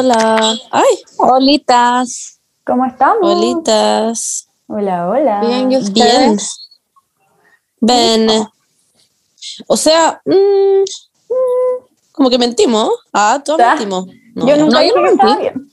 Hola. 0.00 0.56
Ay, 0.70 0.96
holitas. 1.18 2.40
¿Cómo 2.64 2.86
estamos? 2.86 3.18
Holitas. 3.22 4.48
Hola, 4.66 5.06
hola. 5.10 5.40
Bien, 5.42 5.70
¿y 5.72 5.76
Bien. 5.76 5.82
ustedes? 5.82 6.70
Bien. 7.82 8.26
O 9.66 9.76
sea, 9.76 10.22
mm, 10.24 10.32
mm, 10.32 11.84
como 12.12 12.30
que 12.30 12.38
mentimos. 12.38 12.88
Ah, 13.12 13.42
todos 13.44 13.60
Ah, 13.60 13.74
mentimos. 13.74 14.06
No, 14.34 14.48
yo 14.48 14.56
nunca 14.56 14.80
no, 14.80 14.88
yo 14.88 14.94
no 14.96 15.02
mentí. 15.02 15.36
bien. 15.38 15.70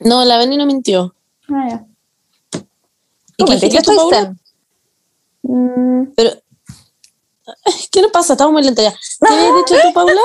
no, 0.00 0.24
la 0.26 0.36
Beni 0.36 0.58
no 0.58 0.66
mintió. 0.66 1.14
Ah, 1.48 1.66
ya. 1.70 1.86
¿Y 3.38 3.44
qué 3.46 3.54
dijiste 3.54 3.80
tú, 3.82 3.96
Paula? 3.96 4.34
Mm, 5.42 6.12
Pero, 6.14 6.32
¿qué 7.90 8.02
nos 8.02 8.10
pasa? 8.10 8.34
Estamos 8.34 8.52
muy 8.52 8.62
lentos 8.62 8.84
ya. 8.84 8.92
¿Qué 9.26 9.34
habías 9.34 9.54
dicho 9.54 9.80
tú, 9.82 9.92
Paula? 9.94 10.20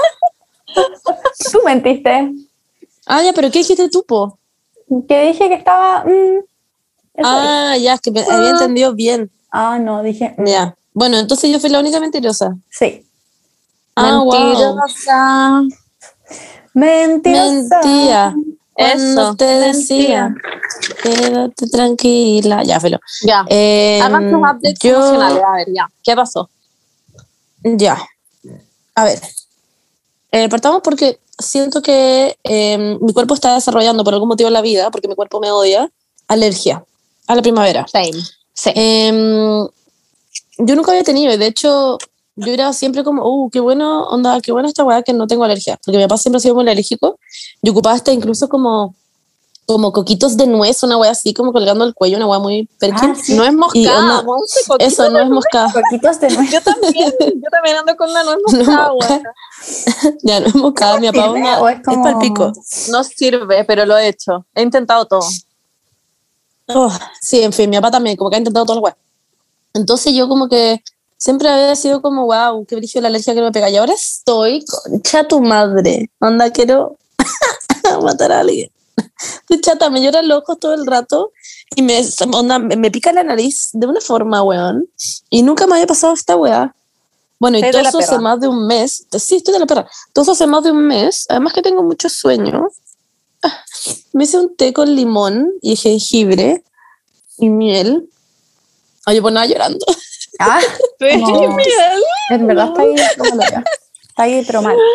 Tú 1.54 1.62
mentiste. 1.64 2.34
Ah, 3.12 3.24
ya, 3.24 3.34
pero 3.34 3.50
¿qué 3.50 3.60
dijiste 3.60 3.90
tú, 3.90 4.04
po? 4.08 4.38
Que 5.08 5.28
dije 5.28 5.50
que 5.50 5.56
estaba. 5.56 6.04
mm. 6.06 6.44
Ah, 7.24 7.76
ya, 7.78 7.96
es 7.96 8.02
que 8.02 8.12
me 8.12 8.22
había 8.22 8.52
entendido 8.52 8.94
bien. 8.94 9.32
Ah, 9.52 9.80
no, 9.80 10.04
dije. 10.04 10.36
mm, 10.38 10.46
Ya. 10.46 10.76
Bueno, 10.94 11.18
entonces 11.18 11.52
yo 11.52 11.60
fui 11.60 11.70
la 11.72 11.80
única 11.80 12.00
mentirosa. 12.00 12.56
Sí. 12.70 13.04
Ah, 13.96 14.20
wow. 14.24 14.32
Mentirosa. 14.32 15.62
Mentirosa. 16.74 17.80
Mentía. 17.82 18.36
Cuando 18.74 19.22
Eso, 19.22 19.36
te 19.36 19.46
decía, 19.46 20.34
quédate 21.04 21.68
tranquila. 21.70 22.64
Ya, 22.64 22.80
filo. 22.80 23.00
Ya. 23.24 23.44
Em, 23.50 24.02
Hagan 24.02 24.36
updates 24.36 24.80
yo- 24.82 24.96
emocionales. 24.96 25.44
A 25.44 25.52
ver, 25.54 25.68
ya. 25.74 25.90
¿Qué 26.04 26.16
pasó? 26.16 26.50
Ya. 27.64 27.98
A 28.96 29.04
ver. 29.04 29.20
Eh, 30.32 30.50
partamos 30.50 30.82
porque 30.84 31.20
siento 31.38 31.82
que 31.82 32.38
eh, 32.44 32.98
mi 33.02 33.14
cuerpo 33.14 33.34
está 33.34 33.56
desarrollando 33.56 34.04
por 34.04 34.14
algún 34.14 34.30
motivo 34.30 34.48
en 34.48 34.54
la 34.54 34.62
vida, 34.62 34.92
porque 34.92 35.08
mi 35.08 35.16
cuerpo 35.16 35.40
me 35.40 35.52
odia, 35.52 35.90
alergia 36.28 36.84
a 37.28 37.36
la 37.36 37.42
primavera. 37.42 37.86
Same. 37.88 38.14
Sí. 38.54 38.72
Em, 38.76 39.68
yo 40.58 40.76
nunca 40.76 40.92
había 40.92 41.04
tenido, 41.04 41.34
y 41.34 41.38
de 41.38 41.48
hecho, 41.48 41.98
yo 42.36 42.52
era 42.52 42.74
siempre 42.74 43.04
como, 43.04 43.26
uh, 43.26 43.50
qué 43.50 43.60
bueno, 43.60 44.04
onda, 44.10 44.40
qué 44.42 44.52
buena 44.52 44.68
esta 44.68 44.84
weá 44.84 45.02
que 45.02 45.14
no 45.14 45.28
tengo 45.28 45.44
alergia, 45.46 45.80
porque 45.84 45.98
mi 45.98 46.04
papá 46.04 46.18
siempre 46.18 46.38
ha 46.38 46.42
sido 46.42 46.56
muy 46.56 46.64
alérgico, 46.64 47.18
y 47.62 47.70
ocupaba 47.70 47.96
hasta 47.96 48.12
incluso 48.12 48.50
como, 48.50 48.96
como 49.70 49.92
coquitos 49.94 50.36
de 50.36 50.48
nuez, 50.48 50.82
una 50.82 50.98
weá 50.98 51.12
así, 51.12 51.32
como 51.32 51.54
colgando 51.54 51.86
el 51.86 51.94
cuello, 51.94 52.18
una 52.18 52.26
weá 52.26 52.40
muy 52.40 52.68
perkin. 52.80 53.12
Ah, 53.12 53.16
sí. 53.22 53.36
No 53.36 53.44
es 53.44 53.54
moscada. 53.54 54.24
Eso 54.80 55.10
no 55.12 55.20
es 55.20 55.30
moscada. 55.30 55.72
Coquitos 55.72 56.20
de 56.20 56.30
nuez. 56.32 56.50
Yo 56.52 56.60
también. 56.62 57.14
Yo 57.20 57.50
también 57.52 57.78
ando 57.78 57.96
con 57.96 58.12
la 58.12 58.24
no 58.24 58.32
es 58.32 58.38
No, 58.52 58.58
moscada, 58.58 58.92
moscada. 58.94 59.22
güey. 59.22 60.16
ya 60.24 60.40
no 60.40 60.48
es 60.48 60.56
moscada, 60.56 61.00
mi 61.00 61.06
papá 61.12 61.22
sirve 61.28 61.40
una- 61.40 61.60
o 61.62 61.70
es 61.70 61.78
es 61.78 61.84
como- 61.86 62.04
para 62.04 62.18
pico. 62.18 62.52
No 62.90 63.04
sirve, 63.04 63.64
pero 63.64 63.86
lo 63.86 63.96
he 63.96 64.08
hecho. 64.08 64.44
He 64.56 64.64
intentado 64.64 65.06
todo. 65.06 65.22
Oh, 66.70 66.92
sí, 67.22 67.44
en 67.44 67.54
fin, 67.54 67.70
mi 67.70 67.78
papá 67.78 67.92
también, 67.92 68.18
como 68.18 68.32
que 68.32 68.38
ha 68.38 68.40
intentado 68.40 68.66
todo 68.66 68.78
el 68.78 68.84
weá. 68.84 68.98
Entonces 69.76 70.14
yo 70.16 70.28
como 70.28 70.50
que 70.50 70.82
siempre 71.16 71.48
había 71.48 71.76
sido 71.76 72.02
como, 72.02 72.26
wow, 72.26 72.66
qué 72.66 72.76
brillo 72.76 73.02
la 73.02 73.10
alergia 73.10 73.36
que 73.36 73.42
me 73.44 73.52
pega. 73.52 73.70
Y 73.70 73.78
ahora 73.78 73.94
estoy, 73.94 74.66
concha 74.66 75.28
tu 75.28 75.42
madre. 75.42 76.10
Onda, 76.20 76.50
quiero 76.52 76.98
matar 78.02 78.32
a 78.32 78.40
alguien. 78.40 78.72
Estoy 79.42 79.62
chata, 79.62 79.90
me 79.90 80.02
lloran 80.02 80.28
los 80.28 80.40
ojos 80.42 80.60
todo 80.60 80.74
el 80.74 80.86
rato 80.86 81.32
y 81.76 81.82
me, 81.82 82.02
onda, 82.34 82.60
me, 82.60 82.92
pica 82.92 83.12
la 83.14 83.24
nariz 83.24 83.70
de 83.74 83.88
una 83.88 84.02
forma, 84.02 84.44
weón. 84.44 84.88
Y 85.30 85.44
nunca 85.44 85.68
me 85.68 85.74
había 85.76 85.88
pasado 85.88 86.14
esta 86.14 86.36
weá. 86.36 86.76
Bueno, 87.40 87.58
y 87.58 87.62
Estoy 87.62 87.72
todo 87.72 87.80
de 87.80 87.84
la 87.84 87.90
eso 87.90 88.00
hace 88.00 88.20
más 88.20 88.40
de 88.40 88.48
un 88.48 88.68
mes. 88.68 89.06
Sí, 89.18 89.38
estoy 89.38 89.54
de 89.54 89.60
la 89.60 89.66
perra. 89.66 89.90
Todo 90.14 90.24
eso 90.24 90.32
hace 90.34 90.46
más 90.48 90.64
de 90.64 90.72
un 90.72 90.86
mes. 90.88 91.26
Además 91.30 91.54
que 91.54 91.62
tengo 91.62 91.84
mucho 91.84 92.10
sueño. 92.10 92.68
Ah, 93.42 93.64
Me 94.12 94.26
hice 94.26 94.38
un 94.38 94.56
té 94.56 94.74
con 94.74 94.94
limón 94.94 95.50
y 95.62 95.76
jengibre 95.78 96.64
y 97.38 97.50
miel. 97.50 98.10
Oye, 99.08 99.22
pues 99.22 99.34
nada, 99.34 99.46
llorando. 99.46 99.86
Ah, 100.40 100.60
como- 101.00 101.56
miel. 101.56 102.04
en 102.32 102.48
verdad 102.48 102.68
está 102.68 102.82
ahí. 102.82 102.96
Está 102.96 104.24
ahí, 104.24 104.44
pero 104.46 104.62
mal. 104.62 104.76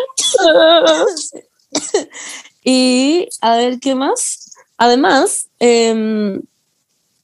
y 2.65 3.29
a 3.41 3.55
ver, 3.55 3.79
¿qué 3.79 3.95
más? 3.95 4.51
Además, 4.77 5.47
em, 5.59 6.41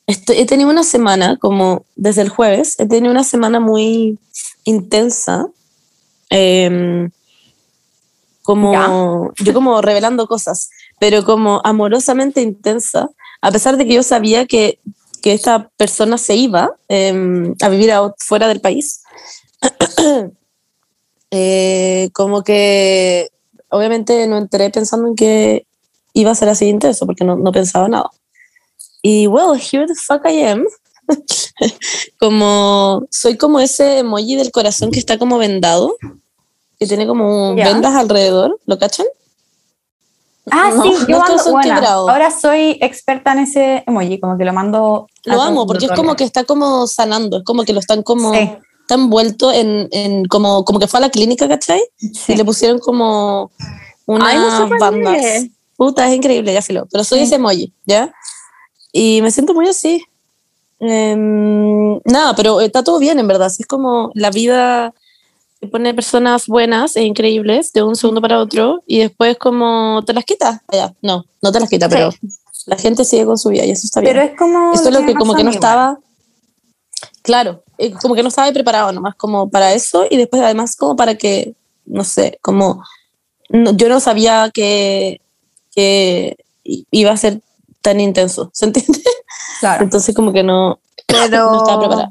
estoy- 0.07 0.37
he 0.37 0.45
tenido 0.45 0.69
una 0.69 0.83
semana, 0.83 1.37
como 1.37 1.85
desde 1.97 2.21
el 2.21 2.29
jueves, 2.29 2.79
he 2.79 2.85
tenido 2.85 3.11
una 3.11 3.23
semana 3.25 3.59
muy 3.59 4.17
intensa. 4.63 5.47
em, 6.33 7.11
como 8.41 8.71
yo 9.43 9.53
como 9.53 9.81
revelando 9.81 10.27
cosas, 10.27 10.69
pero 10.97 11.25
como 11.25 11.59
amorosamente 11.65 12.41
intensa, 12.41 13.09
a 13.41 13.51
pesar 13.51 13.75
de 13.75 13.85
que 13.85 13.95
yo 13.95 14.01
sabía 14.03 14.45
que, 14.45 14.79
que 15.21 15.33
esta 15.33 15.69
persona 15.75 16.17
se 16.17 16.35
iba 16.35 16.73
em, 16.87 17.53
a 17.61 17.67
vivir 17.67 17.91
a 17.91 18.13
fuera 18.17 18.47
del 18.47 18.61
país. 18.61 19.01
Eh, 21.33 22.09
como 22.13 22.43
que 22.43 23.29
obviamente 23.71 24.27
no 24.27 24.37
entré 24.37 24.69
pensando 24.69 25.07
en 25.07 25.15
que 25.15 25.65
iba 26.13 26.31
a 26.31 26.35
ser 26.35 26.49
así 26.49 26.65
de 26.65 26.71
intenso, 26.71 27.05
porque 27.05 27.23
no, 27.23 27.35
no 27.35 27.51
pensaba 27.51 27.87
nada. 27.87 28.09
Y 29.01 29.27
well, 29.27 29.59
here 29.59 29.87
the 29.87 29.95
fuck 29.95 30.21
I 30.25 30.43
am. 30.43 30.65
como 32.19 33.03
soy 33.09 33.37
como 33.37 33.59
ese 33.59 33.99
emoji 33.99 34.35
del 34.35 34.51
corazón 34.51 34.91
que 34.91 34.99
está 34.99 35.17
como 35.17 35.37
vendado, 35.37 35.95
que 36.79 36.87
tiene 36.87 37.07
como 37.07 37.55
Ya. 37.55 37.65
vendas 37.65 37.95
alrededor, 37.95 38.59
¿lo 38.65 38.77
cachan? 38.77 39.05
Ah, 40.49 40.71
No, 40.75 40.83
sí, 40.83 40.89
no 40.89 41.07
yo 41.07 41.17
es 41.17 41.29
ando, 41.29 41.51
bueno, 41.51 41.87
ahora 41.87 42.31
soy 42.31 42.77
experta 42.81 43.31
en 43.33 43.39
ese 43.39 43.83
emoji, 43.87 44.19
como 44.19 44.37
que 44.37 44.45
lo 44.45 44.53
mando. 44.53 45.07
Lo 45.25 45.41
amo 45.41 45.67
porque 45.67 45.85
es 45.85 45.91
como 45.91 46.15
que 46.15 46.23
está 46.23 46.43
como 46.43 46.87
sanando, 46.87 47.37
es 47.37 47.43
como 47.43 47.63
que 47.63 47.73
lo 47.73 47.79
están 47.79 48.03
como 48.03 48.33
Sí. 48.33 48.49
Está 48.91 49.01
envuelto 49.01 49.51
en, 49.53 49.87
en 49.91 50.25
como, 50.25 50.65
como 50.65 50.77
que 50.79 50.87
fue 50.87 50.97
a 50.97 51.01
la 51.01 51.09
clínica, 51.09 51.47
¿cachai? 51.47 51.81
Sí. 51.97 52.33
Y 52.33 52.35
le 52.35 52.43
pusieron 52.43 52.79
como 52.79 53.49
unas 54.05 54.27
Ay, 54.29 54.37
no 54.37 54.69
bandas. 54.79 55.45
Puta, 55.77 56.07
es 56.09 56.15
increíble, 56.15 56.53
ya 56.53 56.61
filo. 56.61 56.87
Pero 56.91 57.03
soy 57.05 57.19
Sí. 57.19 57.23
ese 57.25 57.35
emoji, 57.35 57.73
¿ya? 57.85 58.13
Y 58.91 59.21
me 59.21 59.31
siento 59.31 59.53
muy 59.53 59.67
así. 59.69 60.03
Em, 60.79 61.99
nada, 62.05 62.35
pero 62.35 62.59
está 62.59 62.83
todo 62.83 62.99
bien, 62.99 63.17
en 63.19 63.27
verdad. 63.27 63.47
Así 63.47 63.63
es 63.63 63.67
como 63.67 64.11
la 64.13 64.29
vida 64.29 64.93
te 65.59 65.67
pone 65.67 65.93
personas 65.93 66.47
buenas 66.47 66.95
e 66.95 67.03
increíbles 67.03 67.71
de 67.71 67.83
un 67.83 67.95
segundo 67.95 68.19
para 68.19 68.39
otro 68.39 68.83
y 68.87 68.99
después 68.99 69.37
como 69.37 70.03
te 70.05 70.13
las 70.13 70.25
quita. 70.25 70.63
Ya, 70.71 70.93
no, 71.01 71.23
no 71.41 71.51
te 71.51 71.59
las 71.59 71.69
quita, 71.69 71.87
Sí. 71.87 71.95
pero 71.95 72.09
la 72.65 72.77
gente 72.77 73.05
sigue 73.05 73.25
con 73.25 73.37
su 73.37 73.49
vida 73.49 73.63
y 73.65 73.71
eso 73.71 73.85
está 73.85 74.01
bien. 74.01 74.13
Pero 74.13 74.25
es 74.25 74.37
como. 74.37 74.73
Esto 74.73 74.89
es 74.89 74.95
lo 74.99 75.05
que 75.05 75.13
como 75.13 75.33
que 75.35 75.43
no 75.43 75.51
igual. 75.51 75.55
estaba, 75.55 75.99
claro, 77.21 77.63
como 78.01 78.15
que 78.15 78.23
no 78.23 78.29
estaba 78.29 78.51
preparado 78.51 78.91
nomás 78.91 79.15
como 79.15 79.49
para 79.49 79.73
eso 79.73 80.05
y 80.09 80.17
después 80.17 80.41
además 80.41 80.75
como 80.75 80.95
para 80.95 81.15
que, 81.15 81.55
no 81.85 82.03
sé, 82.03 82.37
como 82.41 82.83
no- 83.49 83.71
yo 83.73 83.89
no 83.89 83.99
sabía 83.99 84.49
que, 84.53 85.21
que 85.75 86.37
iba 86.63 87.11
a 87.11 87.17
ser 87.17 87.41
tan 87.81 87.99
intenso, 87.99 88.49
¿se 88.53 88.65
entiende? 88.65 89.01
Claro. 89.59 89.83
Entonces 89.83 90.15
como 90.15 90.31
que 90.33 90.43
no, 90.43 90.79
Pero 91.07 91.51
no 91.51 91.57
estaba 91.57 91.79
preparada. 91.79 92.09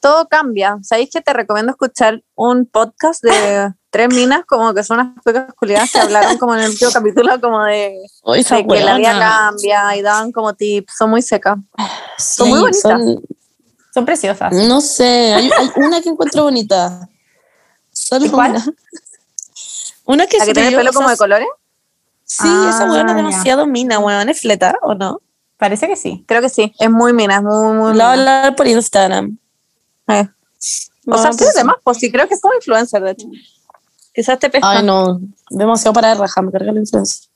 todo 0.00 0.26
cambia. 0.28 0.78
¿Sabéis 0.82 1.10
que 1.12 1.20
te 1.20 1.32
recomiendo 1.32 1.70
escuchar 1.72 2.22
un 2.34 2.66
podcast 2.66 3.22
de 3.22 3.72
tres 3.90 4.08
minas, 4.14 4.44
como 4.46 4.72
que 4.72 4.82
son 4.84 5.00
unas 5.00 5.14
pocas 5.24 5.52
culiadas 5.54 5.90
que 5.92 5.98
hablaron 5.98 6.38
como 6.38 6.54
en 6.54 6.60
el 6.62 6.70
último 6.70 6.90
capítulo, 6.92 7.40
como 7.40 7.62
de, 7.64 7.98
Hoy 8.22 8.42
de 8.42 8.66
que 8.66 8.80
la 8.84 8.96
vida 8.96 9.18
cambia 9.18 9.96
y 9.96 10.02
dan 10.02 10.32
como 10.32 10.54
tips, 10.54 10.94
son 10.96 11.10
muy 11.10 11.22
secas. 11.22 11.58
son 12.18 12.48
muy 12.48 12.60
bonitas. 12.60 12.80
Son 12.82 13.20
preciosas. 14.04 14.52
no 14.52 14.80
sé, 14.80 15.34
hay, 15.34 15.50
hay 15.56 15.70
una 15.76 16.00
que 16.00 16.08
encuentro 16.08 16.44
bonita. 16.44 17.08
Solo 17.92 18.26
¿Y 18.26 18.28
cuál? 18.30 18.50
una. 18.52 18.64
Una 20.06 20.26
que 20.26 20.38
La 20.38 20.46
que 20.46 20.52
tiene 20.54 20.68
el 20.70 20.76
pelo 20.76 20.92
como 20.92 21.08
de 21.10 21.16
colores. 21.16 21.46
Sí, 22.24 22.46
esa 22.46 22.84
Ah, 22.84 22.90
weona 22.92 23.00
es 23.00 23.08
ya. 23.08 23.14
demasiado 23.16 23.66
mina, 23.66 23.98
weón, 23.98 24.28
es 24.28 24.40
fleta, 24.40 24.76
¿o 24.82 24.94
no? 24.94 25.20
Parece 25.56 25.86
que 25.88 25.96
sí. 25.96 26.24
Creo 26.26 26.40
que 26.40 26.48
sí, 26.48 26.72
es 26.78 26.90
muy 26.90 27.12
mina, 27.12 27.36
es 27.36 27.42
muy, 27.42 27.74
muy 27.74 27.94
La 27.94 28.04
voy 28.08 28.16
a 28.16 28.20
hablar 28.20 28.56
por 28.56 28.66
Instagram. 28.66 29.36
Eh. 30.08 30.28
O 31.06 31.18
sea, 31.18 31.32
sí, 31.32 31.44
además, 31.54 31.76
pues 31.82 31.98
sí, 31.98 32.10
creo 32.10 32.28
que 32.28 32.34
es 32.34 32.40
como 32.40 32.54
influencer, 32.54 33.02
de 33.02 33.10
hecho. 33.12 33.26
Quizás 34.14 34.38
te 34.38 34.48
pesca. 34.50 34.70
Ay, 34.70 34.84
no, 34.84 35.20
demasiado 35.50 35.92
para 35.92 36.08
de 36.08 36.14
raja, 36.16 36.40
me 36.42 36.50
carga 36.52 36.72
la 36.72 36.80
influencia. 36.80 37.28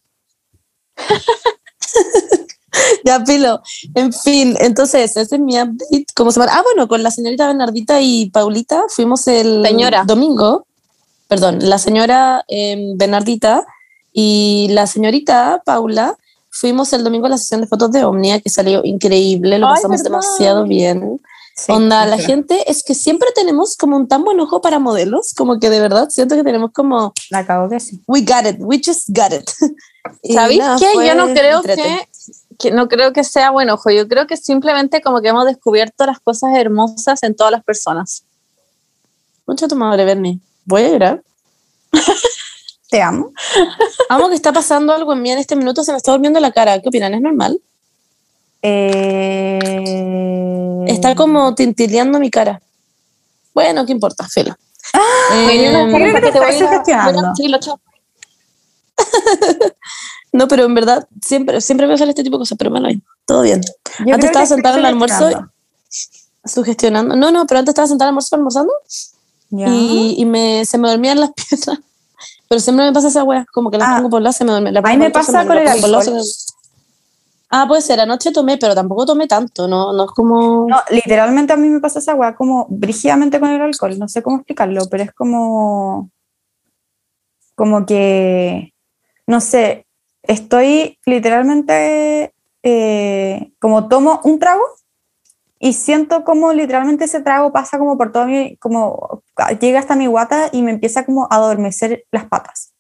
ya, 3.05 3.23
pilo. 3.25 3.61
En 3.95 4.13
fin, 4.13 4.57
entonces, 4.61 5.17
ese 5.17 5.35
es 5.37 5.41
mi 5.41 5.55
update. 5.61 6.07
¿Cómo 6.15 6.31
se 6.33 6.41
llama? 6.41 6.53
Ah, 6.55 6.63
bueno, 6.63 6.89
con 6.89 7.03
la 7.03 7.11
señorita 7.11 7.47
Bernardita 7.47 8.01
y 8.01 8.31
Paulita 8.31 8.85
fuimos 8.89 9.27
el 9.29 9.65
Señora. 9.65 10.05
domingo. 10.07 10.67
Perdón, 11.29 11.59
la 11.63 11.79
señora 11.79 12.45
em, 12.49 12.97
Bernardita 12.97 13.65
y 14.13 14.69
la 14.71 14.87
señorita 14.87 15.63
Paula 15.65 16.17
fuimos 16.51 16.93
el 16.93 17.03
domingo 17.03 17.27
a 17.27 17.31
la 17.31 17.39
sesión 17.39 17.61
de 17.63 17.67
fotos 17.67 17.91
de 17.93 18.05
Omnia, 18.05 18.41
que 18.41 18.51
salió 18.51 18.83
increíble, 18.85 19.59
lo 19.59 19.67
Ay, 19.69 19.75
pasamos 19.75 20.03
¿verdad? 20.03 20.11
demasiado 20.21 20.65
bien. 20.65 21.21
Sí, 21.57 21.71
Onda, 21.73 22.05
la 22.05 22.19
gente 22.19 22.69
es 22.71 22.83
que 22.83 22.95
siempre 22.95 23.29
tenemos 23.35 23.77
como 23.77 23.97
un 23.97 24.07
tan 24.09 24.23
buen 24.25 24.39
ojo 24.41 24.61
para 24.61 24.79
modelos, 24.81 25.33
como 25.37 25.59
que 25.61 25.71
de 25.71 25.81
verdad 25.81 26.09
siento 26.11 26.35
que 26.37 26.43
tenemos 26.45 26.73
como, 26.73 27.13
La 27.31 27.47
cago 27.47 27.69
que 27.69 27.79
sí. 27.81 28.01
we 28.07 28.21
got 28.23 28.45
it, 28.45 28.57
we 28.59 28.81
just 28.85 29.09
got 29.09 29.33
it. 29.33 29.49
¿Sabéis 30.35 30.63
qué? 30.79 31.07
Yo 31.07 31.15
no 31.15 31.27
creo 31.33 31.59
entrete. 31.59 31.83
que, 31.83 32.09
que 32.59 32.71
no 32.71 32.89
creo 32.89 33.13
que 33.13 33.25
sea 33.25 33.51
buen 33.51 33.71
ojo. 33.71 33.91
Yo 33.91 34.09
creo 34.09 34.27
que 34.27 34.37
simplemente 34.37 35.01
como 35.01 35.21
que 35.21 35.29
hemos 35.29 35.45
descubierto 35.45 36.07
las 36.07 36.21
cosas 36.21 36.51
hermosas 36.57 37.23
en 37.23 37.35
todas 37.35 37.53
las 37.53 37.65
personas. 37.65 38.25
Mucha 39.47 39.69
tu 39.69 39.77
madre, 39.77 40.05
Bernie. 40.05 40.41
Voy 40.65 40.83
a 40.83 40.89
llorar. 40.89 41.23
Te 42.91 43.03
amo. 43.03 43.33
Amo 44.09 44.29
que 44.29 44.35
está 44.35 44.53
pasando 44.53 44.93
algo 44.93 45.13
en 45.13 45.23
mí 45.23 45.31
en 45.31 45.39
este 45.39 45.57
minuto, 45.57 45.83
se 45.83 45.93
me 45.93 45.99
está 45.99 46.13
durmiendo 46.13 46.41
la 46.41 46.53
cara. 46.53 46.81
¿Qué 46.81 46.89
opinan? 46.89 47.15
¿Es 47.15 47.21
normal? 47.21 47.61
Eh, 48.63 49.59
Está 50.87 51.15
como 51.15 51.55
tintileando 51.55 52.19
mi 52.19 52.31
cara. 52.31 52.61
Bueno, 53.53 53.85
¿qué 53.85 53.93
importa? 53.93 54.27
Oye, 55.47 55.67
Em, 55.67 55.91
no, 55.91 55.97
creo 55.97 56.15
que 56.15 56.21
te 56.21 56.33
te 56.33 56.39
voy 56.39 56.93
a-. 56.93 57.05
Bueno, 57.05 57.33
sí, 57.35 57.49
lo 57.49 57.59
chao. 57.59 57.81
no, 60.33 60.49
pero 60.49 60.65
en 60.65 60.75
verdad 60.75 61.09
siempre, 61.23 61.61
siempre 61.61 61.87
me 61.87 61.97
sale 61.99 62.11
este 62.11 62.23
tipo 62.25 62.37
de 62.37 62.43
cosas, 62.43 62.59
pero 62.59 62.71
bueno, 62.71 62.89
ahí, 62.89 63.01
todo 63.27 63.43
bien. 63.43 63.61
Yo 64.07 64.15
antes 64.15 64.31
estaba 64.31 64.47
sentada 64.47 64.75
en 64.75 64.81
el 64.81 64.87
almuerzo 64.87 65.17
sugestionando. 65.19 65.53
Sugestionando. 66.45 67.17
No, 67.17 67.31
no, 67.31 67.47
pero 67.47 67.59
antes 67.61 67.73
estaba 67.73 67.89
sentada 67.89 68.09
al 68.09 68.13
almuerzo 68.13 68.37
almorzando 68.37 68.73
Ya. 69.51 69.69
y, 69.69 70.15
y 70.19 70.25
me, 70.25 70.65
se 70.65 70.79
me 70.79 70.89
dormían 70.89 71.21
las 71.21 71.31
piernas. 71.37 71.79
Pero 72.49 72.61
siempre 72.61 72.85
me 72.87 72.93
pasa 72.93 73.09
esa 73.09 73.25
wea, 73.25 73.47
como 73.53 73.71
que 73.71 73.79
las 73.79 73.89
Ah. 73.89 73.97
pongo 73.97 74.11
por 74.11 74.23
lado, 74.23 74.33
se 74.33 74.45
me 74.45 74.51
duerme. 74.51 74.71
La 74.73 74.81
A 74.81 74.91
mí 74.91 74.97
me 74.99 75.11
pasa 75.11 75.47
con 75.47 75.57
el 75.57 75.67
alcohol. 75.67 76.21
Ah, 77.51 77.67
puede 77.69 77.83
ser, 77.83 78.01
anoche 78.01 78.33
tomé, 78.33 78.59
pero 78.59 78.75
tampoco 78.75 79.07
tomé 79.07 79.29
tanto, 79.29 79.69
no, 79.69 79.93
no 79.93 80.05
es 80.07 80.11
como... 80.11 80.67
No, 80.69 80.77
literalmente 80.91 81.53
a 81.53 81.57
mí 81.57 81.69
me 81.69 81.79
pasa 81.79 82.01
esa 82.01 82.15
weá 82.17 82.35
como 82.35 82.67
brígidamente 82.69 83.39
con 83.39 83.49
el 83.49 83.61
alcohol, 83.63 83.97
no 83.97 84.09
sé 84.09 84.23
cómo 84.25 84.39
explicarlo, 84.39 84.87
pero 84.91 85.05
es 85.05 85.13
como, 85.13 86.11
como 87.55 87.87
que, 87.87 88.74
no 89.27 89.41
sé, 89.41 89.87
estoy 90.23 90.99
literalmente, 91.07 92.33
eh, 92.63 93.53
como 93.61 93.89
tomo 93.89 94.21
un 94.25 94.39
trago 94.39 94.63
y 95.59 95.73
siento 95.73 96.25
como 96.25 96.53
literalmente 96.53 97.05
ese 97.05 97.21
trago 97.21 97.53
pasa 97.53 97.79
como 97.79 97.97
por 97.97 98.13
todo 98.13 98.27
mi, 98.27 98.57
como 98.57 99.23
llega 99.61 99.79
hasta 99.79 99.97
mi 99.97 100.07
guata 100.07 100.49
y 100.53 100.63
me 100.63 100.71
empieza 100.73 101.05
como 101.07 101.25
a 101.31 101.37
adormecer 101.37 102.05
las 102.13 102.27
patas. 102.27 102.73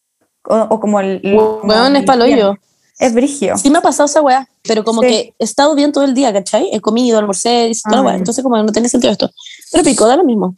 O, 0.46 0.56
o 0.56 0.81
como 0.81 1.00
el... 1.00 1.23
como 1.23 1.73
es 1.73 1.94
el 1.94 2.05
palo 2.05 2.26
pie. 2.26 2.38
yo. 2.38 2.55
Es 2.99 3.12
brigio. 3.14 3.56
Sí 3.56 3.70
me 3.70 3.79
ha 3.79 3.82
pasado 3.82 4.05
esa 4.06 4.20
weá, 4.20 4.46
pero 4.62 4.85
como 4.85 5.00
Sí. 5.02 5.08
que 5.08 5.35
he 5.38 5.44
estado 5.44 5.75
bien 5.75 5.91
todo 5.91 6.05
el 6.05 6.14
día, 6.14 6.32
¿cachai? 6.32 6.69
He 6.73 6.81
comido, 6.81 7.19
almorcé, 7.19 7.69
y 7.69 7.81
toda 7.81 7.96
la 7.96 8.02
Ah. 8.02 8.06
weá, 8.06 8.17
entonces 8.17 8.44
como 8.44 8.56
no 8.62 8.70
tiene 8.70 8.88
sentido 8.88 9.12
esto. 9.12 9.31
Pero 9.73 9.82
pico, 9.85 10.06
da 10.06 10.17
lo 10.17 10.25
mismo. 10.25 10.55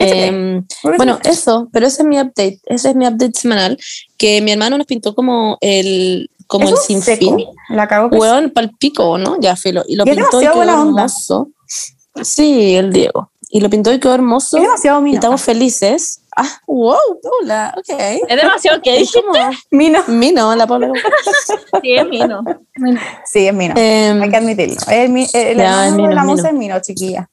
Porque 0.00 0.96
Bueno, 0.96 1.18
eso, 1.24 1.68
pero 1.72 1.86
ese 1.86 2.02
es 2.02 2.08
mi 2.08 2.18
update, 2.18 2.60
ese 2.66 2.90
es 2.90 2.96
mi 2.96 3.06
update 3.06 3.38
semanal, 3.38 3.78
que 4.16 4.40
mi 4.40 4.50
hermano 4.52 4.78
nos 4.78 4.86
pintó 4.86 5.14
como 5.14 5.58
el, 5.60 6.30
como 6.46 6.68
el 6.68 6.76
seco. 6.76 7.02
sinfín, 7.04 7.46
La 7.68 7.86
cago 7.86 8.08
que 8.10 8.16
sí. 8.16 8.20
weón, 8.20 8.50
palpico, 8.50 9.18
¿no? 9.18 9.36
Ya, 9.40 9.56
filo, 9.56 9.84
y 9.86 9.96
lo 9.96 10.04
Y 10.06 10.10
es 10.10 10.16
pintó 10.16 10.40
y 10.40 10.44
demasiado 10.46 10.64
quedó 10.66 10.80
onda. 10.82 11.02
hermoso. 11.02 11.48
Sí, 12.22 12.74
el 12.76 12.92
Diego. 12.92 13.30
Y 13.52 13.60
lo 13.60 13.68
pintó 13.68 13.92
y 13.92 13.98
quedó 13.98 14.14
hermoso, 14.14 14.56
Es 14.58 14.62
demasiado 14.62 15.00
y 15.00 15.02
mino. 15.04 15.14
estamos 15.16 15.42
felices. 15.42 16.22
Ah, 16.36 16.48
wow, 16.68 16.96
Paula, 17.22 17.74
ok. 17.76 17.94
Es 18.28 18.36
demasiado 18.40 18.80
que 18.80 19.00
Es 19.00 19.10
como 19.12 19.32
Mino. 19.72 19.98
mino, 20.06 20.54
la 20.54 20.66
Paula. 20.66 20.92
Sí, 21.82 21.92
es 21.96 22.06
mino. 22.08 22.42
Sí, 23.24 23.48
es 23.48 23.54
mino. 23.54 23.74
Em, 23.76 24.22
Hay 24.22 24.30
que 24.30 24.36
admitirlo. 24.36 24.76
El, 24.88 25.08
mi- 25.10 25.26
el 25.32 25.56
Ya, 25.58 25.64
hermano 25.64 25.84
es 25.84 25.90
de 25.92 25.96
mino, 26.02 26.14
la 26.14 26.20
es 26.20 26.26
musa 26.26 26.42
mino. 26.44 26.48
es 26.48 26.54
mino, 26.54 26.80
chiquilla. 26.80 27.30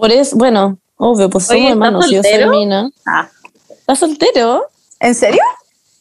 Por 0.00 0.10
eso, 0.10 0.36
bueno, 0.36 0.78
obvio, 0.96 1.30
pues 1.30 1.44
somos 1.46 1.60
Oye, 1.60 1.68
¿estás 1.68 1.72
hermanos, 1.72 2.04
yo 2.10 2.22
soy 2.22 2.30
soltero? 2.32 2.50
mina. 2.50 2.90
Ah. 3.06 3.28
¿Estás 3.70 3.98
soltero? 3.98 4.64
¿En 4.98 5.14
serio? 5.14 5.42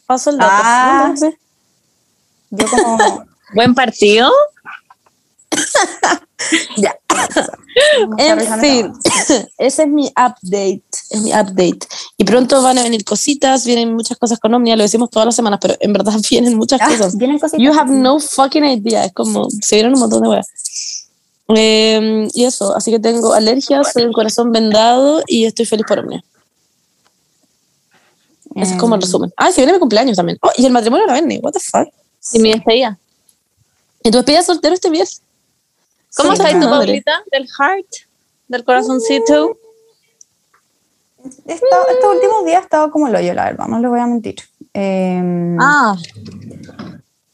Paso 0.07 0.29
el 0.31 0.37
dato. 0.37 0.51
Ah. 0.55 1.07
No 1.11 1.17
sé. 1.17 1.37
Yo 2.51 2.65
como... 2.67 2.97
Buen 3.53 3.75
partido. 3.75 4.31
Ya. 6.77 6.95
En 8.17 8.39
fin, 8.61 8.93
ese 9.57 9.83
es 9.83 9.87
mi 9.87 10.07
update, 10.07 10.83
es 11.11 11.21
mi 11.21 11.31
update. 11.31 11.79
Y 12.17 12.23
pronto 12.23 12.61
van 12.61 12.77
a 12.77 12.83
venir 12.83 13.03
cositas, 13.05 13.65
vienen 13.65 13.93
muchas 13.93 14.17
cosas 14.17 14.39
con 14.39 14.53
Omnia, 14.53 14.75
lo 14.75 14.83
decimos 14.83 15.09
todas 15.09 15.25
las 15.27 15.35
semanas, 15.35 15.59
pero 15.61 15.75
en 15.79 15.93
verdad 15.93 16.13
vienen 16.29 16.55
muchas 16.57 16.81
Ah, 16.81 16.87
cosas. 16.89 17.15
vienen 17.17 17.39
cositas. 17.39 17.59
You 17.61 17.71
have 17.77 17.91
no 17.91 18.19
fucking 18.19 18.65
idea, 18.65 19.05
es 19.05 19.13
como, 19.13 19.47
se 19.61 19.75
vieron 19.75 19.93
un 19.93 19.99
montón 19.99 20.23
de 20.23 20.29
weas. 20.29 20.47
Eh, 21.55 22.27
y 22.33 22.45
eso, 22.45 22.75
así 22.75 22.91
que 22.91 22.99
tengo 22.99 23.33
alergias, 23.33 23.91
soy 23.91 24.03
un 24.03 24.13
corazón 24.13 24.51
vendado 24.51 25.21
y 25.27 25.45
estoy 25.45 25.65
feliz 25.65 25.85
por 25.87 25.99
Omnia. 25.99 26.23
Ese 28.55 28.73
es 28.73 28.79
como 28.79 28.95
el 28.95 28.99
Em, 28.99 29.05
resumen. 29.05 29.33
Ah, 29.37 29.51
se 29.51 29.61
viene 29.61 29.73
mi 29.73 29.79
cumpleaños 29.79 30.17
también. 30.17 30.37
Oh, 30.41 30.49
y 30.57 30.65
el 30.65 30.71
matrimonio 30.71 31.05
de 31.05 31.13
la 31.13 31.19
Benny, 31.19 31.39
what 31.39 31.51
the 31.53 31.59
fuck. 31.59 31.87
Y 32.33 32.39
mi 32.39 32.51
despedida. 32.53 32.97
¿Y 34.03 34.11
tu 34.11 34.17
despedida 34.17 34.43
soltero 34.43 34.73
este 34.73 34.89
mes? 34.89 35.21
¿Cómo 36.15 36.31
Sí, 36.35 36.37
tú, 36.37 36.43
madre. 36.43 36.69
Paulita? 36.69 37.11
¿Del 37.31 37.47
heart? 37.47 37.87
¿Del 38.47 38.63
corazoncito? 38.63 39.57
Esto- 41.45 41.87
estos 41.91 42.15
últimos 42.15 42.45
días 42.45 42.61
he 42.61 42.63
estado 42.63 42.89
como 42.91 43.07
el 43.07 43.15
hoyo, 43.15 43.33
la 43.33 43.45
verdad, 43.45 43.67
no 43.67 43.79
les 43.79 43.89
voy 43.89 43.99
a 43.99 44.05
mentir. 44.07 44.35
Em, 44.73 45.57
Ah, 45.59 45.95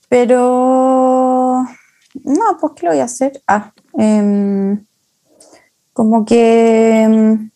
Pero... 0.10 1.66
No, 2.26 2.58
pues 2.60 2.74
¿qué 2.76 2.86
lo 2.86 2.92
voy 2.92 3.02
a 3.02 3.06
hacer? 3.06 3.42
Ah, 3.48 3.72
em, 3.98 4.84
como 5.94 6.26
que... 6.26 7.04
em, 7.04 7.52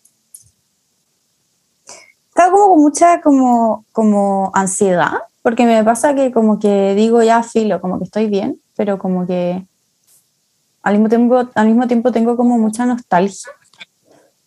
Estaba 2.29 2.51
como 2.51 2.69
con 2.69 2.81
mucha 2.81 3.21
como, 3.21 3.85
como 3.91 4.51
ansiedad, 4.53 5.11
porque 5.41 5.65
me 5.65 5.83
pasa 5.83 6.15
que 6.15 6.31
como 6.31 6.57
que 6.57 6.95
digo 6.95 7.21
ya 7.21 7.43
filo, 7.43 7.81
como 7.81 7.97
que 7.97 8.05
estoy 8.05 8.27
bien, 8.27 8.61
pero 8.77 8.97
como 8.97 9.27
que 9.27 9.65
al 10.81 10.93
mismo 10.93 11.09
tiempo, 11.09 11.49
al 11.53 11.67
mismo 11.67 11.87
tiempo 11.87 12.13
tengo 12.13 12.37
como 12.37 12.57
mucha 12.57 12.85
nostalgia. 12.85 13.51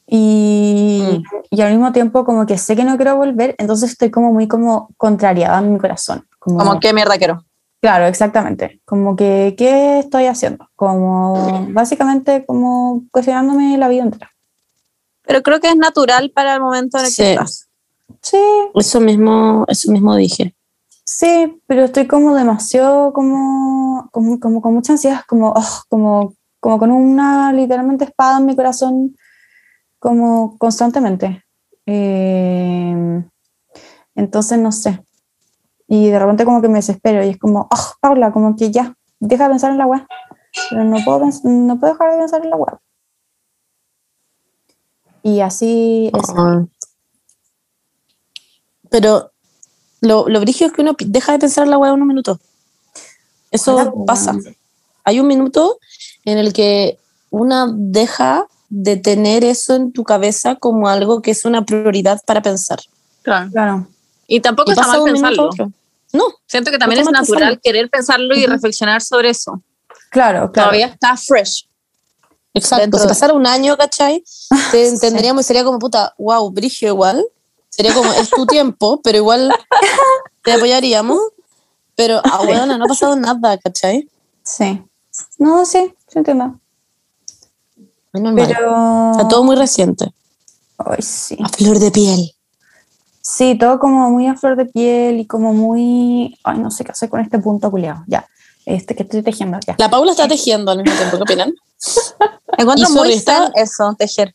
Y, 0.07 1.23
y 1.51 1.61
al 1.61 1.73
mismo 1.73 1.93
tiempo 1.93 2.25
como 2.25 2.47
que 2.47 2.57
sé 2.57 2.77
que 2.77 2.85
no 2.85 2.97
quiero 2.97 3.17
volver, 3.17 3.55
entonces 3.59 3.91
estoy 3.91 4.11
como 4.11 4.33
muy 4.33 4.49
como 4.49 4.89
contrariada 4.97 5.59
en 5.59 5.75
mi 5.75 5.79
corazón. 5.79 6.27
Como, 6.39 6.59
como 6.59 6.81
qué 6.81 6.95
mierda 6.95 7.19
quiero. 7.19 7.45
Claro, 7.83 8.07
exactamente. 8.07 8.81
Como 8.85 9.17
que, 9.17 9.57
¿qué 9.59 9.99
estoy 9.99 10.27
haciendo? 10.27 10.69
Como, 10.77 11.67
básicamente, 11.71 12.47
como 12.47 13.03
cuestionándome 13.11 13.77
la 13.77 13.89
vida 13.89 14.05
entera. 14.05 14.31
Pero 15.27 15.43
creo 15.43 15.59
que 15.61 15.69
es 15.69 15.77
natural 15.77 16.31
para 16.31 16.55
el 16.55 16.61
momento 16.61 16.99
en 16.99 17.07
el 17.07 17.11
Sí. 17.11 17.23
que 17.23 17.31
estás. 17.33 17.69
Sí, 18.21 18.39
Eso 18.77 19.01
mismo, 19.01 19.65
eso 19.67 19.91
mismo 19.91 20.15
dije. 20.15 20.55
sí, 21.05 21.61
pero 21.67 21.85
estoy 21.85 22.07
como 22.07 22.37
demasiado, 22.37 23.13
como, 23.13 24.09
como, 24.13 24.39
como 24.39 24.63
con 24.63 24.75
mucha 24.75 24.93
ansiedad, 24.93 25.23
como, 25.27 25.53
oh, 25.57 25.83
como, 25.89 26.35
como 26.61 26.79
con 26.79 26.93
una 26.93 27.53
literalmente 27.53 28.05
espada 28.05 28.39
en 28.39 28.47
mi 28.47 28.55
corazón, 28.55 29.17
como 29.99 30.57
constantemente. 30.59 31.43
Eh, 31.87 33.25
entonces, 34.15 34.59
no 34.59 34.71
sé. 34.71 35.03
Y 35.95 36.09
de 36.09 36.19
repente 36.19 36.47
como 36.47 36.63
que 36.63 36.71
me 36.71 36.79
desespero 36.79 37.23
y 37.23 37.29
es 37.29 37.39
como, 37.39 37.69
oh, 37.71 37.95
Paula, 38.01 38.33
como 38.33 38.57
que 38.57 38.71
ya, 38.71 38.97
deja 39.21 39.45
de 39.45 39.51
pensar 39.51 39.73
en 39.73 39.77
la 39.77 39.85
web. 39.85 40.01
Pero 40.71 40.85
no 40.85 40.97
puedo, 41.05 41.29
no 41.45 41.79
puedo 41.79 41.93
dejar 41.93 42.13
de 42.13 42.19
pensar 42.19 42.43
en 42.43 42.49
la 42.49 42.57
web. 42.57 42.79
Y 45.23 45.41
así 45.41 46.11
es. 46.15 46.31
Ah. 46.35 46.65
Pero 48.89 49.33
lo, 50.01 50.31
lo 50.31 50.41
brígido 50.41 50.69
es 50.69 50.73
que 50.73 50.81
uno 50.81 50.97
deja 50.99 51.33
de 51.33 51.41
pensar 51.41 51.65
en 51.65 51.71
la 51.71 51.77
weá 51.77 51.93
un 51.93 52.07
minuto. 52.07 52.41
Eso 53.51 53.93
pasa. 54.07 54.33
bueno. 54.33 54.57
Hay 55.05 55.21
un 55.21 55.27
minuto 55.27 55.79
en 56.25 56.39
el 56.39 56.55
que 56.55 56.99
una 57.29 57.71
deja 57.71 58.47
de 58.71 58.97
tener 58.97 59.45
eso 59.45 59.75
en 59.75 59.93
tu 59.93 60.05
cabeza 60.05 60.55
como 60.55 60.89
algo 60.89 61.21
que 61.21 61.33
es 61.33 61.45
una 61.45 61.67
prioridad 61.67 62.23
para 62.25 62.41
pensar. 62.41 62.81
Claro. 63.21 63.51
Claro. 63.51 63.89
Y 64.27 64.41
tampoco 64.41 64.71
Y 64.71 64.73
está 64.73 64.87
mal 64.87 65.03
minuto 65.03 65.51
pensarlo. 65.51 65.73
No, 66.13 66.25
Siento 66.47 66.71
que 66.71 66.79
también 66.79 67.05
No 67.05 67.11
es 67.11 67.13
natural 67.13 67.61
querer 67.63 67.89
pensarlo 67.89 68.35
y 68.35 68.47
reflexionar 68.47 69.01
sobre 69.01 69.31
eso. 69.31 69.63
Claro, 70.11 70.53
claro. 70.53 70.69
Todavía 70.69 70.87
está 70.87 71.17
fresh. 71.17 71.67
exacto. 72.53 72.83
Dentro 72.83 73.01
Si 73.01 73.09
pasara 73.09 73.33
un 73.33 73.47
año, 73.47 73.77
¿cachai? 73.77 74.23
Te 74.71 74.89
entenderíamos 74.89 75.45
y 75.45 75.47
sería 75.47 75.65
como 75.65 75.79
puta, 75.79 76.15
wow, 76.19 76.51
brigio 76.51 76.89
igual. 76.89 77.25
Sería 77.71 77.95
como, 77.95 78.13
es 78.13 78.29
tu 78.29 78.45
tiempo, 78.45 79.01
pero 79.03 79.17
igual 79.17 79.51
te 80.45 80.53
apoyaríamos. 80.53 81.19
Pero, 81.95 82.21
ah, 82.25 82.43
weona, 82.43 82.77
no 82.77 82.85
ha 82.85 82.89
pasado 82.89 83.17
nada, 83.17 83.57
¿cachai? 83.59 84.09
Sí. 84.43 84.83
No, 85.39 85.65
sí. 85.65 85.95
Es 88.13 88.21
normal. 88.21 88.47
Pero. 88.47 89.13
Está 89.13 89.29
todo 89.29 89.45
muy 89.45 89.57
reciente. 89.57 90.13
Ay, 90.79 91.01
sí. 91.01 91.39
A 91.43 91.49
flor 91.49 91.79
de 91.79 91.91
piel. 91.91 92.35
Sí, 93.23 93.57
todo 93.57 93.79
como 93.79 94.11
muy 94.11 94.27
a 94.27 94.35
flor 94.37 94.57
de 94.57 94.67
piel 94.67 95.21
y 95.21 95.27
como 95.27 95.53
muy. 95.55 96.37
Ay, 96.43 96.59
no 96.59 96.71
sé 96.71 96.85
qué 96.85 96.91
hacer 96.93 97.09
con 97.09 97.21
este 97.21 97.39
punto 97.39 97.71
culiado. 97.71 98.03
Ya. 98.09 98.27
Este 98.67 98.95
que 98.95 99.05
estoy 99.05 99.23
tejiendo 99.23 99.59
ya. 99.67 99.77
La 99.79 99.89
Paula 99.89 100.11
está 100.11 100.29
tejiendo 100.29 100.71
al 100.73 100.83
mismo 100.83 100.97
tiempo, 100.97 101.17
¿qué 101.17 101.23
opinan? 101.23 101.55
Encuentro 102.59 102.89
Y 102.89 102.93
muy 102.93 103.13
estaba- 103.13 103.51
eso, 103.55 103.95
tejer. 103.99 104.35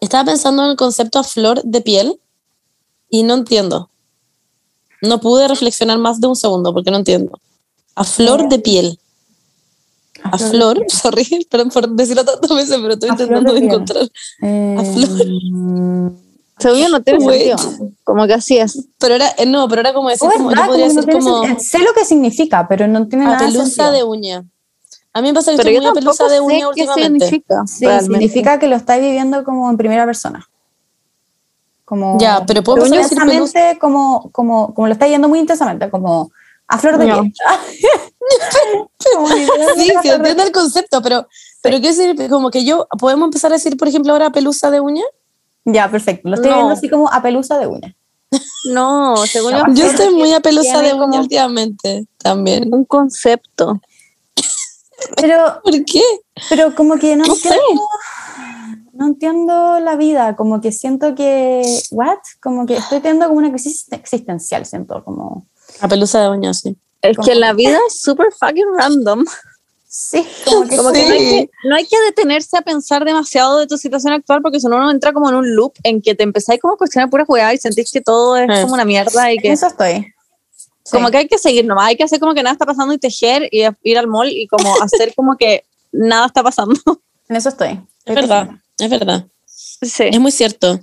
Estaba 0.00 0.24
pensando 0.24 0.64
en 0.64 0.70
el 0.70 0.76
concepto 0.76 1.18
a 1.18 1.24
flor 1.24 1.62
de 1.62 1.80
piel 1.80 2.20
y 3.10 3.22
no 3.22 3.34
entiendo. 3.34 3.90
No 5.02 5.20
pude 5.20 5.48
reflexionar 5.48 5.98
más 5.98 6.20
de 6.20 6.28
un 6.28 6.36
segundo 6.36 6.72
porque 6.72 6.90
no 6.90 6.96
entiendo. 6.98 7.38
A 7.94 8.04
flor 8.04 8.48
de 8.48 8.58
piel. 8.58 8.98
A 10.24 10.38
flor, 10.38 10.84
sorry, 10.88 11.46
perdón 11.50 11.70
por 11.70 11.88
decirlo 11.88 12.24
tantas 12.24 12.50
veces, 12.50 12.76
pero 12.80 12.92
estoy 12.94 13.10
A 13.10 13.16
flor 13.16 13.28
intentando 13.28 13.56
encontrar. 13.56 14.08
Eh, 14.42 14.76
A 14.78 14.84
flor. 14.84 16.12
Según 16.58 16.78
yo 16.78 16.88
no 16.90 17.02
tiene 17.02 17.20
sentido. 17.20 17.56
Como 18.04 18.26
que 18.26 18.34
así 18.34 18.58
es. 18.58 18.86
Pero 18.98 19.14
era, 19.16 19.28
eh, 19.38 19.46
no, 19.46 19.68
pero 19.68 19.80
era 19.80 19.92
como 19.92 20.08
decir, 20.10 20.28
oh, 20.30 20.36
como, 20.36 20.50
yo 20.54 20.66
podría 20.66 20.86
como 20.88 20.88
que 20.88 20.88
ser 20.88 20.96
no 20.96 21.02
tiene 21.04 21.20
como 21.20 21.42
sentido. 21.46 21.60
Sé 21.68 21.78
lo 21.80 21.92
que 21.94 22.04
significa, 22.04 22.68
pero 22.68 22.86
no 22.86 23.08
tiene 23.08 23.24
nada 23.24 23.38
pelusa 23.38 23.64
sentido. 23.64 23.92
de 23.92 24.04
uña. 24.04 24.44
A 25.14 25.20
mí 25.20 25.28
me 25.28 25.34
pasa 25.34 25.50
que 25.50 25.56
Pero 25.58 25.70
estoy 25.70 25.84
muy 25.86 25.94
pelusa 25.94 26.28
de 26.28 26.40
uña 26.40 26.58
qué 26.60 26.66
últimamente. 26.66 27.24
significa. 27.26 27.62
Sí, 27.66 27.84
realmente. 27.86 28.12
significa 28.26 28.58
que 28.58 28.66
lo 28.68 28.76
estáis 28.76 29.02
viviendo 29.02 29.44
como 29.44 29.68
en 29.70 29.76
primera 29.76 30.04
persona. 30.06 30.48
Como 31.84 32.18
Ya, 32.18 32.44
pero 32.46 32.62
puedo 32.62 32.78
a 32.82 32.84
decir 32.88 32.98
pelusa. 33.00 33.14
intensamente, 33.14 33.78
como, 33.78 34.30
como, 34.32 34.72
como 34.74 34.86
lo 34.86 34.92
estáis 34.92 35.10
viendo 35.10 35.28
muy 35.28 35.38
intensamente, 35.40 35.90
como 35.90 36.30
a 36.68 36.78
flor 36.78 36.96
de 36.98 37.06
No. 37.06 37.20
piel. 37.22 37.32
Sí, 38.98 39.90
sí, 40.02 40.08
de 40.08 40.14
entiendo 40.14 40.42
el 40.44 40.52
concepto, 40.52 41.02
pero, 41.02 41.26
pero 41.60 41.78
quiero 41.80 41.94
decir, 41.96 42.30
como 42.30 42.50
que 42.50 42.64
yo, 42.64 42.86
¿podemos 42.98 43.26
empezar 43.26 43.50
a 43.52 43.56
decir, 43.56 43.76
por 43.76 43.88
ejemplo, 43.88 44.12
ahora 44.12 44.30
pelusa 44.30 44.70
de 44.70 44.80
uña? 44.80 45.02
Ya, 45.64 45.90
perfecto. 45.90 46.28
Lo 46.28 46.34
estoy 46.36 46.50
No. 46.50 46.56
viendo 46.56 46.72
así 46.74 46.88
como 46.88 47.08
a 47.12 47.22
pelusa 47.22 47.58
de 47.58 47.66
uña. 47.66 47.94
No, 48.72 49.16
según 49.26 49.52
yo, 49.52 49.58
No, 49.58 49.66
Yo 49.74 49.84
Flor 49.88 49.94
estoy 49.94 50.14
muy 50.14 50.32
a 50.32 50.40
pelusa 50.40 50.80
de 50.80 50.94
uña 50.94 51.20
últimamente 51.20 52.06
también. 52.18 52.72
un 52.74 52.84
concepto. 52.84 53.80
Pero, 55.16 55.60
¿Por 55.64 55.84
qué? 55.84 56.02
pero 56.48 56.74
como 56.74 56.96
que 56.96 57.16
no, 57.16 57.24
No 57.24 57.34
sé. 57.34 57.48
entiendo. 57.48 57.82
No 58.94 59.06
entiendo 59.06 59.80
la 59.80 59.96
vida, 59.96 60.36
como 60.36 60.60
que 60.60 60.70
siento 60.70 61.14
que, 61.14 61.62
¿what? 61.90 62.18
Como 62.42 62.66
que 62.66 62.76
estoy 62.76 63.00
teniendo 63.00 63.26
como 63.26 63.38
una 63.38 63.50
crisis 63.50 63.86
existencial, 63.90 64.64
siento 64.66 65.02
como, 65.02 65.46
A 65.80 65.88
pelusa 65.88 66.20
de 66.22 66.28
uña, 66.28 66.52
sí. 66.54 66.76
Es 67.00 67.16
Como- 67.16 67.26
que 67.26 67.34
la 67.34 67.52
vida 67.52 67.78
es 67.88 68.00
súper 68.00 68.28
fucking 68.38 68.66
random. 68.78 69.24
Sí, 69.94 70.26
como 70.46 70.66
que, 70.66 70.76
Como 70.76 70.90
que 70.92 71.04
no 71.06 71.12
hay 71.12 71.18
Sí. 71.18 71.28
que, 71.28 71.50
no 71.68 71.76
hay 71.76 71.86
que 71.86 71.96
detenerse 72.06 72.56
a 72.56 72.62
pensar 72.62 73.04
demasiado 73.04 73.58
de 73.58 73.66
tu 73.66 73.76
situación 73.76 74.14
actual 74.14 74.40
porque 74.40 74.58
si 74.58 74.66
no 74.66 74.76
uno 74.76 74.90
entra 74.90 75.12
como 75.12 75.28
en 75.28 75.34
un 75.36 75.54
loop 75.54 75.74
en 75.82 76.00
que 76.00 76.14
te 76.14 76.22
empezáis 76.22 76.60
como 76.60 76.74
a 76.74 76.76
cuestionar 76.78 77.10
pura 77.10 77.24
juega 77.26 77.52
y 77.52 77.58
sentís 77.58 77.92
que 77.92 78.00
todo 78.00 78.36
es 78.38 78.48
Eh. 78.48 78.62
como 78.62 78.74
una 78.74 78.84
mierda 78.86 79.30
y 79.32 79.36
que 79.38 79.48
en 79.48 79.52
eso 79.54 79.66
estoy. 79.66 80.06
Sí. 80.84 80.96
como 80.96 81.10
que 81.10 81.18
hay 81.18 81.28
que 81.28 81.38
seguir 81.38 81.64
nomás, 81.66 81.86
hay 81.88 81.96
que 81.96 82.04
hacer 82.04 82.18
como 82.18 82.34
que 82.34 82.42
nada 82.42 82.54
está 82.54 82.66
pasando 82.66 82.92
y 82.94 82.98
tejer 82.98 83.48
y 83.52 83.62
ir 83.82 83.98
al 83.98 84.06
mall 84.08 84.28
y 84.30 84.46
como 84.48 84.64
hacer 84.82 85.14
como 85.14 85.36
que 85.36 85.64
nada 85.92 86.26
está 86.26 86.42
pasando. 86.42 86.74
En 87.28 87.36
eso 87.36 87.50
estoy. 87.50 87.80
Es 88.04 88.14
verdad, 88.14 88.48
tejiendo. 88.76 88.94
es 88.96 89.00
verdad. 89.00 89.26
Sí. 89.46 90.04
Es 90.10 90.18
muy 90.20 90.32
cierto. 90.32 90.80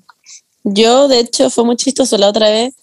Yo, 0.63 1.07
de 1.07 1.19
hecho, 1.19 1.49
fue 1.49 1.63
muy 1.65 1.75
chistoso 1.77 2.17
la 2.17 2.27
otra 2.29 2.49
vez. 2.49 2.73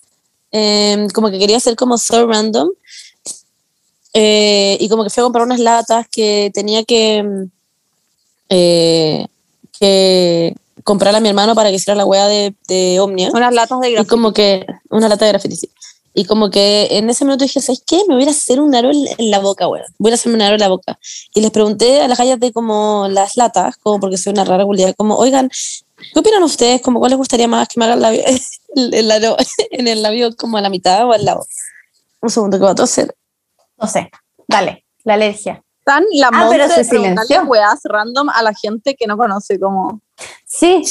eh, 0.52 1.06
como 1.14 1.30
que 1.30 1.38
quería 1.38 1.56
hacer 1.58 1.76
como 1.76 1.98
so 1.98 2.26
random. 2.26 2.68
Eh, 4.18 4.78
y 4.80 4.88
como 4.88 5.04
que 5.04 5.10
fui 5.10 5.20
a 5.20 5.24
comprar 5.24 5.44
unas 5.44 5.60
latas 5.60 6.06
que 6.10 6.50
tenía 6.54 6.84
que, 6.84 7.22
mm, 7.22 7.50
eh, 8.48 9.26
que 9.78 10.56
comprar 10.84 11.14
a 11.14 11.20
mi 11.20 11.28
hermano 11.28 11.54
para 11.54 11.68
que 11.68 11.74
hiciera 11.74 11.94
la 11.94 12.06
wea 12.06 12.26
de, 12.26 12.54
de 12.66 12.98
Omnia. 12.98 13.30
Unas 13.34 13.52
latas 13.52 13.78
de 13.78 13.90
Y 13.90 13.92
grafito. 13.92 14.14
como 14.14 14.32
que, 14.32 14.64
una 14.88 15.10
lata 15.10 15.26
de 15.26 15.32
graffiti, 15.32 15.56
sí. 15.56 15.70
Y 16.14 16.24
como 16.24 16.48
que 16.48 16.88
en 16.92 17.10
ese 17.10 17.26
momento 17.26 17.44
dije, 17.44 17.60
¿sabes 17.60 17.82
qué? 17.86 18.04
Me 18.08 18.14
voy 18.14 18.24
a 18.24 18.30
hacer 18.30 18.58
un 18.58 18.74
aro 18.74 18.90
en, 18.90 19.30
la 19.30 19.38
boca, 19.38 19.68
weón. 19.68 19.84
Voy 19.98 20.12
a 20.12 20.14
hacerme 20.14 20.36
un 20.36 20.42
aro 20.42 20.54
en 20.54 20.60
la 20.60 20.68
boca. 20.68 20.98
Y 21.34 21.42
les 21.42 21.50
pregunté 21.50 22.00
a 22.00 22.08
las 22.08 22.16
gallas 22.16 22.40
de 22.40 22.54
como 22.54 23.08
las 23.10 23.36
latas, 23.36 23.76
como 23.76 24.00
porque 24.00 24.16
soy 24.16 24.32
una 24.32 24.46
rara 24.46 24.64
culiada, 24.64 24.94
como, 24.94 25.18
oigan, 25.18 25.50
¿qué 26.14 26.18
opinan 26.18 26.42
ustedes? 26.42 26.80
Como, 26.80 27.00
¿cuál 27.00 27.10
les 27.10 27.18
gustaría 27.18 27.48
más 27.48 27.68
que 27.68 27.78
me 27.78 27.84
hagan 27.84 28.02
el, 28.02 28.24
el, 28.76 28.94
el 28.94 29.10
aro 29.10 29.36
en 29.70 29.88
el 29.88 30.00
labio 30.00 30.34
como 30.34 30.56
a 30.56 30.62
la 30.62 30.70
mitad 30.70 31.06
o 31.06 31.12
al 31.12 31.22
lado? 31.22 31.46
Un 32.22 32.30
segundo 32.30 32.56
que 32.58 32.64
va 32.64 32.70
a 32.70 32.74
toser. 32.74 33.14
No 33.78 33.86
sé. 33.86 34.10
Dale, 34.48 34.84
la 35.04 35.14
alergia. 35.14 35.62
Están 35.80 36.04
la 36.14 36.30
Ah, 36.32 36.48
pero 36.50 36.68
se 36.68 36.82
silenció. 36.84 37.42
weas 37.44 37.80
random 37.84 38.28
a 38.30 38.42
la 38.42 38.52
gente 38.54 38.96
que 38.96 39.06
no 39.06 39.16
conoce 39.16 39.58
como 39.60 40.00
Sí, 40.44 40.82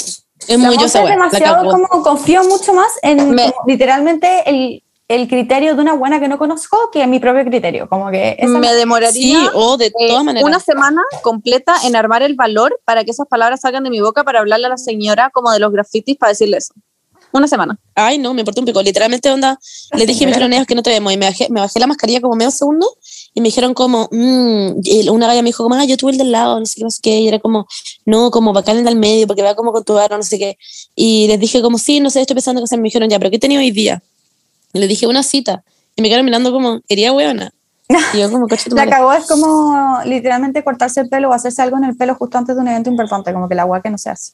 Es 0.47 0.57
muy 0.59 0.77
yo 0.77 0.87
demasiado 0.87 1.69
como 1.69 1.87
confío 2.03 2.43
mucho 2.45 2.73
más 2.73 2.91
en 3.01 3.31
Me- 3.31 3.51
como, 3.51 3.65
literalmente 3.67 4.49
el, 4.49 4.83
el 5.07 5.27
criterio 5.27 5.75
de 5.75 5.81
una 5.81 5.93
buena 5.93 6.19
que 6.19 6.27
no 6.27 6.37
conozco 6.37 6.91
que 6.91 7.01
en 7.01 7.09
mi 7.09 7.19
propio 7.19 7.43
criterio. 7.43 7.89
Como 7.89 8.09
que 8.11 8.35
esa 8.39 8.57
me 8.59 8.73
demoraría 8.73 9.11
Sí, 9.39 9.49
o 9.53 9.75
de 9.77 9.91
eh, 9.99 10.23
maneras. 10.23 10.43
una 10.47 10.59
semana 10.59 11.01
completa 11.23 11.75
en 11.83 11.95
armar 11.95 12.21
el 12.23 12.35
valor 12.35 12.79
para 12.85 13.03
que 13.03 13.11
esas 13.11 13.27
palabras 13.27 13.61
salgan 13.61 13.83
de 13.83 13.89
mi 13.89 13.99
boca 13.99 14.23
para 14.23 14.39
hablarle 14.39 14.67
a 14.67 14.69
la 14.69 14.77
señora 14.77 15.29
como 15.31 15.51
de 15.51 15.59
los 15.59 15.71
grafitis 15.71 16.15
para 16.17 16.29
decirle 16.31 16.57
eso. 16.57 16.73
Una 17.31 17.47
semana. 17.47 17.77
Ay, 17.95 18.17
no, 18.17 18.33
me 18.33 18.41
importa 18.41 18.61
un 18.61 18.65
pico. 18.65 18.81
Literalmente, 18.81 19.29
onda, 19.29 19.59
le 19.93 20.05
dije 20.05 20.23
a 20.23 20.27
mis 20.27 20.37
dijeron, 20.37 20.65
que 20.65 20.75
no 20.75 20.83
te 20.83 20.89
vemos. 20.89 21.11
Y 21.11 21.17
me 21.17 21.25
bajé, 21.25 21.47
me 21.49 21.59
bajé 21.59 21.79
la 21.79 21.87
mascarilla 21.87 22.21
como 22.21 22.35
medio 22.35 22.51
segundo 22.51 22.87
y 23.33 23.41
me 23.41 23.49
dijeron 23.49 23.73
como, 23.73 24.07
mm, 24.11 24.79
y 24.83 25.09
una 25.09 25.27
galla 25.27 25.41
me 25.41 25.49
dijo 25.49 25.63
como, 25.63 25.75
ah, 25.75 25.83
yo 25.83 25.97
tuve 25.97 26.11
el 26.11 26.17
del 26.17 26.31
lado, 26.31 26.57
no 26.59 26.65
sé 26.65 26.75
qué, 26.77 26.83
no 26.83 26.89
sé 26.89 26.99
qué. 27.03 27.19
Y 27.19 27.27
era 27.27 27.39
como, 27.39 27.67
no, 28.05 28.31
como 28.31 28.53
bacán 28.53 28.77
el 28.77 28.85
del 28.85 28.95
medio, 28.95 29.27
porque 29.27 29.41
va 29.41 29.55
como 29.55 29.73
con 29.73 29.83
tu 29.83 29.97
aro, 29.97 30.15
no 30.15 30.23
sé 30.23 30.39
qué. 30.39 30.57
Y 30.95 31.27
les 31.27 31.37
dije 31.39 31.61
como, 31.61 31.77
sí, 31.77 31.99
no 31.99 32.09
sé, 32.09 32.21
estoy 32.21 32.35
pensando 32.35 32.61
que 32.61 32.67
se 32.67 32.77
me 32.77 32.83
dijeron 32.83 33.09
ya, 33.09 33.19
pero 33.19 33.29
¿qué 33.31 33.37
tenía 33.37 33.59
hoy 33.59 33.71
día? 33.71 34.01
Y 34.71 34.79
les 34.79 34.87
dije 34.87 35.05
una 35.05 35.21
cita. 35.21 35.65
Y 35.97 36.01
me 36.01 36.07
quedaron 36.07 36.25
mirando 36.25 36.53
como, 36.53 36.79
quería 36.87 37.11
huevona. 37.11 37.53
Y 38.13 38.19
yo 38.19 38.31
como, 38.31 38.47
coche 38.47 38.69
tu 38.69 38.75
La 38.77 38.83
madre". 38.83 38.91
cagó 38.91 39.13
es 39.13 39.27
como 39.27 39.99
literalmente 40.05 40.63
cortarse 40.63 41.01
el 41.01 41.09
pelo 41.09 41.29
o 41.29 41.33
hacerse 41.33 41.61
algo 41.61 41.77
en 41.77 41.83
el 41.83 41.97
pelo 41.97 42.15
justo 42.15 42.37
antes 42.37 42.55
de 42.55 42.61
un 42.61 42.67
evento 42.69 42.89
importante, 42.89 43.33
como 43.33 43.49
que 43.49 43.55
la 43.55 43.63
agua 43.63 43.81
que 43.81 43.89
no 43.89 43.97
se 43.97 44.09
hace. 44.09 44.31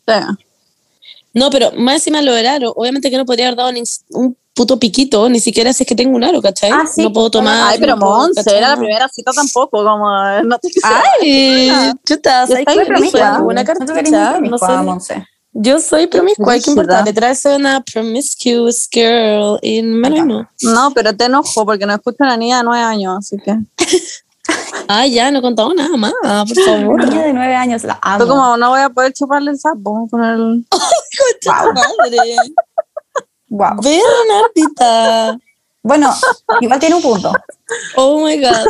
No, 1.33 1.49
pero 1.49 1.71
más 1.77 1.95
encima 1.95 2.21
lo 2.21 2.33
del 2.33 2.47
aro, 2.47 2.73
obviamente 2.75 3.09
que 3.09 3.17
no 3.17 3.25
podría 3.25 3.47
haber 3.47 3.57
dado 3.57 3.71
ni 3.71 3.83
un 4.09 4.37
puto 4.53 4.77
piquito, 4.77 5.29
ni 5.29 5.39
siquiera 5.39 5.71
si 5.73 5.83
es 5.83 5.87
que 5.87 5.95
tengo 5.95 6.15
un 6.15 6.23
aro, 6.23 6.41
¿cachai? 6.41 6.71
Ah, 6.71 6.85
sí. 6.85 7.01
No 7.01 7.13
puedo 7.13 7.31
tomar. 7.31 7.71
Ay, 7.71 7.79
pero 7.79 7.95
no 7.95 8.05
Monse, 8.05 8.57
era 8.57 8.69
la 8.69 8.77
primera 8.77 9.07
cita 9.07 9.31
tampoco, 9.31 9.83
como 9.83 10.09
no 10.43 10.59
te 10.59 10.69
Ay, 10.83 11.93
chuta, 12.05 12.47
¿sabes 12.47 12.65
qué? 12.65 13.41
Una 13.43 13.63
cartucha, 13.63 14.39
no 14.39 14.57
sé. 14.57 14.65
Monse. 14.83 15.25
Yo 15.53 15.79
soy 15.79 16.07
promiscua, 16.07 16.57
¿qué 16.59 16.69
importa? 16.69 16.99
Rígida. 16.99 17.05
Literal, 17.05 17.35
soy 17.35 17.55
una 17.55 17.81
promiscuous 17.81 18.87
girl 18.89 19.55
Acá. 19.57 20.09
mismo. 20.09 20.47
No, 20.61 20.91
pero 20.93 21.15
te 21.15 21.25
enojo 21.25 21.65
porque 21.65 21.85
no 21.85 21.93
escucho 21.93 22.17
a 22.21 22.27
una 22.27 22.37
niña 22.37 22.57
de 22.59 22.63
nueve 22.63 22.83
años, 22.83 23.17
así 23.19 23.37
que. 23.37 23.57
Ay, 24.87 25.13
ya, 25.13 25.31
no 25.31 25.39
he 25.39 25.41
contado 25.41 25.73
nada 25.73 25.95
más, 25.95 26.13
por 26.21 26.63
favor. 26.65 26.95
Una 26.95 27.05
niña 27.05 27.23
de 27.23 27.33
nueve 27.33 27.55
años, 27.55 27.83
la 27.83 27.97
amo. 28.01 28.23
Tú 28.23 28.29
como 28.29 28.57
no 28.57 28.69
voy 28.69 28.81
a 28.81 28.89
poder 28.89 29.13
chuparle 29.13 29.51
el 29.51 29.59
sapo 29.59 30.07
con 30.09 30.23
el. 30.23 30.65
Concha 30.69 31.63
tu 31.63 31.73
madre. 31.73 32.17
Wow. 33.49 33.81
Bernardita. 33.81 35.39
Bueno, 35.83 36.13
igual 36.59 36.79
tiene 36.79 36.95
un 36.95 37.01
punto. 37.01 37.31
Oh 37.95 38.23
my 38.25 38.39
god. 38.39 38.67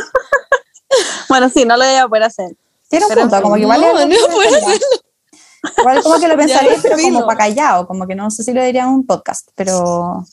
Bueno, 1.30 1.50
sí, 1.50 1.66
no 1.66 1.78
lo 1.78 1.86
voy 1.86 1.96
a 1.96 2.08
poder 2.08 2.24
hacer. 2.24 2.56
Tiene 2.90 3.06
un 3.06 3.10
Pero 3.10 3.22
punto, 3.22 3.42
como 3.42 3.56
que 3.56 3.62
igual 3.62 3.82
no, 3.82 3.88
no 3.88 4.16
puedo 4.32 4.56
hacerlo. 4.56 4.98
Igual 5.78 6.04
como 6.04 6.20
que 6.20 6.28
lo 6.28 6.38
pensaría, 6.38 6.78
pero 6.82 6.98
filo. 6.98 7.14
como 7.14 7.26
para 7.26 7.38
callado, 7.38 7.88
como 7.88 8.08
que 8.08 8.16
no 8.16 8.30
sé 8.32 8.44
si 8.44 8.54
lo 8.54 8.64
diría 8.64 8.84
en 8.84 8.90
un 8.90 9.06
podcast, 9.06 9.50
pero... 9.56 10.26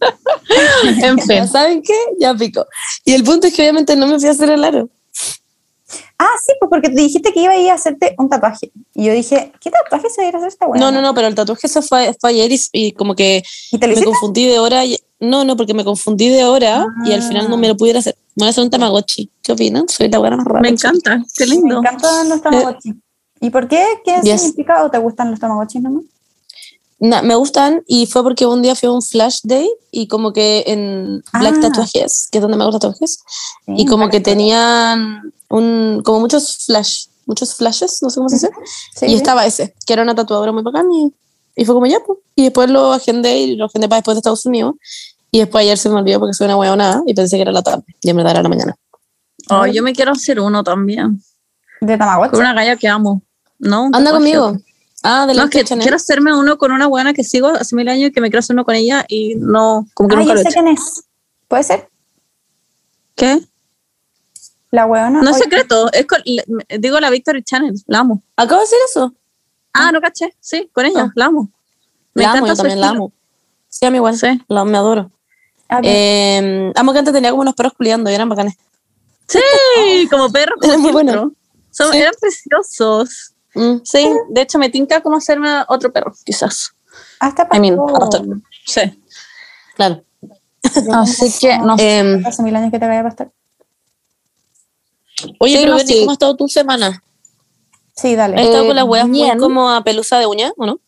En 1.02 1.18
fin. 1.20 1.46
¿Saben 1.48 1.82
qué? 1.82 1.94
Ya 2.18 2.34
pico. 2.34 2.66
Y 3.04 3.12
el 3.14 3.24
punto 3.24 3.46
es 3.46 3.54
que 3.54 3.62
obviamente 3.62 3.96
no 3.96 4.06
me 4.06 4.18
fui 4.18 4.28
a 4.28 4.32
hacer 4.32 4.50
el 4.50 4.62
aro. 4.64 4.88
Ah, 6.18 6.26
sí, 6.44 6.52
pues 6.58 6.68
porque 6.68 6.88
te 6.90 7.00
dijiste 7.00 7.32
que 7.32 7.40
iba 7.42 7.52
a 7.52 7.56
ir 7.56 7.70
a 7.70 7.74
hacerte 7.74 8.14
un 8.18 8.28
tatuaje. 8.28 8.72
Y 8.94 9.04
yo 9.06 9.12
dije, 9.12 9.52
¿qué 9.60 9.70
tatuaje 9.70 10.10
se 10.10 10.20
va 10.20 10.26
a 10.26 10.28
ir 10.30 10.34
a 10.34 10.38
hacer 10.38 10.48
esta 10.48 10.66
buena? 10.66 10.84
No, 10.84 10.90
no, 10.92 11.00
no, 11.00 11.14
pero 11.14 11.28
el 11.28 11.34
tatuaje 11.34 11.68
se 11.68 11.80
fue, 11.80 12.14
fue 12.20 12.30
ayer 12.30 12.50
y, 12.52 12.60
y 12.72 12.92
como 12.92 13.14
que 13.14 13.42
¿Y 13.70 13.78
te 13.78 13.86
lo 13.86 13.90
me 13.90 13.92
hiciste? 13.94 14.04
confundí 14.10 14.46
de 14.46 14.58
hora. 14.58 14.84
y- 14.84 14.98
no, 15.20 15.44
no, 15.44 15.56
porque 15.56 15.74
me 15.74 15.84
confundí 15.84 16.28
de 16.28 16.44
hora 16.44 16.86
y 17.04 17.12
al 17.12 17.22
final 17.22 17.48
no 17.50 17.56
me 17.56 17.68
lo 17.68 17.76
pudiera 17.76 17.98
hacer. 18.00 18.16
Me 18.36 18.42
voy 18.42 18.46
a 18.48 18.50
hacer 18.50 18.64
un 18.64 18.70
tamagotchi. 18.70 19.30
¿Qué 19.42 19.52
opinan? 19.52 19.88
Soy 19.88 20.08
la 20.08 20.18
buena 20.18 20.36
más 20.36 20.46
rara. 20.46 20.60
Me 20.60 20.68
encanta, 20.68 21.22
qué 21.36 21.44
Me 21.46 21.54
lindo. 21.54 21.78
encantan 21.78 22.28
los 22.28 22.40
tamagotchi. 22.42 22.94
¿Y 23.40 23.50
por 23.50 23.66
qué? 23.68 23.84
¿Qué 24.04 24.20
Yes. 24.22 24.40
significa 24.42 24.84
o 24.84 24.90
te 24.90 24.98
gustan 24.98 25.30
los 25.30 25.40
tamagotchis 25.40 25.82
nomás? 25.82 26.04
Na- 27.00 27.22
me 27.22 27.34
gustan 27.36 27.82
y 27.86 28.06
fue 28.06 28.22
porque 28.24 28.44
un 28.46 28.60
día 28.62 28.74
fui 28.74 28.88
a 28.88 28.92
un 28.92 29.02
flash 29.02 29.38
day 29.44 29.68
y 29.92 30.08
como 30.08 30.32
que 30.32 30.64
en 30.66 31.22
Black 31.32 31.54
Ah. 31.58 31.60
Tatuajes, 31.62 32.28
que 32.30 32.38
es 32.38 32.42
donde 32.42 32.56
me 32.56 32.64
hago 32.64 32.72
tatuajes, 32.72 33.20
Sí, 33.66 33.72
y 33.76 33.86
como 33.86 34.08
que 34.08 34.20
tenían 34.20 35.32
un, 35.48 36.02
como 36.04 36.20
muchos 36.20 36.64
flash, 36.66 37.06
muchos 37.26 37.54
flashes, 37.54 38.02
no 38.02 38.10
sé 38.10 38.16
cómo 38.16 38.28
se 38.28 38.36
dice, 38.36 38.50
Sí, 38.96 39.06
y 39.06 39.10
sí. 39.10 39.14
estaba 39.14 39.46
ese, 39.46 39.74
que 39.86 39.92
era 39.92 40.02
una 40.02 40.14
tatuadora 40.14 40.50
muy 40.50 40.62
bacán 40.64 40.90
y, 40.92 41.12
y 41.54 41.64
fue 41.64 41.74
como 41.74 41.86
ya, 41.86 41.98
pues. 42.04 42.18
Y 42.34 42.42
después 42.44 42.68
lo 42.70 42.92
agendé 42.92 43.38
y 43.42 43.56
lo 43.56 43.66
agendé 43.66 43.88
para 43.88 43.98
después 43.98 44.14
de 44.16 44.18
Estados 44.20 44.44
Unidos. 44.46 44.74
Y 45.30 45.38
después 45.40 45.62
ayer 45.62 45.76
se 45.76 45.90
me 45.90 45.96
olvidó 45.96 46.20
porque 46.20 46.32
soy 46.34 46.46
una 46.46 46.56
huevona 46.56 47.02
y 47.06 47.14
pensé 47.14 47.36
que 47.36 47.42
era 47.42 47.52
la 47.52 47.62
tarde. 47.62 47.84
Y 48.00 48.10
en 48.10 48.16
verdad 48.16 48.32
era 48.32 48.42
la 48.42 48.48
mañana. 48.48 48.76
Oh, 49.50 49.66
yo 49.66 49.82
me 49.82 49.92
quiero 49.92 50.12
hacer 50.12 50.40
uno 50.40 50.62
también. 50.64 51.20
De 51.80 51.96
tamagotchi. 51.98 52.30
Con 52.30 52.40
una 52.40 52.54
galla 52.54 52.76
que 52.76 52.88
amo. 52.88 53.22
¿No? 53.58 53.90
Anda 53.92 54.10
conmigo. 54.12 54.56
Ah, 55.04 55.26
de 55.26 55.34
la 55.34 55.44
No, 55.44 55.50
que 55.50 55.62
quiero 55.64 55.96
hacerme 55.96 56.36
uno 56.36 56.58
con 56.58 56.72
una 56.72 56.86
buena 56.86 57.12
que 57.14 57.22
sigo 57.24 57.48
hace 57.48 57.76
mil 57.76 57.88
años 57.88 58.10
y 58.10 58.12
que 58.12 58.20
me 58.20 58.28
quiero 58.30 58.40
hacer 58.40 58.54
uno 58.54 58.64
con 58.64 58.74
ella 58.74 59.04
y 59.08 59.34
no, 59.36 59.86
como 59.94 60.08
que 60.08 60.16
Ah, 60.16 60.18
nunca 60.18 60.28
yo 60.30 60.34
lo 60.34 60.40
he 60.40 60.42
sé 60.42 60.48
hecho. 60.50 60.60
quién 60.62 60.74
es. 60.74 61.04
¿Puede 61.46 61.62
ser? 61.62 61.88
¿Qué? 63.14 63.40
La 64.70 64.86
weona. 64.86 65.22
No 65.22 65.30
es 65.30 65.38
secreto, 65.38 65.90
es 65.92 66.06
con- 66.06 66.20
le- 66.24 66.44
digo 66.78 67.00
la 67.00 67.10
Victory 67.10 67.42
Channel, 67.42 67.74
la 67.86 68.00
amo. 68.00 68.22
Acabo 68.36 68.60
de 68.60 68.64
hacer 68.66 68.78
eso. 68.88 69.14
Ah, 69.72 69.92
no 69.92 70.00
caché, 70.00 70.34
sí, 70.40 70.68
con 70.72 70.84
ella, 70.84 71.04
Ah. 71.04 71.12
la 71.14 71.26
amo. 71.26 71.50
Me 72.14 72.24
la 72.24 72.32
amo, 72.32 72.46
yo 72.48 72.54
también 72.56 72.80
la 72.80 72.88
amo. 72.90 73.12
Sí, 73.68 73.86
a 73.86 73.90
mí 73.90 73.96
igual. 73.96 74.16
Sí. 74.18 74.26
La, 74.48 74.64
me 74.64 74.76
adoro. 74.76 75.10
Eh, 75.82 76.72
amo 76.74 76.92
que 76.92 76.98
antes 76.98 77.14
tenía 77.14 77.30
como 77.30 77.42
unos 77.42 77.54
perros 77.54 77.74
culiando 77.74 78.10
y 78.10 78.14
eran 78.14 78.28
bacanes. 78.28 78.56
Sí, 79.28 79.38
como 80.10 80.30
perros. 80.30 80.58
Era 80.62 80.72
como 80.74 80.82
muy 80.82 80.92
bueno. 80.92 81.12
filtro. 81.12 81.32
Son- 81.70 81.92
Sí. 81.92 81.98
Eran 81.98 82.14
preciosos. 82.20 83.34
Mm. 83.54 83.78
Sí, 83.84 84.08
de 84.30 84.40
hecho 84.42 84.58
me 84.58 84.68
tinca 84.70 85.00
como 85.00 85.16
hacerme 85.16 85.48
otro 85.68 85.92
perro, 85.92 86.12
quizás. 86.24 86.72
hasta 87.20 87.48
I 87.52 87.60
mean, 87.60 87.76
pasó- 87.76 87.96
adoptar. 87.96 88.22
Sí. 88.66 89.02
Claro. 89.74 90.02
Así 90.92 91.32
que 91.40 91.58
no 91.58 91.76
sé. 91.78 91.98
Em, 91.98 92.26
Hace 92.26 92.42
mil 92.42 92.54
años 92.56 92.70
que 92.70 92.78
te 92.78 92.86
vaya 92.86 93.00
a 93.00 93.04
pasar. 93.04 93.30
oye, 95.40 95.54
Sí, 95.56 95.62
pero 95.62 95.72
no, 95.74 95.78
sí. 95.80 95.98
¿cómo 96.00 96.10
ha 96.10 96.12
estado 96.14 96.36
tu 96.36 96.48
semana? 96.48 97.02
Sí, 97.96 98.14
dale. 98.14 98.36
¿Has 98.36 98.42
estado 98.46 98.64
Eh, 98.64 98.66
con 98.68 98.76
las 98.76 98.84
weas 98.84 99.08
muy 99.08 99.22
bien. 99.22 99.38
como 99.38 99.70
a 99.70 99.82
pelusa 99.82 100.18
de 100.18 100.26
uña 100.26 100.52
o 100.56 100.66
no? 100.66 100.78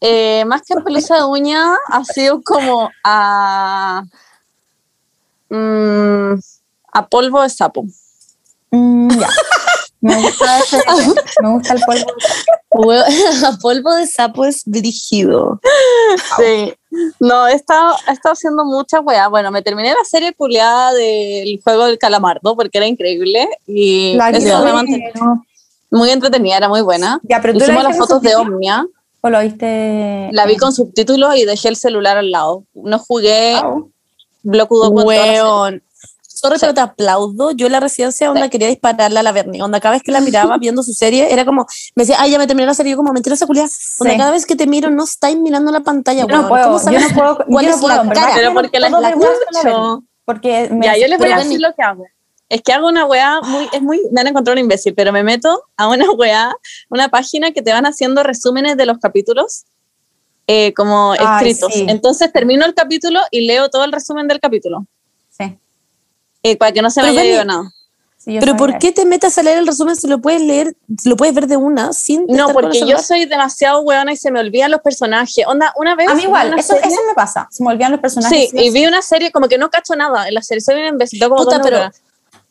Eh, 0.00 0.44
más 0.46 0.62
que 0.62 0.74
pelusa 0.76 1.16
de 1.16 1.24
uña, 1.24 1.74
ha 1.88 2.04
sido 2.04 2.40
como 2.42 2.88
a. 3.04 4.04
mm, 5.50 6.34
a 6.92 7.06
polvo 7.08 7.42
de 7.42 7.48
sapo. 7.50 7.84
Mm, 8.70 9.08
ya. 9.18 9.28
Me 10.00 10.14
gusta, 10.22 10.58
ese- 10.60 10.80
me 11.42 11.50
gusta 11.54 11.74
el 11.74 11.80
polvo. 11.84 12.12
Hue- 12.70 13.04
a 13.46 13.58
polvo 13.60 13.94
de 13.94 14.06
sapo 14.06 14.44
es 14.44 14.62
brígido. 14.64 15.60
Sí. 16.36 16.72
No, 17.20 17.48
he 17.48 17.54
estado, 17.54 17.94
he 18.06 18.12
estado 18.12 18.32
haciendo 18.34 18.64
muchas 18.64 19.00
weas. 19.04 19.28
Bueno, 19.28 19.50
me 19.50 19.62
terminé 19.62 19.88
la 19.90 20.04
serie 20.04 20.32
culiada 20.34 20.92
del 20.94 21.60
juego 21.62 21.86
del 21.86 21.98
calamardo 21.98 22.54
porque 22.56 22.78
era 22.78 22.86
increíble 22.86 23.48
y 23.66 24.14
La 24.14 24.30
eso 24.30 24.64
me 24.64 24.98
muy 25.90 26.10
entretenida, 26.10 26.58
era 26.58 26.68
muy 26.68 26.82
buena. 26.82 27.18
Ya, 27.24 27.40
pero 27.40 27.54
tú 27.54 27.60
Hicimos 27.64 27.82
la 27.82 27.88
las 27.88 27.98
fotos 27.98 28.20
de 28.22 28.36
Omnia, 28.36 28.86
¿O 29.22 29.30
lo 29.30 29.40
viste? 29.40 30.28
la 30.32 30.46
vi 30.46 30.56
con 30.56 30.72
subtítulos 30.72 31.34
y 31.36 31.44
dejé 31.44 31.68
el 31.68 31.76
celular 31.76 32.18
al 32.18 32.30
lado. 32.30 32.64
No 32.74 32.98
jugué 32.98 33.60
Wow. 33.62 33.90
Block 34.42 34.70
Udo 34.70 34.92
con 34.92 35.82
Sorry, 36.40 36.56
Sí. 36.56 36.60
pero 36.60 36.74
te 36.74 36.80
aplaudo. 36.80 37.50
Yo 37.52 37.66
en 37.66 37.72
la 37.72 37.80
residencia 37.80 38.30
onda 38.30 38.44
Sí. 38.44 38.50
quería 38.50 38.68
dispararle 38.68 39.18
a 39.18 39.22
la 39.22 39.32
Berni. 39.32 39.60
Onda, 39.60 39.80
cada 39.80 39.94
vez 39.94 40.02
que 40.02 40.12
la 40.12 40.20
miraba 40.20 40.56
viendo 40.58 40.82
su 40.82 40.92
serie, 40.92 41.32
era 41.32 41.44
como, 41.44 41.66
me 41.94 42.02
decía, 42.02 42.16
ay, 42.18 42.30
ya 42.32 42.38
me 42.38 42.46
terminé 42.46 42.66
la 42.66 42.74
serie. 42.74 42.92
Yo 42.92 42.96
como, 42.96 43.12
mentira 43.12 43.34
esa 43.34 43.46
culia. 43.46 43.62
Onda, 43.62 44.12
Sí. 44.12 44.16
cada 44.18 44.30
vez 44.30 44.46
que 44.46 44.56
te 44.56 44.66
miro, 44.66 44.90
no 44.90 45.04
estáis 45.04 45.36
mirando 45.38 45.72
la 45.72 45.80
pantalla, 45.80 46.26
Yo 46.26 46.36
no 46.42 46.48
puedo, 46.48 46.64
¿Cómo 46.64 46.78
yo 46.78 46.82
sabes 46.84 47.02
no 47.02 47.14
puedo, 47.16 47.36
cuál 47.46 47.64
yo 47.64 47.70
no 47.70 47.74
es 47.76 47.80
puedo, 47.80 48.04
la 48.04 48.12
cara? 48.12 48.32
Pero 48.36 48.54
porque 48.54 48.78
la 48.80 48.88
la 48.90 49.10
escucho. 49.10 50.04
Porque 50.24 50.68
me 50.70 50.86
Ya, 50.86 50.96
yo 50.96 51.06
les 51.08 51.18
voy 51.18 51.30
a 51.32 51.38
decir 51.38 51.60
lo 51.60 51.74
que 51.74 51.82
hago. 51.82 52.04
Es 52.50 52.62
que 52.62 52.72
hago 52.72 52.88
una 52.88 53.04
weá 53.04 53.40
muy, 53.42 53.68
es 53.72 53.82
muy, 53.82 54.00
me 54.10 54.20
han 54.22 54.26
encontrado 54.28 54.54
un 54.54 54.60
imbécil, 54.60 54.94
pero 54.94 55.12
me 55.12 55.22
meto 55.22 55.64
a 55.76 55.88
una 55.88 56.04
weá, 56.16 56.54
una 56.88 57.08
página 57.08 57.50
que 57.50 57.60
te 57.62 57.72
van 57.72 57.84
haciendo 57.84 58.22
resúmenes 58.22 58.76
de 58.78 58.86
los 58.86 58.98
capítulos, 58.98 59.64
eh, 60.46 60.72
como 60.74 61.12
Ay, 61.12 61.18
escritos. 61.50 61.74
sí. 61.74 61.84
Entonces 61.88 62.32
termino 62.32 62.64
el 62.64 62.72
capítulo 62.72 63.20
y 63.30 63.46
leo 63.46 63.68
todo 63.68 63.84
el 63.84 63.92
resumen 63.92 64.28
del 64.28 64.40
capítulo, 64.40 64.86
eh, 66.42 66.56
para 66.56 66.72
que 66.72 66.82
no 66.82 66.90
se 66.90 67.02
me 67.02 67.08
haya 67.08 67.24
ido 67.24 67.44
nada. 67.44 67.70
sí, 68.16 68.34
yo 68.34 68.40
Pero 68.40 68.56
¿por 68.56 68.78
qué 68.78 68.92
te 68.92 69.04
metes 69.04 69.36
a 69.38 69.42
leer 69.42 69.58
el 69.58 69.66
resumen 69.66 69.96
si 69.96 70.06
lo 70.06 70.18
puedes 70.20 70.40
leer, 70.42 70.74
si 71.00 71.08
lo 71.08 71.16
puedes 71.16 71.34
ver 71.34 71.46
de 71.46 71.56
una 71.56 71.92
sin 71.92 72.24
No, 72.28 72.48
porque 72.52 72.80
yo 72.86 72.98
soy 72.98 73.24
demasiado 73.26 73.80
weona 73.80 74.12
y 74.12 74.16
se 74.16 74.30
me 74.30 74.40
olvidan 74.40 74.70
los 74.70 74.80
personajes. 74.80 75.44
Onda, 75.46 75.72
una 75.76 75.94
vez. 75.94 76.08
A 76.08 76.14
mí 76.14 76.22
igual, 76.22 76.48
una 76.48 76.56
eso, 76.60 76.74
serie- 76.74 76.88
eso 76.92 77.00
me 77.08 77.14
pasa. 77.14 77.48
Se 77.50 77.62
me 77.62 77.70
olvidan 77.70 77.92
los 77.92 78.00
personajes. 78.00 78.50
Sí, 78.50 78.56
y 78.56 78.70
vi 78.70 78.86
una 78.86 79.02
serie 79.02 79.30
como 79.32 79.48
que 79.48 79.58
no 79.58 79.70
cacho 79.70 79.94
nada 79.96 80.28
en 80.28 80.34
la 80.34 80.42
serie. 80.42 80.60
Soy 80.60 80.76
un 80.80 80.86
imbécil. 80.86 81.20
como 81.20 81.36
Puta, 81.36 81.58
dos 81.58 81.66
pero-. 81.66 81.90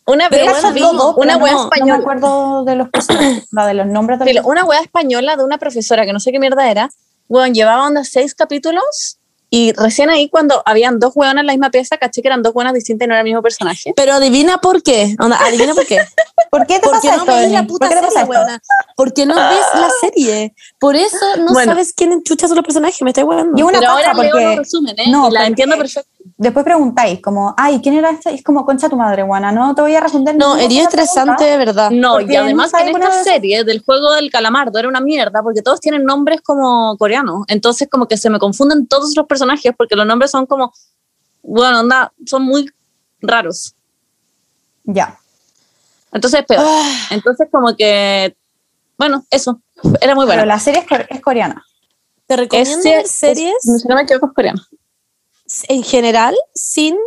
Una 0.10 0.30
vez 0.30 0.42
vi 0.74 0.80
todo, 0.80 1.16
una 1.16 1.36
wea 1.36 1.52
no, 1.52 1.58
No 1.58 1.64
española. 1.66 1.98
me 1.98 2.02
acuerdo 2.04 2.64
de 2.64 2.76
los 2.78 2.88
personajes, 2.90 3.46
la 3.52 3.68
de 3.68 3.74
los 3.74 3.88
nombres 3.88 4.20
de 4.20 4.34
los 4.36 4.46
una 4.46 4.64
wea 4.64 4.80
española 4.80 5.36
de 5.36 5.44
una 5.44 5.58
profesora 5.58 6.06
que 6.06 6.14
no 6.14 6.22
sé 6.22 6.32
qué 6.32 6.40
mierda 6.40 6.72
era. 6.72 6.90
Bueno, 7.28 7.54
llevaba 7.54 7.86
onda 7.86 8.06
seis 8.06 8.34
capítulos 8.34 9.18
y 9.50 9.72
recién 9.74 10.10
ahí 10.10 10.30
cuando 10.30 10.62
habían 10.66 11.00
dos 11.00 11.14
weonas 11.16 11.42
en 11.42 11.48
la 11.48 11.54
misma 11.54 11.72
pieza, 11.72 11.98
caché 11.98 12.22
que 12.22 12.28
eran 12.28 12.44
dos 12.44 12.54
weonas 12.54 12.74
distintas 12.74 13.06
y 13.06 13.08
no 13.08 13.14
era 13.14 13.22
el 13.22 13.26
mismo 13.26 13.42
personaje. 13.42 13.94
Pero 13.96 14.14
adivina 14.14 14.58
por 14.60 14.84
qué. 14.84 15.16
Adivina 15.20 15.74
por 15.74 15.86
qué. 15.86 16.00
¿Por 16.50 16.66
qué 16.66 16.76
te 16.80 16.88
Porque 16.88 17.08
pasa 17.10 17.16
no 17.18 17.24
esto, 17.24 17.36
ves 17.36 17.52
la 17.52 17.60
¿Por 17.60 17.68
puta 17.68 17.90
qué 17.90 17.96
te 17.96 18.02
pasa 18.02 18.12
serie, 18.20 18.30
weona. 18.30 18.62
Porque 18.96 19.26
no 19.26 19.36
ves 19.36 19.66
la 19.76 19.90
serie. 20.02 20.54
Por 20.80 20.96
eso 20.96 21.18
no 21.40 21.54
Bueno. 21.54 21.72
sabes 21.74 21.94
quién 21.94 22.24
chucha 22.24 22.48
son 22.48 22.56
los 22.58 22.64
personajes. 22.66 23.02
Me 23.02 23.10
estoy 23.12 23.24
weando. 23.24 23.58
Y 23.58 23.64
una 23.64 23.80
Pero 23.80 23.92
ahora 23.92 24.14
leo 24.14 24.32
porque 24.32 24.46
los 24.46 24.56
resúmenes 24.58 25.08
no, 25.08 25.28
y 25.28 25.32
la 25.32 25.40
porque- 25.40 25.48
entiendo 25.48 25.78
perfecto. 25.78 26.10
después 26.38 26.64
preguntáis 26.64 27.22
como, 27.22 27.54
ay, 27.58 27.80
¿quién 27.82 27.96
era 27.96 28.10
esta? 28.12 28.30
Es 28.32 28.44
como, 28.44 28.66
concha 28.66 28.90
tu 28.90 28.96
madre, 28.96 29.24
guana, 29.24 29.52
no 29.52 29.74
te 29.76 29.82
voy 29.82 29.96
a 29.96 30.00
responder. 30.00 30.36
No, 30.36 30.56
sería 30.56 30.84
estresante 30.84 31.44
de 31.44 31.58
verdad. 31.58 31.92
No, 31.92 32.14
Porque 32.14 32.34
y 32.34 32.36
además 32.36 32.72
no 32.74 32.80
en 32.80 32.86
sabe 32.86 32.92
esta 32.92 33.16
eso. 33.22 33.24
serie 33.24 33.64
del 33.64 33.84
juego 33.84 34.12
del 34.14 34.30
calamardo 34.32 34.78
era 34.80 34.88
una 34.88 35.02
mierda 35.02 35.42
porque 35.44 35.62
todos 35.62 35.80
tienen 35.80 36.04
nombres 36.06 36.42
como 36.42 36.96
coreanos. 36.98 37.44
Entonces 37.48 37.88
como 37.90 38.08
que 38.08 38.18
se 38.18 38.30
me 38.30 38.40
confunden 38.40 38.88
todos 38.88 39.16
los 39.16 39.26
personajes 39.28 39.74
porque 39.78 39.96
los 39.96 40.06
nombres 40.06 40.32
son 40.32 40.46
como, 40.46 40.72
bueno, 41.42 41.82
onda, 41.82 42.14
son 42.26 42.44
muy 42.44 42.70
raros. 43.22 43.74
Ya. 44.84 45.18
Entonces 46.12 46.40
es 46.42 46.46
peor. 46.46 46.64
Ah, 46.66 47.08
Entonces 47.12 47.48
como 47.52 47.76
que, 47.76 48.36
bueno, 48.98 49.26
eso, 49.30 49.62
era 50.02 50.16
muy 50.16 50.26
Pero 50.26 50.38
bueno. 50.40 50.46
la 50.46 50.60
serie 50.60 50.86
es, 50.90 51.06
es 51.10 51.22
coreana. 51.22 51.64
te 52.26 52.34
Es, 52.34 52.40
recomiendo 52.40 52.78
es- 52.78 52.84
ver 52.84 53.08
series 53.08 53.54
si 53.62 53.88
no 53.88 53.96
me 53.96 54.02
equivoco 54.04 54.28
es 54.28 54.34
coreano. 54.34 54.62
en 55.70 55.84
general 55.84 56.36
sin 56.54 56.98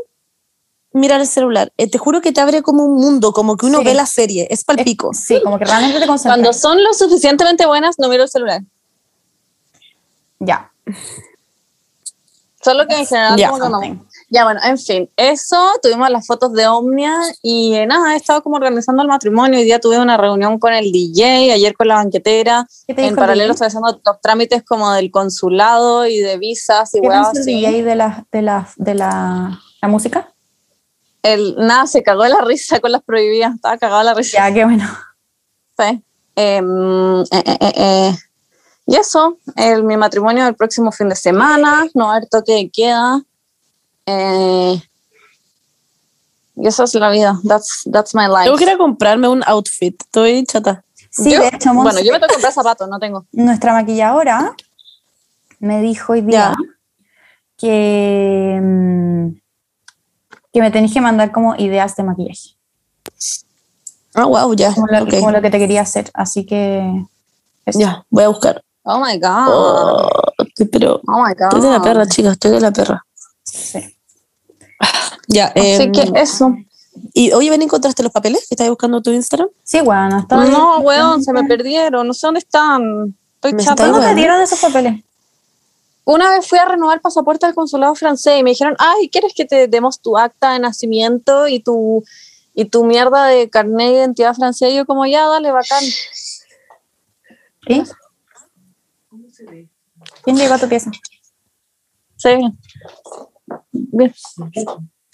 mirar 0.92 1.20
el 1.20 1.26
celular. 1.26 1.72
Eh, 1.76 1.88
te 1.88 1.98
juro 1.98 2.20
que 2.20 2.32
te 2.32 2.40
abre 2.40 2.62
como 2.62 2.84
un 2.84 2.96
mundo, 3.00 3.32
como 3.32 3.56
que 3.56 3.66
uno 3.66 3.78
Sí. 3.78 3.84
ve 3.84 3.94
la 3.94 4.06
serie. 4.06 4.46
Es 4.50 4.60
Es- 4.60 4.64
palpico. 4.64 5.12
Sí, 5.14 5.40
como 5.42 5.58
que 5.58 5.64
realmente 5.64 6.00
te 6.00 6.06
concentras. 6.06 6.36
Cuando 6.38 6.52
son 6.52 6.82
lo 6.82 6.92
suficientemente 6.94 7.64
buenas, 7.66 7.98
no 7.98 8.08
miro 8.08 8.24
el 8.24 8.28
celular. 8.28 8.60
Ya. 10.40 10.72
Solo 12.62 12.86
que 12.86 12.94
en 12.98 13.06
general 13.06 13.38
Ya. 13.38 13.50
como 13.50 13.80
que 13.80 13.88
no. 13.88 14.06
Ya, 14.32 14.44
bueno, 14.44 14.60
en 14.62 14.78
fin, 14.78 15.10
eso, 15.16 15.56
tuvimos 15.82 16.08
las 16.08 16.24
fotos 16.24 16.52
de 16.52 16.68
Omnia 16.68 17.16
y 17.42 17.74
eh, 17.74 17.84
nada, 17.84 18.14
he 18.14 18.16
estado 18.16 18.44
como 18.44 18.54
organizando 18.54 19.02
el 19.02 19.08
matrimonio. 19.08 19.58
Hoy 19.58 19.64
día 19.64 19.80
tuve 19.80 19.98
una 19.98 20.16
reunión 20.16 20.60
con 20.60 20.72
el 20.72 20.92
DJ, 20.92 21.52
ayer 21.52 21.74
con 21.74 21.88
la 21.88 21.96
banquetera. 21.96 22.64
¿Qué 22.86 22.94
te 22.94 23.08
En 23.08 23.16
paralelo 23.16 23.54
estoy 23.54 23.66
haciendo 23.66 24.00
los 24.04 24.20
trámites 24.20 24.62
como 24.62 24.92
del 24.92 25.10
consulado 25.10 26.06
y 26.06 26.20
de 26.20 26.38
visas 26.38 26.94
y 26.94 27.00
¿Qué 27.00 27.08
huevas 27.08 27.36
el. 27.38 27.44
DJ 27.44 27.82
de 27.82 27.96
la, 27.96 28.24
de 28.30 28.42
la, 28.42 28.68
de 28.76 28.94
la, 28.94 29.60
la 29.82 29.88
música? 29.88 30.32
El, 31.24 31.56
nada, 31.56 31.88
se 31.88 32.04
cagó 32.04 32.22
de 32.22 32.28
la 32.28 32.40
risa 32.40 32.78
con 32.78 32.92
las 32.92 33.02
prohibidas, 33.02 33.56
estaba 33.56 33.78
cagado 33.78 33.98
de 33.98 34.04
la 34.04 34.14
risa. 34.14 34.48
Ya, 34.48 34.54
qué 34.54 34.64
bueno. 34.64 34.88
Sí. 35.76 36.04
Em, 36.36 37.20
eh, 37.22 37.26
eh, 37.32 37.72
eh. 37.74 38.16
Y 38.86 38.94
eso, 38.94 39.38
el, 39.56 39.82
mi 39.82 39.96
matrimonio 39.96 40.46
el 40.46 40.54
próximo 40.54 40.92
fin 40.92 41.08
de 41.08 41.16
semana, 41.16 41.86
no 41.94 42.10
a 42.10 42.16
haber 42.16 42.28
toque 42.28 42.52
de 42.52 42.70
queda. 42.70 43.24
Eh, 44.12 44.82
y 46.56 46.66
eso 46.66 46.84
es 46.84 46.94
la 46.94 47.10
vida, 47.10 47.38
that's, 47.46 47.88
that's 47.92 48.14
my 48.14 48.26
life. 48.26 48.44
Tengo 48.44 48.56
que 48.58 48.64
ir 48.64 48.70
a 48.70 48.76
comprarme 48.78 49.28
un 49.28 49.42
outfit. 49.46 49.98
Estoy 50.00 50.44
chata. 50.44 50.84
Sí, 51.10 51.30
Yo- 51.32 51.40
de 51.40 51.48
hecho, 51.48 51.72
Monse, 51.72 51.92
bueno, 51.92 52.00
yo 52.00 52.12
me 52.12 52.18
tengo 52.18 52.28
que 52.28 52.34
comprar 52.34 52.52
zapatos, 52.52 52.88
no 52.88 52.98
tengo. 52.98 53.26
nuestra 53.32 53.72
maquilladora 53.72 54.54
me 55.58 55.80
dijo 55.80 56.12
hoy 56.12 56.22
día 56.22 56.54
que, 57.56 58.58
mm, 58.62 59.28
que 60.52 60.60
me 60.60 60.70
tenéis 60.70 60.92
que 60.92 61.00
mandar 61.00 61.32
como 61.32 61.54
ideas 61.56 61.96
de 61.96 62.02
maquillaje, 62.02 62.56
Ah, 64.14 64.24
wow, 64.26 64.52
ya. 64.54 64.74
como 64.74 64.86
lo, 64.88 65.02
ok. 65.04 65.10
como 65.20 65.30
lo 65.30 65.40
que 65.42 65.50
te 65.50 65.58
quería 65.58 65.82
hacer. 65.82 66.10
Así 66.14 66.44
que. 66.44 67.06
Ya, 67.66 68.04
voy 68.10 68.24
a 68.24 68.28
buscar. 68.28 68.62
Oh 68.82 68.98
my 68.98 69.16
God. 69.18 69.46
Oh, 69.48 70.08
pero 70.72 71.00
Oh 71.06 71.22
my 71.24 71.32
God. 71.34 71.44
estoy 71.44 71.60
de 71.60 71.70
la 71.70 71.82
perra, 71.82 72.06
chicas, 72.06 72.32
estoy 72.32 72.50
de 72.52 72.60
la 72.60 72.70
perra. 72.72 73.04
Sí. 73.44 73.78
Ya, 75.30 75.46
Así 75.46 75.82
em, 75.82 75.92
que 75.92 76.10
eso. 76.16 76.56
y 77.14 77.32
oye, 77.32 77.50
ven, 77.50 77.62
¿encontraste 77.62 78.02
los 78.02 78.10
papeles 78.10 78.40
que 78.48 78.54
estabas 78.54 78.70
buscando 78.70 79.00
tu 79.00 79.10
Instagram? 79.12 79.48
Sí, 79.62 79.80
bueno, 79.80 80.18
estaba 80.18 80.44
No, 80.44 80.80
weón, 80.80 81.22
se 81.22 81.32
me 81.32 81.44
perdieron, 81.44 82.06
no 82.06 82.12
sé 82.12 82.26
dónde 82.26 82.40
están. 82.40 83.16
Estoy 83.36 83.54
Me 83.54 83.62
chata. 83.62 83.88
¿Cuándo 83.88 84.00
te 84.00 84.14
dieron 84.16 84.40
esos 84.42 84.58
papeles? 84.58 85.04
Una 86.04 86.30
vez 86.30 86.48
fui 86.48 86.58
a 86.58 86.64
renovar 86.64 86.96
el 86.96 87.00
pasaporte 87.00 87.46
del 87.46 87.54
consulado 87.54 87.94
francés 87.94 88.40
y 88.40 88.42
me 88.42 88.50
dijeron, 88.50 88.74
ay, 88.78 89.08
¿quieres 89.08 89.32
que 89.32 89.44
te 89.44 89.68
demos 89.68 90.00
tu 90.00 90.18
acta 90.18 90.52
de 90.52 90.58
nacimiento 90.58 91.46
y 91.46 91.60
tu, 91.60 92.02
y 92.52 92.64
tu 92.64 92.84
mierda 92.84 93.26
de 93.26 93.48
carnet 93.48 93.90
de 93.90 93.94
identidad 93.98 94.34
francés? 94.34 94.72
Y 94.72 94.76
yo 94.78 94.86
como, 94.86 95.06
ya, 95.06 95.28
dale, 95.28 95.52
bacán. 95.52 95.84
¿Sí? 97.68 97.84
¿Quién 100.24 100.36
llegó 100.36 100.54
a 100.54 100.58
tu 100.58 100.68
pieza? 100.68 100.90
Sí. 102.16 102.30
Bien, 103.72 104.12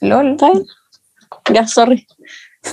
LOL. 0.00 0.36
Ya, 1.52 1.66
sorry. 1.66 2.06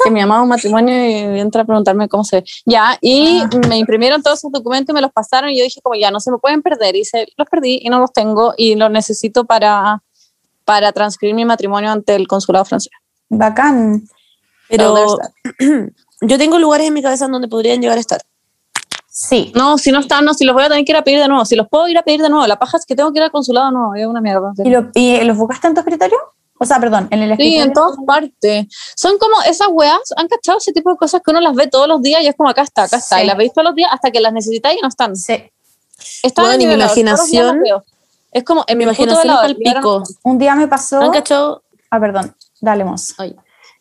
Que 0.03 0.09
mi 0.09 0.21
amado 0.21 0.45
matrimonio 0.47 0.95
y 0.95 1.39
entra 1.39 1.61
a 1.61 1.65
preguntarme 1.65 2.09
cómo 2.09 2.23
se 2.23 2.37
ve. 2.37 2.45
Ya, 2.65 2.97
y 3.01 3.41
me 3.69 3.77
imprimieron 3.77 4.23
todos 4.23 4.39
esos 4.39 4.51
documentos 4.51 4.91
y 4.91 4.95
me 4.95 5.01
los 5.01 5.11
pasaron 5.11 5.51
y 5.51 5.57
yo 5.57 5.63
dije 5.63 5.81
como, 5.83 5.95
ya, 5.95 6.09
no 6.09 6.19
se 6.19 6.31
me 6.31 6.37
pueden 6.39 6.61
perder. 6.63 6.95
Y 6.95 7.05
se, 7.05 7.27
los 7.37 7.47
perdí 7.47 7.79
y 7.83 7.89
no 7.89 7.99
los 7.99 8.11
tengo 8.11 8.53
y 8.57 8.73
los 8.75 8.89
necesito 8.89 9.45
para, 9.45 10.01
para 10.65 10.91
transcribir 10.93 11.35
mi 11.35 11.45
matrimonio 11.45 11.91
ante 11.91 12.15
el 12.15 12.27
consulado 12.27 12.65
francés. 12.65 12.91
Bacán. 13.29 14.03
Pero 14.67 14.95
yo 16.21 16.37
tengo 16.39 16.57
lugares 16.57 16.87
en 16.87 16.93
mi 16.93 17.03
cabeza 17.03 17.25
en 17.25 17.31
donde 17.33 17.47
podrían 17.47 17.79
llegar 17.81 17.97
a 17.97 18.01
estar. 18.01 18.21
Sí. 19.07 19.51
No, 19.55 19.77
si 19.77 19.91
no 19.91 19.99
están, 19.99 20.25
no, 20.25 20.33
si 20.33 20.43
los 20.43 20.55
voy 20.55 20.63
a 20.63 20.69
tener 20.69 20.83
que 20.85 20.91
ir 20.91 20.95
a 20.97 21.03
pedir 21.03 21.19
de 21.19 21.27
nuevo. 21.27 21.45
Si 21.45 21.55
los 21.55 21.67
puedo 21.69 21.87
ir 21.87 21.99
a 21.99 22.03
pedir 22.03 22.21
de 22.23 22.29
nuevo. 22.29 22.47
La 22.47 22.57
paja 22.57 22.77
es 22.77 22.85
que 22.87 22.95
tengo 22.95 23.11
que 23.13 23.19
ir 23.19 23.23
al 23.23 23.31
consulado, 23.31 23.69
no, 23.69 23.93
es 23.93 24.07
una 24.07 24.21
mierda. 24.21 24.51
¿Y, 24.63 24.69
lo- 24.71 24.89
y 24.95 25.23
los 25.23 25.37
buscaste 25.37 25.67
en 25.67 25.75
tu 25.75 25.81
escritorio? 25.81 26.17
O 26.63 26.65
sea, 26.65 26.79
perdón, 26.79 27.07
en 27.11 27.21
el 27.21 27.29
Sí, 27.29 27.33
escritorio. 27.33 27.63
en 27.65 27.73
todas 27.73 27.97
partes. 28.07 28.65
Son 28.95 29.17
como 29.17 29.35
esas 29.45 29.67
weas, 29.71 29.99
han 30.15 30.27
cachado 30.27 30.57
ese 30.57 30.71
tipo 30.71 30.89
de 30.89 30.95
cosas 30.97 31.21
que 31.23 31.31
uno 31.31 31.41
las 31.41 31.53
ve 31.55 31.67
todos 31.67 31.87
los 31.87 32.01
días 32.01 32.21
y 32.23 32.27
es 32.27 32.35
como 32.35 32.49
acá 32.49 32.61
está, 32.63 32.83
acá 32.83 32.97
está. 32.97 33.17
Sí. 33.17 33.23
Y 33.23 33.27
las 33.27 33.37
veis 33.37 33.51
todos 33.53 33.65
los 33.65 33.75
días 33.75 33.89
hasta 33.91 34.11
que 34.11 34.19
las 34.19 34.33
necesitáis 34.33 34.77
y 34.79 34.81
no 34.81 34.87
están. 34.87 35.15
Sí. 35.15 35.43
Están 36.23 36.45
Bueno, 36.45 36.63
y 36.63 36.67
mi 36.67 36.73
imaginación-. 36.73 37.61
Es 38.31 38.43
como 38.43 38.63
en 38.67 38.77
Mi 38.77 38.83
imaginación 38.85 39.29
es 39.29 39.55
no- 39.55 39.55
pico. 39.75 40.03
Un 40.23 40.37
día 40.39 40.55
me 40.55 40.67
pasó. 40.67 40.99
¿Han 41.01 41.11
cachado? 41.11 41.63
Ah, 41.91 41.99
perdón. 41.99 42.35
Dale, 42.61 42.83
Mos. 42.83 43.13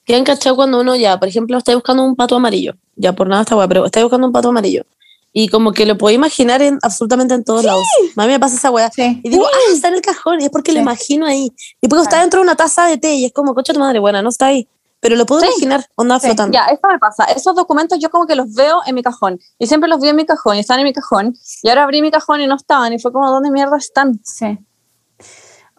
¿Qué 0.04 0.14
han 0.16 0.24
cachado 0.24 0.56
cuando 0.56 0.80
uno 0.80 0.94
ya, 0.96 1.18
por 1.18 1.28
ejemplo, 1.28 1.56
está 1.56 1.74
buscando 1.74 2.02
un 2.04 2.16
pato 2.16 2.36
amarillo? 2.36 2.74
Ya 2.96 3.12
por 3.12 3.28
nada 3.28 3.42
está 3.42 3.54
guay, 3.54 3.68
pero 3.68 3.86
está 3.86 4.02
buscando 4.02 4.26
un 4.26 4.32
pato 4.32 4.48
amarillo. 4.48 4.84
Y 5.32 5.48
como 5.48 5.72
que 5.72 5.86
lo 5.86 5.96
puedo 5.96 6.14
imaginar 6.14 6.60
en 6.60 6.78
absolutamente 6.82 7.32
en 7.34 7.42
todos 7.44 7.64
lados. 7.64 7.84
A 8.16 8.22
mí 8.26 8.28
me 8.28 8.38
pasa 8.38 8.56
esa 8.56 8.70
weá. 8.70 8.90
Sí. 8.90 9.20
Y 9.24 9.30
digo, 9.30 9.46
ah, 9.46 9.72
está 9.72 9.88
en 9.88 9.94
el 9.94 10.02
cajón. 10.02 10.40
Y 10.40 10.44
es 10.44 10.50
porque 10.50 10.72
lo 10.72 10.76
Sí. 10.76 10.82
imagino 10.82 11.26
ahí. 11.26 11.50
Y 11.80 11.88
porque 11.88 12.02
está 12.02 12.20
dentro 12.20 12.40
de 12.40 12.44
una 12.44 12.54
taza 12.54 12.86
de 12.86 12.98
té 12.98 13.14
y 13.14 13.24
es 13.24 13.32
como, 13.32 13.54
cocha 13.54 13.72
tu 13.72 13.80
madre, 13.80 13.98
buena, 13.98 14.20
no 14.20 14.28
está 14.28 14.46
ahí. 14.46 14.68
Pero 15.00 15.16
lo 15.16 15.24
puedo 15.26 15.40
Sí. 15.40 15.46
imaginar, 15.48 15.86
onda 15.96 16.20
Sí. 16.20 16.26
flotando. 16.26 16.52
Ya, 16.54 16.66
esto 16.66 16.86
me 16.86 16.98
pasa. 16.98 17.24
Esos 17.24 17.56
documentos 17.56 17.98
yo 17.98 18.10
como 18.10 18.26
que 18.26 18.36
los 18.36 18.52
veo 18.54 18.80
en 18.86 18.94
mi 18.94 19.02
cajón. 19.02 19.40
Y 19.58 19.66
siempre 19.66 19.88
los 19.88 20.00
vi 20.00 20.10
en 20.10 20.16
mi 20.16 20.26
cajón 20.26 20.56
y 20.56 20.60
están 20.60 20.78
en 20.80 20.84
mi 20.84 20.92
cajón. 20.92 21.34
Y 21.62 21.68
ahora 21.70 21.84
abrí 21.84 22.02
mi 22.02 22.10
cajón 22.10 22.40
y 22.42 22.46
no 22.46 22.54
estaban. 22.56 22.92
Y 22.92 22.98
fue 22.98 23.10
como, 23.10 23.30
¿dónde 23.30 23.50
mierda 23.50 23.76
están? 23.78 24.20
Sí. 24.22 24.58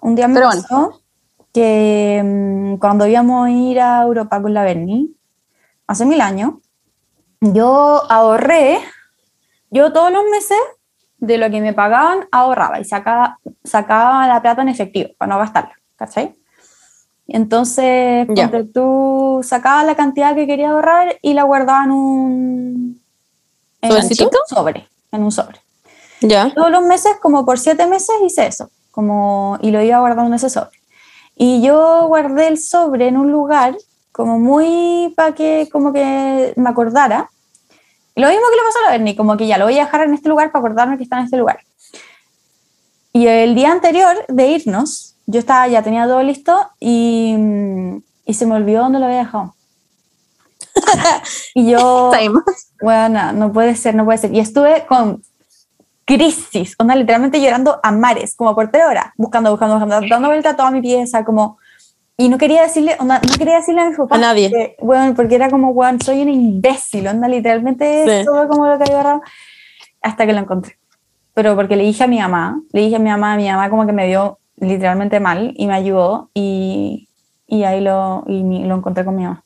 Un 0.02 0.16
día 0.16 0.28
me 0.28 0.34
Pero 0.34 0.48
bueno. 0.48 0.62
pasó 0.64 1.02
que 1.54 2.22
mm, 2.26 2.78
cuando 2.80 3.06
íbamos 3.08 3.46
a 3.48 3.52
ir 3.52 3.80
a 3.80 4.02
Europa 4.02 4.42
con 4.42 4.54
la 4.54 4.64
Berni, 4.64 5.16
hace 5.88 6.06
mil 6.06 6.20
años, 6.20 6.56
yo 7.40 8.04
ahorré, 8.10 8.80
yo 9.74 9.92
todos 9.92 10.12
los 10.12 10.24
meses 10.30 10.60
de 11.18 11.38
lo 11.38 11.50
que 11.50 11.62
me 11.62 11.74
pagaban 11.74 12.28
ahorraba 12.32 12.80
y 12.80 12.86
sacaba, 12.86 13.40
sacaba 13.64 14.28
la 14.28 14.42
plata 14.42 14.62
en 14.62 14.70
efectivo 14.70 15.12
para 15.18 15.34
no 15.34 15.40
gastarla, 15.40 15.74
¿cachai? 15.96 16.36
Entonces, 17.28 18.28
ponte 18.28 18.64
tú 18.66 19.40
sacaba 19.44 19.84
la 19.84 19.96
cantidad 19.96 20.36
que 20.36 20.46
quería 20.46 20.72
ahorrar 20.72 21.18
y 21.22 21.34
la 21.34 21.44
guardaba 21.44 21.86
en 21.86 21.92
un, 21.92 23.02
en 23.82 23.92
un 23.92 24.02
sobre, 24.48 24.88
en 25.12 25.24
un 25.24 25.32
sobre 25.32 25.60
Ya. 26.22 26.54
todos 26.54 26.70
los 26.70 26.84
meses, 26.84 27.14
como 27.22 27.46
por 27.46 27.58
siete 27.58 27.88
meses, 27.88 28.16
hice 28.24 28.46
eso. 28.46 28.70
Como, 28.92 29.58
y 29.62 29.72
lo 29.72 29.82
iba 29.82 30.00
guardando 30.00 30.28
en 30.28 30.34
ese 30.36 30.50
sobre. 30.50 30.78
Y 31.36 31.64
yo 31.64 32.06
guardé 32.08 32.48
el 32.48 32.60
sobre 32.60 33.08
en 33.08 33.18
un 33.18 33.32
lugar 33.32 33.76
como 34.12 34.38
muy 34.38 35.14
para 35.16 35.34
que 35.34 35.68
como 35.72 35.92
que 35.92 36.54
me 36.56 36.70
acordara. 36.70 37.32
Lo 38.16 38.28
mismo 38.28 38.44
que 38.50 38.56
le 38.56 38.62
pasó 38.64 38.80
a 38.80 38.82
la 38.84 38.92
Berni, 38.92 39.16
como 39.16 39.38
que 39.38 39.48
ya 39.48 39.58
lo 39.58 39.66
voy 39.66 39.78
a 39.80 39.86
dejar 39.86 40.02
en 40.02 40.14
este 40.14 40.30
lugar 40.30 40.52
para 40.52 40.60
acordarme 40.60 40.98
que 40.98 41.04
está 41.04 41.18
en 41.18 41.26
este 41.26 41.38
lugar. 41.38 41.60
Y 43.12 43.28
el 43.28 43.56
día 43.56 43.72
anterior 43.72 44.26
de 44.28 44.48
irnos, 44.48 45.16
yo 45.26 45.40
estaba, 45.40 45.68
ya 45.68 45.84
tenía 45.84 46.06
todo 46.06 46.22
listo 46.24 46.70
y, 46.80 47.36
y 48.26 48.34
se 48.34 48.46
me 48.46 48.56
olvidó 48.56 48.84
dónde 48.84 49.00
lo 49.00 49.06
había 49.06 49.20
dejado. 49.20 49.56
y 51.54 51.72
yo, 51.72 52.12
bueno, 52.82 53.34
no 53.34 53.52
puede 53.52 53.76
ser, 53.76 53.96
no 53.96 54.06
puede 54.06 54.18
ser. 54.18 54.34
Y 54.34 54.40
estuve 54.40 54.86
con 54.88 55.22
crisis, 56.06 56.76
onda, 56.80 56.96
literalmente 56.96 57.42
llorando 57.42 57.80
a 57.82 57.92
mares, 57.92 58.36
como 58.36 58.54
por 58.56 58.70
tres 58.70 58.84
horas, 58.86 59.06
buscando, 59.16 59.52
buscando, 59.52 59.80
buscando, 59.80 60.08
dando 60.08 60.28
vuelta 60.28 60.52
a 60.52 60.56
toda 60.56 60.72
mi 60.72 60.82
pieza, 60.82 61.24
como... 61.24 61.58
Y 62.18 62.30
no 62.30 62.38
quería 62.38 62.62
decirle, 62.62 62.96
onda, 63.00 63.20
no 63.28 63.36
quería 63.38 63.56
decirle 63.56 63.82
a 63.82 63.86
mis 63.90 63.98
papás. 63.98 64.18
A 64.18 64.22
nadie. 64.22 64.50
Porque, 64.50 64.76
bueno, 64.82 65.16
porque 65.16 65.36
era 65.36 65.50
como, 65.50 65.74
bueno, 65.74 65.98
soy 66.04 66.22
una 66.22 66.32
imbécil, 66.32 67.08
onda, 67.08 67.28
literalmente 67.28 68.20
Sí. 68.20 68.26
todo 68.26 68.48
como 68.48 68.68
lo 68.68 68.78
que 68.78 68.84
había 68.84 69.00
agarrado, 69.00 69.22
hasta 70.02 70.26
que 70.26 70.34
lo 70.34 70.40
encontré. 70.40 70.78
Pero 71.34 71.56
porque 71.56 71.76
le 71.76 71.84
dije 71.84 72.04
a 72.04 72.08
mi 72.08 72.20
mamá, 72.20 72.62
le 72.72 72.82
dije 72.82 72.98
a 72.98 73.00
mi 73.00 73.10
mamá, 73.10 73.36
mi 73.36 73.50
mamá 73.50 73.70
como 73.72 73.88
que 73.88 73.94
me 73.94 74.06
dio 74.08 74.38
literalmente 74.58 75.20
mal 75.20 75.54
y 75.58 75.66
me 75.66 75.74
ayudó 75.74 76.30
y, 76.36 77.10
y 77.48 77.64
ahí 77.64 77.82
lo, 77.82 78.24
y 78.28 78.44
mi- 78.44 78.64
lo 78.66 78.76
encontré 78.76 79.04
con 79.04 79.16
mi 79.16 79.24
mamá. 79.24 79.44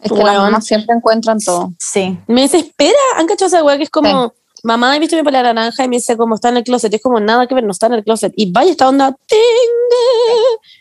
Es 0.00 0.12
que 0.12 0.18
las 0.18 0.24
Weón. 0.34 0.42
mamás 0.44 0.66
siempre 0.66 0.94
encuentran 0.94 1.38
todo. 1.38 1.72
Sí. 1.78 2.18
Me 2.26 2.42
desespera. 2.42 2.92
¿Han 3.16 3.26
cachado 3.26 3.46
esa 3.48 3.64
weá 3.64 3.78
que 3.78 3.84
es 3.84 3.90
como, 3.90 4.34
mamá, 4.62 4.94
he 4.94 5.00
visto 5.00 5.16
mi 5.16 5.22
pelea 5.22 5.42
naranja 5.42 5.84
y 5.84 5.88
me 5.88 5.96
dice 5.96 6.18
como 6.18 6.34
está 6.34 6.50
en 6.50 6.58
el 6.58 6.64
closet? 6.64 6.92
Y 6.92 6.96
es 6.96 7.02
como, 7.02 7.18
nada 7.18 7.46
que 7.46 7.54
ver, 7.54 7.64
no 7.64 7.70
está 7.70 7.86
en 7.86 7.94
el 7.94 8.04
closet. 8.04 8.34
Y 8.36 8.52
vaya, 8.52 8.70
esta 8.70 8.86
onda, 8.90 9.16
¡ting! 9.26 9.38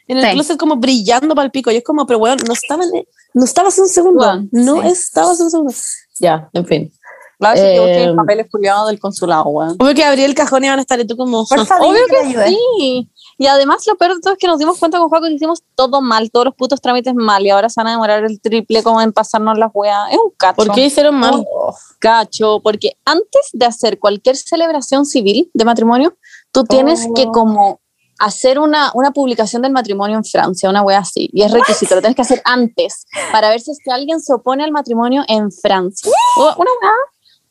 En 0.07 0.17
el 0.17 0.25
Sí. 0.25 0.31
closet 0.33 0.57
como 0.57 0.75
brillando 0.75 1.33
para 1.35 1.45
el 1.45 1.51
pico. 1.51 1.71
Y 1.71 1.77
es 1.77 1.83
como, 1.83 2.05
pero 2.05 2.19
weón, 2.19 2.37
no 2.47 2.53
estaba, 2.53 2.83
en- 2.83 3.05
no 3.33 3.43
estaba 3.43 3.69
hace 3.69 3.81
un 3.81 3.87
segundo. 3.89 4.21
Weón, 4.21 4.49
no 4.51 4.81
sí. 4.81 4.87
estaba 4.89 5.31
hace 5.31 5.43
un 5.43 5.51
segundo. 5.51 5.73
Ya, 6.19 6.49
en 6.53 6.65
fin. 6.65 6.91
Que 7.37 7.75
Eh, 7.75 7.79
busqué 7.79 8.03
el 8.05 8.15
papel 8.15 8.47
culiados 8.49 8.87
del 8.87 8.97
consulado, 8.97 9.43
weón. 9.47 9.75
Obvio 9.77 9.93
que 9.93 10.05
abrí 10.05 10.23
el 10.23 10.33
cajón 10.33 10.63
y 10.63 10.69
van 10.69 10.79
a 10.79 10.81
estar 10.81 10.97
y 11.01 11.05
tú 11.05 11.17
como, 11.17 11.45
Por 11.45 11.65
favor, 11.65 11.89
Obvio 11.89 12.01
que 12.07 12.47
sí. 12.47 13.11
Y 13.37 13.47
además 13.47 13.85
lo 13.87 13.95
peor 13.97 14.15
de 14.15 14.21
todo 14.21 14.31
es 14.33 14.39
que 14.39 14.47
nos 14.47 14.57
dimos 14.57 14.79
cuenta 14.79 14.97
con 14.99 15.09
Juaco 15.09 15.25
que 15.25 15.33
hicimos 15.33 15.61
todo 15.75 16.01
mal, 16.01 16.31
todos 16.31 16.45
los 16.45 16.55
putos 16.55 16.79
trámites 16.79 17.13
mal 17.13 17.45
y 17.45 17.49
ahora 17.49 17.67
se 17.67 17.81
van 17.81 17.87
a 17.87 17.91
demorar 17.91 18.23
el 18.23 18.39
triple 18.39 18.81
como 18.83 19.01
en 19.01 19.11
pasarnos 19.11 19.57
las 19.57 19.69
weas. 19.73 20.13
Es 20.13 20.17
un 20.17 20.31
cacho. 20.37 20.55
¿por 20.55 20.71
qué 20.73 20.85
hicieron 20.85 21.15
mal? 21.15 21.43
Oh, 21.53 21.75
Cacho, 21.99 22.61
porque 22.63 22.95
antes 23.03 23.49
de 23.51 23.65
hacer 23.65 23.99
cualquier 23.99 24.37
celebración 24.37 25.05
civil 25.05 25.51
de 25.53 25.65
matrimonio, 25.65 26.15
tú 26.53 26.63
tienes 26.63 27.05
Oh. 27.09 27.13
que 27.13 27.25
como 27.25 27.81
hacer 28.19 28.59
una, 28.59 28.91
una 28.93 29.11
publicación 29.11 29.61
del 29.61 29.71
matrimonio 29.71 30.17
en 30.17 30.23
Francia, 30.23 30.69
una 30.69 30.81
wea 30.81 30.99
así, 30.99 31.29
y 31.33 31.41
es 31.43 31.51
requisito, 31.51 31.95
lo 31.95 32.01
tienes 32.01 32.15
que 32.15 32.21
hacer 32.21 32.41
antes 32.45 33.05
para 33.31 33.49
ver 33.49 33.59
si 33.59 33.71
es 33.71 33.79
que 33.83 33.91
alguien 33.91 34.21
se 34.21 34.33
opone 34.33 34.63
al 34.63 34.71
matrimonio 34.71 35.23
en 35.27 35.51
Francia. 35.51 36.11
O- 36.37 36.53
Una 36.57 36.71
wea 36.81 36.91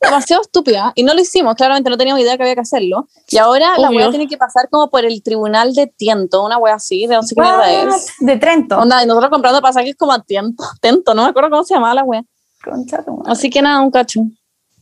demasiado 0.00 0.42
estúpida, 0.42 0.92
y 0.94 1.02
no 1.02 1.14
lo 1.14 1.20
hicimos, 1.20 1.54
claramente 1.54 1.88
no 1.88 1.96
teníamos 1.96 2.20
idea 2.22 2.36
que 2.36 2.42
había 2.42 2.54
que 2.54 2.60
hacerlo, 2.60 3.08
y 3.28 3.38
ahora 3.38 3.78
la 3.78 3.88
Obvio. 3.88 3.98
wea 4.00 4.10
tiene 4.10 4.26
que 4.28 4.36
pasar 4.36 4.68
como 4.70 4.90
por 4.90 5.04
el 5.04 5.22
tribunal 5.22 5.72
de 5.74 5.86
Tiento, 5.86 6.44
una 6.44 6.58
wea 6.58 6.74
así, 6.74 7.06
de 7.06 7.14
no 7.14 7.22
sé 7.22 7.34
qué 7.34 7.40
mierda 7.40 7.72
es. 7.96 8.12
De 8.20 8.36
Trento. 8.36 8.78
Onda, 8.78 9.02
y 9.02 9.06
nosotros 9.06 9.30
comprando 9.30 9.60
pasajes 9.62 9.94
como 9.96 10.12
a 10.12 10.22
Tiento, 10.22 10.62
Tento, 10.80 11.14
no 11.14 11.22
me 11.24 11.28
acuerdo 11.30 11.48
cómo 11.50 11.64
se 11.64 11.74
llamaba 11.74 11.94
la 11.94 12.04
wea. 12.04 12.22
Concha. 12.62 13.04
Así 13.26 13.48
que 13.50 13.60
nada, 13.62 13.80
un 13.80 13.90
cacho. 13.90 14.20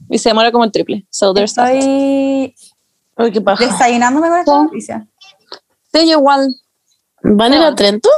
Y 0.09 0.19
se 0.19 0.29
demora 0.31 0.51
como 0.53 0.65
el 0.65 0.73
triple. 0.73 1.07
So 1.11 1.33
there's 1.33 1.55
that. 1.55 1.71
Estoy 1.71 2.55
Ay, 3.17 3.31
qué 3.33 3.41
paja. 3.41 3.65
desayunándome 3.65 4.29
con 4.29 4.39
esta 4.41 4.63
noticia. 4.65 5.07
Sí, 5.93 6.11
igual. 6.11 6.55
¿Van 7.23 7.53
a 7.53 7.57
ir 7.57 7.63
a 7.63 7.75
Trento? 7.75 8.09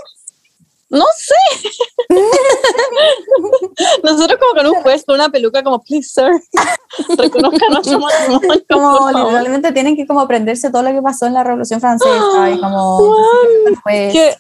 No 0.90 1.04
sé. 1.16 1.68
Nosotros 4.04 4.38
como 4.38 4.54
con 4.54 4.66
un 4.76 4.82
juez 4.82 5.04
con 5.04 5.16
una 5.16 5.28
peluca 5.28 5.62
como, 5.64 5.82
please, 5.82 6.08
sir, 6.08 6.30
reconozca 7.18 7.66
nuestro 7.68 7.98
matrimonio. 7.98 8.64
Como 8.70 8.98
por 8.98 9.12
favor". 9.12 9.26
literalmente 9.26 9.72
tienen 9.72 9.96
que 9.96 10.06
como 10.06 10.20
aprenderse 10.20 10.70
todo 10.70 10.82
lo 10.82 10.92
que 10.92 11.02
pasó 11.02 11.26
en 11.26 11.34
la 11.34 11.42
Revolución 11.42 11.80
Francesa 11.80 12.50
y 12.50 12.60
como 12.60 13.12
Que 13.84 14.36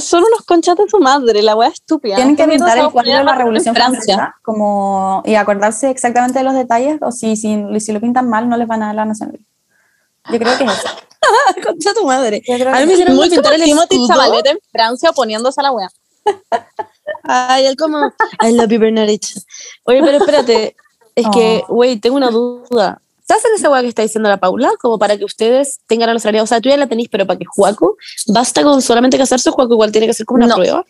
son 0.00 0.24
unos 0.24 0.44
conchas 0.44 0.76
de 0.76 0.88
su 0.88 0.98
madre, 0.98 1.42
la 1.42 1.54
wea 1.54 1.68
estúpida. 1.68 2.16
tienen 2.16 2.34
que 2.34 2.42
¿Qué 2.42 2.48
mierda 2.48 2.66
pintar 2.66 2.76
se 2.76 2.80
va 2.80 2.86
el 2.86 2.92
cuadro 2.92 3.18
de 3.18 3.24
la 3.24 3.34
Revolución 3.36 3.74
Francia? 3.74 4.14
Francesa 4.16 4.36
como 4.42 5.22
y 5.24 5.36
acordarse 5.36 5.90
exactamente 5.90 6.40
de 6.40 6.44
los 6.44 6.54
detalles 6.54 6.98
o 7.02 7.12
si, 7.12 7.36
si, 7.36 7.64
si 7.78 7.92
lo 7.92 8.00
pintan 8.00 8.28
mal 8.28 8.48
no 8.48 8.56
les 8.56 8.66
van 8.66 8.82
a 8.82 8.86
dar 8.86 8.96
la 8.96 9.04
nacionalidad. 9.04 9.47
Yo 10.30 10.38
creo 10.38 10.58
que 10.58 10.64
es 10.64 10.70
eso. 10.72 10.88
Concha 11.64 11.94
tu 11.94 12.06
madre. 12.06 12.42
A 12.48 12.80
mí 12.80 12.86
me 12.86 12.92
hicieron 12.92 13.16
Muy 13.16 13.28
pintar 13.30 13.54
el 13.54 13.62
Timothy. 13.62 14.06
Zabaleta 14.06 14.50
en 14.50 14.58
Francia 14.70 15.10
oponiéndose 15.10 15.60
a 15.60 15.64
la 15.64 15.72
wea. 15.72 15.88
Ay, 17.24 17.66
él 17.66 17.76
como, 17.76 18.12
I 18.42 18.52
love 18.52 18.68
you, 18.70 18.78
Bernadette. 18.78 19.26
Oye, 19.84 20.00
pero 20.02 20.18
espérate, 20.18 20.76
es 21.14 21.26
que, 21.32 21.62
Oh. 21.68 21.74
güey, 21.74 21.98
tengo 21.98 22.16
una 22.16 22.30
duda. 22.30 23.00
¿Sabes 23.26 23.44
en 23.46 23.54
esa 23.56 23.68
weá 23.70 23.82
que 23.82 23.88
está 23.88 24.02
diciendo 24.02 24.28
la 24.28 24.38
Paula? 24.38 24.70
Como 24.80 24.98
para 24.98 25.16
que 25.18 25.24
ustedes 25.24 25.80
tengan 25.86 26.06
la 26.06 26.14
nacionalidad. 26.14 26.44
O 26.44 26.46
sea, 26.46 26.60
tú 26.60 26.68
ya 26.70 26.76
la 26.78 26.86
tenéis, 26.86 27.08
pero 27.10 27.26
para 27.26 27.38
que 27.38 27.44
Juaco, 27.44 27.96
basta 28.28 28.62
con 28.62 28.80
solamente 28.80 29.18
casarse, 29.18 29.50
Juaco 29.50 29.72
igual 29.74 29.92
tiene 29.92 30.06
que 30.06 30.12
hacer 30.12 30.24
como 30.24 30.38
una 30.38 30.46
No. 30.46 30.54
prueba. 30.54 30.84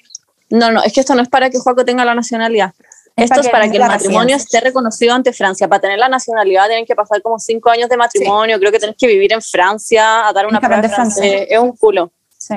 No, 0.51 0.70
no, 0.70 0.83
es 0.83 0.92
que 0.92 1.01
esto 1.01 1.14
no 1.14 1.22
es 1.22 1.29
para 1.29 1.51
que 1.51 1.59
Juaco 1.59 1.85
tenga 1.85 2.05
la 2.05 2.14
nacionalidad. 2.14 2.72
Es 3.18 3.31
Esto 3.31 3.35
para 3.35 3.40
es 3.40 3.46
que 3.46 3.50
para 3.50 3.68
que 3.70 3.76
el 3.76 3.83
matrimonio 3.83 4.37
esté 4.37 4.61
reconocido 4.61 5.12
ante 5.14 5.33
Francia. 5.33 5.66
Para 5.68 5.81
tener 5.81 5.98
la 5.98 6.09
nacionalidad 6.09 6.66
tienen 6.66 6.87
que 6.87 6.94
pasar 6.94 7.20
como 7.20 7.38
cinco 7.38 7.68
años 7.70 7.88
de 7.88 7.96
matrimonio. 7.96 8.59
Creo 8.59 8.70
que 8.70 8.78
tienes 8.78 8.96
que 8.96 9.07
vivir 9.09 9.33
en 9.33 9.42
Francia, 9.42 10.28
a 10.28 10.33
dar 10.33 10.46
una 10.46 10.61
prueba 10.61 10.81
de 10.83 10.88
francés. 10.88 11.18
francés. 11.18 11.46
Es 11.50 11.59
un 11.59 11.72
culo. 11.76 12.12
Sí. 12.37 12.54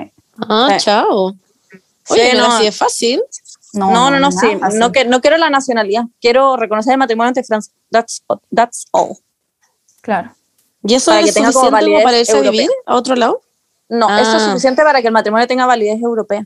Ah, 0.48 0.68
Sí. 0.78 0.86
chao. 0.86 1.34
Sí, 1.72 2.14
Oye, 2.14 2.34
no, 2.36 2.48
no. 2.48 2.54
así 2.56 2.68
es 2.68 2.78
fácil. 2.78 3.22
No, 3.74 4.10
no, 4.12 4.20
no, 4.20 4.32
sí. 4.32 4.48
No, 4.74 4.92
que, 4.92 5.06
no 5.06 5.22
quiero 5.22 5.38
la 5.38 5.50
nacionalidad. 5.50 6.04
Quiero 6.20 6.58
reconocer 6.58 6.92
el 6.94 6.98
matrimonio 7.00 7.30
ante 7.30 7.44
Francia. 7.44 7.72
That's, 7.90 8.22
that's 8.54 8.86
all. 8.92 9.18
Claro. 10.02 10.34
¿Y 10.84 10.94
eso 10.96 11.12
Para 11.12 11.22
es 11.22 11.28
que 11.28 11.34
tenga 11.34 11.52
como 11.54 11.66
suficiente 11.70 11.86
como 11.86 11.94
validez 11.96 12.04
para 12.04 12.20
irse 12.20 12.32
a 12.34 12.36
europea. 12.38 12.52
vivir 12.52 12.70
a 12.86 12.96
otro 12.96 13.16
lado? 13.16 13.42
No, 13.90 14.08
eso 14.20 14.38
es 14.38 14.44
Ah. 14.44 14.48
suficiente 14.50 14.84
para 14.84 15.02
que 15.02 15.08
el 15.08 15.14
matrimonio 15.14 15.48
tenga 15.48 15.66
validez 15.66 16.02
europea. 16.02 16.46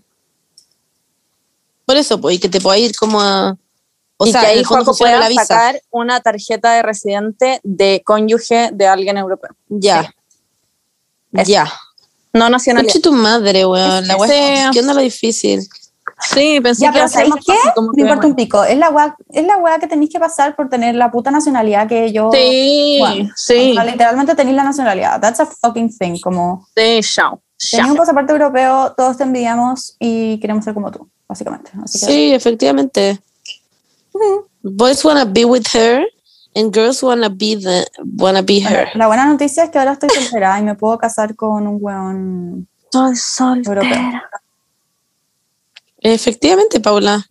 Por 1.86 1.96
eso, 1.98 2.20
pues, 2.20 2.36
y 2.36 2.40
que 2.40 2.50
te 2.50 2.60
pueda 2.60 2.78
ir 2.78 2.96
como 2.96 3.22
a... 3.22 3.56
O 4.18 4.26
y 4.26 4.32
sea, 4.32 4.42
que 4.42 4.48
ahí 4.48 4.64
Juaco 4.64 4.96
pueda 4.96 5.20
la 5.20 5.28
visa. 5.28 5.44
sacar 5.46 5.82
una 5.92 6.22
tarjeta 6.22 6.72
de 6.74 6.82
residente 6.84 7.60
de 7.64 8.02
cónyuge 8.06 8.70
de 8.74 8.88
alguien 8.88 9.18
europeo. 9.18 9.52
Ya. 9.68 10.14
Eso. 11.34 11.52
Ya. 11.52 11.72
No 12.34 12.50
nacionalidad. 12.50 12.92
Conche 12.94 13.02
tu 13.10 13.14
madre, 13.14 13.66
weón. 13.66 14.08
La 14.08 14.16
weá- 14.18 14.28
Sí. 14.30 14.70
¿Qué 14.74 14.80
onda 14.80 14.94
lo 14.94 15.02
difícil? 15.02 15.68
Sí, 16.22 16.60
pensé 16.62 16.84
Ya, 16.84 16.92
que 16.92 16.98
pero 17.00 17.08
¿sabéis 17.10 17.30
más 17.30 17.44
qué? 17.46 17.54
fácil, 17.54 17.72
como 17.76 17.88
Me 17.90 17.96
que, 17.96 18.02
importa 18.02 18.28
un 18.28 18.36
pico. 18.36 18.64
Es 18.64 18.78
la 18.78 18.90
weá, 18.90 19.16
es 19.34 19.46
la 19.46 19.58
weá 19.58 19.80
que 19.80 19.88
tenéis 19.88 20.12
que 20.12 20.20
pasar 20.20 20.56
por 20.56 20.70
tener 20.70 20.96
la 20.96 21.12
puta 21.12 21.30
nacionalidad 21.30 21.88
que 21.88 22.12
yo. 22.14 22.30
Sí, 22.32 22.98
Bueno, 23.00 23.30
sí, 23.36 23.72
O 23.72 23.74
sea, 23.74 23.84
literalmente 23.84 24.34
tenéis 24.36 24.56
la 24.56 24.64
nacionalidad. 24.64 25.20
That's 25.20 25.42
a 25.42 25.46
fucking 25.46 25.98
thing. 25.98 26.20
Como 26.22 26.66
sí, 26.76 27.02
chao. 27.02 27.42
tenéis 27.70 27.92
un 27.92 27.98
pasaporte 27.98 28.32
europeo, 28.32 28.94
todos 28.96 29.18
te 29.18 29.24
envidiamos 29.24 29.98
y 30.00 30.40
queremos 30.40 30.64
ser 30.64 30.74
como 30.74 30.90
tú, 30.92 31.10
básicamente. 31.28 31.72
Así 31.84 32.00
que, 32.00 32.06
Sí, 32.06 32.34
efectivamente. 32.34 33.20
Ujú. 34.16 34.48
Boys 34.64 35.04
wanna 35.04 35.26
be 35.26 35.44
with 35.46 35.68
her 35.74 36.06
and 36.56 36.74
girls 36.74 37.04
wanna 37.04 37.28
be 37.30 37.56
the 37.58 37.86
wanna 38.18 38.42
be 38.42 38.62
her. 38.62 38.88
la 38.96 39.08
buena 39.08 39.26
noticia 39.26 39.66
es 39.66 39.70
que 39.72 39.78
ahora 39.80 39.92
estoy 39.94 40.10
soltera 40.10 40.58
y 40.60 40.64
me 40.64 40.76
puedo 40.76 40.98
casar 40.98 41.36
con 41.36 41.68
un 41.68 41.78
weón 41.82 42.68
Soy 42.92 43.16
soltera. 43.18 43.82
europeo. 43.82 44.22
Efectivamente, 46.00 46.80
Paula. 46.80 47.26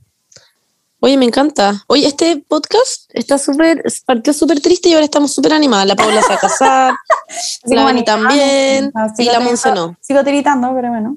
Oye, 1.01 1.17
me 1.17 1.27
encanta. 1.27 1.85
Oye, 1.87 2.07
este 2.07 2.45
podcast 2.49 3.11
está 3.13 3.37
súper, 3.39 3.83
partió 4.07 4.33
súper 4.33 4.61
triste 4.61 4.89
y 4.89 4.95
ahora 4.95 5.05
estamos 5.05 5.35
súper 5.35 5.53
animadas. 5.53 5.87
La 5.87 5.97
Paula 5.97 6.23
se 6.23 6.29
va 6.29 6.35
a 6.35 6.39
casar, 6.39 6.95
la 7.65 7.87
animada, 7.89 8.05
también, 8.05 8.91
no, 8.95 9.07
y 9.19 9.25
la 9.25 9.41
Monse 9.41 9.71
no. 9.73 9.97
Sigo 10.01 10.25
tiritando, 10.25 10.73
pero 10.75 10.89
bueno. 10.89 11.17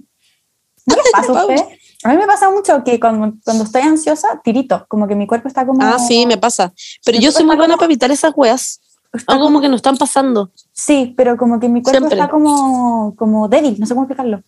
¿No 0.86 0.96
les 0.96 1.06
pasa 1.12 1.32
a 1.32 1.36
Paula. 1.36 1.56
usted? 1.56 1.77
A 2.08 2.12
mí 2.12 2.18
me 2.18 2.26
pasa 2.26 2.50
mucho 2.50 2.84
que 2.86 3.00
cuando, 3.02 3.34
cuando 3.44 3.66
estoy 3.66 3.82
ansiosa, 3.82 4.40
tirito, 4.42 4.86
como 4.88 5.08
que 5.10 5.16
mi 5.16 5.28
cuerpo 5.28 5.50
está 5.50 5.66
como... 5.66 5.80
Ah, 5.86 6.00
sí, 6.00 6.26
me 6.26 6.38
pasa. 6.38 6.72
Pero 7.04 7.20
yo 7.20 7.34
soy 7.34 7.44
muy 7.44 7.58
buena 7.58 7.74
como- 7.74 7.80
para 7.80 7.86
evitar 7.92 8.12
esas 8.12 8.32
weas. 8.36 8.80
está 9.12 9.34
Algo 9.34 9.46
como 9.46 9.60
que 9.60 9.68
nos 9.68 9.78
están 9.80 9.98
pasando. 9.98 10.50
Sí, 10.72 11.14
pero 11.18 11.36
como 11.36 11.60
que 11.60 11.68
mi 11.68 11.82
cuerpo 11.84 12.00
Siempre. 12.00 12.18
está 12.18 12.30
como, 12.30 13.14
como 13.18 13.50
débil, 13.50 13.78
no 13.78 13.86
sé 13.86 13.94
cómo 13.94 14.06
explicarlo. 14.06 14.42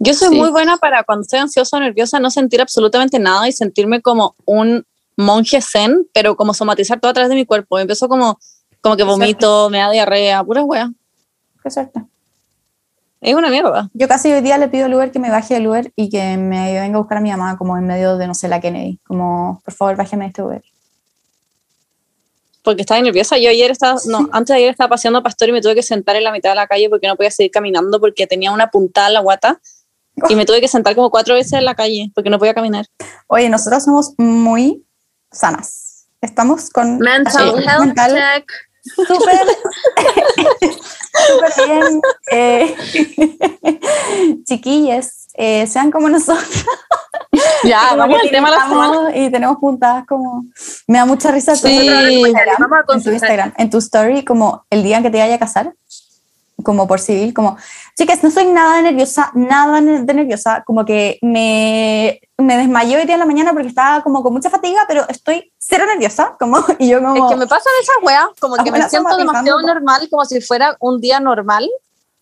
Yo 0.00 0.14
soy 0.14 0.30
Sí. 0.30 0.34
muy 0.34 0.50
buena 0.50 0.78
para 0.78 1.04
cuando 1.04 1.22
estoy 1.22 1.38
ansiosa 1.38 1.76
o 1.76 1.80
nerviosa 1.80 2.18
no 2.18 2.30
sentir 2.30 2.60
absolutamente 2.60 3.20
nada 3.20 3.46
y 3.48 3.52
sentirme 3.52 4.02
como 4.02 4.34
un 4.44 4.84
monje 5.16 5.60
zen, 5.62 6.08
pero 6.12 6.34
como 6.36 6.54
somatizar 6.54 6.98
todo 6.98 7.10
a 7.10 7.14
través 7.14 7.28
de 7.28 7.36
mi 7.36 7.46
cuerpo. 7.46 7.78
Empiezo 7.78 8.08
como, 8.08 8.36
como 8.80 8.96
que 8.96 9.04
vomito, 9.04 9.70
me 9.70 9.78
da 9.78 9.90
diarrea, 9.92 10.42
pura 10.42 10.64
wea. 10.64 10.90
Qué 11.62 11.70
suerte. 11.70 12.02
Es 13.20 13.34
una 13.34 13.50
mierda. 13.50 13.90
Yo 13.92 14.08
casi 14.08 14.32
hoy 14.32 14.40
día 14.40 14.56
le 14.56 14.68
pido 14.68 14.86
al 14.86 14.94
Uber 14.94 15.10
que 15.10 15.18
me 15.18 15.30
baje 15.30 15.54
del 15.54 15.66
Uber 15.66 15.92
y 15.94 16.08
que 16.08 16.38
me 16.38 16.80
venga 16.80 16.96
a 16.96 17.00
buscar 17.00 17.18
a 17.18 17.20
mi 17.20 17.30
mamá 17.30 17.58
como 17.58 17.76
en 17.76 17.86
medio 17.86 18.16
de, 18.16 18.26
no 18.26 18.34
sé, 18.34 18.48
la 18.48 18.60
Kennedy. 18.60 18.98
Como, 19.06 19.60
por 19.64 19.74
favor, 19.74 19.96
bájeme 19.96 20.24
de 20.24 20.28
este 20.28 20.42
Uber. 20.42 20.62
Porque 22.62 22.82
estaba 22.82 23.00
nerviosa. 23.00 23.36
Yo 23.36 23.50
ayer 23.50 23.70
estaba, 23.70 23.98
no, 24.06 24.28
antes 24.32 24.54
de 24.54 24.58
ayer 24.58 24.70
estaba 24.70 24.88
paseando 24.88 25.18
a 25.18 25.22
Pastor 25.22 25.50
y 25.50 25.52
me 25.52 25.60
tuve 25.60 25.74
que 25.74 25.82
sentar 25.82 26.16
en 26.16 26.24
la 26.24 26.32
mitad 26.32 26.50
de 26.50 26.56
la 26.56 26.66
calle 26.66 26.88
porque 26.88 27.08
no 27.08 27.16
podía 27.16 27.30
seguir 27.30 27.50
caminando 27.50 28.00
porque 28.00 28.26
tenía 28.26 28.52
una 28.52 28.70
puntada 28.70 29.08
en 29.08 29.14
la 29.14 29.20
guata. 29.20 29.60
Y 30.28 30.34
me 30.34 30.44
tuve 30.44 30.60
que 30.60 30.68
sentar 30.68 30.94
como 30.94 31.10
cuatro 31.10 31.34
veces 31.34 31.54
en 31.54 31.64
la 31.64 31.74
calle 31.74 32.10
porque 32.14 32.30
no 32.30 32.38
podía 32.38 32.54
caminar. 32.54 32.86
Oye, 33.26 33.48
nosotros 33.48 33.84
somos 33.84 34.14
muy 34.18 34.84
sanas. 35.30 36.06
Estamos 36.20 36.68
con 36.68 36.98
Mental 36.98 37.56
mental 37.56 38.14
check. 38.14 38.52
Súper 38.82 39.16
súper 41.26 41.52
bien. 41.66 42.00
Eh, 42.32 42.76
chiquilles, 44.44 45.28
eh, 45.34 45.66
sean 45.66 45.90
como 45.90 46.08
nosotros. 46.08 46.64
Ya, 47.64 47.94
vamos 47.94 48.20
al 48.22 48.30
tema 48.30 48.50
de 48.50 48.56
la 48.56 48.68
semana. 48.68 49.16
Y 49.16 49.30
tenemos 49.30 49.58
puntadas 49.58 50.06
como... 50.06 50.44
Me 50.86 50.98
da 50.98 51.04
mucha 51.04 51.30
risa 51.30 51.54
Sí. 51.54 51.88
En 51.88 53.02
tu. 53.02 53.10
Instagram, 53.10 53.54
en 53.56 53.70
tu 53.70 53.78
story, 53.78 54.24
como 54.24 54.64
el 54.70 54.82
día 54.82 55.02
que 55.02 55.10
te 55.10 55.18
vaya 55.18 55.34
a 55.34 55.38
casar, 55.38 55.74
como 56.62 56.86
por 56.86 57.00
civil, 57.00 57.32
como, 57.32 57.56
chicas, 57.96 58.22
no 58.22 58.30
soy 58.30 58.46
nada 58.46 58.82
nerviosa, 58.82 59.30
nada 59.34 59.80
de 59.80 60.14
nerviosa, 60.14 60.62
como 60.66 60.84
que 60.84 61.18
me, 61.22 62.20
me 62.40 62.56
desmayé 62.56 62.96
hoy 62.96 63.04
día 63.04 63.14
en 63.14 63.20
la 63.20 63.26
mañana 63.26 63.52
porque 63.52 63.68
estaba 63.68 64.02
como 64.02 64.22
con 64.22 64.32
mucha 64.32 64.50
fatiga, 64.50 64.84
pero 64.88 65.08
estoy 65.08 65.52
cero 65.58 65.84
nerviosa, 65.86 66.36
como, 66.38 66.58
y 66.78 66.88
yo 66.88 67.00
como... 67.00 67.26
Es 67.26 67.32
que 67.32 67.36
me 67.38 67.46
pasan 67.46 67.72
esas 67.82 67.96
weas, 68.02 68.28
como 68.38 68.56
que 68.56 68.70
me 68.70 68.88
siento 68.88 69.16
demasiado 69.16 69.62
normal, 69.62 70.08
como 70.10 70.24
si 70.24 70.40
fuera 70.40 70.76
un 70.80 71.00
día 71.00 71.20
normal, 71.20 71.68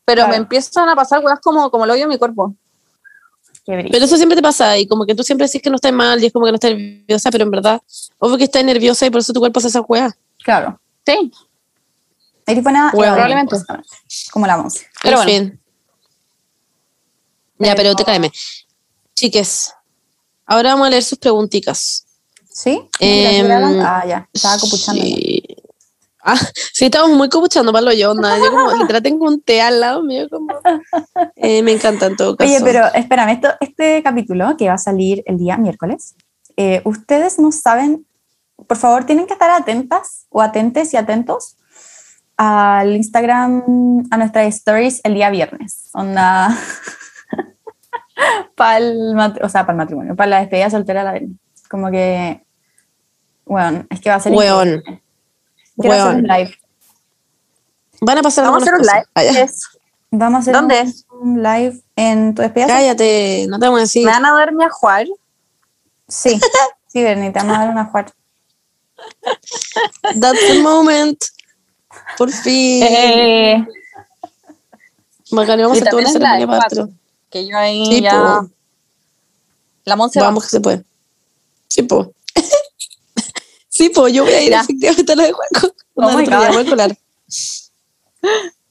pero 0.05 0.21
Claro. 0.21 0.31
me 0.31 0.37
empiezan 0.37 0.89
a 0.89 0.95
pasar 0.95 1.25
weas 1.25 1.41
como, 1.41 1.71
como 1.71 1.85
el 1.85 1.91
hoyo 1.91 2.05
en 2.05 2.09
mi 2.09 2.19
cuerpo. 2.19 2.55
Qué 3.65 3.75
brillo. 3.75 3.91
Pero 3.93 4.05
eso 4.05 4.17
siempre 4.17 4.37
te 4.37 4.43
pasa 4.43 4.79
y 4.79 4.87
como 4.87 5.05
que 5.05 5.15
tú 5.15 5.23
siempre 5.23 5.47
decís 5.47 5.61
que 5.61 5.69
no 5.71 5.77
estás 5.77 5.93
mal 5.93 6.23
y 6.23 6.27
es 6.27 6.33
como 6.33 6.47
que 6.47 6.53
no 6.53 6.57
estás 6.57 6.73
nerviosa, 6.73 7.31
pero 7.31 7.45
en 7.45 7.51
verdad, 7.51 7.83
obvio 8.19 8.39
que 8.39 8.45
estás 8.45 8.65
nerviosa 8.65 9.07
y 9.07 9.11
por 9.11 9.21
eso 9.21 9.33
tu 9.33 9.41
cuerpo 9.41 9.59
hace 9.59 9.69
esa 9.69 9.81
weas. 9.83 10.15
Claro. 10.43 10.81
Sí, 11.05 11.33
buena 12.57 12.91
Bueno, 12.93 13.13
eh, 13.13 13.15
probablemente. 13.15 13.57
Como 14.31 14.47
la 14.47 14.57
vamos. 14.57 14.75
Pero 15.03 15.21
en 15.21 15.25
bueno. 15.25 15.51
fin. 15.51 15.61
Ya, 17.59 17.75
pero 17.75 17.95
te 17.95 18.05
caeme. 18.05 18.33
Chiques, 19.15 19.75
ahora 20.49 20.71
vamos 20.71 20.89
a 20.89 20.91
leer 20.91 21.05
sus 21.05 21.19
preguntitas. 21.19 22.05
¿Sí? 22.51 22.83
Em, 22.99 23.49
ah, 23.51 24.05
ya, 24.05 24.29
estaba 24.33 24.59
copuchando. 24.59 25.01
Sí. 25.01 25.45
Ah, 26.25 26.35
sí, 26.73 26.87
estamos 26.87 27.11
muy 27.11 27.29
copuchando 27.29 27.73
para 27.73 27.85
lo 27.85 27.93
yo, 27.93 28.11
onda. 28.11 28.37
Yo 28.39 28.51
como 28.51 28.73
literal 28.73 29.03
tengo 29.03 29.27
un 29.27 29.41
té 29.41 29.63
al 29.63 29.81
lado 29.81 30.03
mío, 30.03 30.27
como... 30.29 30.49
Eh, 31.37 31.63
me 31.63 31.73
encanta 31.73 32.07
en 32.07 32.17
todo 32.17 32.37
caso. 32.37 32.51
Oye, 32.51 32.61
pero 32.65 32.93
espérame, 32.93 33.31
esto, 33.31 33.49
este 33.61 34.03
capítulo 34.03 34.57
que 34.57 34.67
va 34.67 34.75
a 34.75 34.79
salir 34.79 35.23
el 35.27 35.39
día 35.39 35.57
miércoles, 35.57 36.17
eh, 36.57 36.83
ustedes 36.85 37.39
no 37.39 37.53
saben, 37.53 38.05
por 38.67 38.77
favor, 38.77 39.05
tienen 39.05 39.27
que 39.27 39.35
estar 39.35 39.51
atentas 39.51 40.27
o 40.31 40.43
atentes 40.43 40.93
y 40.93 40.97
atentos 40.97 41.57
al 42.37 42.97
Instagram, 42.97 44.09
a 44.11 44.17
nuestras 44.17 44.47
stories 44.55 45.01
el 45.05 45.15
día 45.15 45.31
viernes. 45.31 45.91
Onda. 45.93 46.49
para 48.55 48.79
el, 48.79 49.15
o 49.43 49.49
sea, 49.49 49.63
para 49.63 49.73
el 49.73 49.79
matrimonio, 49.79 50.17
para 50.17 50.31
la 50.31 50.41
despedida 50.41 50.71
soltera 50.71 51.01
de 51.01 51.05
la 51.05 51.13
Belén. 51.13 51.39
Como 51.69 51.91
que. 51.91 52.45
Bueno, 53.45 53.87
es 53.91 54.01
que 54.01 54.11
va 54.11 54.17
a 54.17 54.21
ser. 54.21 54.33
Weón. 54.33 54.69
hacer 54.79 55.01
un 55.77 55.87
Weón. 55.87 56.23
live. 56.23 56.55
Van 58.01 58.19
a 58.19 58.23
pasar 58.23 58.45
vamos 58.45 58.63
a 58.63 58.65
hacer 58.65 58.75
un 58.75 58.87
live. 58.87 59.05
Ah, 59.15 59.47
Vamos 60.11 60.39
a 60.39 60.41
hacer 60.41 60.55
¿Dónde? 60.55 60.85
un, 61.11 61.37
un 61.37 61.43
live 61.43 61.83
en 61.97 62.35
tu 62.35 62.43
despedida. 62.43 62.69
Cállate, 62.69 63.47
no 63.49 63.59
te 63.59 63.67
vamos 63.67 63.79
a 63.79 63.83
decir. 63.83 64.07
¿Me 64.07 64.13
van 64.13 64.25
a 64.25 64.33
darme 64.33 64.65
a 64.65 64.71
jugar? 64.71 65.07
Sí, 66.07 66.41
sí, 66.87 67.03
Bernie, 67.03 67.31
te 67.31 67.39
vamos 67.41 67.57
a 67.57 67.61
dar 67.61 67.71
una 67.71 67.85
jugar. 67.85 68.13
That's 70.19 70.41
the 70.47 70.63
moment. 70.63 71.23
Por 72.17 72.31
fin. 72.31 72.83
Eh, 72.83 73.67
Bacán, 75.31 75.61
vamos 75.61 75.77
y 75.77 75.81
a 75.81 75.83
hacer 75.83 75.95
una 75.95 76.11
ceremonia 76.11 76.47
para 76.47 76.67
otro. 76.67 76.89
Que 77.31 77.47
yo 77.47 77.57
ahí 77.57 77.87
Sí, 77.87 78.01
ya... 78.03 78.41
po. 78.43 78.49
La 79.85 79.97
Monse 79.97 80.21
va. 80.21 80.27
Vamos 80.27 80.45
que 80.45 80.51
se 80.51 80.61
puede. 80.61 80.85
Sí, 81.69 81.83
po. 81.83 82.13
sí, 83.69 83.89
po, 83.91 84.09
yo 84.09 84.25
voy 84.25 84.33
a 84.35 84.43
ir 84.43 84.51
Ya. 84.51 84.61
efectivamente 84.61 85.13
a 85.13 85.17
la 85.17 85.23
de 85.25 85.33
Juaco. 85.33 85.75
Oh 85.95 86.11
my 86.17 86.25
God. 86.25 86.93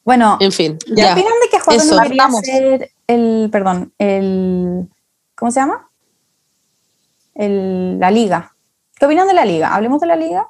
Bueno, 0.03 0.37
En 0.39 0.51
fin, 0.51 0.77
¿qué 0.85 0.93
ya. 0.95 1.11
opinan 1.13 1.33
de 1.41 1.49
que 1.51 1.59
Juan 1.59 1.75
eso. 1.77 1.95
no 1.95 2.01
quería 2.03 2.23
Partamos. 2.23 2.41
hacer 2.41 2.91
el, 3.07 3.49
perdón, 3.51 3.93
el, 3.97 4.87
¿cómo 5.35 5.51
se 5.51 5.59
llama? 5.59 5.89
El, 7.35 7.99
la 7.99 8.09
liga. 8.11 8.55
¿Qué 8.95 9.05
opinan 9.05 9.27
de 9.27 9.33
la 9.33 9.43
liga? 9.45 9.73
Hablemos 9.75 9.99
de 9.99 10.07
la 10.07 10.15
liga. 10.15 10.47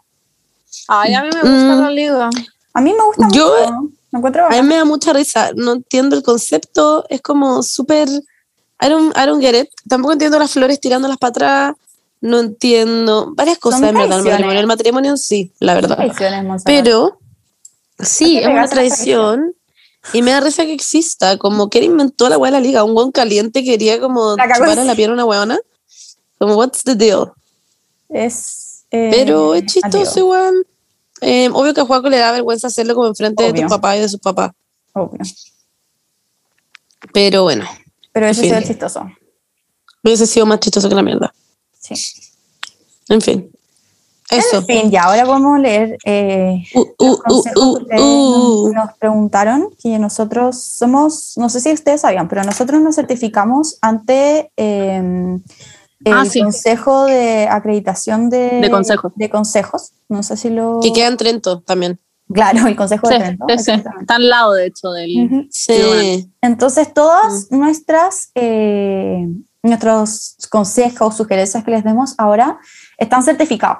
Ay, 0.87 1.13
a 1.15 1.23
mí 1.23 1.29
me 1.33 1.41
gusta 1.41 1.75
Mm. 1.75 1.81
la 1.81 1.89
liga. 1.89 2.29
A 2.73 2.81
mí 2.81 2.93
me 2.93 3.03
gusta 3.03 3.27
Yo- 3.31 3.49
mucho. 3.81 3.96
Encuentro 4.11 4.45
A 4.47 4.49
mí 4.49 4.61
me 4.61 4.75
da 4.75 4.85
mucha 4.85 5.13
risa. 5.13 5.51
No 5.55 5.73
entiendo 5.73 6.15
el 6.15 6.23
concepto. 6.23 7.05
Es 7.09 7.21
como 7.21 7.61
súper. 7.63 8.07
I 8.09 8.89
don't, 8.89 9.15
I 9.17 9.25
don't 9.25 9.41
get 9.41 9.59
it. 9.59 9.69
Tampoco 9.87 10.13
entiendo 10.13 10.39
las 10.39 10.51
flores 10.51 10.79
tirándolas 10.79 11.17
para 11.17 11.29
atrás. 11.29 11.75
No 12.21 12.39
entiendo 12.39 13.31
varias 13.35 13.59
cosas, 13.59 13.83
en 13.83 13.95
verdad. 13.95 14.19
El 14.19 14.23
matrimonio, 14.25 14.59
el 14.59 14.67
matrimonio 14.67 15.11
en 15.11 15.17
sí, 15.17 15.51
la 15.59 15.75
verdad. 15.75 15.99
Pero 16.65 17.19
sí, 17.99 18.39
es 18.39 18.47
una 18.47 18.67
traición. 18.67 19.53
Y 20.13 20.21
me 20.21 20.31
da 20.31 20.39
risa 20.39 20.65
que 20.65 20.73
exista. 20.73 21.37
Como 21.37 21.69
que 21.69 21.83
inventó 21.83 22.29
la 22.29 22.37
weá 22.37 22.51
de 22.51 22.57
la 22.59 22.65
liga. 22.65 22.83
Un 22.83 22.95
buen 22.95 23.11
caliente 23.11 23.63
quería 23.63 23.99
como 23.99 24.35
chupar 24.37 24.79
a 24.79 24.83
la 24.83 24.95
pierna 24.95 25.13
a 25.13 25.15
una 25.15 25.25
weona. 25.25 25.59
Como, 26.39 26.55
what's 26.55 26.83
the 26.83 26.95
deal? 26.95 27.31
es. 28.09 28.85
eh, 28.91 29.09
Pero 29.11 29.53
es 29.53 29.65
chistoso 29.65 30.19
igual. 30.19 30.65
Eh, 31.21 31.49
obvio 31.51 31.73
que 31.73 31.81
a 31.81 31.85
Juaco 31.85 32.09
le 32.09 32.17
da 32.17 32.31
vergüenza 32.31 32.67
hacerlo 32.67 32.95
como 32.95 33.07
enfrente 33.07 33.51
de 33.51 33.61
tu 33.61 33.67
papá 33.67 33.97
y 33.97 34.01
de 34.01 34.09
sus 34.09 34.19
papás. 34.19 34.51
obvio. 34.93 35.19
Pero 37.13 37.43
bueno, 37.43 37.65
Pero 38.11 38.27
eso 38.27 38.41
es 38.43 38.67
chistoso. 38.67 39.09
hubiese 40.03 40.27
sido 40.27 40.45
más 40.45 40.59
chistoso 40.59 40.89
que 40.89 40.95
la 40.95 41.03
mierda. 41.03 41.33
Sí. 41.79 41.95
En 43.09 43.21
fin. 43.21 43.51
Eso. 44.29 44.57
En 44.57 44.65
fin, 44.65 44.91
ya 44.91 45.03
ahora 45.03 45.25
podemos 45.25 45.57
leer 45.59 45.97
eh, 46.03 46.61
Uh, 46.73 46.81
uh, 46.81 47.17
los 47.29 47.39
uh, 47.55 47.85
consejos 47.85 48.73
nos 48.73 48.93
preguntaron 48.99 49.69
que 49.81 49.97
nosotros 49.97 50.61
somos, 50.61 51.33
no 51.37 51.47
sé 51.49 51.61
si 51.61 51.71
ustedes 51.71 52.01
sabían, 52.01 52.27
pero 52.27 52.43
nosotros 52.43 52.81
nos 52.81 52.95
certificamos 52.95 53.77
ante 53.81 54.51
eh, 54.57 55.39
el 56.05 56.13
Ah, 56.13 56.25
sí. 56.25 56.41
Consejo 56.41 57.05
de 57.05 57.47
Acreditación 57.49 58.29
de, 58.29 58.61
De 58.61 58.69
consejos. 58.69 59.11
de 59.15 59.29
consejos. 59.29 59.93
No 60.09 60.23
sé 60.23 60.37
si 60.37 60.49
lo... 60.49 60.79
Que 60.81 60.93
queda 60.93 61.07
en 61.07 61.17
Trento 61.17 61.61
también. 61.61 61.99
Claro, 62.33 62.67
el 62.67 62.75
Consejo 62.75 63.07
Sí, 63.07 63.13
de 63.13 63.19
Trento. 63.19 63.45
sí. 63.57 63.71
Está 63.71 64.15
al 64.15 64.29
lado, 64.29 64.53
de 64.53 64.65
hecho, 64.67 64.91
del... 64.91 65.25
Ujú. 65.25 65.47
Sí. 65.49 66.29
Entonces, 66.41 66.89
Mm. 66.89 66.93
todas 66.93 67.51
nuestras 67.51 68.31
eh, 68.35 69.27
nuestros 69.63 70.37
consejos, 70.49 71.15
sugerencias 71.17 71.63
que 71.63 71.71
les 71.71 71.83
demos 71.83 72.15
ahora 72.17 72.57
están 72.97 73.23
certificados. 73.23 73.79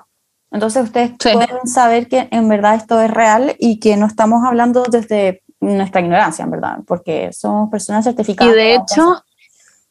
Entonces 0.51 0.83
ustedes 0.83 1.11
Sí. 1.19 1.29
pueden 1.33 1.65
saber 1.67 2.07
que 2.07 2.27
en 2.31 2.47
verdad 2.49 2.75
esto 2.75 2.99
es 3.01 3.11
real 3.11 3.55
y 3.59 3.79
que 3.79 3.95
no 3.95 4.05
estamos 4.05 4.43
hablando 4.45 4.83
desde 4.89 5.43
nuestra 5.61 6.01
ignorancia, 6.01 6.43
en 6.43 6.51
verdad, 6.51 6.79
porque 6.85 7.31
somos 7.33 7.69
personas 7.69 8.05
Y 8.05 8.09
certificadas. 8.09 8.53
de 8.55 8.75
para 8.79 8.83
hecho, 8.83 9.23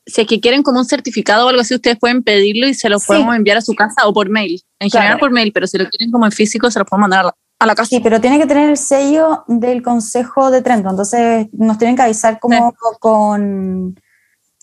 si 0.07 0.21
es 0.23 0.27
que 0.29 0.41
quieren 0.41 0.63
como 0.63 0.79
un 0.79 0.85
certificado 0.85 1.47
o 1.47 1.49
algo 1.49 1.61
así, 1.63 1.75
ustedes 1.75 1.99
pueden 1.99 2.23
pedirlo 2.23 2.69
y 2.69 2.75
se 2.75 2.89
lo 2.89 2.99
Sí. 3.01 3.07
podemos 3.09 3.35
enviar 3.35 3.57
a 3.59 3.61
su 3.61 3.75
casa 3.75 4.07
o 4.07 4.13
por 4.13 4.29
mail. 4.31 4.63
En 4.79 4.89
Claro. 4.89 5.03
general 5.03 5.19
por 5.21 5.31
mail, 5.33 5.53
pero 5.53 5.67
si 5.67 5.77
lo 5.79 5.89
quieren 5.89 6.11
como 6.13 6.25
en 6.27 6.33
físico, 6.33 6.71
se 6.71 6.79
lo 6.79 6.85
podemos 6.85 7.03
mandar 7.09 7.21
a 7.21 7.23
la, 7.25 7.35
a 7.59 7.67
la 7.67 7.75
casa. 7.75 7.89
Sí, 7.89 8.01
pero 8.01 8.21
tiene 8.21 8.39
que 8.39 8.47
tener 8.47 8.71
el 8.71 8.77
sello 8.77 9.45
del 9.49 9.83
Consejo 9.83 10.51
de 10.51 10.63
Trento. 10.63 10.89
Entonces 10.91 11.49
nos 11.53 11.77
tienen 11.79 11.97
que 11.97 12.03
avisar 12.03 12.39
como 12.39 12.73
con, 13.01 13.99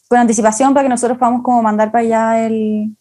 con 0.07 0.17
anticipación 0.19 0.73
para 0.73 0.85
que 0.85 0.89
nosotros 0.89 1.17
podamos 1.17 1.41
como 1.43 1.61
mandar 1.61 1.91
para 1.91 2.03
allá 2.03 2.45
el, 2.45 2.95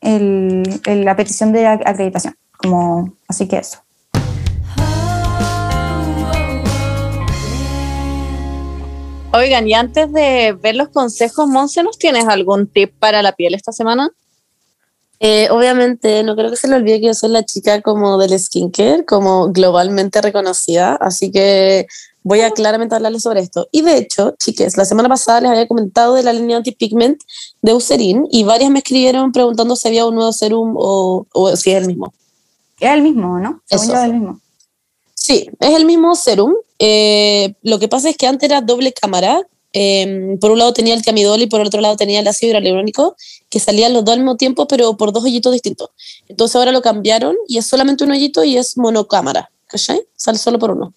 el- 0.00 0.80
el- 0.86 1.04
la 1.04 1.14
petición 1.16 1.52
de 1.52 1.64
ac- 1.66 1.82
acreditación. 1.86 2.34
Como, 2.56 3.14
así 3.28 3.46
que 3.48 3.58
eso. 3.58 3.78
Oigan, 9.34 9.66
y 9.66 9.72
antes 9.72 10.12
de 10.12 10.52
ver 10.52 10.76
los 10.76 10.90
consejos, 10.90 11.48
Monse, 11.48 11.82
¿nos 11.82 11.98
tienes 11.98 12.26
algún 12.28 12.66
tip 12.66 12.92
para 12.98 13.22
la 13.22 13.32
piel 13.32 13.54
esta 13.54 13.72
semana? 13.72 14.10
Eh, 15.20 15.48
obviamente, 15.50 16.22
no 16.22 16.36
creo 16.36 16.50
que 16.50 16.56
se 16.56 16.68
le 16.68 16.74
olvide 16.74 17.00
que 17.00 17.06
yo 17.06 17.14
soy 17.14 17.30
la 17.30 17.42
chica 17.42 17.80
como 17.80 18.18
del 18.18 18.38
skincare, 18.38 19.06
como 19.06 19.50
globalmente 19.50 20.20
reconocida, 20.20 20.96
así 20.96 21.30
que 21.30 21.86
voy 22.22 22.42
a 22.42 22.50
claramente 22.50 22.94
hablarles 22.94 23.22
sobre 23.22 23.40
esto. 23.40 23.68
Y 23.72 23.80
de 23.80 23.96
hecho, 23.96 24.34
chiques, 24.38 24.76
la 24.76 24.84
semana 24.84 25.08
pasada 25.08 25.40
les 25.40 25.50
había 25.50 25.66
comentado 25.66 26.14
de 26.14 26.24
la 26.24 26.34
línea 26.34 26.58
anti-pigment 26.58 27.22
de 27.62 27.72
Eucerin 27.72 28.26
y 28.30 28.44
varias 28.44 28.70
me 28.70 28.80
escribieron 28.80 29.32
preguntando 29.32 29.76
si 29.76 29.88
había 29.88 30.04
un 30.04 30.16
nuevo 30.16 30.32
serum 30.32 30.74
o, 30.76 31.26
o 31.32 31.56
si 31.56 31.70
es 31.70 31.78
el 31.78 31.86
mismo. 31.86 32.12
Es 32.80 32.90
el 32.90 33.00
mismo, 33.00 33.38
¿no? 33.38 33.62
Según 33.64 33.84
Eso. 33.84 33.92
yo 33.94 33.98
es 33.98 34.04
el 34.04 34.12
mismo. 34.12 34.40
Sí, 35.22 35.48
es 35.60 35.74
el 35.76 35.84
mismo 35.84 36.16
serum. 36.16 36.52
Eh, 36.80 37.54
lo 37.62 37.78
que 37.78 37.86
pasa 37.86 38.08
es 38.10 38.16
que 38.16 38.26
antes 38.26 38.50
era 38.50 38.60
doble 38.60 38.92
cámara. 38.92 39.40
Eh, 39.72 40.36
por 40.40 40.50
un 40.50 40.58
lado 40.58 40.72
tenía 40.72 40.94
el 40.94 41.02
tiamidol 41.02 41.40
y 41.40 41.46
por 41.46 41.60
el 41.60 41.68
otro 41.68 41.80
lado 41.80 41.96
tenía 41.96 42.18
el 42.18 42.26
ácido 42.26 42.52
hialurónico, 42.52 43.14
que 43.48 43.60
salían 43.60 43.92
los 43.92 44.04
dos 44.04 44.14
al 44.14 44.18
mismo 44.18 44.36
tiempo, 44.36 44.66
pero 44.66 44.96
por 44.96 45.12
dos 45.12 45.22
hoyitos 45.22 45.52
distintos. 45.52 45.90
Entonces 46.26 46.56
ahora 46.56 46.72
lo 46.72 46.82
cambiaron 46.82 47.36
y 47.46 47.58
es 47.58 47.66
solamente 47.66 48.02
un 48.02 48.10
hoyito 48.10 48.42
y 48.42 48.56
es 48.56 48.76
monocámara. 48.76 49.48
¿Cachai? 49.68 50.02
Sale 50.16 50.38
solo 50.38 50.58
por 50.58 50.72
uno. 50.72 50.92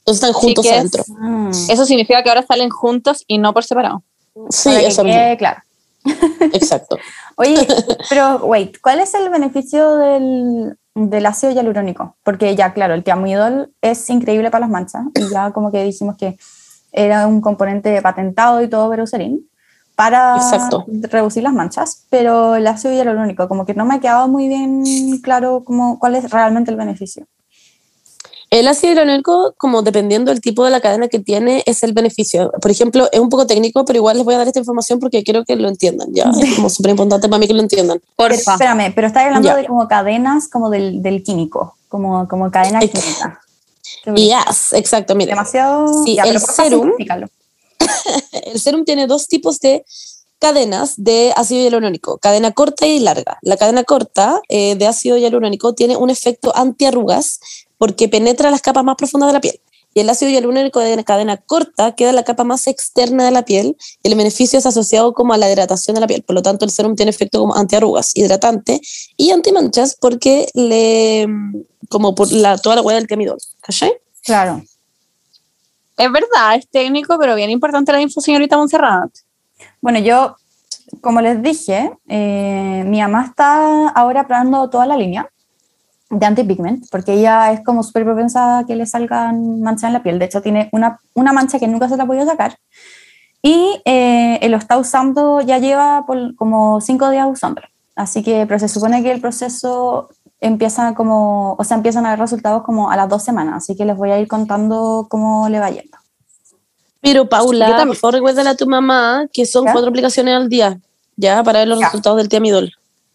Entonces 0.00 0.24
están 0.24 0.34
juntos 0.34 0.66
es- 0.66 0.72
adentro. 0.72 1.04
Ah. 1.18 1.50
Eso 1.70 1.86
significa 1.86 2.22
que 2.22 2.28
ahora 2.28 2.44
salen 2.46 2.68
juntos 2.68 3.24
y 3.26 3.38
no 3.38 3.54
por 3.54 3.64
separado. 3.64 4.02
Sí, 4.50 4.68
Para 4.68 4.80
que 4.80 4.86
eso 4.88 5.04
quede 5.04 5.36
claro. 5.38 5.62
Exacto. 6.52 6.98
Oye, 7.36 7.56
pero 8.10 8.44
wait, 8.44 8.76
¿cuál 8.82 9.00
es 9.00 9.14
el 9.14 9.30
beneficio 9.30 9.96
del, 9.96 10.76
del 11.08 11.26
ácido 11.26 11.52
hialurónico? 11.52 12.16
Porque 12.22 12.54
ya, 12.54 12.74
claro, 12.74 12.94
el 12.94 13.04
tiamidol 13.04 13.72
es 13.80 14.10
increíble 14.10 14.50
para 14.50 14.62
las 14.62 14.70
manchas 14.70 15.04
y 15.14 15.28
ya 15.28 15.52
como 15.52 15.72
que 15.72 15.82
dijimos 15.84 16.16
que 16.16 16.36
era 16.92 17.26
un 17.26 17.40
componente 17.40 18.02
patentado 18.02 18.62
y 18.62 18.68
todo 18.68 18.88
Verucerin 18.88 19.48
para 19.94 20.36
Exacto. 20.36 20.86
reducir 20.88 21.42
las 21.42 21.52
manchas, 21.52 22.06
pero 22.10 22.56
el 22.56 22.66
ácido 22.66 22.94
hialurónico 22.94 23.48
como 23.48 23.66
que 23.66 23.74
no 23.74 23.84
me 23.84 23.96
ha 23.96 24.00
quedado 24.00 24.28
muy 24.28 24.48
bien 24.48 24.82
claro 25.22 25.62
como, 25.64 25.98
cuál 25.98 26.16
es 26.16 26.30
realmente 26.30 26.70
el 26.70 26.76
beneficio. 26.76 27.26
El 28.50 28.66
ácido 28.66 28.94
hialurónico, 28.94 29.54
como 29.56 29.82
dependiendo 29.82 30.32
del 30.32 30.40
tipo 30.40 30.64
de 30.64 30.70
la 30.72 30.80
cadena 30.80 31.06
que 31.06 31.20
tiene, 31.20 31.62
es 31.66 31.84
el 31.84 31.92
beneficio. 31.92 32.50
Por 32.60 32.70
ejemplo, 32.70 33.08
es 33.12 33.20
un 33.20 33.28
poco 33.28 33.46
técnico, 33.46 33.84
pero 33.84 33.98
igual 33.98 34.16
les 34.16 34.24
voy 34.24 34.34
a 34.34 34.38
dar 34.38 34.48
esta 34.48 34.58
información 34.58 34.98
porque 34.98 35.22
quiero 35.22 35.44
que 35.44 35.54
lo 35.54 35.68
entiendan. 35.68 36.08
Ya, 36.12 36.24
es 36.42 36.56
como 36.56 36.68
súper 36.68 36.90
importante 36.90 37.28
para 37.28 37.38
mí 37.38 37.46
que 37.46 37.54
lo 37.54 37.60
entiendan. 37.62 38.00
Pero, 38.16 38.34
espérame, 38.34 38.92
pero 38.92 39.06
estás 39.06 39.24
hablando 39.26 39.46
Ya. 39.48 39.54
de 39.56 39.66
como 39.66 39.86
cadenas 39.86 40.48
como 40.48 40.68
del, 40.68 41.00
del 41.00 41.22
químico, 41.22 41.76
como, 41.88 42.26
como 42.26 42.50
cadena 42.50 42.80
Ex- 42.82 42.92
química. 43.00 43.40
Yes, 44.16 44.72
exacto. 44.72 45.14
Mira, 45.14 45.30
Demasiado... 45.30 46.04
Sí, 46.04 46.16
ya, 46.16 46.24
el 46.24 46.38
serum- 46.40 46.94
el 48.32 48.60
serum 48.60 48.84
tiene 48.84 49.06
dos 49.06 49.28
tipos 49.28 49.60
de 49.60 49.84
cadenas 50.40 50.94
de 50.96 51.32
ácido 51.36 51.62
hialurónico, 51.62 52.18
cadena 52.18 52.50
corta 52.52 52.86
y 52.86 52.98
larga. 52.98 53.38
La 53.42 53.56
cadena 53.56 53.84
corta 53.84 54.40
eh, 54.48 54.74
de 54.74 54.86
ácido 54.86 55.16
hialurónico 55.18 55.74
tiene 55.74 55.96
un 55.96 56.10
efecto 56.10 56.52
antiarrugas 56.56 57.38
porque 57.80 58.10
penetra 58.10 58.50
las 58.50 58.60
capas 58.60 58.84
más 58.84 58.96
profundas 58.96 59.28
de 59.28 59.32
la 59.32 59.40
piel. 59.40 59.58
Y 59.94 60.00
el 60.00 60.10
ácido 60.10 60.30
hialurónico 60.30 60.80
de 60.80 61.02
cadena 61.02 61.38
corta 61.38 61.94
queda 61.96 62.10
en 62.10 62.16
la 62.16 62.24
capa 62.24 62.44
más 62.44 62.66
externa 62.66 63.24
de 63.24 63.30
la 63.30 63.42
piel 63.42 63.74
y 64.02 64.08
el 64.08 64.16
beneficio 64.16 64.58
es 64.58 64.66
asociado 64.66 65.14
como 65.14 65.32
a 65.32 65.38
la 65.38 65.50
hidratación 65.50 65.94
de 65.94 66.02
la 66.02 66.06
piel. 66.06 66.22
Por 66.22 66.34
lo 66.34 66.42
tanto, 66.42 66.66
el 66.66 66.70
serum 66.70 66.94
tiene 66.94 67.08
efecto 67.08 67.40
como 67.40 67.56
antiarrugas, 67.56 68.14
hidratante 68.14 68.82
y 69.16 69.30
antimanchas 69.30 69.96
porque 69.98 70.48
le 70.52 71.26
como 71.88 72.14
por 72.14 72.30
la, 72.30 72.58
toda 72.58 72.76
la 72.76 72.82
huella 72.82 72.98
del 72.98 73.08
tiamidol. 73.08 73.38
¿Cachai? 73.62 73.94
Claro. 74.24 74.62
Es 75.96 76.12
verdad, 76.12 76.56
es 76.56 76.68
técnico, 76.68 77.16
pero 77.18 77.34
bien 77.34 77.48
importante 77.48 77.92
la 77.92 78.02
info, 78.02 78.20
señorita 78.20 78.58
Montserrat. 78.58 79.10
Bueno, 79.80 80.00
yo, 80.00 80.36
como 81.00 81.22
les 81.22 81.42
dije, 81.42 81.92
eh, 82.08 82.84
mi 82.86 83.00
mamá 83.00 83.24
está 83.24 83.88
ahora 83.88 84.26
probando 84.26 84.68
toda 84.68 84.84
la 84.84 84.98
línea 84.98 85.30
de 86.10 86.26
antipigment, 86.26 86.86
porque 86.90 87.14
ella 87.14 87.52
es 87.52 87.64
como 87.64 87.82
súper 87.82 88.04
propensa 88.04 88.58
a 88.58 88.66
que 88.66 88.74
le 88.76 88.84
salgan 88.84 89.60
manchas 89.60 89.84
en 89.84 89.92
la 89.92 90.02
piel. 90.02 90.18
De 90.18 90.24
hecho, 90.24 90.42
tiene 90.42 90.68
una, 90.72 90.98
una 91.14 91.32
mancha 91.32 91.58
que 91.58 91.68
nunca 91.68 91.88
se 91.88 91.96
la 91.96 92.02
ha 92.02 92.06
podido 92.06 92.26
sacar. 92.26 92.56
Y 93.42 93.80
eh, 93.84 94.46
lo 94.50 94.56
está 94.56 94.76
usando, 94.76 95.40
ya 95.40 95.58
lleva 95.58 96.04
por 96.06 96.34
como 96.34 96.80
cinco 96.80 97.08
días 97.10 97.26
usándolo. 97.30 97.68
Así 97.96 98.22
que, 98.22 98.44
pero 98.46 98.58
se 98.58 98.68
supone 98.68 99.02
que 99.02 99.12
el 99.12 99.20
proceso 99.20 100.08
empieza 100.40 100.94
como, 100.94 101.54
o 101.58 101.64
sea, 101.64 101.76
empiezan 101.76 102.06
a 102.06 102.10
ver 102.10 102.18
resultados 102.18 102.62
como 102.64 102.90
a 102.90 102.96
las 102.96 103.08
dos 103.08 103.22
semanas. 103.22 103.54
Así 103.58 103.76
que 103.76 103.84
les 103.84 103.96
voy 103.96 104.10
a 104.10 104.18
ir 104.18 104.26
contando 104.26 105.06
cómo 105.08 105.48
le 105.48 105.60
va 105.60 105.70
yendo. 105.70 105.96
Pero 107.00 107.28
Paula, 107.28 107.84
por 107.86 107.96
favor 107.96 108.14
recuérdale 108.14 108.50
a 108.50 108.54
tu 108.56 108.66
mamá 108.66 109.26
que 109.32 109.46
son 109.46 109.64
¿Ya? 109.64 109.72
cuatro 109.72 109.88
aplicaciones 109.90 110.34
al 110.34 110.48
día, 110.48 110.78
ya, 111.16 111.42
para 111.42 111.60
ver 111.60 111.68
los 111.68 111.80
Ya. 111.80 111.86
resultados 111.86 112.18
del 112.18 112.28
tiamidol. 112.28 112.72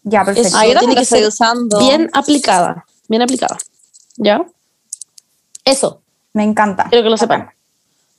Ya, 0.08 0.24
perfecto. 0.24 0.48
Eso. 0.48 0.56
Ah, 0.58 0.78
tiene 0.78 0.94
que 0.94 1.04
ser 1.04 1.26
usando. 1.26 1.78
Bien 1.80 2.08
aplicada, 2.12 2.84
bien 3.08 3.22
aplicada. 3.22 3.58
¿Ya? 4.16 4.40
Eso, 5.64 6.00
Me 6.32 6.44
encanta. 6.44 6.86
quiero 6.88 7.02
que 7.02 7.10
lo 7.10 7.16
sepan. 7.16 7.50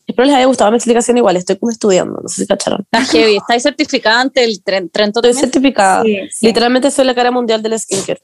Espero 0.05 0.25
les 0.25 0.35
haya 0.35 0.45
gustado 0.45 0.69
mi 0.71 0.77
explicación 0.77 1.17
igual, 1.17 1.37
estoy 1.37 1.57
como 1.57 1.71
estudiando, 1.71 2.19
no 2.21 2.27
sé 2.29 2.41
si 2.41 2.47
cacharon. 2.47 2.81
Está 2.91 3.03
heavy. 3.05 3.37
¿Estáis 3.37 3.63
certificada 3.63 4.19
ante 4.21 4.43
el 4.43 4.61
Tren- 4.63 4.89
Trento 4.91 5.19
Estoy 5.21 5.33
certificada. 5.33 6.03
Sí, 6.03 6.17
sí. 6.31 6.45
Literalmente 6.45 6.91
soy 6.91 7.05
la 7.05 7.15
cara 7.15 7.31
mundial 7.31 7.61
del 7.63 7.77
skincare. 7.79 8.21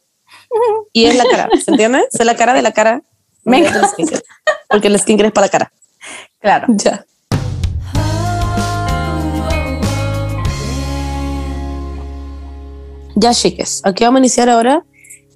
Y 0.94 1.06
es 1.06 1.16
la 1.16 1.24
cara, 1.26 1.50
¿se 1.64 1.72
entiende? 1.72 2.06
Soy 2.16 2.26
la 2.26 2.36
cara 2.36 2.54
de 2.54 2.62
la 2.62 2.72
cara 2.74 3.02
Me 3.44 3.66
skincare. 3.66 4.24
Porque 4.70 4.88
el 4.88 5.00
skincare 5.00 5.28
es 5.28 5.34
para 5.34 5.48
la 5.48 5.52
cara. 5.52 5.74
Claro. 6.40 6.68
Ya. 6.70 7.06
Ya, 13.24 13.34
chiques, 13.34 13.80
aquí 13.86 14.04
vamos 14.04 14.18
a 14.18 14.20
iniciar 14.20 14.50
ahora 14.50 14.86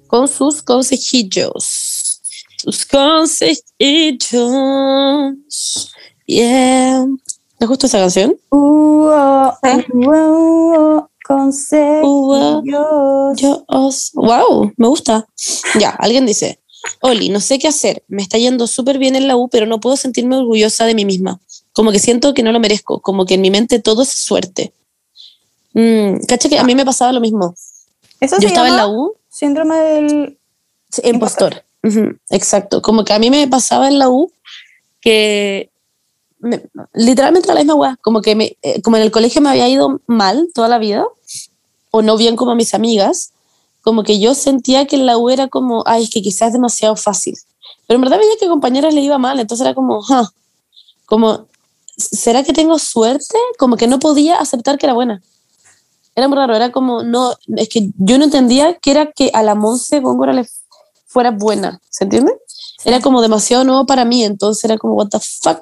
con 0.08 0.28
sus 0.28 0.62
consejillos. 0.62 2.20
Sus 2.58 2.84
consejillos. 2.84 3.64
Yeah. 6.26 7.06
¿Les 7.58 7.66
gusta 7.66 7.86
esa 7.86 8.00
canción? 8.00 8.36
Uh, 8.50 9.06
oh, 9.06 9.54
Sí. 9.62 9.70
uh, 9.94 10.10
oh, 10.10 10.74
oh, 10.76 11.08
consejos. 11.26 12.62
Yo 13.36 13.64
os... 13.68 14.10
Wow, 14.12 14.70
me 14.76 14.86
gusta. 14.86 15.26
Ya, 15.80 15.88
alguien 15.88 16.26
dice, 16.26 16.60
Oli, 17.00 17.30
no 17.30 17.40
sé 17.40 17.58
qué 17.58 17.68
hacer. 17.68 18.04
Me 18.06 18.20
está 18.20 18.36
yendo 18.36 18.66
súper 18.66 18.98
bien 18.98 19.16
en 19.16 19.26
la 19.28 19.38
U, 19.38 19.48
pero 19.48 19.64
no 19.64 19.80
puedo 19.80 19.96
sentirme 19.96 20.36
orgullosa 20.36 20.84
de 20.84 20.94
mí 20.94 21.06
misma. 21.06 21.40
Como 21.72 21.90
que 21.90 22.00
siento 22.00 22.34
que 22.34 22.42
no 22.42 22.52
lo 22.52 22.60
merezco. 22.60 23.00
Como 23.00 23.24
que 23.24 23.32
en 23.36 23.40
mi 23.40 23.50
mente 23.50 23.78
todo 23.78 24.02
es 24.02 24.10
suerte. 24.10 24.74
Mm, 25.72 26.24
cacha 26.26 26.50
que 26.50 26.58
a 26.58 26.64
mí 26.64 26.74
me 26.74 26.84
pasaba 26.84 27.12
lo 27.12 27.20
mismo. 27.22 27.54
Eso 28.20 28.36
Yo 28.36 28.42
se 28.42 28.46
estaba 28.48 28.68
en 28.68 28.74
llama 28.76 28.86
la 28.88 28.92
U, 28.92 29.14
síndrome 29.28 29.76
del... 29.76 30.38
impostor. 31.04 31.64
Ujú, 31.82 32.16
exacto. 32.30 32.82
Como 32.82 33.04
que 33.04 33.12
a 33.12 33.18
mí 33.18 33.30
me 33.30 33.46
pasaba 33.48 33.88
en 33.88 33.98
la 33.98 34.08
U 34.08 34.30
que 35.00 35.70
me- 36.40 36.62
literalmente 36.94 37.48
la 37.48 37.60
misma 37.60 37.74
weá. 37.74 37.98
Como 38.02 38.20
que 38.22 38.34
me, 38.34 38.56
eh, 38.62 38.82
como 38.82 38.96
en 38.96 39.02
el 39.04 39.10
colegio 39.10 39.40
me 39.40 39.50
había 39.50 39.68
ido 39.68 40.00
mal 40.06 40.50
toda 40.54 40.68
la 40.68 40.78
vida, 40.78 41.06
o 41.90 42.02
no 42.02 42.16
bien 42.16 42.36
como 42.36 42.50
a 42.52 42.54
mis 42.54 42.74
amigas, 42.74 43.32
como 43.82 44.02
que 44.02 44.18
yo 44.18 44.34
sentía 44.34 44.86
que 44.86 44.96
en 44.96 45.06
la 45.06 45.16
U 45.16 45.30
era 45.30 45.48
como, 45.48 45.82
ay, 45.86 46.04
es 46.04 46.10
que 46.10 46.20
quizás 46.20 46.48
es 46.48 46.52
demasiado 46.54 46.96
fácil. 46.96 47.34
Pero 47.86 47.96
en 47.96 48.02
verdad 48.02 48.18
veía 48.18 48.36
que 48.38 48.46
a 48.46 48.48
compañeras 48.50 48.92
le 48.92 49.00
iba 49.00 49.16
mal, 49.18 49.38
entonces 49.40 49.64
era 49.64 49.74
como, 49.74 50.02
"Ja", 50.02 50.30
como, 51.06 51.46
¿será 51.96 52.42
que 52.42 52.52
tengo 52.52 52.78
suerte? 52.78 53.38
Como 53.58 53.76
que 53.76 53.86
no 53.86 53.98
podía 53.98 54.36
aceptar 54.36 54.78
que 54.78 54.86
era 54.86 54.92
buena. 54.94 55.22
Era 56.18 56.26
muy 56.26 56.36
raro, 56.36 56.56
era 56.56 56.72
como, 56.72 57.04
no, 57.04 57.32
es 57.56 57.68
que 57.68 57.90
yo 57.96 58.18
no 58.18 58.24
entendía 58.24 58.74
que 58.74 58.90
era 58.90 59.12
que 59.12 59.30
a 59.32 59.44
la 59.44 59.54
Monse 59.54 60.00
Góngora 60.00 60.32
le 60.32 60.48
fuera 61.06 61.30
buena, 61.30 61.80
¿se 61.90 62.02
entiende? 62.02 62.32
Era 62.84 63.00
como 63.00 63.22
demasiado 63.22 63.62
nuevo 63.62 63.86
para 63.86 64.04
mí, 64.04 64.24
entonces 64.24 64.64
era 64.64 64.76
como, 64.78 64.94
what 64.94 65.10
the 65.10 65.20
fuck. 65.20 65.60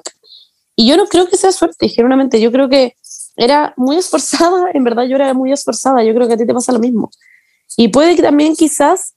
Y 0.75 0.87
yo 0.87 0.97
no 0.97 1.05
creo 1.05 1.29
que 1.29 1.37
sea 1.37 1.51
suerte, 1.51 1.87
genuinamente, 1.89 2.41
yo 2.41 2.51
creo 2.51 2.69
que 2.69 2.95
era 3.35 3.75
muy 3.77 3.97
esforzada, 3.97 4.71
en 4.73 4.83
verdad 4.83 5.03
yo 5.03 5.15
era 5.17 5.31
muy 5.35 5.51
esforzada, 5.51 6.03
yo 6.03 6.15
creo 6.15 6.27
que 6.27 6.33
a 6.33 6.37
ti 6.37 6.47
te 6.47 6.55
pasa 6.55 6.71
lo 6.71 6.79
mismo. 6.79 7.11
Y 7.75 7.89
puede 7.89 8.15
que 8.15 8.23
también 8.23 8.55
quizás, 8.55 9.13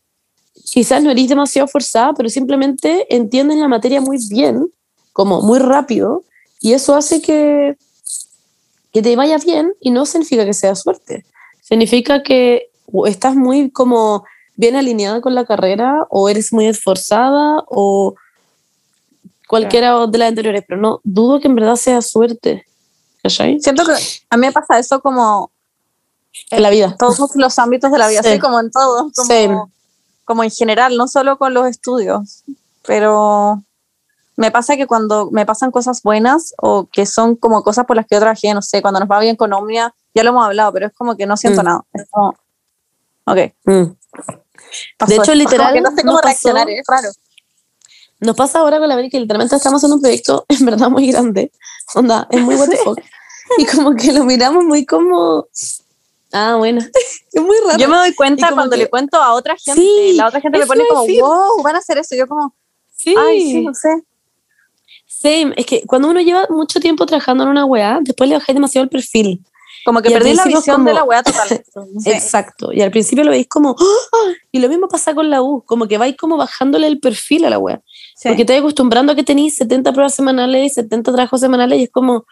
quizás 0.53 1.03
no 1.03 1.11
eres 1.11 1.27
demasiado 1.27 1.69
forzada, 1.69 2.13
pero 2.13 2.29
simplemente 2.29 3.07
entiendes 3.17 3.57
la 3.57 3.69
materia 3.69 4.03
muy 4.03 4.19
bien, 4.29 4.71
como 5.15 5.41
muy 5.41 5.59
rápido, 5.59 6.23
y 6.61 6.75
eso 6.75 6.95
hace 6.95 7.23
que, 7.23 7.79
que 8.93 9.01
te 9.01 9.17
vaya 9.17 9.39
bien 9.39 9.73
y 9.81 9.91
no 9.91 10.05
significa 10.05 10.45
que 10.45 10.53
sea 10.53 10.75
suerte. 10.75 11.25
Significa 11.71 12.23
que 12.25 12.71
estás 13.07 13.37
muy 13.37 13.71
como 13.71 14.25
bien 14.57 14.75
alineada 14.75 15.21
con 15.21 15.35
la 15.35 15.47
carrera 15.47 16.07
o 16.11 16.29
eres 16.29 16.53
muy 16.53 16.67
esforzada 16.67 17.63
o 17.69 18.17
cualquiera 19.47 20.07
de 20.07 20.19
las 20.19 20.29
anteriores, 20.29 20.65
pero 20.67 20.81
no 20.81 21.01
dudo 21.05 21.41
que 21.41 21.47
en 21.47 21.55
verdad 21.55 21.77
sea 21.77 22.03
suerte. 22.03 22.67
Siento 23.25 23.85
que 23.85 23.93
a 24.31 24.37
mí 24.37 24.47
me 24.47 24.53
pasa 24.53 24.79
eso 24.79 25.01
como 25.01 25.53
en 26.51 26.63
la 26.63 26.71
vida. 26.71 26.97
Todos 26.99 27.37
los 27.37 27.59
ámbitos 27.59 27.93
de 27.93 27.99
la 27.99 28.09
vida, 28.09 28.23
sí, 28.23 28.39
como 28.41 28.59
en 28.59 28.71
todo, 28.71 29.11
como, 29.15 29.71
como 30.25 30.45
en 30.45 30.51
general, 30.51 30.97
no 30.97 31.07
solo 31.07 31.39
con 31.39 31.55
los 31.55 31.69
estudios, 31.69 32.43
pero 32.85 33.63
me 34.41 34.51
pasa 34.51 34.75
que 34.75 34.87
cuando 34.87 35.31
me 35.31 35.45
pasan 35.45 35.71
cosas 35.71 36.01
buenas 36.01 36.55
o 36.57 36.89
que 36.91 37.05
son 37.05 37.37
como 37.37 37.63
cosas 37.63 37.85
por 37.85 37.97
las 37.97 38.07
que 38.07 38.15
yo 38.15 38.21
trabajé, 38.21 38.55
no 38.55 38.63
sé, 38.63 38.81
cuando 38.81 38.99
nos 38.99 39.07
va 39.07 39.21
bien 39.21 39.37
con 39.37 39.53
Omnia, 39.53 39.95
ya 40.15 40.25
lo 40.25 40.31
hemos 40.31 40.47
hablado, 40.47 40.73
pero 40.73 40.87
es 40.87 40.95
como 40.95 41.15
que 41.15 41.27
no 41.27 41.37
siento 41.37 41.61
mm. 41.61 41.65
nada. 41.67 41.85
Es 41.93 42.09
como, 42.09 42.31
ok. 43.27 43.37
Mm. 43.65 43.85
de 45.09 45.15
hecho, 45.15 45.35
literal. 45.35 45.83
no 45.83 45.95
sé 45.95 46.03
cómo 46.03 46.23
reaccionar, 46.23 46.71
es 46.71 46.87
raro. 46.89 47.11
Nos 48.21 48.35
pasa 48.35 48.61
ahora 48.61 48.79
con 48.79 48.89
la 48.89 48.95
América 48.95 49.19
que 49.19 49.21
literalmente 49.21 49.57
estamos 49.57 49.85
en 49.85 49.93
un 49.93 50.01
proyecto 50.01 50.47
en 50.49 50.65
verdad 50.65 50.89
muy 50.89 51.13
grande. 51.13 51.53
Onda, 51.95 52.27
es 52.31 52.41
muy 52.41 52.55
what 52.55 52.71
Y 53.59 53.67
como 53.67 53.95
que 53.95 54.11
lo 54.11 54.25
miramos 54.25 54.65
muy 54.65 54.87
como. 54.87 55.49
Ah, 56.33 56.55
bueno. 56.57 56.81
Es 57.33 57.43
muy 57.43 57.57
raro. 57.65 57.79
Yo 57.79 57.89
me 57.89 57.97
doy 57.97 58.15
cuenta 58.15 58.53
cuando 58.55 58.75
le 58.75 58.89
cuento 58.89 59.19
a 59.19 59.35
otra 59.35 59.55
gente. 59.57 59.81
y 59.83 60.15
la 60.15 60.27
otra 60.27 60.41
gente 60.41 60.59
me 60.59 60.67
pone 60.67 60.85
como, 60.89 61.07
wow, 61.07 61.63
van 61.63 61.77
a 61.77 61.79
hacer 61.79 61.99
eso. 61.99 62.17
Yo 62.17 62.27
como, 62.27 62.55
sí. 62.97 63.15
ay, 63.17 63.53
sí, 63.53 63.65
no 63.65 63.73
sé. 63.75 64.03
Sí, 65.21 65.53
es 65.55 65.67
que 65.67 65.83
cuando 65.87 66.09
uno 66.09 66.21
lleva 66.23 66.47
mucho 66.49 66.81
tiempo 66.81 67.05
trabajando 67.05 67.45
en 67.45 67.51
una 67.51 67.67
weá, 67.67 67.99
después 68.01 68.29
le 68.31 68.37
bajáis 68.37 68.55
demasiado 68.55 68.85
el 68.85 68.89
perfil. 68.89 69.45
Como 69.85 70.01
que 70.01 70.11
perdí 70.11 70.33
la 70.33 70.45
visión 70.45 70.83
de 70.85 70.95
la 70.95 71.05
weá 71.05 71.23
total. 71.23 71.63
Exacto. 72.07 72.73
Y 72.73 72.81
al 72.81 72.91
principio 72.91 73.23
lo 73.25 73.31
veis 73.31 73.47
como, 73.47 73.77
¡Ah! 73.79 74.33
y 74.51 74.61
lo 74.61 74.69
mismo 74.71 74.89
pasa 74.89 75.15
con 75.15 75.29
la 75.29 75.43
U, 75.43 75.63
como 75.67 75.87
que 75.87 75.99
vais 75.99 76.17
como 76.17 76.39
bajándole 76.39 76.87
el 76.87 77.01
perfil 77.01 77.45
a 77.45 77.51
la 77.51 77.59
weá. 77.59 77.83
Porque 78.23 78.47
te 78.47 78.57
acostumbrando 78.57 79.13
a 79.13 79.15
que 79.15 79.23
tenéis 79.23 79.57
70 79.57 79.93
pruebas 79.93 80.15
semanales 80.15 80.73
y 80.73 80.75
70 80.75 81.13
trabajos 81.13 81.41
semanales 81.41 81.81
y 81.81 81.83
es 81.85 81.91
como, 81.91 82.25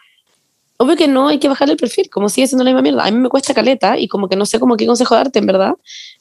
obvio 0.77 0.95
que 0.95 1.07
no 1.07 1.27
hay 1.27 1.37
que 1.37 1.47
bajarle 1.47 1.73
el 1.73 1.79
perfil, 1.79 2.09
como 2.09 2.27
sigue 2.29 2.47
siendo 2.47 2.63
la 2.63 2.71
misma 2.71 2.81
mierda. 2.81 3.05
A 3.05 3.11
mí 3.11 3.17
me 3.19 3.29
cuesta 3.29 3.53
caleta 3.53 3.99
y 3.99 4.07
como 4.07 4.29
que 4.29 4.35
no 4.35 4.47
sé 4.47 4.59
cómo 4.59 4.77
qué 4.77 4.87
consejo 4.87 5.13
darte, 5.13 5.37
en 5.37 5.45
verdad, 5.45 5.73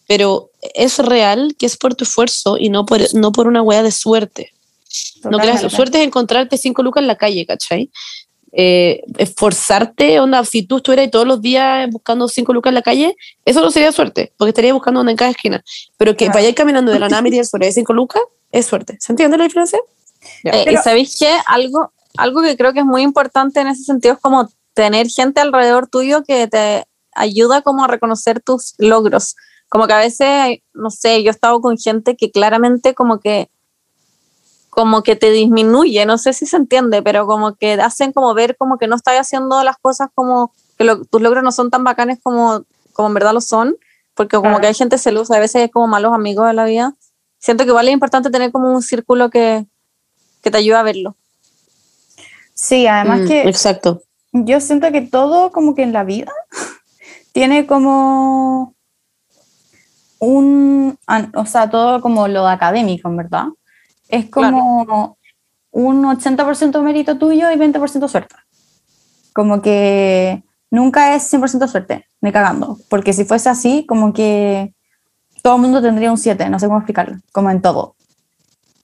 pero 0.07 0.51
es 0.75 0.99
real 0.99 1.55
que 1.59 1.65
es 1.65 1.79
por 1.79 1.95
tu 1.95 2.05
esfuerzo 2.05 2.59
y 2.59 2.69
no 2.69 2.85
por, 2.85 3.01
no 3.15 3.33
por 3.33 3.47
una 3.47 3.63
weá 3.63 3.83
de 3.83 3.91
suerte. 3.91 4.53
No 5.31 5.39
creas, 5.39 5.73
suerte 5.73 5.99
es 5.99 6.07
encontrarte 6.07 6.57
cinco 6.57 6.83
lucas 6.83 7.03
en 7.03 7.09
la 7.09 7.17
calle, 7.17 7.47
¿cachai? 7.47 7.91
Eh, 8.53 9.03
esforzarte, 9.19 10.21
onda, 10.21 10.43
si 10.45 10.63
tú 10.63 10.79
estuvieras 10.79 11.11
todos 11.11 11.27
los 11.27 11.43
días 11.43 11.89
buscando 11.91 12.29
cinco 12.29 12.55
lucas 12.55 12.71
en 12.71 12.75
la 12.77 12.83
calle, 12.83 13.17
eso 13.45 13.61
no 13.61 13.71
sería 13.71 13.93
suerte, 13.93 14.33
porque 14.37 14.51
estarías 14.51 14.73
buscando 14.73 15.01
una 15.01 15.11
en 15.11 15.17
cada 15.17 15.31
esquina. 15.31 15.63
Pero 15.97 16.17
que 16.17 16.29
vayáis 16.29 16.55
caminando 16.55 16.91
de 16.91 16.99
la 16.99 17.09
nada 17.09 17.29
y 17.29 17.45
sobre 17.45 17.71
cinco 17.73 17.93
lucas, 17.93 18.23
es 18.51 18.67
suerte. 18.67 18.97
¿Se 19.01 19.13
entiende 19.13 19.37
la 19.37 19.45
diferencia? 19.45 19.79
Eh, 20.45 20.73
¿Y 20.73 20.77
sabéis 20.79 21.17
qué? 21.19 21.37
Algo, 21.47 21.93
algo 22.17 22.43
que 22.43 22.57
creo 22.57 22.73
que 22.73 22.81
es 22.81 22.87
muy 22.87 23.03
importante 23.03 23.61
en 23.61 23.69
ese 23.69 23.85
sentido 23.85 24.15
es 24.15 24.21
como 24.21 24.49
tener 24.75 25.09
gente 25.09 25.41
alrededor 25.41 25.89
tuyo 25.89 26.23
que 26.25 26.49
te 26.49 26.85
ayuda 27.13 27.63
como 27.63 27.85
a 27.85 27.89
reconocer 27.89 28.41
tus 28.41 28.75
logros. 28.79 29.37
Como 29.69 29.87
que 29.87 29.93
a 29.93 29.99
veces, 29.99 30.59
no 30.73 30.91
sé, 30.91 31.23
yo 31.23 31.29
he 31.29 31.33
estado 31.33 31.61
con 31.61 31.77
gente 31.77 32.17
que 32.17 32.31
claramente 32.31 32.95
como 32.95 33.21
que 33.21 33.51
como 34.71 35.03
que 35.03 35.17
te 35.17 35.31
disminuye, 35.31 36.05
no 36.07 36.19
sé 36.19 36.33
si 36.33 36.47
se 36.47 36.57
entiende, 36.57 37.03
pero 37.03 37.27
como 37.27 37.55
que 37.57 37.73
hacen 37.75 38.13
como 38.13 38.35
ver 38.35 38.57
como 38.57 38.79
que 38.79 38.87
no 38.87 38.97
estás 38.97 39.19
haciendo 39.19 39.63
las 39.65 39.77
cosas 39.79 40.09
como 40.15 40.53
que 40.77 40.85
tus 41.11 41.21
logros 41.21 41.43
no 41.43 41.53
son 41.53 41.71
tan 41.71 41.85
bacanes 41.85 42.19
como, 42.23 42.65
como 42.93 43.09
en 43.09 43.15
verdad 43.15 43.33
lo 43.33 43.41
son, 43.41 43.77
porque 44.15 44.37
como 44.37 44.61
que 44.61 44.69
hay 44.69 44.75
gente 44.75 44.99
celosa, 44.99 45.37
a 45.37 45.41
veces 45.41 45.63
es 45.63 45.71
como 45.71 45.87
malos 45.87 46.13
amigos 46.13 46.47
de 46.47 46.53
la 46.53 46.65
vida. 46.65 46.95
Siento 47.39 47.65
que 47.65 47.71
igual 47.71 47.89
es 47.89 47.95
importante 47.95 48.31
tener 48.31 48.53
como 48.53 48.73
un 48.73 48.83
círculo 48.83 49.31
que, 49.31 49.67
que 50.43 50.51
te 50.51 50.59
ayude 50.59 50.77
a 50.77 50.83
verlo. 50.83 51.17
Sí, 52.55 52.87
además 52.87 53.21
mm, 53.21 53.27
que... 53.27 53.43
Exacto. 53.43 54.03
Yo 54.33 54.61
siento 54.61 54.93
que 54.93 55.01
todo 55.01 55.51
como 55.51 55.75
que 55.75 55.83
en 55.83 55.93
la 55.93 56.05
vida 56.05 56.33
tiene 57.33 57.67
como 57.67 58.75
un, 60.19 60.99
o 61.35 61.47
sea, 61.47 61.71
todo 61.71 62.01
como 62.01 62.29
lo 62.29 62.47
académico, 62.47 63.09
en 63.09 63.17
verdad 63.17 63.47
es 64.09 64.31
como 64.31 65.19
un 65.71 66.05
80% 66.05 66.83
mérito 66.83 67.19
tuyo 67.19 67.51
y 67.51 67.57
20% 67.57 68.09
suerte. 68.09 68.35
Como 69.33 69.63
que 69.63 70.43
nunca 70.71 71.15
es 71.15 71.33
100% 71.33 71.69
suerte, 71.69 72.07
me 72.21 72.33
cagando. 72.33 72.79
Porque 72.89 73.13
si 73.13 73.25
fuese 73.25 73.49
así, 73.49 73.85
como 73.87 74.13
que 74.13 74.75
todo 75.43 75.57
el 75.57 75.63
mundo 75.63 75.83
tendría 75.83 76.11
un 76.11 76.19
7, 76.19 76.49
no 76.49 76.59
sé 76.59 76.67
cómo 76.67 76.79
explicarlo, 76.79 77.19
como 77.33 77.51
en 77.51 77.63
todo. 77.63 77.95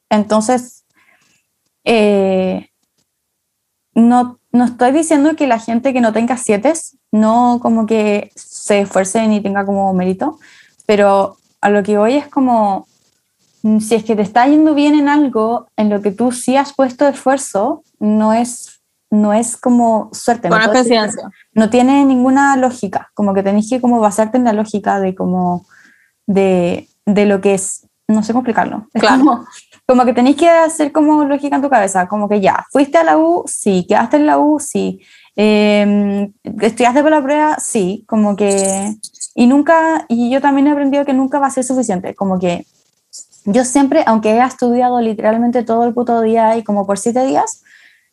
Entonces, 0.08 0.84
eh, 1.84 2.68
no, 3.94 4.38
no 4.52 4.64
estoy 4.64 4.92
diciendo 4.92 5.36
que 5.36 5.46
la 5.46 5.58
gente 5.58 5.92
que 5.92 6.00
no 6.00 6.12
tenga 6.12 6.36
7 6.36 6.72
no 7.12 7.58
como 7.62 7.86
que 7.86 8.30
se 8.34 8.80
esfuerce 8.80 9.26
ni 9.28 9.40
tenga 9.40 9.64
como 9.64 9.92
mérito, 9.94 10.38
pero 10.86 11.36
a 11.60 11.70
lo 11.70 11.82
que 11.82 11.98
voy 11.98 12.14
es 12.14 12.28
como 12.28 12.86
si 13.80 13.94
es 13.94 14.04
que 14.04 14.14
te 14.14 14.22
está 14.22 14.46
yendo 14.46 14.74
bien 14.74 14.94
en 14.94 15.08
algo 15.08 15.68
en 15.76 15.88
lo 15.88 16.02
que 16.02 16.12
tú 16.12 16.32
sí 16.32 16.56
has 16.56 16.74
puesto 16.74 17.08
esfuerzo, 17.08 17.82
no 17.98 18.34
es, 18.34 18.82
no 19.10 19.32
es 19.32 19.56
como 19.56 20.10
suerte. 20.12 20.50
no, 20.50 20.56
no 21.54 21.70
tiene 21.70 22.04
ninguna 22.04 22.56
lógica, 22.56 23.10
como 23.14 23.32
que 23.32 23.42
tenés 23.42 23.70
que 23.70 23.80
como 23.80 24.00
basarte 24.00 24.36
en 24.36 24.44
la 24.44 24.52
lógica 24.52 25.00
de 25.00 25.14
como 25.14 25.66
de, 26.26 26.88
de 27.06 27.24
lo 27.24 27.40
que 27.40 27.54
es, 27.54 27.88
no 28.06 28.22
sé 28.22 28.32
cómo 28.32 28.40
explicarlo. 28.40 28.86
claro. 28.92 29.44
Como, 29.86 30.04
que 30.06 30.14
tenéis 30.14 30.36
que 30.36 30.48
hacer 30.48 30.92
como 30.92 31.24
lógica 31.24 31.56
en 31.56 31.62
tu 31.62 31.70
cabeza, 31.70 32.06
como 32.06 32.28
que 32.28 32.40
ya, 32.40 32.64
fuiste 32.70 32.98
a 32.98 33.04
la 33.04 33.18
U, 33.18 33.44
sí, 33.46 33.86
quedaste 33.88 34.16
en 34.16 34.26
la 34.26 34.38
U, 34.38 34.58
sí, 34.58 35.00
eh, 35.36 36.30
estudiaste 36.42 37.02
por 37.02 37.10
la 37.10 37.22
prueba, 37.22 37.56
sí, 37.58 38.04
como 38.06 38.36
que... 38.36 38.94
Y 39.34 39.46
nunca, 39.46 40.06
y 40.08 40.30
yo 40.30 40.40
también 40.40 40.68
he 40.68 40.70
aprendido 40.70 41.04
que 41.04 41.12
nunca 41.12 41.38
va 41.38 41.48
a 41.48 41.50
ser 41.50 41.64
suficiente, 41.64 42.14
como 42.14 42.38
que 42.38 42.64
yo 43.44 43.64
siempre, 43.64 44.02
aunque 44.06 44.30
he 44.30 44.44
estudiado 44.44 45.00
literalmente 45.00 45.62
todo 45.62 45.84
el 45.84 45.94
puto 45.94 46.20
día 46.20 46.56
y 46.56 46.64
como 46.64 46.86
por 46.86 46.98
siete 46.98 47.24
días, 47.26 47.62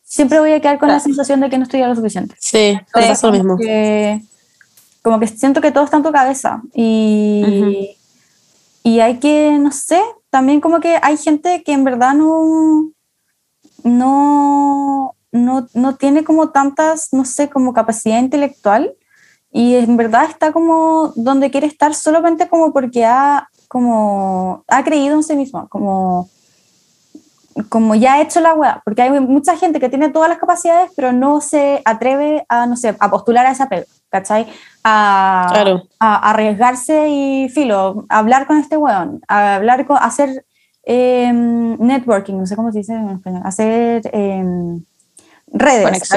siempre 0.02 0.40
voy 0.40 0.52
a 0.52 0.60
quedar 0.60 0.78
con 0.78 0.88
la 0.88 1.00
sensación 1.00 1.40
de 1.40 1.48
que 1.48 1.56
no 1.56 1.64
estudié 1.64 1.86
lo 1.86 1.94
suficiente. 1.94 2.34
Sí, 2.38 2.78
es 2.94 3.22
lo 3.22 3.32
mismo. 3.32 3.56
como 5.02 5.18
que 5.20 5.26
siento 5.26 5.60
que 5.60 5.72
todo 5.72 5.84
está 5.84 5.96
en 5.96 6.02
tu 6.02 6.12
cabeza 6.12 6.62
y, 6.74 7.96
y 8.82 9.00
hay 9.00 9.18
que, 9.18 9.58
no 9.58 9.72
sé, 9.72 10.00
también 10.30 10.60
como 10.60 10.80
que 10.80 10.98
hay 11.00 11.16
gente 11.16 11.62
que 11.62 11.72
en 11.72 11.84
verdad 11.84 12.14
no, 12.14 12.90
no, 13.84 15.14
no, 15.32 15.68
no 15.72 15.96
tiene 15.96 16.24
como 16.24 16.50
tantas, 16.50 17.08
no 17.12 17.24
sé, 17.24 17.48
como 17.48 17.72
capacidad 17.72 18.18
intelectual 18.18 18.94
y 19.50 19.76
en 19.76 19.96
verdad 19.96 20.24
está 20.28 20.52
como 20.52 21.12
donde 21.16 21.50
quiere 21.50 21.66
estar 21.66 21.94
solamente 21.94 22.48
como 22.48 22.72
porque 22.72 23.04
ha 23.04 23.48
como 23.72 24.64
ha 24.68 24.84
creído 24.84 25.14
en 25.14 25.22
sí 25.22 25.34
mismo, 25.34 25.66
como, 25.70 26.28
como 27.70 27.94
ya 27.94 28.12
ha 28.12 28.20
hecho 28.20 28.38
la 28.40 28.52
web, 28.52 28.74
porque 28.84 29.00
hay 29.00 29.18
mucha 29.18 29.56
gente 29.56 29.80
que 29.80 29.88
tiene 29.88 30.10
todas 30.10 30.28
las 30.28 30.36
capacidades, 30.36 30.90
pero 30.94 31.14
no 31.14 31.40
se 31.40 31.80
atreve 31.86 32.44
a, 32.50 32.66
no 32.66 32.76
sé, 32.76 32.94
a 33.00 33.10
postular 33.10 33.46
a 33.46 33.52
esa 33.52 33.70
pega, 33.70 33.86
¿cachai? 34.10 34.46
A, 34.84 35.78
a, 35.98 36.30
arriesgarse 36.30 37.08
y 37.08 37.48
filo, 37.48 38.04
hablar 38.10 38.46
con 38.46 38.58
este 38.58 38.76
weón, 38.76 39.22
a 39.26 39.54
hablar 39.54 39.86
con, 39.86 39.96
hacer 39.96 40.44
em, 40.82 41.78
networking, 41.78 42.34
no 42.36 42.46
sé 42.46 42.56
cómo 42.56 42.72
se 42.72 42.80
dice 42.80 42.92
en 42.92 43.08
español, 43.08 43.40
hacer 43.42 44.02
em, 44.12 44.82
redes, 45.46 46.10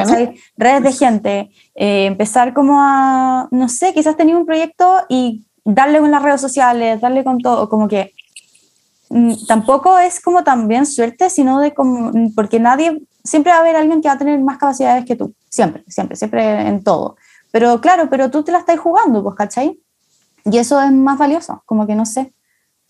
redes 0.58 0.84
de 0.84 0.92
gente, 0.92 1.52
eh, 1.74 2.08
empezar 2.08 2.54
como 2.54 2.82
a, 2.82 3.48
no 3.50 3.70
sé, 3.70 3.94
quizás 3.94 4.18
tenía 4.18 4.36
un 4.36 4.46
proyecto 4.46 5.04
y 5.08 5.45
darle 5.66 6.00
con 6.00 6.12
las 6.12 6.22
redes 6.22 6.40
sociales, 6.40 7.02
darle 7.02 7.24
con 7.24 7.40
todo, 7.40 7.68
como 7.68 7.88
que 7.88 8.14
mm, 9.10 9.46
tampoco 9.48 9.98
es 9.98 10.22
como 10.22 10.44
también 10.44 10.86
suerte, 10.86 11.30
sino 11.30 11.60
de 11.60 11.74
como, 11.74 12.12
porque 12.36 12.60
nadie, 12.60 13.02
siempre 13.24 13.52
va 13.52 13.58
a 13.58 13.62
haber 13.62 13.76
alguien 13.76 14.02
que 14.02 14.08
va 14.08 14.14
a 14.14 14.18
tener 14.20 14.40
más 14.40 14.58
capacidades 14.58 15.06
que 15.06 15.16
tú, 15.16 15.34
siempre, 15.50 15.84
siempre, 15.88 16.16
siempre 16.16 16.68
en 16.68 16.84
todo. 16.84 17.18
Pero 17.52 17.82
claro, 17.82 18.10
pero 18.10 18.30
tú 18.30 18.44
te 18.44 18.52
la 18.52 18.60
estás 18.60 18.80
jugando, 18.80 19.24
pues, 19.24 19.36
¿cachai? 19.36 19.80
Y 20.46 20.58
eso 20.58 20.80
es 20.82 20.92
más 20.92 21.18
valioso, 21.18 21.64
como 21.66 21.88
que 21.88 21.96
no 21.96 22.06
sé. 22.06 22.34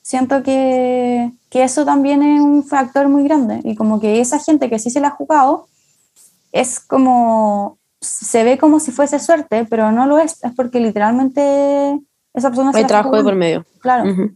Siento 0.01 0.43
que, 0.43 1.32
que 1.49 1.63
eso 1.63 1.86
también 1.86 2.21
es 2.21 2.41
un 2.41 2.63
factor 2.63 3.07
muy 3.07 3.23
grande 3.23 3.61
y 3.63 3.76
como 3.76 3.99
que 3.99 4.19
esa 4.19 4.39
gente 4.39 4.69
que 4.69 4.78
sí 4.78 4.89
se 4.89 4.99
la 4.99 5.07
ha 5.07 5.11
jugado 5.11 5.67
es 6.51 6.80
como 6.80 7.80
se 8.01 8.43
ve 8.43 8.57
como 8.57 8.80
si 8.80 8.91
fuese 8.91 9.19
suerte, 9.19 9.65
pero 9.65 9.91
no 9.91 10.05
lo 10.05 10.19
es, 10.19 10.43
es 10.43 10.53
porque 10.55 10.80
literalmente 10.80 11.99
esa 12.36 12.49
persona 12.49 12.71
se 12.71 12.77
Hay 12.77 12.83
la 12.83 12.88
trabajo 12.88 13.15
de 13.15 13.23
por 13.23 13.36
medio. 13.36 13.65
Claro. 13.79 14.09
Ujú. 14.09 14.31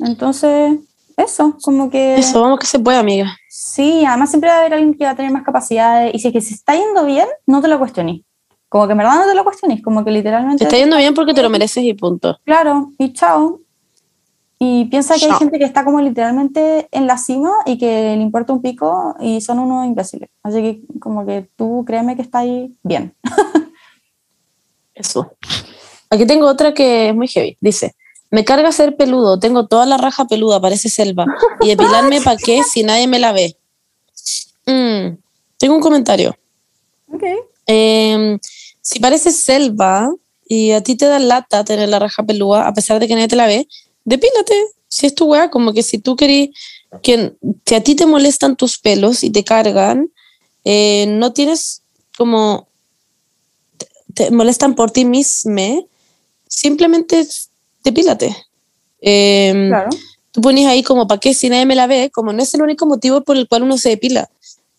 Entonces, 0.00 0.78
eso, 1.16 1.56
como 1.62 1.90
que... 1.90 2.16
Eso, 2.16 2.40
vamos 2.40 2.58
que 2.58 2.66
se 2.66 2.78
puede, 2.78 2.98
amiga. 2.98 3.36
Sí, 3.48 4.04
además 4.04 4.30
siempre 4.30 4.50
va 4.50 4.56
a 4.56 4.58
haber 4.60 4.74
alguien 4.74 4.94
que 4.94 5.04
va 5.04 5.10
a 5.10 5.16
tener 5.16 5.32
más 5.32 5.42
capacidades 5.42 6.14
y 6.14 6.18
si 6.18 6.28
es 6.28 6.32
que 6.32 6.40
se 6.40 6.54
está 6.54 6.74
yendo 6.74 7.04
bien, 7.04 7.26
no 7.46 7.60
te 7.60 7.68
lo 7.68 7.78
cuestiones. 7.78 8.20
Como 8.68 8.86
que 8.86 8.92
en 8.92 8.98
verdad 8.98 9.14
no 9.14 9.26
te 9.26 9.34
lo 9.34 9.44
cuestiones, 9.44 9.82
como 9.82 10.04
que 10.04 10.10
literalmente... 10.10 10.58
Te 10.58 10.64
está 10.64 10.76
yendo 10.76 10.96
bien 10.96 11.14
porque 11.14 11.34
te 11.34 11.42
lo 11.42 11.50
mereces 11.50 11.82
y 11.84 11.94
punto. 11.94 12.38
Claro, 12.44 12.92
y 12.98 13.12
chao. 13.12 13.60
Y 14.60 14.86
piensa 14.86 15.14
que 15.14 15.24
hay 15.24 15.30
Chao. 15.30 15.38
gente 15.38 15.58
que 15.58 15.64
está 15.64 15.84
como 15.84 16.00
literalmente 16.00 16.88
en 16.90 17.06
la 17.06 17.16
cima 17.16 17.52
y 17.64 17.78
que 17.78 18.16
le 18.16 18.22
importa 18.22 18.52
un 18.52 18.60
pico 18.60 19.14
y 19.20 19.40
son 19.40 19.60
unos 19.60 19.86
imbéciles. 19.86 20.30
Así 20.42 20.60
que 20.60 20.98
como 20.98 21.24
que 21.24 21.48
tú 21.54 21.84
créeme 21.86 22.16
que 22.16 22.22
está 22.22 22.40
ahí 22.40 22.74
bien. 22.82 23.14
Eso. 24.94 25.32
Aquí 26.10 26.26
tengo 26.26 26.46
otra 26.46 26.72
que 26.74 27.08
es 27.08 27.14
muy 27.14 27.28
heavy. 27.28 27.56
Dice, 27.60 27.94
me 28.30 28.44
carga 28.44 28.72
ser 28.72 28.96
peludo, 28.96 29.38
tengo 29.38 29.66
toda 29.66 29.86
la 29.86 29.96
raja 29.96 30.26
peluda, 30.26 30.60
parece 30.60 30.88
selva. 30.88 31.26
Y 31.60 31.68
depilarme 31.68 32.20
para 32.24 32.36
qué 32.36 32.62
si 32.62 32.82
nadie 32.82 33.06
me 33.06 33.18
la 33.18 33.32
ve. 33.32 33.56
Mm, 34.66 35.16
tengo 35.58 35.74
un 35.74 35.80
comentario. 35.80 36.36
Ok. 37.12 37.22
Eh, 37.66 38.38
si 38.80 39.00
parece 39.00 39.30
selva 39.32 40.10
y 40.46 40.72
a 40.72 40.82
ti 40.82 40.96
te 40.96 41.06
da 41.06 41.18
lata 41.18 41.64
tener 41.64 41.88
la 41.88 41.98
raja 41.98 42.22
pelúa, 42.22 42.66
a 42.66 42.72
pesar 42.72 43.00
de 43.00 43.06
que 43.06 43.14
nadie 43.14 43.28
te 43.28 43.36
la 43.36 43.46
ve, 43.46 43.68
depílate. 44.04 44.54
Si 44.88 45.06
es 45.06 45.14
tu 45.14 45.26
weá, 45.26 45.50
como 45.50 45.74
que 45.74 45.82
si 45.82 45.98
tú 45.98 46.16
querís 46.16 46.50
que 47.02 47.34
si 47.66 47.74
a 47.74 47.82
ti 47.82 47.94
te 47.94 48.06
molestan 48.06 48.56
tus 48.56 48.78
pelos 48.78 49.22
y 49.22 49.30
te 49.30 49.44
cargan, 49.44 50.10
eh, 50.64 51.06
no 51.06 51.34
tienes 51.34 51.82
como 52.16 52.68
te, 53.76 53.86
te 54.14 54.30
molestan 54.30 54.74
por 54.74 54.90
ti 54.90 55.04
mismo, 55.04 55.86
simplemente 56.48 57.26
depílate. 57.84 58.34
Eh, 59.00 59.66
Claro. 59.68 59.90
tú 60.32 60.40
pones 60.40 60.66
ahí 60.66 60.82
como 60.82 61.06
para 61.06 61.20
qué 61.20 61.34
si 61.34 61.48
nadie 61.48 61.66
me 61.66 61.74
la 61.76 61.86
ve, 61.86 62.10
como 62.12 62.32
no 62.32 62.42
es 62.42 62.52
el 62.54 62.62
único 62.62 62.86
motivo 62.86 63.22
por 63.22 63.36
el 63.36 63.46
cual 63.48 63.62
uno 63.62 63.78
se 63.78 63.90
depila 63.90 64.28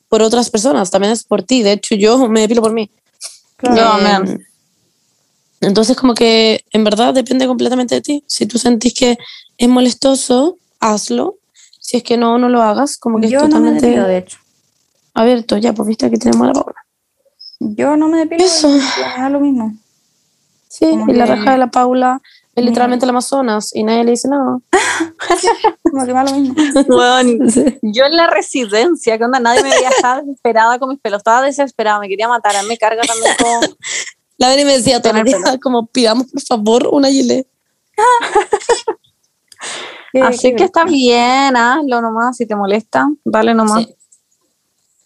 por 0.09 0.21
otras 0.21 0.49
personas, 0.49 0.89
también 0.91 1.13
es 1.13 1.23
por 1.23 1.43
ti. 1.43 1.61
De 1.63 1.73
hecho, 1.73 1.95
yo 1.95 2.27
me 2.27 2.41
depilo 2.41 2.61
por 2.61 2.73
mí. 2.73 2.89
Claro. 3.57 4.25
Eh, 4.33 4.37
entonces, 5.61 5.95
como 5.97 6.13
que 6.13 6.63
en 6.71 6.83
verdad 6.83 7.13
depende 7.13 7.45
completamente 7.45 7.95
de 7.95 8.01
ti. 8.01 8.23
Si 8.27 8.45
tú 8.45 8.57
sentís 8.57 8.93
que 8.93 9.17
es 9.57 9.67
molestoso, 9.69 10.57
hazlo. 10.79 11.35
Si 11.79 11.97
es 11.97 12.03
que 12.03 12.17
no, 12.17 12.37
no 12.37 12.49
lo 12.49 12.61
hagas, 12.61 12.97
como 12.97 13.19
que 13.19 13.29
Yo 13.29 13.39
es 13.39 13.43
no 13.43 13.47
me 13.47 13.53
totalmente 13.55 13.85
depilo, 13.87 14.07
de 14.07 14.17
hecho. 14.19 14.37
abierto. 15.13 15.57
Ya, 15.57 15.73
pues 15.73 15.87
viste 15.87 16.09
que 16.09 16.17
tenemos 16.17 16.47
la 16.47 16.53
Paula. 16.53 16.75
Yo 17.59 17.97
no 17.97 18.07
me 18.07 18.19
depilo. 18.19 18.43
Eso. 18.45 18.69
y 18.69 18.79
me 18.79 19.21
da 19.21 19.29
lo 19.29 19.39
mismo. 19.41 19.73
Sí, 20.69 20.85
Como 20.91 21.11
y 21.11 21.15
la 21.15 21.25
que- 21.25 21.35
raja 21.35 21.51
de 21.51 21.57
la 21.57 21.71
Paula 21.71 22.21
es 22.55 22.63
literalmente 22.63 23.05
el 23.05 23.09
Amazonas 23.09 23.73
y 23.73 23.83
nadie 23.83 24.03
le 24.03 24.11
dice 24.11 24.27
nada. 24.27 24.59
Como 25.83 26.05
que 26.05 26.13
me 26.13 26.13
da 26.13 26.23
lo 26.25 26.31
mismo. 26.37 26.55
Weón, 26.87 27.39
yo 27.81 28.05
en 28.05 28.15
la 28.15 28.27
residencia, 28.27 29.17
que 29.17 29.23
onda, 29.23 29.39
nadie 29.39 29.63
me 29.63 29.69
veía, 29.69 29.89
estaba 29.89 30.21
desesperada 30.21 30.77
con 30.77 30.89
mis 30.89 30.99
pelos, 30.99 31.17
estaba 31.19 31.41
desesperada, 31.41 31.99
me 31.99 32.07
quería 32.07 32.27
matar, 32.27 32.55
a 32.55 32.61
mí 32.61 32.67
me 32.67 32.77
carga 32.77 33.01
también 33.01 33.33
como... 33.41 33.59
La 34.37 34.49
Beni 34.49 34.63
me 34.63 34.77
decía 34.77 35.01
todo 35.01 35.17
el 35.17 35.23
Tener 35.25 35.43
día, 35.43 35.59
como 35.59 35.87
pidamos 35.87 36.27
por 36.31 36.41
favor 36.41 36.87
una 36.91 37.09
gilet. 37.09 37.45
Así 40.21 40.55
que 40.55 40.63
está 40.63 40.85
bien, 40.85 41.57
hazlo 41.57 42.01
nomás, 42.01 42.37
si 42.37 42.45
te 42.45 42.55
molesta, 42.55 43.09
dale 43.25 43.53
nomás. 43.53 43.85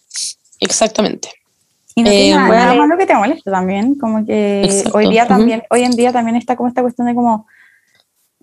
Sí. 0.09 0.37
Exactamente. 0.59 1.29
Y 1.95 2.01
no 2.03 2.09
Eh, 2.09 2.11
tiene 2.13 2.35
nada, 2.35 2.55
nada 2.55 2.73
malo 2.75 2.97
que 2.97 3.05
te 3.05 3.13
moleste 3.15 3.51
también, 3.51 3.95
como 3.95 4.25
que 4.25 4.63
Exacto. 4.63 4.97
hoy 4.97 5.09
día 5.09 5.27
también, 5.27 5.63
hoy 5.69 5.83
en 5.83 5.91
día 5.95 6.11
también 6.11 6.35
está 6.37 6.55
como 6.55 6.67
esta 6.69 6.81
cuestión 6.81 7.07
de 7.07 7.13
como 7.15 7.45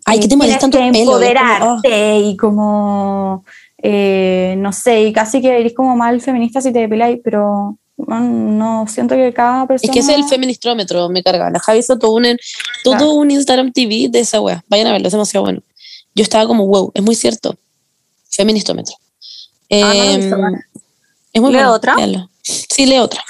Ay, 0.04 0.18
eh, 0.18 0.20
que 0.22 0.28
te 0.28 0.36
molestan 0.36 0.70
tus 0.70 0.80
que 0.80 0.90
pelos. 0.92 0.96
y 0.96 1.00
es 1.00 1.06
como, 1.06 1.16
empoderarte 1.18 2.18
y 2.18 2.36
como 2.36 3.44
eh, 3.82 4.54
no 4.58 4.72
sé, 4.72 5.02
y 5.04 5.12
casi 5.12 5.40
que 5.40 5.58
eres 5.58 5.74
como 5.74 5.96
mal 5.96 6.20
feminista 6.20 6.60
si 6.60 6.72
te 6.72 6.80
depiláis, 6.80 7.18
pero 7.24 7.76
no 7.96 8.86
siento 8.88 9.14
que 9.14 9.32
cada 9.32 9.62
Es 9.62 9.68
persona 9.68 9.92
que 9.92 9.98
ese 10.00 10.12
es 10.12 10.18
el 10.18 10.24
feministrómetro, 10.24 11.08
me 11.10 11.22
carga. 11.22 11.50
La 11.50 11.58
Javi 11.60 11.80
hizo 11.80 11.98
todo 11.98 12.12
un, 12.12 12.24
todo 12.84 12.94
Claro. 12.96 13.12
un 13.12 13.30
Instagram 13.30 13.72
TV 13.72 14.08
de 14.10 14.20
esa 14.20 14.40
wea. 14.40 14.64
Vayan 14.68 14.86
a 14.86 14.92
verlo, 14.92 15.06
es 15.08 15.12
demasiado 15.12 15.44
bueno. 15.44 15.60
Yo 16.14 16.22
estaba 16.22 16.46
como, 16.46 16.66
wow, 16.66 16.90
es 16.94 17.02
muy 17.02 17.14
cierto. 17.14 17.56
Feministrómetro. 18.30 18.94
Ah, 19.70 19.76
no 19.76 19.86
lo 19.86 19.92
he 19.92 20.12
Em, 20.14 20.20
visto, 20.20 20.38
vale. 20.38 20.58
es 21.32 21.40
muy 21.42 21.50
¿Lee 21.52 21.56
bueno, 21.58 21.72
otra? 21.72 21.96
Sí, 22.42 22.86
lee 22.86 22.98
otra. 22.98 23.22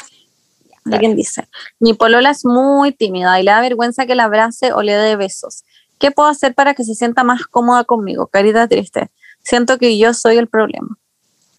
Alguien 0.87 1.14
dice, 1.14 1.49
mi 1.78 1.95
polola 1.95 2.31
es 2.31 2.45
muy 2.45 2.93
tímida 2.93 3.39
y 3.39 3.43
le 3.43 3.51
da 3.51 3.61
vergüenza 3.61 4.07
que 4.07 4.14
la 4.14 4.24
abrace 4.24 4.72
o 4.72 4.83
le 4.83 4.95
dé 4.95 5.16
besos. 5.16 5.64
¿Qué 5.99 6.11
puedo 6.11 6.28
hacer 6.28 6.55
para 6.55 6.74
que 6.74 6.85
se 6.85 6.95
sienta 6.95 7.22
más 7.24 7.43
cómoda 7.47 7.85
conmigo? 7.85 8.26
Carita 8.28 8.66
triste. 8.66 9.11
Siento 9.43 9.76
que 9.78 9.99
yo 9.99 10.14
soy 10.14 10.39
el 10.39 10.49
problema. 10.49 10.97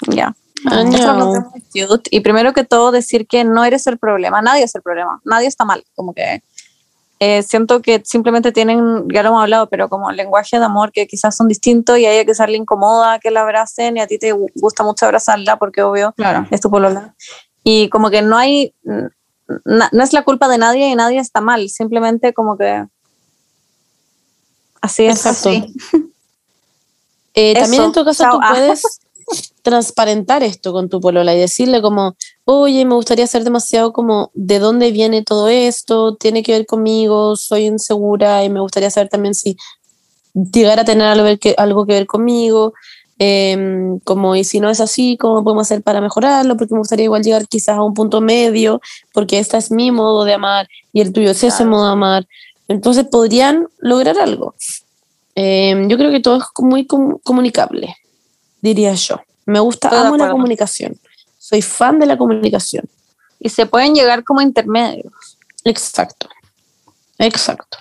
Ya. 0.08 0.36
Ah, 0.66 0.84
no. 0.84 1.52
cute. 1.74 2.10
Y 2.12 2.20
primero 2.22 2.54
que 2.54 2.64
todo 2.64 2.92
decir 2.92 3.28
que 3.28 3.44
no 3.44 3.64
eres 3.66 3.88
el 3.88 3.98
problema, 3.98 4.42
nadie 4.42 4.64
es 4.64 4.76
el 4.76 4.82
problema, 4.82 5.20
nadie 5.26 5.48
está 5.48 5.66
mal, 5.66 5.84
como 5.96 6.14
que 6.14 6.44
eh, 7.20 7.42
siento 7.44 7.82
que 7.82 8.02
simplemente 8.04 8.52
tienen, 8.52 9.08
ya 9.14 9.22
lo 9.24 9.30
hemos 9.30 9.42
hablado, 9.44 9.70
pero 9.70 9.90
como 9.90 10.12
lenguaje 10.12 10.58
de 10.60 10.66
amor 10.66 10.92
que 10.92 11.06
quizás 11.08 11.36
son 11.36 11.48
distintos 11.48 11.98
y 12.00 12.06
a 12.06 12.12
ella 12.12 12.26
quizás 12.26 12.50
le 12.50 12.58
incomoda 12.58 13.20
que 13.20 13.30
la 13.32 13.42
abracen 13.42 13.98
y 13.98 14.02
a 14.02 14.08
ti 14.08 14.18
te 14.18 14.34
gu- 14.34 14.52
gusta 14.56 14.84
mucho 14.84 15.06
abrazarla 15.06 15.58
porque 15.58 15.82
obvio 15.84 16.14
claro. 16.14 16.48
es 16.50 16.62
tu 16.62 16.70
polola. 16.72 17.16
Y 17.64 17.90
como 17.90 18.10
que 18.10 18.22
no 18.22 18.38
hay, 18.38 18.74
na- 19.66 19.90
no 19.92 20.04
es 20.04 20.14
la 20.14 20.24
culpa 20.24 20.48
de 20.48 20.58
nadie 20.58 20.90
y 20.90 20.96
nadie 20.96 21.20
está 21.20 21.42
mal, 21.42 21.70
simplemente 21.70 22.34
como 22.34 22.58
que 22.58 22.86
así 24.82 25.06
es. 25.06 25.26
Exacto. 25.26 25.50
así. 25.50 25.74
Eh, 27.34 27.54
también 27.54 27.84
en 27.84 27.92
tu 27.94 28.04
caso 28.04 28.24
chao. 28.26 28.34
tú 28.34 28.40
Ah. 28.44 28.50
puedes 28.54 28.84
transparentar 29.62 30.44
esto 30.44 30.74
con 30.74 30.90
tu 30.90 31.00
polola 31.00 31.34
y 31.34 31.40
decirle 31.40 31.82
como, 31.82 32.18
oye, 32.44 32.84
me 32.84 32.94
gustaría 32.96 33.26
saber 33.26 33.46
demasiado 33.46 33.94
como 33.94 34.32
de 34.34 34.60
dónde 34.60 34.92
viene 34.92 35.24
todo 35.24 35.48
esto, 35.48 36.16
tiene 36.18 36.44
que 36.44 36.52
ver 36.52 36.66
conmigo, 36.66 37.38
soy 37.38 37.68
insegura 37.68 38.44
y 38.44 38.50
me 38.50 38.60
gustaría 38.60 38.90
saber 38.92 39.08
también 39.08 39.34
si 39.34 39.56
llegara 40.34 40.82
a 40.82 40.86
tener 40.86 41.08
algo 41.08 41.26
que, 41.40 41.56
algo 41.58 41.86
que 41.86 41.94
ver 41.94 42.06
conmigo, 42.06 42.74
em, 43.24 44.00
como 44.00 44.36
y 44.36 44.44
si 44.44 44.60
no 44.60 44.72
es 44.72 44.80
así, 44.82 45.16
cómo 45.16 45.44
podemos 45.44 45.68
hacer 45.68 45.84
para 45.84 46.02
mejorarlo, 46.02 46.58
porque 46.58 46.74
me 46.74 46.80
gustaría 46.80 47.06
igual 47.06 47.22
llegar 47.22 47.48
quizás 47.48 47.78
a 47.78 47.84
un 47.84 47.94
punto 47.94 48.20
medio, 48.20 48.82
porque 49.14 49.38
este 49.38 49.58
es 49.58 49.70
mi 49.70 49.92
modo 49.92 50.24
de 50.26 50.34
amar 50.34 50.68
y 50.92 51.02
el 51.02 51.14
tuyo 51.14 51.30
es 51.30 51.38
ese 51.44 51.58
Claro. 51.58 51.70
modo 51.70 51.86
de 51.86 51.92
amar. 51.92 52.28
Entonces 52.68 53.06
podrían 53.06 53.68
lograr 53.78 54.18
algo. 54.18 54.56
Eh, 55.36 55.86
yo 55.88 55.98
creo 56.00 56.10
que 56.10 56.20
todo 56.20 56.38
es 56.38 56.46
muy 56.64 56.88
com- 56.88 57.20
comunicable, 57.24 57.96
diría 58.60 58.94
yo. 58.96 59.22
Me 59.46 59.60
gusta, 59.60 59.90
Estoy 59.90 60.08
amo 60.08 60.18
la 60.18 60.32
comunicación. 60.32 61.00
Soy 61.38 61.62
fan 61.62 62.00
de 62.00 62.08
la 62.08 62.18
comunicación. 62.18 62.86
Y 63.40 63.50
se 63.50 63.68
pueden 63.68 63.94
llegar 63.94 64.24
como 64.24 64.42
intermedios, 64.42 65.14
Exacto. 65.64 66.28
Exacto. 67.20 67.78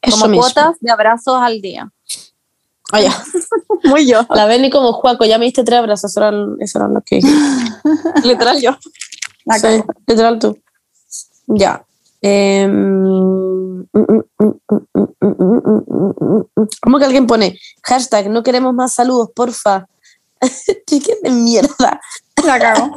Eso 0.00 0.16
como 0.16 0.28
mismo. 0.28 0.42
cuotas 0.44 0.76
de 0.80 0.90
abrazos 0.90 1.36
al 1.42 1.60
día. 1.60 1.90
Oye, 2.92 3.10
muy 3.84 4.06
yo. 4.06 4.26
La 4.30 4.46
Beni 4.46 4.70
como 4.70 4.92
Juaco, 4.92 5.24
ya 5.24 5.38
me 5.38 5.44
diste 5.46 5.64
tres 5.64 5.78
abrazos, 5.78 6.10
eso 6.10 6.20
eran, 6.20 6.56
eso 6.60 6.78
eran 6.78 6.94
los 6.94 7.02
que 7.04 7.20
Literal 8.24 8.60
yo. 8.60 8.76
Sí, 9.60 9.82
literal 10.06 10.38
tú. 10.38 10.58
Ya. 11.46 11.84
¿Cómo 16.82 16.98
que 16.98 17.04
alguien 17.04 17.26
pone? 17.26 17.58
Hashtag, 17.82 18.30
no 18.30 18.42
queremos 18.42 18.74
más 18.74 18.92
saludos, 18.92 19.30
porfa. 19.34 19.86
Chiquen 20.86 21.18
de 21.22 21.30
mierda. 21.30 22.00
La 22.44 22.58
cago. 22.58 22.96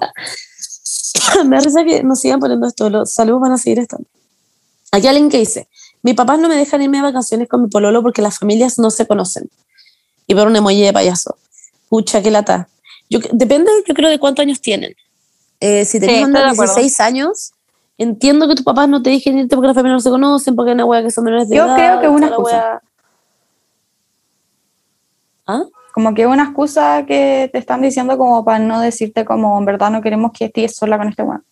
me 1.45 1.57
da 1.57 1.85
que 1.85 2.03
nos 2.03 2.19
sigan 2.19 2.39
poniendo 2.39 2.67
esto, 2.67 2.89
los 2.89 3.11
saludos 3.11 3.41
van 3.41 3.51
a 3.53 3.57
seguir 3.57 3.79
estando. 3.79 4.07
Aquí 4.91 5.07
alguien 5.07 5.29
que 5.29 5.37
dice, 5.37 5.67
Mi 6.01 6.13
papá 6.13 6.37
no 6.37 6.47
me 6.47 6.55
dejan 6.55 6.81
irme 6.81 6.97
de 6.97 7.03
vacaciones 7.03 7.47
con 7.47 7.63
mi 7.63 7.69
pololo 7.69 8.01
porque 8.01 8.21
las 8.21 8.39
familias 8.39 8.79
no 8.79 8.89
se 8.89 9.05
conocen. 9.05 9.49
Y 10.29 10.35
por 10.35 10.45
un 10.47 10.55
emoji 10.55 10.83
de 10.83 10.93
payaso. 10.93 11.35
Pucha, 11.89 12.21
qué 12.21 12.29
lata. 12.29 12.69
Yo, 13.09 13.19
depende, 13.31 13.71
yo 13.87 13.95
creo, 13.95 14.09
de 14.11 14.19
cuántos 14.19 14.43
años 14.43 14.61
tienen. 14.61 14.93
Eh, 15.59 15.83
si 15.85 15.99
tenés 15.99 16.17
Sí, 16.17 16.23
onda 16.23 16.39
estoy 16.41 16.49
de 16.49 16.53
acuerdo. 16.53 16.73
16 16.75 16.99
años, 16.99 17.51
entiendo 17.97 18.47
que 18.47 18.53
tus 18.53 18.63
papás 18.63 18.87
no 18.87 19.01
te 19.01 19.09
dejen 19.09 19.39
irte 19.39 19.55
porque 19.55 19.67
las 19.67 19.75
familias 19.75 19.95
no 19.97 20.01
se 20.01 20.11
conocen, 20.11 20.55
porque 20.55 20.69
hay 20.69 20.75
una 20.75 20.85
wea 20.85 21.01
que 21.01 21.09
son 21.09 21.23
menores 21.23 21.49
de 21.49 21.55
Yo 21.55 21.65
edad. 21.65 21.75
creo 21.75 21.99
que 21.99 22.05
es 22.05 22.11
una 22.11 22.27
excusa. 22.27 22.55
wea. 22.55 22.81
¿Ah? 25.47 25.63
Como 25.93 26.13
que 26.13 26.27
una 26.27 26.43
excusa 26.43 27.03
que 27.07 27.49
te 27.51 27.57
están 27.57 27.81
diciendo 27.81 28.15
como 28.17 28.45
para 28.45 28.59
no 28.59 28.79
decirte 28.79 29.25
como 29.25 29.57
en 29.57 29.65
verdad 29.65 29.89
no 29.89 29.99
queremos 30.03 30.31
que 30.31 30.45
estés 30.45 30.75
sola 30.75 30.99
con 30.99 31.09
este 31.09 31.23
weón. 31.23 31.43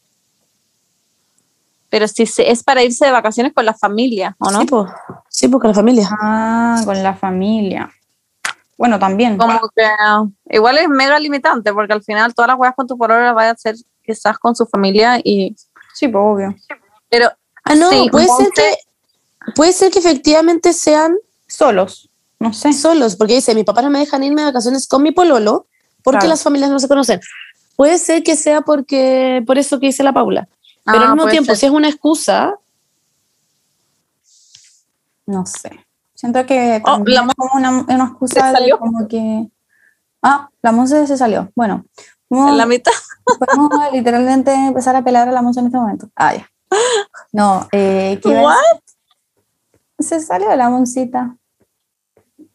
Pero 1.89 2.07
si 2.07 2.27
se- 2.27 2.51
es 2.51 2.63
para 2.63 2.83
irse 2.83 3.05
de 3.07 3.11
vacaciones 3.11 3.53
con 3.53 3.65
la 3.65 3.73
familia, 3.73 4.35
¿o 4.39 4.51
no? 4.51 4.59
Sí, 4.61 4.65
pues. 4.67 4.91
Sí, 5.29 5.47
porque 5.47 5.69
la 5.69 5.73
familia. 5.73 6.07
Ah, 6.21 6.79
con 6.85 7.01
la 7.01 7.15
familia. 7.15 7.89
Bueno, 8.77 8.99
también. 8.99 9.37
Como 9.37 9.59
que 9.75 9.87
igual 10.55 10.77
es 10.77 10.87
mega 10.87 11.19
limitante, 11.19 11.73
porque 11.73 11.93
al 11.93 12.03
final 12.03 12.33
todas 12.35 12.49
las 12.49 12.57
weas 12.59 12.75
con 12.75 12.85
tu 12.87 12.97
pololo 12.97 13.23
las 13.23 13.33
vayas 13.35 13.51
a 13.51 13.53
hacer 13.55 13.75
quizás 14.05 14.37
con 14.37 14.55
su 14.55 14.65
familia 14.67 15.19
y 15.23 15.55
Sí, 15.93 16.07
pues 16.07 16.21
obvio. 16.23 16.55
Pero 17.09 17.29
Ah, 17.63 17.75
no, 17.75 17.89
Sí, 17.89 18.07
puede 18.11 18.27
ser 18.27 18.49
que 18.55 18.75
puede 19.55 19.71
ser 19.73 19.91
que 19.91 19.99
efectivamente 19.99 20.71
sean 20.73 21.17
Solos. 21.47 22.09
No 22.39 22.53
sé. 22.53 22.71
solos, 22.71 23.15
porque 23.15 23.33
dice, 23.33 23.55
mis 23.55 23.65
papás 23.65 23.83
no 23.83 23.89
me 23.89 23.97
dejan 23.99 24.23
irme 24.23 24.41
de 24.41 24.47
vacaciones 24.47 24.87
con 24.87 25.01
mi 25.01 25.11
pololo 25.11 25.65
porque 26.03 26.19
Claro. 26.19 26.29
las 26.29 26.43
familias 26.43 26.69
no 26.69 26.77
se 26.79 26.87
conocen. 26.87 27.19
Puede 27.75 27.97
ser 27.97 28.21
que 28.23 28.35
sea 28.35 28.61
porque 28.61 29.43
por 29.47 29.57
eso 29.57 29.79
que 29.79 29.87
dice 29.87 30.03
la 30.03 30.13
Paula. 30.13 30.47
Pero 30.85 30.99
Ah, 30.99 31.03
al 31.09 31.15
mismo 31.15 31.29
tiempo, 31.29 31.47
ser. 31.47 31.57
si 31.57 31.65
es 31.65 31.71
una 31.71 31.89
excusa, 31.89 32.53
No 35.25 35.45
sé. 35.45 35.85
Siento 36.17 36.43
que 36.47 36.81
Oh, 36.83 36.97
la 37.05 37.21
es 37.21 37.25
Mo- 37.27 37.33
como 37.37 37.51
una, 37.55 37.69
una 37.87 38.05
excusa 38.05 38.39
¿Se 38.41 38.45
de 38.47 38.51
salió? 38.53 38.79
como 38.79 39.07
que... 39.07 39.47
Ah, 40.23 40.49
la 40.63 40.71
Monse 40.71 41.05
se 41.05 41.15
salió. 41.15 41.51
Bueno, 41.55 41.85
vamos- 42.29 42.51
en 42.51 42.57
la 42.57 42.65
mitad. 42.65 42.91
podemos 43.39 43.69
literalmente 43.93 44.51
empezar 44.53 44.95
a 44.95 45.03
pelar 45.03 45.29
a 45.29 45.31
la 45.31 45.41
Monse 45.43 45.59
en 45.59 45.67
este 45.67 45.77
momento. 45.77 46.09
Ah, 46.15 46.33
ya. 46.35 46.49
No, 47.31 47.67
eh, 47.71 48.19
¿qué 48.23 48.29
What? 48.29 48.55
Se 49.99 50.19
salió 50.19 50.53
la 50.55 50.69
Moncita. 50.69 51.37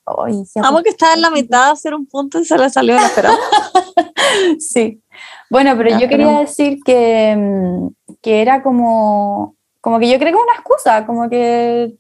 Ay, 0.04 0.42
ya 0.54 0.62
Amo 0.62 0.82
que 0.82 0.90
estaba 0.90 1.14
en 1.14 1.20
la 1.22 1.30
mitad 1.30 1.66
de 1.66 1.72
hacer 1.72 1.94
un 1.94 2.06
punto 2.06 2.40
y 2.40 2.44
se 2.44 2.58
le 2.58 2.68
salió 2.68 2.94
la 2.96 3.06
esperanza. 3.06 3.38
Sí. 4.58 5.02
Bueno, 5.50 5.74
pero 5.76 5.90
Ya, 5.90 6.00
yo 6.00 6.08
quería 6.08 6.26
pero- 6.26 6.40
decir 6.40 6.78
que, 6.84 7.36
mm, 7.36 7.88
que 8.22 8.40
era 8.42 8.62
como, 8.62 9.56
como 9.80 9.98
que 9.98 10.08
yo 10.10 10.18
creo 10.18 10.32
que 10.32 10.38
es 10.38 10.42
una 10.42 10.54
excusa, 10.54 11.06
como 11.06 11.28
que 11.28 11.94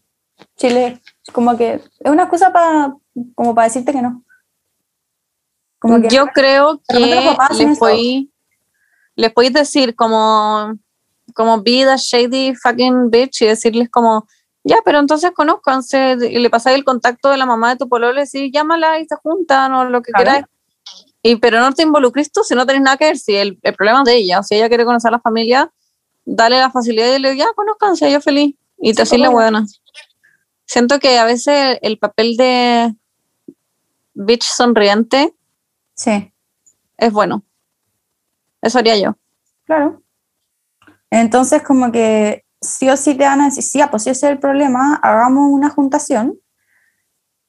Chile, 0.56 1.00
como 1.32 1.56
que 1.56 1.74
es 1.74 2.10
una 2.10 2.24
excusa 2.24 2.52
para 2.52 2.94
como 3.34 3.54
para 3.54 3.68
decirte 3.68 3.92
que 3.92 4.02
no. 4.02 4.24
Como 5.78 6.00
que 6.00 6.08
Yo 6.08 6.26
creo 6.26 6.80
que 6.88 6.98
les 6.98 7.78
podéis 7.78 8.28
les 9.16 9.32
podéis 9.32 9.52
decir 9.52 9.94
como, 9.94 10.74
como 11.34 11.62
be 11.62 11.84
the 11.84 11.96
shady 11.96 12.54
fucking 12.54 13.10
bitch 13.10 13.42
y 13.42 13.46
decirles 13.46 13.88
como, 13.90 14.26
ya, 14.64 14.78
pero 14.84 14.98
entonces 14.98 15.32
conózcanse 15.32 16.16
y 16.30 16.38
le 16.38 16.50
pasáis 16.50 16.78
el 16.78 16.84
contacto 16.84 17.30
de 17.30 17.36
la 17.36 17.46
mamá 17.46 17.70
de 17.70 17.76
tu 17.76 17.88
pololo 17.88 18.20
y 18.20 18.24
decís, 18.24 18.50
llámala 18.52 18.98
y 19.00 19.06
se 19.06 19.16
juntan 19.16 19.72
o 19.74 19.84
lo 19.84 20.02
que 20.02 20.12
Claro. 20.12 20.24
queráis. 20.24 20.46
Y, 21.22 21.36
pero 21.36 21.60
no 21.60 21.72
te 21.72 21.82
involucres 21.82 22.32
tú 22.32 22.42
si 22.42 22.54
no 22.54 22.66
tenés 22.66 22.82
nada 22.82 22.96
que 22.96 23.04
ver, 23.04 23.16
si 23.16 23.34
el, 23.36 23.58
el 23.62 23.74
problema 23.74 24.00
es 24.00 24.04
de 24.06 24.16
ella, 24.16 24.40
o 24.40 24.42
si 24.42 24.56
ella 24.56 24.68
quiere 24.68 24.84
conocer 24.84 25.08
a 25.08 25.12
la 25.12 25.20
familia, 25.20 25.70
dale 26.24 26.58
la 26.58 26.70
facilidad 26.70 27.08
y 27.08 27.12
dile, 27.12 27.36
ya, 27.36 27.46
conózcanse, 27.54 28.10
yo 28.10 28.20
feliz. 28.20 28.56
Y 28.78 28.94
te 28.94 29.06
Sí, 29.06 29.14
así 29.14 29.18
la 29.18 29.28
buena. 29.28 29.64
Siento 30.72 30.98
que 31.00 31.18
a 31.18 31.26
veces 31.26 31.78
el 31.82 31.98
papel 31.98 32.34
de 32.38 32.94
bitch 34.14 34.44
sonriente 34.44 35.34
sí, 35.94 36.32
es 36.96 37.12
bueno. 37.12 37.42
Eso 38.62 38.78
haría 38.78 38.96
yo. 38.96 39.14
claro. 39.66 40.00
Entonces 41.10 41.62
como 41.62 41.92
que 41.92 42.46
sí 42.62 42.88
o 42.88 42.96
sí 42.96 43.14
te 43.14 43.24
van 43.24 43.42
a 43.42 43.46
decir, 43.46 43.62
sí, 43.62 43.82
ah, 43.82 43.90
pues 43.90 44.04
si 44.04 44.08
ese 44.10 44.26
es 44.28 44.32
el 44.32 44.38
problema, 44.38 44.98
hagamos 45.02 45.50
una 45.50 45.68
juntación. 45.68 46.38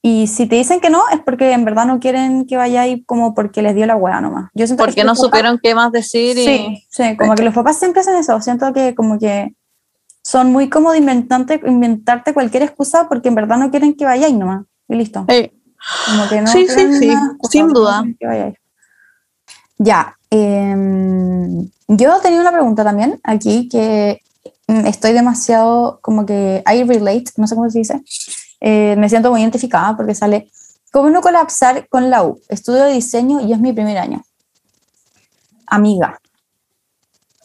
Y 0.01 0.27
si 0.27 0.45
te 0.47 0.57
dicen 0.57 0.81
que 0.81 0.89
no, 0.89 1.01
es 1.13 1.21
porque 1.21 1.53
en 1.53 1.63
verdad 1.63 1.85
no 1.85 2.01
quieren 2.01 2.45
que 2.45 2.57
vayáis 2.57 3.05
como 3.05 3.33
porque 3.33 3.61
les 3.61 3.73
dio 3.73 3.85
la 3.85 3.95
hueá 3.95 4.19
nomás. 4.19 4.49
Yo 4.53 4.67
siento 4.67 4.83
que 4.83 4.87
Porque 4.89 5.03
no 5.05 5.11
los 5.11 5.19
papás- 5.19 5.29
supieron 5.29 5.59
qué 5.63 5.75
más 5.75 5.93
decir 5.93 6.37
y 6.37 6.43
Sí, 6.45 6.87
sí, 6.89 7.15
como 7.15 7.35
que 7.35 7.43
los 7.43 7.53
papás 7.53 7.79
siempre 7.79 8.01
hacen 8.01 8.15
eso. 8.17 8.41
Siento 8.41 8.73
que 8.73 8.93
como 8.95 9.17
que 9.17 9.55
son 10.23 10.51
muy 10.51 10.69
como 10.69 10.91
de 10.91 10.99
inventarte, 10.99 11.61
inventarte 11.65 12.33
cualquier 12.33 12.63
excusa 12.63 13.07
porque 13.09 13.29
en 13.29 13.35
verdad 13.35 13.57
no 13.57 13.69
quieren 13.71 13.93
que 13.95 14.05
vayáis 14.05 14.35
nomás. 14.35 14.65
Y 14.87 14.95
listo. 14.95 15.25
Eh, 15.27 15.53
Como 16.05 16.29
que 16.29 16.41
no 16.41 16.47
Sí, 16.47 16.67
sí, 16.67 16.93
sí, 16.99 17.13
sin 17.49 17.67
duda. 17.69 18.03
que. 18.19 18.53
Ya. 19.77 20.17
em, 20.29 21.69
yo 21.87 22.19
tenía 22.21 22.39
una 22.41 22.51
pregunta 22.51 22.83
también 22.83 23.19
aquí 23.23 23.67
que 23.67 24.21
mm, 24.67 24.85
estoy 24.87 25.13
demasiado 25.13 25.99
como 26.01 26.25
que 26.25 26.63
I 26.65 26.83
relate, 26.83 27.25
no 27.37 27.47
sé 27.47 27.55
cómo 27.55 27.69
se 27.69 27.79
dice. 27.79 28.01
Eh, 28.61 28.95
me 28.97 29.09
siento 29.09 29.29
muy 29.29 29.41
identificada 29.41 29.95
porque 29.97 30.15
sale 30.15 30.49
¿Cómo 30.93 31.09
no 31.09 31.21
colapsar 31.21 31.87
con 31.89 32.11
la 32.11 32.23
U? 32.23 32.39
Estudio 32.49 32.83
de 32.83 32.93
diseño 32.93 33.41
y 33.41 33.51
es 33.51 33.59
mi 33.59 33.73
primer 33.73 33.97
año. 33.97 34.23
Amiga. 35.65 36.19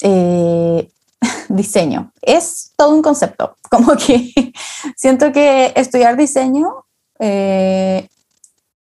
Eh, 0.03 0.91
diseño. 1.48 2.12
Es 2.22 2.72
todo 2.76 2.94
un 2.94 3.02
concepto. 3.02 3.56
Como 3.70 3.94
que 3.96 4.52
siento 4.96 5.32
que 5.32 5.72
estudiar 5.76 6.16
diseño 6.16 6.84
eh, 7.18 8.08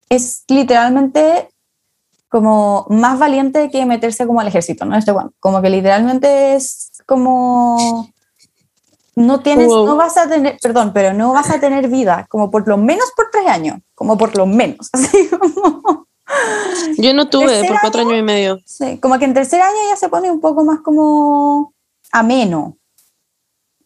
es 0.09 0.43
literalmente 0.47 1.49
como 2.29 2.85
más 2.89 3.17
valiente 3.19 3.69
que 3.69 3.85
meterse 3.85 4.27
como 4.27 4.41
al 4.41 4.47
ejército, 4.47 4.85
¿no? 4.85 4.97
Este 4.97 5.11
one. 5.11 5.29
Como 5.39 5.61
que 5.61 5.69
literalmente 5.69 6.55
es 6.55 6.91
como 7.05 8.09
no 9.17 9.39
tienes, 9.39 9.67
Wow. 9.67 9.87
no 9.87 9.95
vas 9.95 10.15
a 10.17 10.29
tener, 10.29 10.59
perdón, 10.61 10.91
pero 10.93 11.11
no 11.11 11.33
vas 11.33 11.49
a 11.49 11.59
tener 11.59 11.87
vida, 11.87 12.27
como 12.29 12.51
por 12.51 12.67
lo 12.67 12.77
menos 12.77 13.11
por 13.15 13.29
tres 13.31 13.47
años, 13.47 13.79
como 13.95 14.15
por 14.15 14.37
lo 14.37 14.45
menos, 14.45 14.89
así 14.93 15.27
como, 15.29 16.05
yo 16.97 17.13
no 17.15 17.27
tuve 17.27 17.67
por 17.67 17.79
cuatro 17.81 18.01
años 18.01 18.19
y 18.19 18.21
medio. 18.21 18.59
sí, 18.65 18.99
como 18.99 19.17
que 19.17 19.25
en 19.25 19.33
tercer 19.33 19.59
año 19.59 19.77
ya 19.89 19.95
se 19.95 20.09
pone 20.09 20.29
un 20.29 20.39
poco 20.39 20.63
más 20.63 20.81
como 20.81 21.73
ameno, 22.11 22.77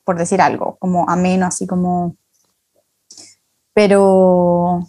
por 0.03 0.17
decir 0.17 0.41
algo, 0.41 0.78
como 0.80 1.09
ameno, 1.09 1.45
así 1.45 1.65
como, 1.67 2.15
pero, 3.74 4.80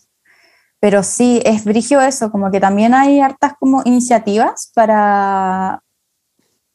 pero 0.81 1.03
sí, 1.03 1.41
es 1.45 1.65
brigio 1.65 2.01
eso, 2.01 2.31
como 2.31 2.51
que 2.51 2.61
también 2.61 2.95
hay 2.95 3.21
hartas 3.21 3.55
como 3.59 3.83
iniciativas 3.85 4.71
para, 4.75 5.83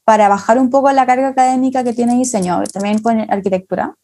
para 0.03 0.29
bajar 0.29 0.57
un 0.59 0.69
poco 0.69 0.91
la 0.91 1.05
carga 1.05 1.29
académica 1.29 1.83
que 1.83 1.93
tiene 1.93 2.15
diseño, 2.15 2.63
también 2.71 2.99
con 2.99 3.19
arquitectura. 3.31 3.95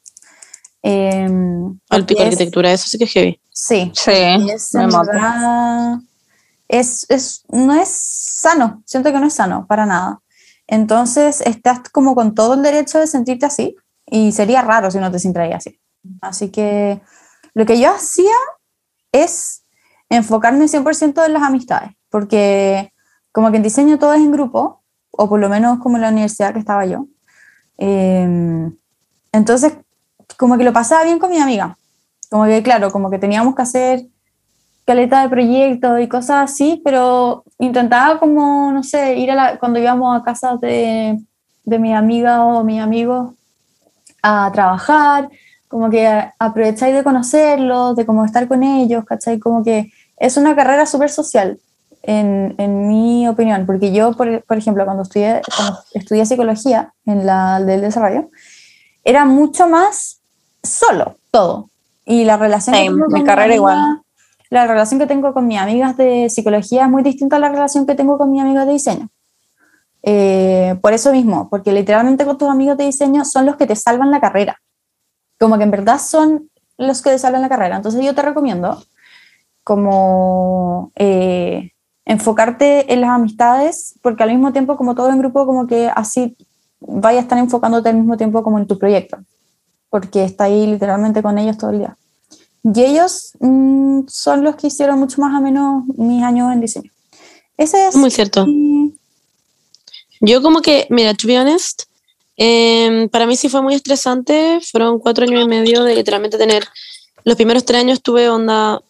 Em, 0.81 1.79
Al 1.89 2.05
pico 2.05 2.21
es- 2.21 2.25
arquitectura, 2.27 2.71
eso 2.73 2.87
sí 2.89 2.97
que 2.97 3.05
es 3.05 3.11
heavy. 3.13 3.39
Sí, 3.49 3.91
sí, 3.95 4.11
es, 4.51 4.73
me 4.73 4.87
verdad- 4.87 5.99
es, 6.67 7.05
es- 7.09 7.43
no 7.49 7.73
es 7.73 7.87
sano, 7.89 8.83
siento 8.85 9.11
que 9.11 9.19
no 9.19 9.27
es 9.27 9.33
sano 9.33 9.65
para 9.67 9.85
nada. 9.85 10.19
Entonces 10.67 11.41
estás 11.41 11.79
como 11.89 12.15
con 12.15 12.35
todo 12.35 12.53
el 12.53 12.63
derecho 12.63 12.99
de 12.99 13.07
sentirte 13.07 13.45
así 13.45 13.75
y 14.05 14.31
sería 14.31 14.61
raro 14.61 14.91
si 14.91 14.99
no 14.99 15.11
te 15.11 15.19
sintieras 15.19 15.57
así. 15.57 15.79
Así 16.21 16.49
que 16.49 17.01
lo 17.53 17.65
que 17.65 17.79
yo 17.79 17.91
hacía 17.91 18.35
es 19.11 19.63
enfocarme 20.09 20.65
100% 20.65 21.25
en 21.25 21.33
las 21.33 21.43
amistades, 21.43 21.91
porque 22.09 22.93
como 23.31 23.51
que 23.51 23.57
en 23.57 23.63
diseño 23.63 23.99
todo 23.99 24.13
es 24.13 24.21
en 24.21 24.31
grupo, 24.31 24.83
o 25.11 25.29
por 25.29 25.39
lo 25.39 25.49
menos 25.49 25.79
como 25.79 25.97
en 25.97 26.01
la 26.01 26.09
universidad 26.09 26.53
que 26.53 26.59
estaba 26.59 26.85
yo. 26.85 27.07
Eh, 27.77 28.71
entonces, 29.31 29.73
como 30.37 30.57
que 30.57 30.63
lo 30.63 30.73
pasaba 30.73 31.03
bien 31.03 31.19
con 31.19 31.29
mi 31.29 31.39
amiga. 31.39 31.77
Como 32.29 32.45
que, 32.45 32.63
claro, 32.63 32.91
como 32.91 33.09
que 33.09 33.19
teníamos 33.19 33.55
que 33.55 33.61
hacer 33.61 34.07
caleta 34.85 35.21
de 35.21 35.29
proyectos 35.29 35.99
y 35.99 36.07
cosas 36.07 36.51
así, 36.51 36.81
pero 36.83 37.43
intentaba 37.59 38.19
como, 38.19 38.71
no 38.71 38.83
sé, 38.83 39.15
ir 39.15 39.31
a 39.31 39.35
la, 39.35 39.59
cuando 39.59 39.79
íbamos 39.79 40.19
a 40.19 40.23
casa 40.23 40.57
de, 40.57 41.19
de 41.63 41.79
mi 41.79 41.93
amiga 41.93 42.43
o 42.43 42.63
mi 42.63 42.79
amigo 42.79 43.35
a 44.21 44.51
trabajar, 44.53 45.29
como 45.67 45.89
que 45.89 46.07
aprovecháis 46.37 46.93
de 46.93 47.03
conocerlos, 47.03 47.95
de 47.95 48.05
como 48.05 48.25
estar 48.25 48.47
con 48.47 48.63
ellos, 48.63 49.05
¿cachai? 49.05 49.39
Como 49.39 49.63
que 49.63 49.91
es 50.17 50.37
una 50.37 50.55
carrera 50.55 50.85
súper 50.85 51.09
social, 51.09 51.59
en, 52.03 52.53
en 52.57 52.87
mi 52.87 53.27
opinión, 53.27 53.65
porque 53.65 53.93
yo, 53.93 54.11
por, 54.13 54.43
por 54.43 54.57
ejemplo, 54.57 54.83
cuando 54.85 55.03
estudié, 55.03 55.41
cuando 55.55 55.79
estudié 55.93 56.25
psicología 56.25 56.93
en 57.05 57.25
la 57.25 57.61
del 57.61 57.81
desarrollo, 57.81 58.29
era 59.05 59.25
mucho 59.25 59.67
más 59.67 60.19
solo 60.61 61.15
todo. 61.31 61.69
Y 62.05 62.25
la 62.25 62.35
relación 62.35 62.75
tengo 62.75 63.07
mi 63.07 63.23
carrera 63.23 63.55
igual. 63.55 64.01
La 64.53 64.67
relación 64.67 64.99
que 64.99 65.07
tengo 65.07 65.33
con 65.33 65.47
mis 65.47 65.57
amigas 65.57 65.97
de 65.97 66.29
psicología 66.29 66.83
es 66.83 66.89
muy 66.91 67.01
distinta 67.01 67.37
a 67.37 67.39
la 67.39 67.49
relación 67.49 67.87
que 67.87 67.95
tengo 67.95 68.19
con 68.19 68.31
mis 68.31 68.39
amigas 68.39 68.67
de 68.67 68.73
diseño. 68.73 69.09
Eh, 70.03 70.75
por 70.79 70.93
eso 70.93 71.11
mismo, 71.11 71.49
porque 71.49 71.71
literalmente 71.71 72.23
con 72.23 72.37
tus 72.37 72.47
amigos 72.47 72.77
de 72.77 72.83
diseño 72.83 73.25
son 73.25 73.47
los 73.47 73.55
que 73.55 73.65
te 73.65 73.75
salvan 73.75 74.11
la 74.11 74.21
carrera. 74.21 74.61
Como 75.39 75.57
que 75.57 75.63
en 75.63 75.71
verdad 75.71 75.97
son 75.97 76.51
los 76.77 77.01
que 77.01 77.09
te 77.09 77.17
salvan 77.17 77.41
la 77.41 77.49
carrera. 77.49 77.77
Entonces 77.77 78.05
yo 78.05 78.13
te 78.13 78.21
recomiendo 78.21 78.77
como 79.63 80.91
eh, 80.97 81.71
enfocarte 82.05 82.93
en 82.93 83.01
las 83.01 83.09
amistades, 83.09 83.97
porque 84.03 84.21
al 84.21 84.29
mismo 84.29 84.53
tiempo, 84.53 84.77
como 84.77 84.93
todo 84.93 85.09
en 85.09 85.17
grupo, 85.17 85.47
como 85.47 85.65
que 85.65 85.89
así 85.95 86.37
vaya 86.79 87.17
a 87.17 87.21
estar 87.23 87.39
enfocándote 87.39 87.89
al 87.89 87.95
mismo 87.95 88.17
tiempo 88.17 88.43
como 88.43 88.59
en 88.59 88.67
tu 88.67 88.77
proyecto, 88.77 89.17
porque 89.89 90.23
está 90.23 90.43
ahí 90.43 90.67
literalmente 90.67 91.23
con 91.23 91.39
ellos 91.39 91.57
todo 91.57 91.71
el 91.71 91.79
día. 91.79 91.97
Y 92.63 92.81
ellos 92.81 93.31
mm, 93.39 94.01
son 94.07 94.43
los 94.43 94.55
que 94.55 94.67
hicieron 94.67 94.99
mucho 94.99 95.19
más 95.21 95.35
a 95.35 95.39
menos 95.41 95.83
mis 95.97 96.23
años 96.23 96.51
en 96.53 96.61
diseño. 96.61 96.91
Ese 97.57 97.87
es 97.87 97.95
Muy 97.95 98.09
cierto. 98.11 98.45
mi- 98.47 98.93
Yo 100.21 100.41
como 100.41 100.61
que, 100.61 100.87
mira, 100.89 101.13
to 101.13 101.27
be 101.27 101.37
honest, 101.37 101.83
em, 102.37 103.09
para 103.09 103.25
mí 103.27 103.35
sí 103.35 103.49
fue 103.49 103.61
muy 103.61 103.75
estresante. 103.75 104.59
Fueron 104.71 104.99
cuatro 104.99 105.25
años 105.25 105.43
y 105.43 105.47
medio 105.47 105.83
de 105.83 105.95
literalmente 105.95 106.37
tener... 106.37 106.67
Los 107.25 107.35
primeros 107.35 107.63
tres 107.63 107.79
años 107.81 108.01
tuve 108.01 108.29
onda 108.29 108.81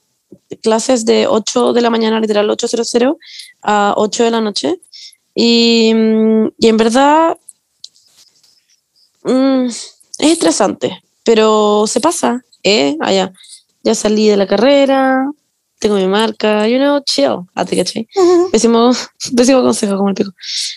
clases 0.63 1.05
de 1.05 1.28
8 1.28 1.74
de 1.74 1.82
la 1.82 1.89
mañana, 1.91 2.19
literal 2.19 2.49
8.00, 2.49 3.17
a 3.61 3.93
8 3.97 4.24
de 4.24 4.32
la 4.32 4.41
noche. 4.41 4.80
Y, 5.36 5.91
mm, 5.93 6.47
y 6.57 6.67
en 6.67 6.78
verdad 6.78 7.38
mm, 9.24 9.65
es 9.67 9.95
estresante, 10.19 11.01
pero 11.24 11.86
se 11.88 11.99
pasa, 11.99 12.43
¿eh? 12.63 12.97
Allá. 13.01 13.32
Ya 13.84 13.95
salí 13.95 14.27
de 14.29 14.38
la 14.38 14.47
carrera, 14.47 15.25
tengo 15.79 15.95
mi 15.95 16.07
marca, 16.07 16.67
you 16.67 16.77
know, 16.77 17.01
chill. 17.05 17.45
Ah, 17.53 17.65
te 17.65 17.75
caché. 17.75 18.07
Pésimo, 18.51 18.91
pésimo 19.36 19.61
consejo 19.63 19.97
como 19.97 20.09
el 20.09 20.15
pico. 20.15 20.31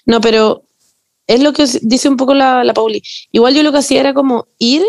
No, 0.04 0.20
pero 0.20 0.62
es 1.26 1.40
lo 1.40 1.52
que 1.52 1.64
dice 1.82 2.08
un 2.08 2.16
poco 2.16 2.34
la, 2.34 2.64
la 2.64 2.74
Pauli. 2.74 3.02
Igual 3.32 3.54
yo 3.54 3.62
lo 3.62 3.72
que 3.72 3.78
hacía 3.78 4.00
era 4.00 4.14
como 4.14 4.46
ir 4.58 4.84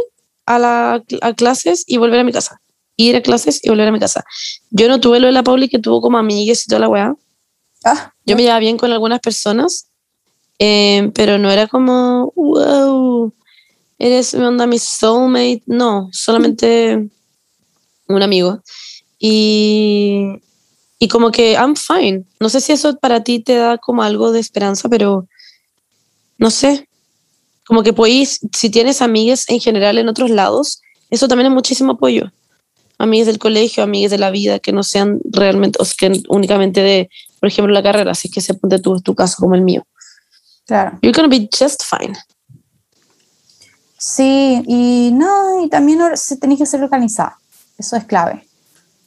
a, 0.46 0.58
la, 0.60 1.04
a 1.22 1.34
clases 1.34 1.84
y 1.86 1.98
volver 1.98 2.20
a 2.20 2.24
mi 2.24 2.32
casa. 2.32 2.60
Ir 2.96 3.16
a 3.16 3.22
clases 3.22 3.60
y 3.64 3.70
volver 3.70 3.88
a 3.88 3.92
mi 3.92 4.00
casa. 4.00 4.24
Yo 4.72 4.88
no 4.88 5.00
tuve 5.00 5.20
lo 5.20 5.28
de 5.28 5.34
la 5.34 5.44
Pauli 5.44 5.70
que 5.70 5.78
tuvo 5.78 6.02
como 6.02 6.18
amigues 6.18 6.66
y 6.66 6.70
toda 6.70 6.80
la 6.80 6.90
weá. 6.90 7.16
Ah, 7.86 8.14
Yo 8.26 8.36
me 8.36 8.42
llevaba 8.42 8.60
bien 8.60 8.78
con 8.78 8.92
algunas 8.92 9.20
personas, 9.20 9.90
eh, 10.58 11.12
pero 11.14 11.38
no 11.38 11.52
era 11.52 11.68
como, 11.68 12.34
wow, 12.36 13.32
eres 14.00 14.34
mi 14.34 14.44
onda, 14.44 14.66
mi 14.66 14.80
soulmate. 14.80 15.62
No, 15.68 16.10
solamente 16.12 17.08
un 18.08 18.24
amigo. 18.24 18.62
Y, 19.20 20.42
y 21.00 21.08
como 21.08 21.32
que 21.32 21.54
I'm 21.54 21.76
fine. 21.76 22.26
No 22.40 22.50
sé 22.50 22.62
si 22.62 22.72
eso 22.72 22.98
para 22.98 23.24
ti 23.24 23.40
te 23.40 23.56
da 23.56 23.78
como 23.78 24.04
algo 24.04 24.32
de 24.32 24.40
esperanza, 24.40 24.90
pero 24.90 25.28
no 26.38 26.50
sé. 26.50 26.88
Como 27.66 27.84
que 27.84 27.94
podéis, 27.94 28.40
si 28.54 28.70
tienes 28.70 29.02
amigas 29.02 29.46
en 29.50 29.60
general 29.60 29.98
en 29.98 30.08
otros 30.08 30.30
lados, 30.30 30.82
eso 31.10 31.28
también 31.28 31.48
es 31.48 31.54
muchísimo 31.54 31.94
apoyo. 31.94 32.32
Amigas 32.98 33.28
del 33.28 33.40
colegio, 33.40 33.84
amigas 33.84 34.12
de 34.12 34.18
la 34.18 34.32
vida, 34.32 34.60
que 34.60 34.72
no 34.72 34.84
sean 34.84 35.20
realmente, 35.26 35.78
o 35.80 35.86
sea, 35.86 35.96
que 36.00 36.22
únicamente 36.30 36.82
de, 36.82 37.10
por 37.40 37.48
ejemplo, 37.48 37.74
la 37.74 37.84
carrera, 37.84 38.12
así 38.12 38.30
que 38.30 38.42
se 38.42 38.54
ponte 38.56 38.80
tu, 38.80 39.00
tu 39.02 39.14
caso 39.14 39.36
como 39.40 39.56
el 39.56 39.62
mío. 39.62 39.86
claro. 40.66 40.98
You're 41.02 41.16
gonna 41.16 41.28
be 41.28 41.48
just 41.52 41.84
fine. 41.84 42.18
Sí, 44.00 44.64
y 44.68 45.12
no, 45.14 45.64
y 45.64 45.70
también 45.70 46.00
tenéis 46.40 46.60
que 46.60 46.66
ser 46.66 46.84
organizada. 46.84 47.38
Eso 47.78 47.96
es 47.96 48.04
clave. 48.06 48.48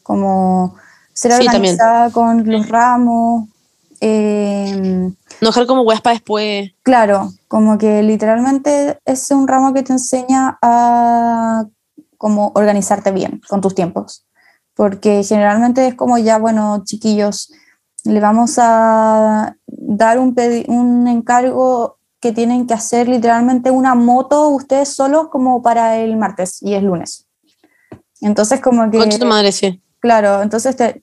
Como 0.03 0.77
ser 1.13 1.33
Sí, 1.33 1.45
también. 1.47 1.75
organizada 1.75 2.11
con 2.11 2.51
los 2.51 2.69
ramos. 2.69 3.49
eh, 4.01 5.11
No 5.41 5.49
dejar 5.49 5.67
como 5.67 5.85
para 5.85 6.13
después. 6.13 6.71
claro, 6.83 7.31
como 7.49 7.77
que 7.79 8.03
literalmente 8.03 8.99
es 9.05 9.31
un 9.31 9.47
ramo 9.47 9.75
que 9.75 9.83
te 9.83 9.93
enseña 9.93 10.59
a 10.63 11.65
como 12.17 12.53
organizarte 12.55 13.11
bien 13.13 13.41
con 13.49 13.61
tus 13.61 13.75
tiempos. 13.75 14.27
Porque 14.75 15.23
generalmente 15.25 15.87
es 15.89 15.95
como 15.95 16.17
ya, 16.19 16.39
bueno, 16.39 16.83
chiquillos, 16.85 17.53
le 18.05 18.21
vamos 18.21 18.55
a 18.59 19.57
dar 19.67 20.19
un, 20.19 20.35
pedi- 20.35 20.67
un 20.69 21.07
encargo 21.09 21.99
que 22.21 22.33
tienen 22.33 22.67
que 22.67 22.75
hacer 22.75 23.09
literalmente 23.09 23.71
una 23.71 23.95
moto 23.95 24.49
ustedes 24.51 24.89
solos 24.95 25.29
como 25.31 25.63
para 25.63 25.97
el 25.99 26.17
martes 26.17 26.63
y 26.63 26.75
es 26.75 26.83
lunes. 26.83 27.27
Entonces 28.21 28.61
como 28.61 28.91
que... 28.91 28.99
Concha 28.99 29.19
tu 29.19 29.27
madre, 29.27 29.53
sí. 29.53 29.83
Claro, 30.01 30.43
entonces 30.43 30.77
te- 30.77 31.03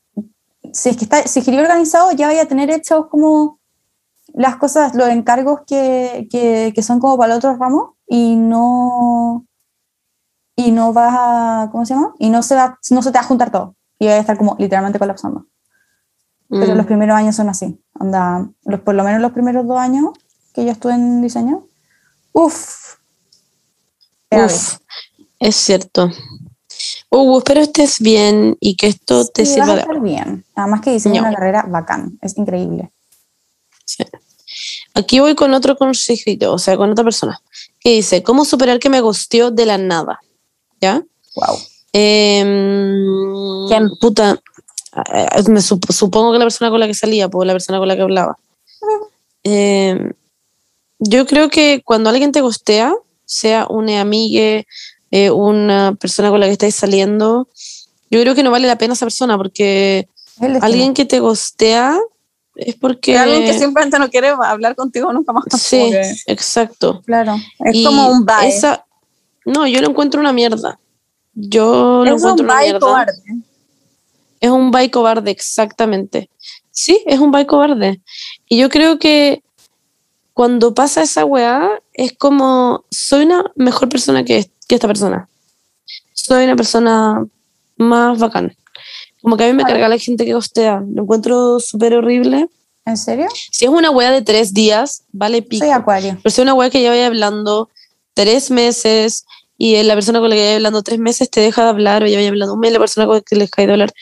si 0.73 0.89
es 0.89 0.97
que 0.97 1.05
está, 1.05 1.23
si 1.27 1.41
quería 1.43 1.61
organizado, 1.61 2.11
ya 2.11 2.27
vaya 2.27 2.43
a 2.43 2.47
tener 2.47 2.69
hechos 2.71 3.07
como 3.09 3.59
las 4.33 4.57
cosas, 4.57 4.93
los 4.95 5.07
encargos 5.09 5.61
que, 5.65 6.27
que, 6.29 6.71
que 6.75 6.83
son 6.83 6.99
como 6.99 7.17
para 7.17 7.33
el 7.33 7.37
otro 7.37 7.55
ramo 7.55 7.95
y 8.07 8.35
no 8.35 9.45
y 10.55 10.71
no 10.71 10.91
vas 10.91 11.13
a, 11.15 11.69
¿cómo 11.71 11.85
se 11.85 11.93
llama? 11.93 12.13
Y 12.17 12.29
no 12.29 12.41
se 12.41 12.55
va, 12.55 12.79
no 12.89 13.01
se 13.03 13.11
te 13.11 13.17
va 13.19 13.23
a 13.23 13.27
juntar 13.27 13.51
todo 13.51 13.75
y 13.99 14.07
va 14.07 14.13
a 14.13 14.17
estar 14.17 14.37
como 14.37 14.55
literalmente 14.59 14.97
colapsando. 14.99 15.45
Pero 16.49 16.73
Mm. 16.73 16.77
los 16.77 16.85
primeros 16.85 17.15
años 17.15 17.35
son 17.35 17.49
así. 17.49 17.79
Onda, 17.99 18.49
los, 18.65 18.79
por 18.81 18.95
lo 18.95 19.03
menos 19.03 19.21
los 19.21 19.33
primeros 19.33 19.67
dos 19.67 19.77
años 19.79 20.11
que 20.53 20.65
yo 20.65 20.71
estuve 20.71 20.93
en 20.93 21.21
diseño, 21.21 21.65
uff. 22.33 22.95
Uf, 24.31 24.77
es 25.39 25.55
cierto. 25.55 26.09
Uh, 27.09 27.37
espero 27.37 27.61
estés 27.61 27.99
bien 27.99 28.57
y 28.59 28.75
que 28.75 28.87
esto 28.87 29.25
te 29.27 29.45
Sí, 29.45 29.53
sirva 29.53 29.65
vas 29.67 29.69
a 29.69 29.75
de 29.75 29.79
estar 29.81 29.95
algo. 29.95 30.05
bien. 30.05 30.45
Además 30.55 30.81
que 30.81 30.99
No. 31.09 31.19
una 31.19 31.33
carrera 31.33 31.65
bacán, 31.67 32.19
es 32.21 32.37
increíble. 32.37 32.91
Sí. 33.85 34.03
Aquí 34.93 35.19
voy 35.19 35.35
con 35.35 35.53
otro 35.53 35.77
consejito, 35.77 36.51
o 36.53 36.57
sea, 36.59 36.75
con 36.77 36.91
otra 36.91 37.03
persona, 37.03 37.39
que 37.79 37.91
dice, 37.91 38.23
¿cómo 38.23 38.43
superar 38.45 38.79
que 38.79 38.89
me 38.89 39.01
gusteó 39.01 39.51
de 39.51 39.65
la 39.65 39.77
nada? 39.77 40.19
¿Ya? 40.81 41.03
Wow. 41.35 41.57
Em, 41.93 43.67
¿Quién? 43.67 43.89
Puta, 44.01 44.39
eh, 45.13 45.43
me 45.49 45.61
sup- 45.61 45.91
supongo 45.91 46.31
que 46.33 46.39
la 46.39 46.45
persona 46.45 46.69
con 46.69 46.79
la 46.79 46.87
que 46.87 46.93
salía, 46.93 47.29
pues 47.29 47.47
la 47.47 47.53
persona 47.53 47.79
con 47.79 47.87
la 47.87 47.95
que 47.95 48.01
hablaba. 48.01 48.37
Em, 49.43 50.11
yo 50.99 51.25
creo 51.25 51.49
que 51.49 51.81
cuando 51.85 52.09
alguien 52.09 52.31
te 52.31 52.41
gustea, 52.41 52.93
sea 53.25 53.67
una 53.69 54.01
amiga, 54.01 54.63
eh, 55.11 55.31
una 55.31 55.95
persona 55.95 56.29
con 56.29 56.39
la 56.39 56.45
que 56.47 56.51
estáis 56.53 56.75
saliendo, 56.75 57.47
yo 58.09 58.21
creo 58.21 58.35
que 58.35 58.43
no 58.43 58.51
vale 58.51 58.67
la 58.67 58.77
pena 58.77 58.93
esa 58.93 59.05
persona 59.05 59.37
porque 59.37 60.07
alguien 60.61 60.93
que 60.93 61.05
te 61.05 61.19
gustea 61.19 61.97
es 62.55 62.75
porque... 62.75 63.13
Que 63.13 63.17
alguien 63.17 63.43
que 63.45 63.53
simplemente 63.57 63.99
no 63.99 64.09
quiere 64.09 64.29
hablar 64.29 64.75
contigo 64.75 65.11
nunca 65.13 65.31
más. 65.33 65.43
Sí, 65.59 65.89
que 65.91 66.15
exacto. 66.27 67.01
Claro. 67.05 67.35
Es 67.59 67.75
Y 67.75 67.83
como 67.83 68.09
un 68.09 68.25
vibe. 68.25 68.47
esa- 68.47 68.85
no, 69.45 69.67
yo 69.67 69.81
lo 69.81 69.89
encuentro 69.89 70.19
una 70.19 70.33
mierda. 70.33 70.79
Yo 71.33 72.03
lo 72.03 72.15
es 72.15 72.21
encuentro 72.21 72.43
un 72.45 72.51
una 72.51 72.61
mierda. 72.61 72.79
cobarde. 72.79 73.13
Es 74.39 74.49
un 74.49 74.71
bye 74.71 74.89
cobarde, 74.91 75.31
exactamente. 75.31 76.29
Sí, 76.71 77.01
es 77.05 77.19
un 77.19 77.31
bye 77.31 77.45
cobarde. 77.47 78.01
Y 78.47 78.57
yo 78.57 78.69
creo 78.69 78.99
que 78.99 79.43
cuando 80.33 80.73
pasa 80.73 81.01
esa 81.03 81.25
weá, 81.25 81.69
es 81.93 82.13
como, 82.17 82.85
soy 82.91 83.25
una 83.25 83.51
mejor 83.55 83.89
persona 83.89 84.23
que, 84.23 84.49
que 84.67 84.75
esta 84.75 84.87
persona. 84.87 85.27
Soy 86.13 86.45
una 86.45 86.55
persona 86.55 87.25
más 87.77 88.19
bacán. 88.19 88.55
Como 89.21 89.37
que 89.37 89.45
a 89.45 89.47
mí 89.47 89.53
me 89.53 89.63
carga 89.63 89.87
la 89.87 89.97
gente 89.97 90.25
que 90.25 90.35
hostea. 90.35 90.83
Lo 90.93 91.03
encuentro 91.03 91.59
súper 91.59 91.93
horrible. 91.95 92.47
¿En 92.85 92.97
serio? 92.97 93.27
Si 93.51 93.65
es 93.65 93.71
una 93.71 93.91
weá 93.91 94.11
de 94.11 94.21
tres 94.21 94.53
días, 94.53 95.03
vale 95.11 95.41
pico. 95.41 95.65
Soy 95.65 95.73
acuario. 95.73 96.17
Pero 96.23 96.33
si 96.33 96.41
es 96.41 96.43
una 96.43 96.53
weá 96.53 96.69
que 96.69 96.81
ya 96.81 96.89
vaya 96.89 97.07
hablando 97.07 97.69
tres 98.13 98.49
meses 98.51 99.25
y 99.57 99.81
la 99.83 99.95
persona 99.95 100.19
con 100.19 100.29
la 100.29 100.35
que 100.35 100.43
vaya 100.43 100.55
hablando 100.55 100.83
tres 100.83 100.99
meses 100.99 101.29
te 101.29 101.41
deja 101.41 101.63
de 101.63 101.69
hablar 101.69 102.03
o 102.03 102.07
ya 102.07 102.17
vaya 102.17 102.29
hablando 102.29 102.53
un 102.53 102.59
mes, 102.59 102.71
la 102.71 102.79
persona 102.79 103.05
con 103.05 103.15
la 103.15 103.21
que 103.21 103.35
le 103.35 103.41
deja 103.41 103.65
de 103.65 103.71
hablar, 103.71 103.93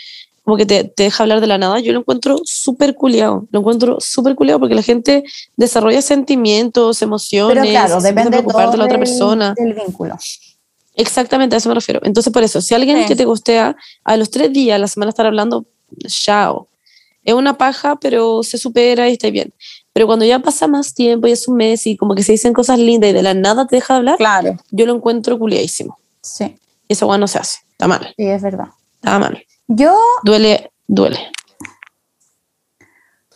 como 0.44 0.58
que 0.58 0.66
te, 0.66 0.84
te 0.84 1.04
deja 1.04 1.24
hablar 1.24 1.42
de 1.42 1.48
la 1.48 1.58
nada, 1.58 1.80
yo 1.80 1.92
lo 1.94 2.00
encuentro 2.00 2.40
súper 2.44 2.94
culiado. 2.94 3.48
Lo 3.52 3.62
encuentro 3.62 3.98
súper 4.00 4.36
culiado 4.36 4.60
porque 4.60 4.76
la 4.76 4.84
gente 4.84 5.24
desarrolla 5.56 6.02
sentimientos, 6.04 7.02
emociones, 7.02 7.56
Pero 7.56 7.68
claro, 7.68 8.02
depende 8.02 8.30
preocupar 8.30 8.66
todo 8.66 8.72
de 8.74 8.78
la 8.78 8.86
otra 8.86 9.00
persona. 9.00 9.54
del 9.58 9.74
vínculo. 9.74 10.16
Exactamente, 10.96 11.56
a 11.56 11.58
eso 11.58 11.70
me 11.70 11.76
refiero. 11.76 12.00
Entonces, 12.04 12.32
por 12.32 12.44
eso, 12.44 12.62
si 12.62 12.74
alguien 12.74 12.98
Sí. 13.02 13.06
que 13.08 13.16
te 13.16 13.26
gustea, 13.26 13.76
a 14.04 14.18
los 14.18 14.30
tres 14.32 14.52
días, 14.54 14.80
la 14.80 14.88
semana 14.88 15.10
estar 15.10 15.26
hablando, 15.26 15.66
chao. 16.08 16.70
Es 17.24 17.34
una 17.34 17.58
paja, 17.58 17.96
pero 17.98 18.44
se 18.44 18.58
supera 18.58 19.10
y 19.10 19.14
está 19.14 19.30
bien. 19.32 19.54
Pero 19.94 20.06
cuando 20.08 20.26
ya 20.26 20.40
pasa 20.40 20.68
más 20.68 20.94
tiempo 20.94 21.28
y 21.28 21.32
es 21.32 21.48
un 21.48 21.58
mes 21.58 21.88
y 21.88 21.98
como 21.98 22.14
que 22.16 22.22
se 22.24 22.34
dicen 22.34 22.54
cosas 22.54 22.78
lindas 22.80 23.10
y 23.10 23.14
de 23.14 23.24
la 23.24 23.34
nada 23.34 23.66
te 23.66 23.78
deja 23.78 23.94
de 23.96 23.98
hablar, 24.00 24.18
Claro. 24.18 24.58
yo 24.72 24.86
lo 24.86 24.96
encuentro 24.96 25.38
culiadísimo. 25.40 25.98
Sí, 26.22 26.56
Y 26.88 26.94
esa 26.94 27.06
weá 27.08 27.18
no 27.18 27.28
se 27.28 27.40
hace. 27.40 27.60
Está 27.72 27.88
mal. 27.88 28.14
sí, 28.16 28.26
es 28.28 28.42
verdad. 28.44 28.68
Está 28.98 29.18
mal. 29.20 29.44
Yo, 29.68 29.98
Duele, 30.24 30.72
duele. 30.88 31.20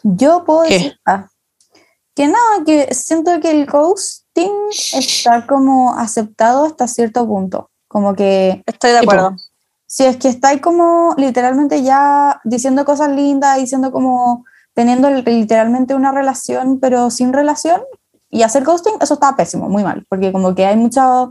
yo 0.03 0.43
puedo 0.45 0.63
¿Qué? 0.63 0.73
decir 0.75 0.99
ah, 1.05 1.27
que 2.15 2.27
nada, 2.27 2.63
que 2.65 2.93
siento 2.93 3.39
que 3.39 3.51
el 3.51 3.65
está 4.93 5.45
como 5.47 5.93
aceptado 5.95 6.65
hasta 6.65 6.87
cierto 6.87 7.25
punto. 7.27 7.69
Como 7.87 8.13
que 8.15 8.61
Estoy 8.65 8.91
de 8.91 8.99
Tipo, 8.99 9.11
acuerdo. 9.11 9.35
si 9.87 10.05
es 10.05 10.17
que 10.17 10.27
estáis 10.29 10.61
como 10.61 11.15
literalmente 11.17 11.81
ya 11.83 12.39
diciendo 12.43 12.85
cosas 12.85 13.09
lindas, 13.09 13.57
diciendo 13.57 13.91
como 13.91 14.45
teniendo 14.73 15.09
literalmente 15.09 15.95
una 15.95 16.11
relación, 16.11 16.79
pero 16.79 17.09
sin 17.09 17.33
relación, 17.33 17.81
y 18.29 18.43
hacer 18.43 18.63
ghosting, 18.63 18.93
eso 19.01 19.15
está 19.15 19.35
pésimo, 19.35 19.67
muy 19.69 19.83
mal, 19.83 20.05
porque 20.07 20.31
como 20.31 20.53
que 20.53 20.65
hay 20.65 20.77
muchas 20.77 21.29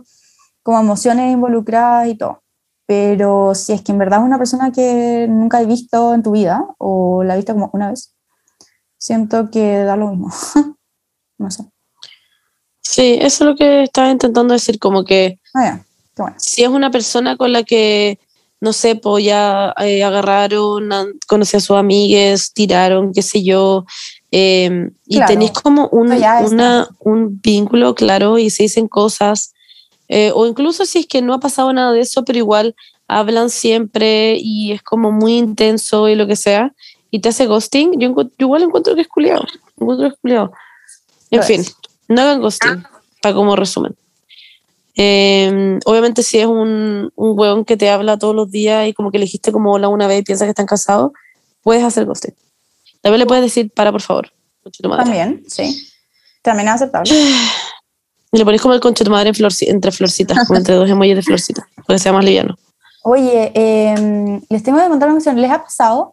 como 0.63 0.81
emociones 0.81 1.33
involucradas 1.33 2.09
y 2.09 2.17
todo. 2.19 2.43
Pero 2.87 3.55
si 3.55 3.73
es 3.73 3.83
que 3.83 3.93
en 3.93 3.99
verdad 3.99 4.21
es 4.21 4.27
una 4.27 4.39
persona 4.39 4.73
que 4.73 5.27
nunca 5.31 5.61
he 5.63 5.67
visto 5.67 6.13
en 6.15 6.23
tu 6.23 6.33
vida, 6.33 6.67
o 6.79 7.23
la 7.23 7.35
he 7.35 7.37
visto 7.37 7.53
como 7.55 7.71
una 7.73 7.91
vez, 7.91 8.15
siento 8.99 9.51
que 9.51 9.79
da 9.85 9.97
lo 9.97 10.09
mismo. 10.09 10.31
no 11.39 11.51
sé. 11.51 11.65
Sí, 12.99 13.16
eso 13.20 13.44
es 13.44 13.51
lo 13.51 13.55
que 13.55 13.84
estaba 13.84 14.11
intentando 14.11 14.55
decir, 14.55 14.80
como 14.80 15.05
que 15.05 15.38
Ah, 15.55 15.78
bueno. 16.16 16.34
si 16.40 16.64
es 16.64 16.68
una 16.68 16.90
persona 16.90 17.36
con 17.36 17.53
la 17.53 17.62
que, 17.62 18.18
no 18.61 18.72
sé, 18.72 18.96
pues 18.96 19.24
ya 19.24 19.72
eh, 19.78 20.03
agarraron, 20.03 20.90
conocí 21.28 21.57
a 21.57 21.61
sus 21.61 21.76
amigues, 21.76 22.53
tiraron, 22.53 23.12
qué 23.14 23.22
sé 23.22 23.44
yo, 23.44 23.84
eh, 24.32 24.90
y 25.07 25.18
tenéis 25.28 25.53
como 25.53 25.86
un, 25.92 26.09
una- 26.55 26.88
un 26.99 27.40
vínculo 27.40 27.94
claro 27.94 28.36
y 28.36 28.51
se 28.51 28.64
dicen 28.64 28.88
cosas, 28.88 29.53
eh, 30.09 30.32
o 30.34 30.46
incluso 30.49 30.84
si 30.84 30.99
es 30.99 31.07
que 31.07 31.22
no 31.22 31.34
ha 31.34 31.38
pasado 31.38 31.72
nada 31.72 31.92
de 31.92 32.01
eso, 32.01 32.24
pero 32.24 32.40
igual 32.40 32.74
hablan 33.07 33.49
siempre 33.49 34.36
y 34.40 34.72
es 34.72 34.82
como 34.82 35.12
muy 35.12 35.36
intenso 35.38 36.09
y 36.09 36.16
lo 36.16 36.26
que 36.26 36.34
sea, 36.34 36.74
y 37.12 37.20
te 37.20 37.28
hace 37.28 37.46
ghosting, 37.46 37.92
yo, 38.01 38.12
yo 38.12 38.28
igual 38.40 38.64
encuentro 38.64 38.96
que 38.96 39.03
es 39.03 39.09
culiado, 39.09 39.44
encuentro 39.80 40.09
que 40.09 40.14
es 40.16 40.20
culiado. 40.20 40.53
En 41.30 41.38
Lo 41.38 41.44
fin, 41.46 41.61
es. 41.61 41.76
No 42.09 42.21
hagan 42.23 42.41
ghosting, 42.41 42.85
para 43.23 43.35
como 43.35 43.55
resumen. 43.57 43.95
Eh, 44.97 45.79
obviamente 45.85 46.23
si 46.25 46.39
es 46.39 46.47
un, 46.47 47.13
un 47.15 47.39
weón 47.39 47.65
que 47.65 47.77
te 47.77 47.89
habla 47.89 48.19
todos 48.19 48.35
los 48.35 48.51
días 48.51 48.89
y 48.89 48.93
como 48.95 49.13
que 49.13 49.19
le 49.19 49.27
dijiste 49.27 49.53
como 49.53 49.73
hola 49.73 49.89
una 49.89 50.09
vez 50.09 50.21
y 50.21 50.23
piensas 50.25 50.47
que 50.47 50.51
están 50.51 50.67
casados, 50.67 51.13
puedes 51.63 51.85
hacer 51.85 52.05
ghosting. 52.05 52.35
También 53.01 53.21
le 53.21 53.27
puedes 53.27 53.45
decir, 53.45 53.71
para 53.71 53.93
por 53.93 54.03
favor. 54.03 54.33
concha 54.63 54.83
tu 54.83 54.89
madre. 54.89 55.05
También, 55.05 55.45
sí. 55.47 55.89
También 56.43 56.69
es 56.69 56.75
aceptable. 56.75 57.13
Y 58.33 58.39
le 58.39 58.45
pones 58.45 58.61
como 58.61 58.75
el 58.75 58.81
concha 58.81 59.05
de 59.05 59.09
tu 59.09 59.13
madre 59.13 59.29
en 59.29 59.35
florci- 59.37 59.69
entre 59.69 59.93
florcitas, 59.93 60.47
como 60.49 60.59
entre 60.59 60.75
dos 60.75 60.91
emojis 60.91 61.15
de 61.15 61.23
florcitas, 61.23 61.65
porque 61.87 61.99
sea 62.01 62.13
más 62.13 62.25
liviano. 62.25 62.57
Oye, 63.05 63.53
em, 63.55 64.41
les 64.51 64.63
tengo 64.65 64.79
que 64.79 64.89
contar 64.89 65.09
una 65.09 65.15
cuestión. 65.15 65.41
¿Les 65.41 65.51
ha 65.51 65.63
pasado 65.63 66.13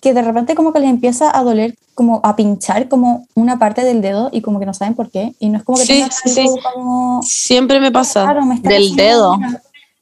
que 0.00 0.14
de 0.14 0.22
repente 0.22 0.54
como 0.54 0.72
que 0.72 0.80
les 0.80 0.90
empieza 0.90 1.36
a 1.36 1.42
doler, 1.42 1.76
como 1.94 2.20
a 2.22 2.36
pinchar 2.36 2.88
como 2.88 3.26
una 3.34 3.58
parte 3.58 3.84
del 3.84 4.00
dedo 4.00 4.30
y 4.32 4.40
como 4.40 4.60
que 4.60 4.66
no 4.66 4.74
saben 4.74 4.94
por 4.94 5.10
qué? 5.10 5.34
Y 5.38 5.48
no 5.48 5.58
es 5.58 5.64
como 5.64 5.78
que 5.78 5.84
Sí, 5.84 6.04
sí, 6.24 6.46
como... 6.74 7.20
Siempre 7.22 7.80
me 7.80 7.90
pasa. 7.90 8.24
Claro, 8.24 8.44
me 8.44 8.60
Del 8.60 8.94
dedo. 8.94 9.36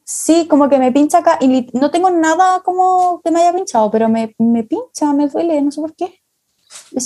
Sí, 0.03 0.47
como 0.47 0.69
que 0.69 0.77
me 0.77 0.91
pincha 0.91 1.17
acá 1.17 1.37
y 1.41 1.67
no 1.73 1.91
tengo 1.91 2.09
nada 2.09 2.61
como 2.63 3.19
que 3.23 3.31
me 3.31 3.41
haya 3.41 3.53
pinchado, 3.53 3.91
pero 3.91 4.07
me, 4.07 4.33
me 4.37 4.63
pincha, 4.63 5.11
me 5.13 5.27
duele, 5.27 5.61
no 5.61 5.71
sé 5.71 5.81
por 5.81 5.93
qué. 5.95 6.21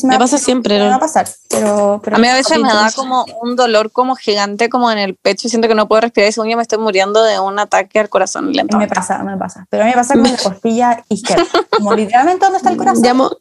Me 0.03 0.17
pasa 0.19 0.37
siempre, 0.37 0.77
Me 0.77 0.83
va 0.85 0.89
¿no? 0.91 0.95
a 0.95 0.99
pasar, 0.99 1.27
pero... 1.49 1.99
pero 2.03 2.15
A 2.15 2.19
mí 2.19 2.27
a 2.27 2.35
veces 2.35 2.59
me 2.59 2.69
da 2.69 2.91
como 2.95 3.25
un 3.41 3.55
dolor 3.55 3.91
como 3.91 4.15
gigante 4.15 4.69
como 4.69 4.91
en 4.91 4.97
el 4.99 5.15
pecho 5.15 5.47
y 5.47 5.49
siento 5.49 5.67
que 5.67 5.75
no 5.75 5.87
puedo 5.87 6.01
respirar 6.01 6.29
y 6.29 6.31
según 6.31 6.49
yo 6.49 6.55
me 6.57 6.61
estoy 6.63 6.77
muriendo 6.77 7.23
de 7.23 7.39
un 7.39 7.57
ataque 7.59 7.99
al 7.99 8.07
corazón 8.09 8.51
lento. 8.53 8.77
Me 8.77 8.87
pasa, 8.87 9.23
me 9.23 9.37
pasa. 9.37 9.65
Pero 9.69 9.83
a 9.83 9.85
mí 9.85 9.91
me 9.91 9.95
pasa 9.95 10.13
con 10.13 10.23
la 10.23 10.37
costilla 10.43 11.03
izquierda. 11.09 11.45
Como 11.71 11.93
literalmente 11.95 12.45
donde 12.45 12.57
está 12.57 12.69
el 12.69 12.77
corazón. 12.77 13.03
Llamo- 13.03 13.37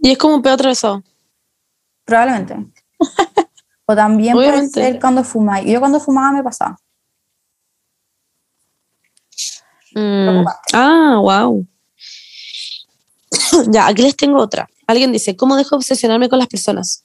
y 0.00 0.10
es 0.12 0.18
como 0.18 0.34
un 0.34 0.42
pedo 0.42 0.54
atravesado. 0.54 1.02
Probablemente. 2.04 2.56
O 3.86 3.94
también 3.94 4.36
Obviamente. 4.36 4.72
puede 4.72 4.90
ser 4.92 5.00
cuando 5.00 5.22
fumáis. 5.24 5.70
Yo 5.70 5.78
cuando 5.80 6.00
fumaba 6.00 6.32
me 6.32 6.42
pasaba. 6.42 6.76
Mm. 9.94 10.44
Ah, 10.74 11.18
wow. 11.20 11.66
ya, 13.68 13.86
aquí 13.86 14.02
les 14.02 14.16
tengo 14.16 14.38
otra. 14.40 14.68
Alguien 14.86 15.12
dice, 15.12 15.36
¿cómo 15.36 15.56
dejo 15.56 15.70
de 15.70 15.76
obsesionarme 15.78 16.28
con 16.28 16.38
las 16.38 16.48
personas? 16.48 17.04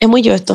Es 0.00 0.08
muy 0.08 0.22
yo 0.22 0.32
esto. 0.34 0.54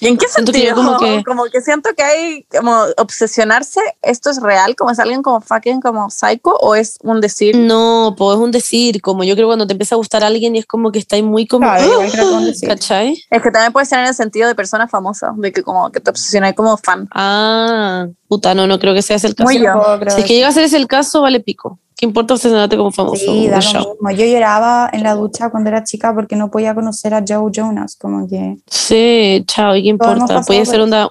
¿Y 0.00 0.08
en 0.08 0.16
qué 0.18 0.26
Siento 0.28 0.52
que 0.52 0.58
sentido? 0.58 0.76
yo 0.76 0.82
como 0.82 0.98
que- 0.98 1.24
como 1.26 1.44
que 1.44 1.60
siento 1.62 1.90
que 1.96 2.02
hay 2.02 2.44
como 2.44 2.76
obsesionarse, 2.98 3.80
¿esto 4.02 4.28
es 4.28 4.40
real? 4.42 4.74
¿Como 4.76 4.90
es 4.90 4.98
alguien 4.98 5.22
como 5.22 5.40
fucking 5.40 5.80
como 5.80 6.10
psycho 6.10 6.56
o 6.60 6.74
es 6.74 6.98
un 7.02 7.20
decir? 7.20 7.56
No, 7.56 8.14
pues 8.18 8.36
es 8.36 8.42
un 8.42 8.50
decir, 8.50 9.00
como 9.00 9.24
yo 9.24 9.34
creo 9.34 9.46
cuando 9.46 9.66
te 9.66 9.72
empieza 9.72 9.94
a 9.94 9.98
gustar 9.98 10.22
alguien 10.24 10.56
y 10.56 10.58
es 10.58 10.66
como 10.66 10.90
que 10.92 10.98
estáis 10.98 11.24
muy 11.24 11.46
como... 11.46 11.66
Claro, 11.66 11.84
igual 11.86 12.10
creo 12.10 12.38
que 12.40 12.50
es 12.50 12.62
un. 12.62 12.68
¿Cachai? 12.68 13.24
Es 13.30 13.42
que 13.42 13.50
también 13.50 13.72
puede 13.72 13.86
ser 13.86 14.00
en 14.00 14.06
el 14.06 14.14
sentido 14.14 14.48
de 14.48 14.54
persona 14.54 14.88
famosa, 14.88 15.32
de 15.36 15.52
que 15.52 15.62
como 15.62 15.90
que 15.90 16.00
te 16.00 16.10
obsesionas 16.10 16.54
como 16.54 16.76
fan. 16.76 17.08
Ah, 17.12 18.06
puta, 18.28 18.54
no, 18.54 18.66
no 18.66 18.78
creo 18.78 18.94
que 18.94 19.02
sea 19.02 19.16
ese 19.16 19.28
el 19.28 19.34
caso. 19.34 19.50
Muy 19.50 19.62
yo. 19.62 19.72
Si 20.10 20.20
es 20.20 20.26
que 20.26 20.34
llega 20.34 20.48
a 20.48 20.52
ser 20.52 20.64
ese 20.64 20.76
el 20.76 20.88
caso, 20.88 21.22
vale 21.22 21.40
pico. 21.40 21.78
¿Qué 21.96 22.06
importa 22.06 22.34
obsesionarte 22.34 22.76
como 22.76 22.90
famoso? 22.90 23.24
Sí, 23.24 23.48
da 23.48 23.60
lo 23.60 23.78
mismo. 23.78 24.10
Yo 24.10 24.26
lloraba 24.26 24.90
en 24.92 25.02
la 25.02 25.14
ducha 25.14 25.50
cuando 25.50 25.70
era 25.70 25.84
chica 25.84 26.12
porque 26.14 26.34
no 26.34 26.50
podía 26.50 26.74
conocer 26.74 27.14
a 27.14 27.24
Joe 27.26 27.50
Jonas. 27.52 27.96
Como 27.96 28.28
que. 28.28 28.56
Sí, 28.68 29.44
chao, 29.46 29.76
¿y 29.76 29.84
qué 29.84 29.88
importa? 29.90 30.42
Puede 30.42 30.66
ser 30.66 30.80
una, 30.80 31.10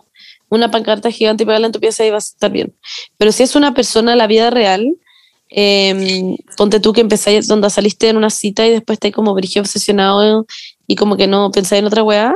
una 0.49 0.69
pancarta 0.71 1.09
gigante 1.09 1.43
y 1.43 1.45
pegarla 1.45 1.67
en 1.67 1.73
tu 1.73 1.79
pieza 1.79 2.05
y 2.05 2.11
vas 2.11 2.31
a 2.31 2.33
estar 2.33 2.51
bien. 2.51 2.75
Pero 3.17 3.31
si 3.31 3.43
es 3.43 3.55
una 3.55 3.73
persona 3.73 4.11
en 4.11 4.17
la 4.17 4.27
vida 4.27 4.49
real, 4.49 4.97
eh, 5.49 6.35
ponte 6.57 6.79
tú 6.79 6.91
que 6.91 7.01
empezáis 7.01 7.47
donde 7.47 7.69
saliste 7.69 8.09
en 8.09 8.17
una 8.17 8.29
cita 8.29 8.65
y 8.65 8.71
después 8.71 8.97
estáis 8.97 9.13
como 9.13 9.33
brillo 9.33 9.61
obsesionado 9.61 10.45
y 10.87 10.95
como 10.95 11.15
que 11.15 11.27
no 11.27 11.49
pensáis 11.51 11.79
en 11.79 11.85
otra 11.85 12.03
weá. 12.03 12.35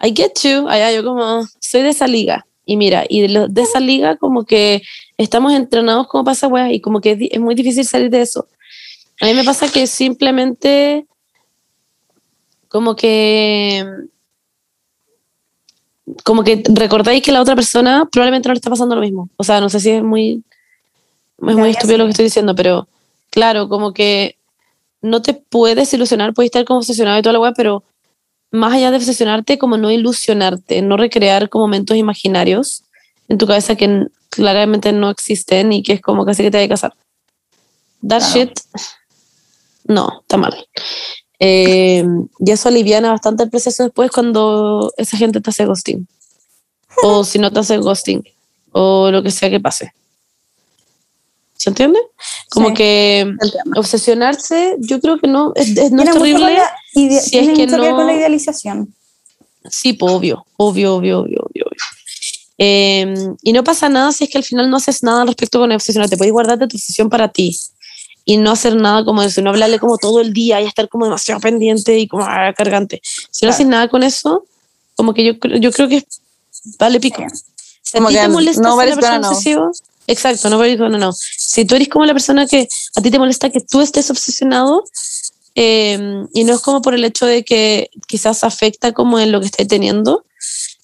I 0.00 0.12
get 0.14 0.34
you. 0.44 0.68
Allá 0.68 0.92
yo 0.92 1.02
como, 1.02 1.46
soy 1.60 1.82
de 1.82 1.90
esa 1.90 2.06
liga. 2.06 2.46
Y 2.64 2.76
mira, 2.76 3.04
y 3.08 3.22
de, 3.22 3.28
lo- 3.28 3.48
de 3.48 3.62
esa 3.62 3.80
liga 3.80 4.16
como 4.16 4.44
que 4.44 4.82
estamos 5.18 5.52
entrenados 5.52 6.06
como 6.08 6.24
pasa 6.24 6.46
weá 6.48 6.72
y 6.72 6.80
como 6.80 7.00
que 7.00 7.12
es, 7.12 7.18
es 7.32 7.40
muy 7.40 7.54
difícil 7.54 7.84
salir 7.84 8.10
de 8.10 8.22
eso. 8.22 8.46
A 9.20 9.26
mí 9.26 9.34
me 9.34 9.44
pasa 9.44 9.70
que 9.70 9.86
simplemente 9.86 11.06
como 12.68 12.96
que 12.96 13.84
como 16.24 16.42
que 16.42 16.62
recordáis 16.74 17.22
que 17.22 17.32
la 17.32 17.40
otra 17.40 17.54
persona 17.54 18.08
probablemente 18.10 18.48
no 18.48 18.54
le 18.54 18.58
está 18.58 18.70
pasando 18.70 18.94
lo 18.94 19.00
mismo. 19.00 19.28
O 19.36 19.44
sea, 19.44 19.60
no 19.60 19.68
sé 19.68 19.78
si 19.80 19.90
es 19.90 20.02
muy, 20.02 20.42
es 21.46 21.56
muy 21.56 21.70
estúpido 21.70 21.98
lo 21.98 22.04
que 22.04 22.10
estoy 22.10 22.24
diciendo, 22.24 22.54
pero 22.54 22.88
claro, 23.30 23.68
como 23.68 23.92
que 23.92 24.36
no 25.00 25.22
te 25.22 25.34
puedes 25.34 25.92
ilusionar, 25.94 26.34
puedes 26.34 26.48
estar 26.48 26.64
como 26.64 26.78
obsesionado 26.80 27.18
y 27.18 27.22
toda 27.22 27.32
la 27.34 27.40
weá, 27.40 27.52
pero 27.52 27.82
más 28.52 28.74
allá 28.74 28.90
de 28.90 28.98
obsesionarte, 28.98 29.58
como 29.58 29.76
no 29.76 29.90
ilusionarte, 29.90 30.80
no 30.82 30.96
recrear 30.96 31.48
como 31.48 31.64
momentos 31.66 31.96
imaginarios 31.96 32.84
en 33.28 33.38
tu 33.38 33.46
cabeza 33.46 33.74
que 33.76 34.06
claramente 34.30 34.92
no 34.92 35.10
existen 35.10 35.72
y 35.72 35.82
que 35.82 35.94
es 35.94 36.00
como 36.00 36.24
casi 36.24 36.42
que 36.42 36.50
te 36.50 36.58
hay 36.58 36.64
que 36.66 36.74
casar. 36.74 36.94
That 38.06 38.20
Claro. 38.20 38.34
shit, 38.34 38.60
no, 39.84 40.20
está 40.20 40.36
mal. 40.36 40.66
Eh, 41.38 42.04
y 42.38 42.50
eso 42.50 42.68
aliviana 42.68 43.10
bastante 43.10 43.42
el 43.44 43.50
proceso 43.50 43.82
después 43.84 44.10
cuando 44.10 44.92
esa 44.96 45.16
gente 45.16 45.40
te 45.40 45.50
hace 45.50 45.64
ghosting. 45.66 46.06
O 47.02 47.24
si 47.24 47.38
no 47.38 47.50
te 47.52 47.60
hace 47.60 47.78
ghosting. 47.78 48.22
O 48.72 49.10
lo 49.10 49.22
que 49.22 49.30
sea 49.30 49.50
que 49.50 49.60
pase. 49.60 49.92
¿Se 51.56 51.70
entiende? 51.70 51.98
Como 52.50 52.68
Sí. 52.68 52.74
que 52.74 53.32
obsesionarse, 53.76 54.76
yo 54.80 55.00
creo 55.00 55.18
que 55.18 55.28
no, 55.28 55.52
es, 55.54 55.76
es- 55.76 55.92
no 55.92 56.02
es 56.02 56.10
terrible. 56.10 56.54
la 56.54 56.72
ide- 56.94 57.20
si 57.20 57.24
es 57.24 57.30
tiene 57.30 57.54
que 57.54 57.66
mucho 57.66 57.76
que 57.76 57.80
ver 57.82 57.90
con 57.94 58.06
la 58.06 58.12
no- 58.12 58.18
idealización. 58.18 58.94
Sí, 59.70 59.92
pues 59.92 60.12
obvio, 60.12 60.44
obvio, 60.56 60.96
obvio, 60.96 61.20
obvio, 61.20 61.38
obvio. 61.40 61.64
obvio. 61.66 61.82
Eh, 62.58 63.14
y 63.42 63.52
no 63.52 63.64
pasa 63.64 63.88
nada 63.88 64.12
si 64.12 64.24
es 64.24 64.30
que 64.30 64.38
al 64.38 64.44
final 64.44 64.70
no 64.70 64.76
haces 64.76 65.02
nada 65.02 65.22
al 65.22 65.28
respecto 65.28 65.58
con 65.58 65.72
obsesionarte. 65.72 66.16
Puedes 66.16 66.32
guardarte 66.32 66.66
tu 66.68 66.76
obsesión 66.76 67.08
para 67.08 67.28
ti 67.28 67.56
y 68.24 68.36
no 68.36 68.52
hacer 68.52 68.76
nada 68.76 69.04
como 69.04 69.22
eso, 69.22 69.40
no 69.42 69.50
hablarle 69.50 69.78
como 69.80 69.98
todo 69.98 70.20
el 70.20 70.32
día 70.32 70.60
y 70.60 70.66
estar 70.66 70.88
como 70.88 71.04
demasiado 71.06 71.40
pendiente 71.40 71.98
y 71.98 72.06
como 72.06 72.24
ah, 72.24 72.52
cargante. 72.56 73.00
Si 73.30 73.44
no 73.46 73.48
Claro. 73.50 73.54
haces 73.54 73.66
nada 73.66 73.88
con 73.88 74.02
eso, 74.02 74.44
como 74.94 75.12
que 75.14 75.24
yo, 75.24 75.38
creo- 75.38 75.58
yo 75.58 75.72
creo 75.72 75.88
que 75.88 76.04
vale 76.78 77.00
pico. 77.00 77.24
Si 77.82 77.96
a 77.96 78.00
Como 78.00 78.08
ti 78.08 78.14
que 78.14 78.20
te 78.20 78.28
molesta 78.28 78.62
ser 78.62 78.68
nobody's 78.70 78.94
la 78.96 79.00
persona 79.00 79.28
obsesiva, 79.30 79.70
exacto, 80.06 80.50
nobody's 80.50 80.78
gonna 80.78 80.98
know. 80.98 81.12
Si 81.12 81.64
tú 81.64 81.74
eres 81.74 81.88
como 81.88 82.04
la 82.04 82.12
persona 82.12 82.46
que 82.46 82.68
a 82.96 83.00
ti 83.00 83.10
te 83.10 83.18
molesta 83.18 83.50
que 83.50 83.60
tú 83.60 83.80
estés 83.80 84.08
obsesionado, 84.10 84.84
eh, 85.54 86.26
y 86.32 86.44
no 86.44 86.54
es 86.54 86.60
como 86.60 86.82
por 86.82 86.94
el 86.94 87.04
hecho 87.04 87.26
de 87.26 87.44
que 87.44 87.90
quizás 88.06 88.44
afecta 88.44 88.92
como 88.92 89.18
en 89.18 89.32
lo 89.32 89.40
que 89.40 89.46
estáis 89.46 89.68
teniendo, 89.68 90.24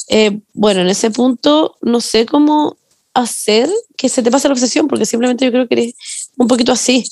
eh, 0.09 0.41
bueno, 0.55 0.81
en 0.81 0.89
ese 0.89 1.11
punto 1.11 1.77
no 1.83 2.01
sé 2.01 2.27
cómo 2.27 2.77
hacer 3.15 3.69
que 3.97 4.09
se 4.09 4.23
te 4.23 4.31
pase 4.31 4.49
la 4.49 4.55
obsesión, 4.55 4.87
porque 4.87 5.05
simplemente 5.05 5.45
yo 5.45 5.51
creo 5.51 5.69
que 5.69 5.75
eres 5.75 5.95
un 6.37 6.47
poquito 6.47 6.73
así. 6.73 7.05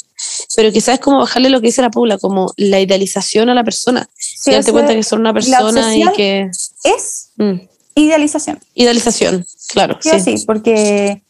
Pero 0.55 0.73
quizás 0.73 0.95
es 0.95 1.01
como 1.01 1.19
bajarle 1.19 1.51
lo 1.51 1.61
que 1.61 1.67
dice 1.67 1.83
la 1.83 1.91
Paula, 1.91 2.19
como 2.19 2.53
la 2.57 2.81
idealización 2.81 3.49
a 3.51 3.55
la 3.55 3.65
persona. 3.65 4.09
Sí, 4.17 4.51
y 4.51 4.55
darte 4.55 4.73
cuenta 4.73 4.95
que 4.95 5.03
son 5.03 5.21
una 5.21 5.35
persona 5.35 5.97
y 5.97 6.05
que... 6.13 6.49
Es 6.85 7.31
mm, 7.37 7.55
idealización. 7.97 8.61
idealización, 8.75 9.45
claro. 9.69 9.99
Sí, 10.01 10.21
sí, 10.21 10.45
porque, 10.47 11.23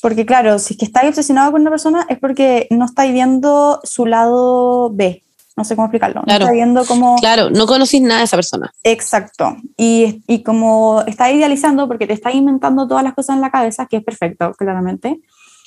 porque 0.00 0.24
claro, 0.24 0.58
si 0.58 0.74
es 0.74 0.78
que 0.78 0.86
estáis 0.86 1.10
obsesionado 1.10 1.52
con 1.52 1.60
una 1.60 1.70
persona 1.70 2.06
es 2.08 2.18
porque 2.18 2.66
no 2.70 2.86
estáis 2.86 3.12
viendo 3.12 3.80
su 3.84 4.06
lado 4.06 4.90
B. 4.90 5.22
No 5.56 5.64
sé 5.64 5.74
cómo 5.74 5.86
explicarlo. 5.86 6.20
No 6.20 6.26
Claro. 6.26 6.52
viendo 6.52 6.84
como... 6.84 7.16
Claro, 7.16 7.48
no 7.50 7.66
conocís 7.66 8.02
nada 8.02 8.18
de 8.20 8.24
esa 8.26 8.36
persona. 8.36 8.72
Exacto. 8.82 9.56
Y, 9.78 10.22
y 10.26 10.42
como 10.42 11.02
estás 11.06 11.32
idealizando, 11.32 11.88
porque 11.88 12.06
te 12.06 12.12
estás 12.12 12.34
inventando 12.34 12.86
todas 12.86 13.02
las 13.02 13.14
cosas 13.14 13.36
en 13.36 13.40
la 13.42 13.50
cabeza, 13.50 13.86
que 13.86 13.96
es 13.96 14.04
perfecto, 14.04 14.52
claramente. 14.52 15.18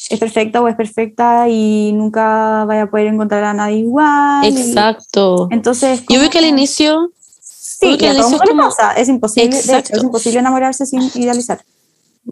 Es 0.09 0.19
perfecta 0.19 0.61
o 0.61 0.67
es 0.67 0.75
perfecta 0.75 1.49
y 1.49 1.91
nunca 1.93 2.65
vaya 2.65 2.83
a 2.83 2.89
poder 2.89 3.07
encontrar 3.07 3.43
a 3.43 3.53
nadie 3.53 3.77
igual. 3.79 4.45
y- 4.45 4.47
Exacto. 4.61 5.47
entonces, 5.51 6.03
Yo 6.07 6.19
veo 6.19 6.29
que 6.29 6.37
al 6.37 6.45
inicio, 6.45 7.11
Sí, 7.41 7.87
a 8.05 8.09
al 8.11 8.17
inicio 8.17 8.35
es 8.35 8.41
le 8.43 8.47
como- 8.47 8.63
pasa. 8.69 8.93
Es 8.93 9.09
imposible, 9.09 9.49
de 9.49 9.57
hecho, 9.57 9.71
Exacto. 9.71 9.97
es 9.97 10.03
imposible 10.03 10.39
enamorarse 10.39 10.85
sin 10.85 11.01
idealizar. 11.15 11.61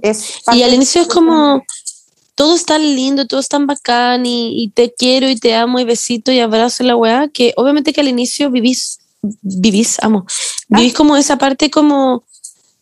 Es 0.02 0.42
y 0.54 0.62
al 0.62 0.74
inicio 0.76 1.02
es 1.02 1.08
como, 1.08 1.64
todo 2.38 2.56
es 2.56 2.66
tan 2.66 2.82
lindo, 2.96 3.26
todo 3.26 3.40
es 3.40 3.50
tan 3.50 3.66
bacán 3.66 4.26
y, 4.28 4.64
y 4.64 4.70
te 4.70 4.94
quiero 4.94 5.28
y 5.28 5.36
te 5.36 5.56
amo 5.56 5.80
y 5.80 5.86
besito 5.86 6.32
y 6.32 6.40
abrazo 6.40 6.84
y 6.84 6.86
la 6.86 6.96
weá, 6.96 7.28
que 7.30 7.52
obviamente 7.58 7.92
que 7.94 8.02
al 8.02 8.08
inicio 8.08 8.52
vivís, 8.52 9.00
vivís, 9.42 9.98
amo, 10.04 10.26
Ah. 10.72 10.78
vivís 10.78 10.94
como 10.94 11.18
esa 11.18 11.38
parte 11.38 11.72
como, 11.72 12.24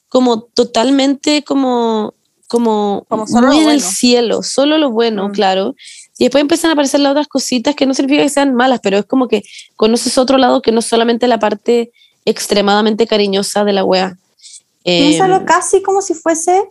como 0.10 0.42
totalmente 0.42 1.44
como, 1.44 2.14
como, 2.50 3.06
Como 3.08 3.26
solo 3.28 3.48
muy 3.48 3.56
en 3.60 3.62
el 3.70 3.78
bueno. 3.78 3.92
cielo, 3.92 4.44
solo 4.44 4.78
lo 4.78 4.92
bueno, 4.92 5.30
Mm. 5.30 5.32
claro. 5.32 5.74
Y 6.18 6.26
después 6.26 6.42
empiezan 6.42 6.70
a 6.70 6.74
aparecer 6.74 7.00
las 7.00 7.12
otras 7.12 7.28
cositas 7.28 7.76
que 7.76 7.86
no 7.86 7.94
significa 7.94 8.24
que 8.24 8.30
sean 8.30 8.56
malas, 8.56 8.80
pero 8.84 8.98
es 8.98 9.06
como 9.06 9.28
que 9.30 9.42
conoces 9.78 10.18
otro 10.18 10.38
lado 10.38 10.62
que 10.62 10.72
no 10.74 10.82
solamente 10.82 11.28
la 11.28 11.40
parte 11.40 11.92
extremadamente 12.26 13.08
cariñosa 13.08 13.64
de 13.64 13.74
la 13.74 13.84
wea. 13.86 14.18
Piénsalo 14.84 15.38
Em, 15.38 15.46
casi 15.46 15.82
como 15.82 16.02
si 16.02 16.14
fuese, 16.14 16.62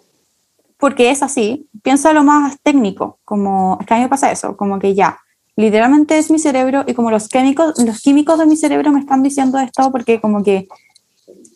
porque 0.79 1.11
es 1.11 1.23
así, 1.23 1.69
piénsalo 1.83 2.25
más 2.25 2.59
técnico, 2.63 3.19
como, 3.25 3.79
es 3.81 3.87
que 3.87 3.95
a 3.95 3.97
mí 3.97 4.03
me 4.03 4.09
pasa 4.09 4.31
eso, 4.31 4.57
como 4.57 4.79
que 4.79 4.95
ya, 4.95 5.19
literalmente 5.57 6.19
es 6.19 6.31
mi 6.31 6.39
cerebro 6.39 6.85
y 6.87 6.95
como 6.95 7.11
los 7.11 7.29
químicos, 7.29 7.75
los 7.85 8.01
químicos 8.01 8.39
de 8.39 8.47
mi 8.47 8.57
cerebro 8.57 8.93
me 8.93 9.01
están 9.01 9.23
diciendo 9.23 9.59
esto 9.59 9.91
porque 9.93 10.21
como 10.21 10.43
que 10.43 10.69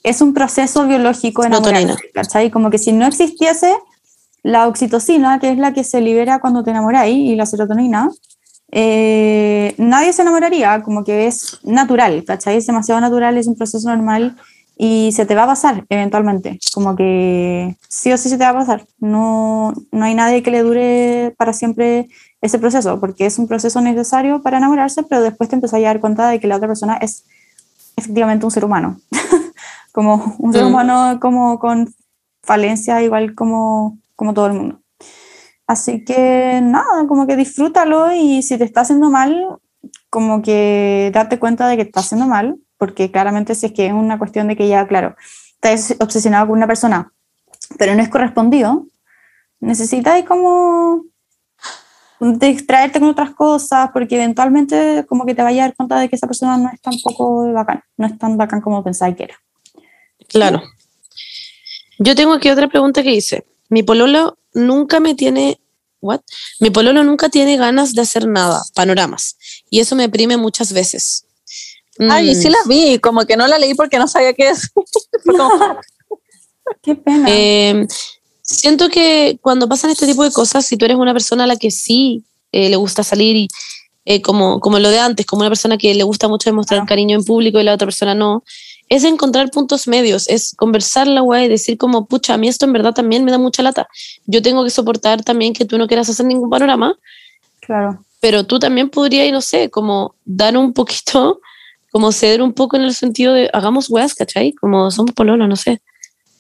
es 0.02 0.20
un 0.20 0.32
proceso 0.34 0.86
biológico 0.86 1.44
enamorarse, 1.44 2.10
¿cachai? 2.14 2.50
Como 2.50 2.70
que 2.70 2.78
si 2.78 2.92
no 2.92 3.06
existiese, 3.06 3.74
la 4.42 4.68
oxitocina, 4.68 5.40
que 5.40 5.50
es 5.50 5.58
la 5.58 5.72
que 5.72 5.84
se 5.84 6.00
libera 6.00 6.40
cuando 6.40 6.62
te 6.62 6.70
enamoráis, 6.70 7.16
y 7.16 7.34
la 7.34 7.44
serotonina, 7.44 8.08
eh, 8.70 9.74
nadie 9.78 10.12
se 10.12 10.22
enamoraría, 10.22 10.82
como 10.82 11.04
que 11.04 11.26
es 11.26 11.58
natural, 11.64 12.24
¿cachai? 12.24 12.56
Es 12.56 12.66
demasiado 12.66 13.00
natural, 13.00 13.36
es 13.36 13.46
un 13.46 13.56
proceso 13.56 13.88
normal 13.88 14.36
y 14.80 15.10
se 15.12 15.26
te 15.26 15.34
va 15.34 15.42
a 15.42 15.46
pasar 15.48 15.84
eventualmente, 15.88 16.58
como 16.72 16.94
que 16.94 17.76
sí 17.88 18.12
o 18.12 18.16
sí 18.16 18.28
se 18.28 18.38
te 18.38 18.44
va 18.44 18.50
a 18.50 18.54
pasar. 18.54 18.86
No, 18.98 19.72
no 19.90 20.04
hay 20.04 20.14
nadie 20.14 20.42
que 20.44 20.52
le 20.52 20.62
dure 20.62 21.34
para 21.36 21.52
siempre 21.52 22.08
ese 22.40 22.60
proceso, 22.60 23.00
porque 23.00 23.26
es 23.26 23.38
un 23.40 23.48
proceso 23.48 23.80
necesario 23.80 24.40
para 24.40 24.58
enamorarse, 24.58 25.02
pero 25.02 25.20
después 25.20 25.50
te 25.50 25.56
empiezas 25.56 25.80
a 25.80 25.82
dar 25.82 26.00
cuenta 26.00 26.28
de 26.30 26.38
que 26.38 26.46
la 26.46 26.56
otra 26.56 26.68
persona 26.68 26.96
es 26.98 27.24
efectivamente 27.96 28.44
un 28.46 28.52
ser 28.52 28.64
humano, 28.64 29.00
como 29.92 30.36
un 30.38 30.52
ser 30.52 30.62
Mm. 30.64 30.68
humano 30.68 31.18
como 31.20 31.58
con 31.58 31.92
falencias 32.44 33.02
igual 33.02 33.34
como, 33.34 33.98
como 34.14 34.32
todo 34.32 34.46
el 34.46 34.52
mundo. 34.54 34.80
Así 35.66 36.04
que 36.04 36.60
nada, 36.62 37.06
como 37.08 37.26
que 37.26 37.36
disfrútalo 37.36 38.12
y 38.14 38.42
si 38.42 38.56
te 38.56 38.64
está 38.64 38.82
haciendo 38.82 39.10
mal, 39.10 39.58
como 40.08 40.40
que 40.40 41.10
date 41.12 41.40
cuenta 41.40 41.66
de 41.66 41.76
que 41.76 41.84
te 41.84 41.88
está 41.90 42.00
haciendo 42.00 42.26
mal, 42.26 42.56
porque 42.78 43.10
claramente 43.10 43.54
si 43.54 43.66
es 43.66 43.72
que 43.72 43.86
es 43.86 43.92
una 43.92 44.18
cuestión 44.18 44.48
de 44.48 44.56
que 44.56 44.68
ya, 44.68 44.86
claro, 44.86 45.16
estás 45.54 45.94
obsesionado 46.00 46.46
con 46.46 46.56
una 46.56 46.66
persona, 46.66 47.12
pero 47.76 47.94
no 47.94 48.02
es 48.02 48.08
correspondido, 48.08 48.86
necesitas 49.60 50.24
como 50.24 51.04
distraerte 52.20 52.98
con 53.00 53.10
otras 53.10 53.34
cosas, 53.34 53.90
porque 53.92 54.16
eventualmente 54.16 55.04
como 55.08 55.24
que 55.26 55.34
te 55.34 55.42
vayas 55.42 55.64
a 55.64 55.68
dar 55.68 55.76
cuenta 55.76 56.00
de 56.00 56.08
que 56.08 56.16
esa 56.16 56.26
persona 56.26 56.56
no 56.56 56.70
es 56.72 56.80
tampoco 56.80 57.52
bacán, 57.52 57.82
no 57.96 58.06
es 58.06 58.18
tan 58.18 58.36
bacán 58.36 58.60
como 58.60 58.82
pensáis 58.82 59.16
que 59.16 59.24
era. 59.24 59.36
Claro. 60.28 60.62
Yo 61.98 62.14
tengo 62.14 62.32
aquí 62.34 62.48
otra 62.50 62.68
pregunta 62.68 63.02
que 63.02 63.10
dice, 63.10 63.46
mi 63.68 63.82
pololo 63.82 64.38
nunca 64.52 65.00
me 65.00 65.14
tiene, 65.14 65.60
what? 66.00 66.20
Mi 66.60 66.70
pololo 66.70 67.02
nunca 67.04 67.28
tiene 67.28 67.56
ganas 67.56 67.94
de 67.94 68.02
hacer 68.02 68.26
nada, 68.28 68.62
panoramas, 68.74 69.36
y 69.70 69.80
eso 69.80 69.96
me 69.96 70.04
deprime 70.04 70.36
muchas 70.36 70.72
veces. 70.72 71.24
Ay, 71.98 72.30
Mm, 72.30 72.34
sí 72.34 72.48
la 72.48 72.58
vi, 72.66 72.98
como 72.98 73.24
que 73.26 73.36
no 73.36 73.46
la 73.46 73.58
leí 73.58 73.74
porque 73.74 73.98
no 73.98 74.06
sabía 74.08 74.32
qué 74.32 74.50
es. 74.50 74.70
Qué 76.82 76.94
pena. 76.94 77.26
eh, 77.28 77.86
siento 78.42 78.88
que 78.88 79.38
cuando 79.40 79.68
pasan 79.68 79.90
este 79.90 80.06
tipo 80.06 80.22
de 80.22 80.30
cosas, 80.32 80.66
si 80.66 80.76
tú 80.76 80.84
eres 80.84 80.96
una 80.96 81.12
persona 81.12 81.44
a 81.44 81.46
la 81.46 81.56
que 81.56 81.70
sí 81.70 82.24
eh, 82.52 82.68
le 82.68 82.76
gusta 82.76 83.02
salir 83.02 83.36
y 83.36 83.48
eh, 84.04 84.22
como, 84.22 84.60
como 84.60 84.78
lo 84.78 84.88
de 84.90 84.98
antes, 84.98 85.26
como 85.26 85.40
una 85.40 85.50
persona 85.50 85.76
que 85.76 85.94
le 85.94 86.02
gusta 86.02 86.28
mucho 86.28 86.48
demostrar 86.50 86.78
Claro. 86.80 86.88
cariño 86.88 87.16
en 87.18 87.24
público 87.24 87.58
y 87.60 87.62
la 87.64 87.74
otra 87.74 87.86
persona 87.86 88.14
no, 88.14 88.42
es 88.88 89.04
encontrar 89.04 89.50
puntos 89.50 89.86
medios, 89.86 90.28
es 90.28 90.54
conversar 90.56 91.06
la 91.06 91.22
weá 91.22 91.44
y 91.44 91.48
decir 91.48 91.76
como, 91.76 92.06
pucha, 92.06 92.34
a 92.34 92.36
mí 92.38 92.48
esto 92.48 92.64
en 92.64 92.72
verdad 92.72 92.94
también 92.94 93.24
me 93.24 93.30
da 93.32 93.38
mucha 93.38 93.62
lata. 93.62 93.86
Yo 94.26 94.40
tengo 94.40 94.64
que 94.64 94.70
soportar 94.70 95.22
también 95.22 95.52
que 95.52 95.64
tú 95.66 95.76
no 95.76 95.86
quieras 95.86 96.08
hacer 96.08 96.24
ningún 96.24 96.48
panorama, 96.48 96.96
claro. 97.60 98.02
pero 98.20 98.44
tú 98.44 98.58
también 98.58 98.88
podrías, 98.88 99.30
no 99.30 99.42
sé, 99.42 99.68
como 99.68 100.14
dar 100.24 100.56
un 100.56 100.72
poquito, 100.72 101.40
como 101.98 102.12
ceder 102.12 102.42
un 102.42 102.52
poco 102.52 102.76
en 102.76 102.84
el 102.84 102.94
sentido 102.94 103.34
de 103.34 103.50
hagamos 103.52 103.90
weas, 103.90 104.14
¿cachai? 104.14 104.52
Como 104.52 104.88
somos 104.92 105.10
pololos, 105.10 105.48
no 105.48 105.56
sé. 105.56 105.82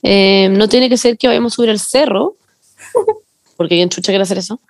Eh, 0.04 0.48
no 0.50 0.68
tiene 0.68 0.88
que 0.88 0.96
ser 0.96 1.18
que 1.18 1.26
vayamos 1.26 1.52
a 1.52 1.56
subir 1.56 1.70
el 1.70 1.80
cerro, 1.80 2.36
porque 3.56 3.74
quien 3.74 3.88
chucha 3.88 4.12
quiere 4.12 4.22
hacer 4.22 4.38
eso, 4.38 4.60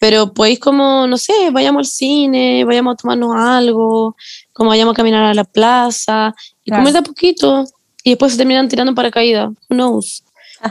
pero 0.00 0.34
podéis 0.34 0.58
como, 0.58 1.06
no 1.06 1.16
sé, 1.16 1.32
vayamos 1.52 1.78
al 1.78 1.86
cine, 1.86 2.64
vayamos 2.64 2.94
a 2.94 2.96
tomarnos 2.96 3.36
algo, 3.36 4.16
como 4.52 4.70
vayamos 4.70 4.94
a 4.94 4.96
caminar 4.96 5.22
a 5.22 5.32
la 5.32 5.44
plaza, 5.44 6.34
y 6.64 6.70
Claro. 6.70 6.80
comer 6.82 6.92
de 6.94 6.98
a 6.98 7.02
poquito, 7.02 7.64
y 8.02 8.10
después 8.10 8.32
se 8.32 8.38
terminan 8.38 8.68
tirando 8.68 8.96
paracaídas, 8.96 9.48
who 9.70 9.76
knows. 9.76 10.24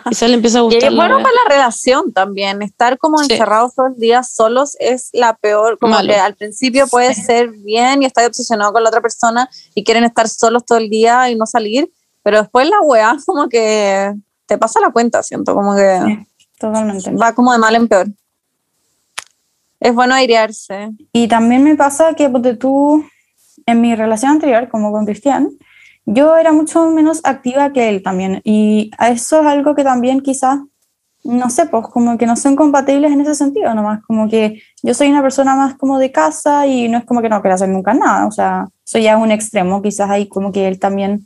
Quizás 0.10 0.30
le 0.30 0.36
empieza 0.36 0.60
a 0.60 0.62
Y 0.62 0.64
gustar 0.66 0.84
es 0.86 0.92
la 0.94 0.96
bueno 1.08 1.18
para 1.18 1.36
la 1.44 1.50
relación 1.50 2.14
también. 2.14 2.62
Estar 2.62 2.98
como 2.98 3.18
Sí. 3.20 3.34
encerrados 3.34 3.76
todos 3.76 3.90
los 3.90 4.00
días 4.00 4.32
solos 4.34 4.78
es 4.80 5.10
la 5.14 5.36
peor. 5.36 5.78
Como 5.80 5.94
Malo. 5.94 6.08
que 6.14 6.16
al 6.20 6.36
principio 6.36 6.88
puede 6.88 7.14
ser 7.14 7.50
bien 7.52 8.02
y 8.02 8.06
estar 8.06 8.26
obsesionado 8.26 8.72
con 8.74 8.84
la 8.84 8.90
otra 8.90 9.02
persona 9.02 9.50
y 9.76 9.84
quieren 9.84 10.04
estar 10.04 10.28
solos 10.30 10.66
todo 10.66 10.78
el 10.78 10.90
día 10.90 11.30
y 11.30 11.36
no 11.36 11.46
salir. 11.46 11.92
Pero 12.24 12.40
después 12.42 12.70
la 12.70 12.80
weá 12.82 13.18
como 13.26 13.50
que 13.50 14.14
te 14.46 14.58
pasa 14.58 14.80
la 14.80 14.92
cuenta, 14.92 15.24
siento 15.24 15.54
como 15.54 15.76
que 15.76 16.00
Sí. 16.06 16.28
Totalmente. 16.60 17.12
va 17.16 17.34
como 17.34 17.52
de 17.52 17.58
mal 17.58 17.76
en 17.76 17.88
peor. 17.88 18.08
Es 19.80 19.96
bueno 19.96 20.14
airearse. 20.14 20.92
Y 21.12 21.28
también 21.28 21.64
me 21.64 21.76
pasa 21.76 22.14
que 22.14 22.30
ponte 22.30 22.56
tú, 22.56 23.04
en 23.66 23.82
mi 23.82 23.96
relación 23.96 24.32
anterior, 24.34 24.70
como 24.70 24.92
con 24.92 25.06
Cristian, 25.06 25.50
yo 26.06 26.36
era 26.38 26.52
mucho 26.52 26.86
menos 26.88 27.22
activa 27.24 27.74
que 27.74 27.90
él 27.90 28.04
también. 28.04 28.42
Y 28.44 28.92
eso 29.00 29.42
es 29.42 29.48
algo 29.48 29.76
que 29.76 29.84
también 29.84 30.22
quizás, 30.22 30.60
no 31.24 31.50
sé, 31.50 31.68
pues 31.68 31.88
como 31.88 32.18
que 32.18 32.26
no 32.26 32.36
son 32.36 32.56
compatibles 32.56 33.12
en 33.12 33.22
ese 33.22 33.36
sentido, 33.36 33.74
nomás 33.76 34.02
como 34.04 34.28
que 34.28 34.62
yo 34.82 34.94
soy 34.94 35.10
una 35.10 35.22
persona 35.22 35.56
más 35.56 35.76
como 35.76 36.00
de 36.00 36.12
casa 36.12 36.66
y 36.66 36.88
no 36.90 36.98
es 36.98 37.06
como 37.06 37.22
que 37.22 37.30
no 37.30 37.42
quiera 37.42 37.56
hacer 37.56 37.70
nunca 37.70 37.94
nada, 37.94 38.26
o 38.26 38.32
sea, 38.32 38.68
soy 38.84 39.04
ya 39.04 39.18
un 39.18 39.32
extremo, 39.32 39.84
quizás 39.84 40.10
ahí 40.10 40.28
como 40.28 40.52
que 40.52 40.68
él 40.68 40.80
también 40.80 41.24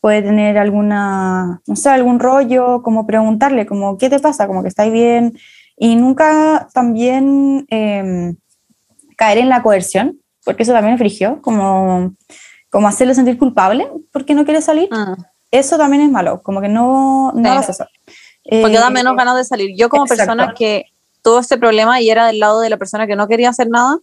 puede 0.00 0.22
tener 0.22 0.58
alguna, 0.58 1.60
no 1.66 1.76
sé, 1.76 1.88
algún 1.90 2.20
rollo, 2.20 2.82
como 2.82 3.06
preguntarle, 3.06 3.66
como, 3.66 3.98
¿qué 3.98 4.08
te 4.08 4.20
pasa? 4.20 4.46
Como 4.46 4.62
que 4.62 4.68
estáis 4.68 4.92
bien. 4.92 5.36
Y 5.76 5.96
nunca 5.96 6.68
también 6.72 7.66
em, 7.68 8.36
caer 9.16 9.38
en 9.38 9.48
la 9.48 9.62
coerción, 9.62 10.20
porque 10.44 10.62
eso 10.62 10.72
también 10.72 10.94
es 10.94 11.00
frigio, 11.00 11.40
como, 11.42 12.14
como 12.70 12.88
hacerle 12.88 13.14
sentir 13.14 13.38
culpable 13.38 13.90
porque 14.12 14.34
no 14.34 14.44
quiere 14.44 14.60
salir. 14.60 14.88
Eso 15.50 15.78
también 15.78 16.02
es 16.02 16.10
malo, 16.10 16.42
como 16.42 16.60
que 16.60 16.68
no, 16.68 17.32
no 17.34 17.50
hagas 17.50 17.70
eso. 17.70 17.86
Porque 18.44 18.76
Eh, 18.76 18.80
da 18.80 18.90
menos 18.90 19.16
ganas 19.16 19.36
de 19.36 19.44
salir. 19.44 19.74
Yo 19.76 19.88
como 19.88 20.04
exacto. 20.04 20.24
persona 20.26 20.54
que 20.54 20.84
tuvo 21.22 21.38
este 21.38 21.58
problema 21.58 22.00
y 22.00 22.08
era 22.10 22.26
del 22.26 22.38
lado 22.38 22.60
de 22.60 22.70
la 22.70 22.76
persona 22.76 23.06
que 23.06 23.16
no 23.16 23.26
quería 23.28 23.50
hacer 23.50 23.68
nada, 23.68 23.98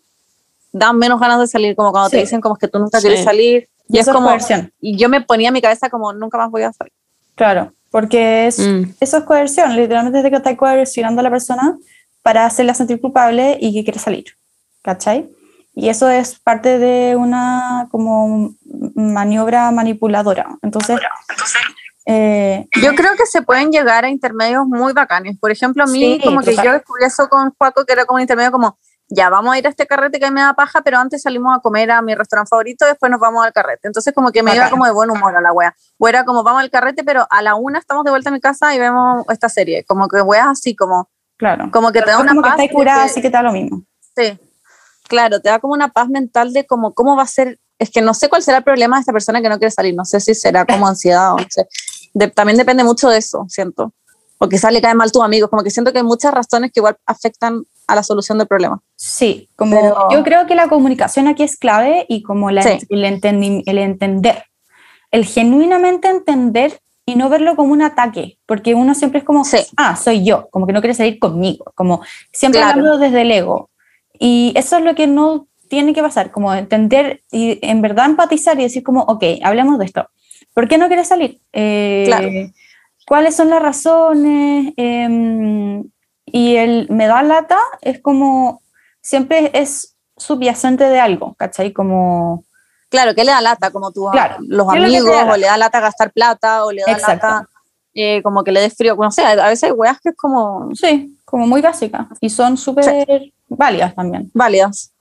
da 0.71 0.91
menos 0.93 1.19
ganas 1.19 1.39
de 1.39 1.47
salir, 1.47 1.75
como 1.75 1.91
cuando 1.91 2.09
te 2.09 2.17
dicen 2.17 2.41
como 2.41 2.55
que 2.55 2.67
tú 2.67 2.79
nunca 2.79 2.99
Sí. 2.99 3.07
quieres 3.07 3.23
salir. 3.23 3.67
Y 3.87 3.97
Y 3.97 3.99
es 3.99 4.01
eso 4.01 4.11
es 4.11 4.15
como, 4.15 4.27
coerción. 4.29 4.71
y 4.81 4.97
yo 4.97 5.09
me 5.09 5.21
ponía 5.21 5.49
en 5.49 5.53
mi 5.53 5.61
cabeza 5.61 5.89
como 5.89 6.11
nunca 6.13 6.37
más 6.37 6.49
voy 6.51 6.63
a 6.63 6.73
salir. 6.73 6.91
Claro, 7.35 7.71
porque 7.91 8.47
es, 8.47 8.59
Mm. 8.59 8.83
eso 8.99 9.17
es 9.17 9.23
coerción, 9.23 9.75
literalmente 9.75 10.17
es 10.19 10.23
de 10.23 10.29
que 10.31 10.37
estás 10.37 10.57
coercionando 10.57 11.19
a 11.21 11.23
la 11.23 11.29
persona 11.29 11.77
para 12.23 12.45
hacerla 12.45 12.73
sentir 12.73 12.99
culpable 12.99 13.57
y 13.61 13.73
que 13.73 13.83
quiere 13.83 13.99
salir, 13.99 14.25
¿cachai? 14.81 15.29
Y 15.75 15.89
eso 15.89 16.09
es 16.09 16.39
parte 16.39 16.79
de 16.79 17.17
una 17.17 17.87
como 17.91 18.55
maniobra 18.95 19.69
manipuladora. 19.71 20.57
Entonces, 20.61 20.99
eh, 22.05 22.67
Yo 22.81 22.95
creo 22.95 23.15
que 23.17 23.25
se 23.25 23.41
pueden 23.41 23.71
llegar 23.71 24.05
a 24.05 24.09
intermedios 24.09 24.65
muy 24.67 24.93
bacanes. 24.93 25.37
Por 25.37 25.51
ejemplo, 25.51 25.83
a 25.83 25.87
mí 25.87 25.99
Sí, 25.99 26.21
como 26.23 26.39
que 26.41 26.55
yo 26.55 26.71
descubrí 26.71 27.03
eso 27.03 27.27
con 27.27 27.53
Juaco, 27.57 27.83
que 27.85 27.93
era 27.93 28.05
como 28.05 28.15
un 28.15 28.21
intermedio 28.21 28.51
como, 28.51 28.77
ya 29.09 29.29
vamos 29.29 29.53
a 29.53 29.59
ir 29.59 29.67
a 29.67 29.69
este 29.69 29.85
carrete 29.85 30.19
que 30.19 30.31
me 30.31 30.41
da 30.41 30.53
paja, 30.53 30.81
pero 30.81 30.97
antes 30.97 31.21
salimos 31.21 31.55
a 31.55 31.59
comer 31.59 31.91
a 31.91 32.01
mi 32.01 32.15
restaurante 32.15 32.49
favorito, 32.49 32.85
después 32.85 33.11
nos 33.11 33.19
vamos 33.19 33.45
al 33.45 33.51
carrete. 33.51 33.87
Entonces 33.87 34.13
como 34.13 34.31
que 34.31 34.43
me 34.43 34.55
iba 34.55 34.69
como 34.69 34.85
de 34.85 34.91
buen 34.91 35.09
humor 35.09 35.35
a 35.35 35.41
la 35.41 35.51
wea. 35.51 35.75
O 35.97 36.07
era 36.07 36.23
como, 36.23 36.41
vamos 36.43 36.61
al 36.61 36.69
carrete, 36.69 37.03
pero 37.03 37.27
a 37.29 37.41
la 37.41 37.55
una 37.55 37.79
estamos 37.79 38.05
de 38.05 38.11
vuelta 38.11 38.29
en 38.29 38.35
mi 38.35 38.39
casa 38.39 38.73
y 38.73 38.79
vemos 38.79 39.25
esta 39.29 39.49
serie. 39.49 39.83
Como 39.83 40.07
que 40.07 40.21
weas 40.21 40.47
así, 40.47 40.75
como, 40.75 41.09
claro. 41.37 41.69
como 41.71 41.91
que 41.91 42.01
te 42.01 42.11
da 42.11 42.19
una 42.19 42.29
como 42.29 42.43
paz. 42.43 42.57
curada, 42.71 43.03
así 43.03 43.21
que 43.21 43.29
te 43.29 43.37
da 43.37 43.43
lo 43.43 43.51
mismo. 43.51 43.83
Sí, 44.15 44.39
claro, 45.07 45.39
te 45.41 45.49
da 45.49 45.59
como 45.59 45.73
una 45.73 45.89
paz 45.89 46.09
mental 46.09 46.53
de 46.53 46.65
como 46.65 46.93
cómo 46.93 47.15
va 47.15 47.23
a 47.23 47.27
ser, 47.27 47.59
es 47.79 47.89
que 47.89 48.01
no 48.01 48.13
sé 48.13 48.29
cuál 48.29 48.41
será 48.41 48.59
el 48.59 48.63
problema 48.63 48.97
de 48.97 49.01
esta 49.01 49.11
persona 49.13 49.41
que 49.41 49.49
no 49.49 49.57
quiere 49.57 49.71
salir, 49.71 49.95
no 49.95 50.05
sé 50.05 50.19
si 50.19 50.33
será 50.35 50.65
como 50.65 50.87
ansiedad 50.87 51.33
o 51.33 51.37
no 51.37 51.45
sé. 51.49 51.67
De- 52.13 52.29
también 52.29 52.57
depende 52.57 52.83
mucho 52.83 53.09
de 53.09 53.17
eso, 53.17 53.45
siento. 53.49 53.93
O 54.37 54.49
quizás 54.49 54.71
le 54.73 54.81
cae 54.81 54.93
mal 54.95 55.11
tus 55.11 55.23
amigos, 55.23 55.49
como 55.49 55.63
que 55.63 55.69
siento 55.71 55.91
que 55.93 55.99
hay 55.99 56.03
muchas 56.03 56.33
razones 56.33 56.71
que 56.73 56.79
igual 56.81 56.97
afectan 57.05 57.63
a 57.87 57.95
la 57.95 58.03
solución 58.03 58.37
del 58.37 58.47
problema. 58.47 58.81
Sí, 58.95 59.49
como 59.55 59.79
Pero- 59.79 60.07
yo 60.11 60.23
creo 60.23 60.45
que 60.45 60.55
la 60.55 60.67
comunicación 60.67 61.27
aquí 61.27 61.43
es 61.43 61.57
clave 61.57 62.05
y 62.09 62.21
como 62.23 62.51
la, 62.51 62.61
Sí. 62.63 62.79
el, 62.89 63.03
entendi- 63.05 63.63
el 63.65 63.77
entender, 63.77 64.43
el 65.11 65.25
genuinamente 65.25 66.09
entender 66.09 66.79
y 67.05 67.15
no 67.15 67.29
verlo 67.29 67.55
como 67.55 67.71
un 67.71 67.81
ataque, 67.83 68.39
porque 68.45 68.73
uno 68.73 68.95
siempre 68.95 69.19
es 69.19 69.25
como, 69.25 69.45
Sí. 69.45 69.59
ah, 69.77 69.95
soy 69.95 70.25
yo, 70.25 70.49
como 70.49 70.65
que 70.67 70.73
no 70.73 70.81
quiere 70.81 70.95
salir 70.95 71.19
conmigo, 71.19 71.71
como 71.75 72.01
siempre 72.33 72.59
Claro. 72.61 72.79
hablando 72.79 72.97
desde 72.97 73.21
el 73.21 73.31
ego. 73.31 73.69
Y 74.19 74.53
eso 74.55 74.77
es 74.77 74.83
lo 74.83 74.95
que 74.95 75.07
no 75.07 75.47
tiene 75.69 75.93
que 75.93 76.01
pasar, 76.01 76.31
como 76.31 76.53
entender 76.53 77.21
y 77.31 77.59
en 77.61 77.81
verdad 77.81 78.05
empatizar 78.05 78.59
y 78.59 78.63
decir 78.63 78.83
como, 78.83 79.01
ok, 79.01 79.23
hablemos 79.43 79.79
de 79.79 79.85
esto. 79.85 80.07
¿Por 80.53 80.67
qué 80.67 80.77
no 80.77 80.87
quieres 80.87 81.07
salir? 81.07 81.41
Eh, 81.53 82.03
Claro. 82.05 82.29
¿Cuáles 83.07 83.35
son 83.35 83.49
las 83.49 83.61
razones? 83.61 84.73
Em, 84.77 85.83
y 86.25 86.55
el 86.55 86.87
me 86.89 87.07
da 87.07 87.21
lata 87.23 87.59
es 87.81 88.01
como, 88.01 88.61
siempre 89.01 89.51
es 89.53 89.95
subyacente 90.17 90.85
de 90.85 90.99
algo, 90.99 91.35
¿cachai? 91.35 91.71
Como, 91.73 92.43
Claro, 92.89 93.13
que 93.13 93.23
le 93.23 93.31
da 93.31 93.41
lata, 93.41 93.71
como 93.71 93.91
tú, 93.91 94.07
Claro, 94.11 94.37
los 94.39 94.71
¿qué 94.71 94.77
amigos, 94.77 95.11
da 95.11 95.33
o 95.33 95.37
le 95.37 95.47
da 95.47 95.57
lata 95.57 95.79
gastar 95.81 96.11
plata, 96.13 96.65
o 96.65 96.71
le 96.71 96.83
da 96.83 96.91
Exacto. 96.93 97.27
lata 97.27 97.49
eh, 97.97 98.21
como 98.23 98.43
que 98.43 98.51
le 98.51 98.59
des 98.61 98.75
frío, 98.75 98.95
no 98.95 99.09
sé, 99.11 99.23
a 99.23 99.47
veces 99.47 99.63
hay 99.63 99.71
weas 99.71 99.99
que 100.01 100.09
es 100.09 100.15
como 100.17 100.69
sí, 100.75 101.17
como 101.23 101.47
muy 101.47 101.61
básicas 101.61 102.07
y 102.19 102.29
son 102.29 102.57
súper 102.57 103.31
válidas 103.47 103.95
también. 103.95 104.29
válidas. 104.33 104.91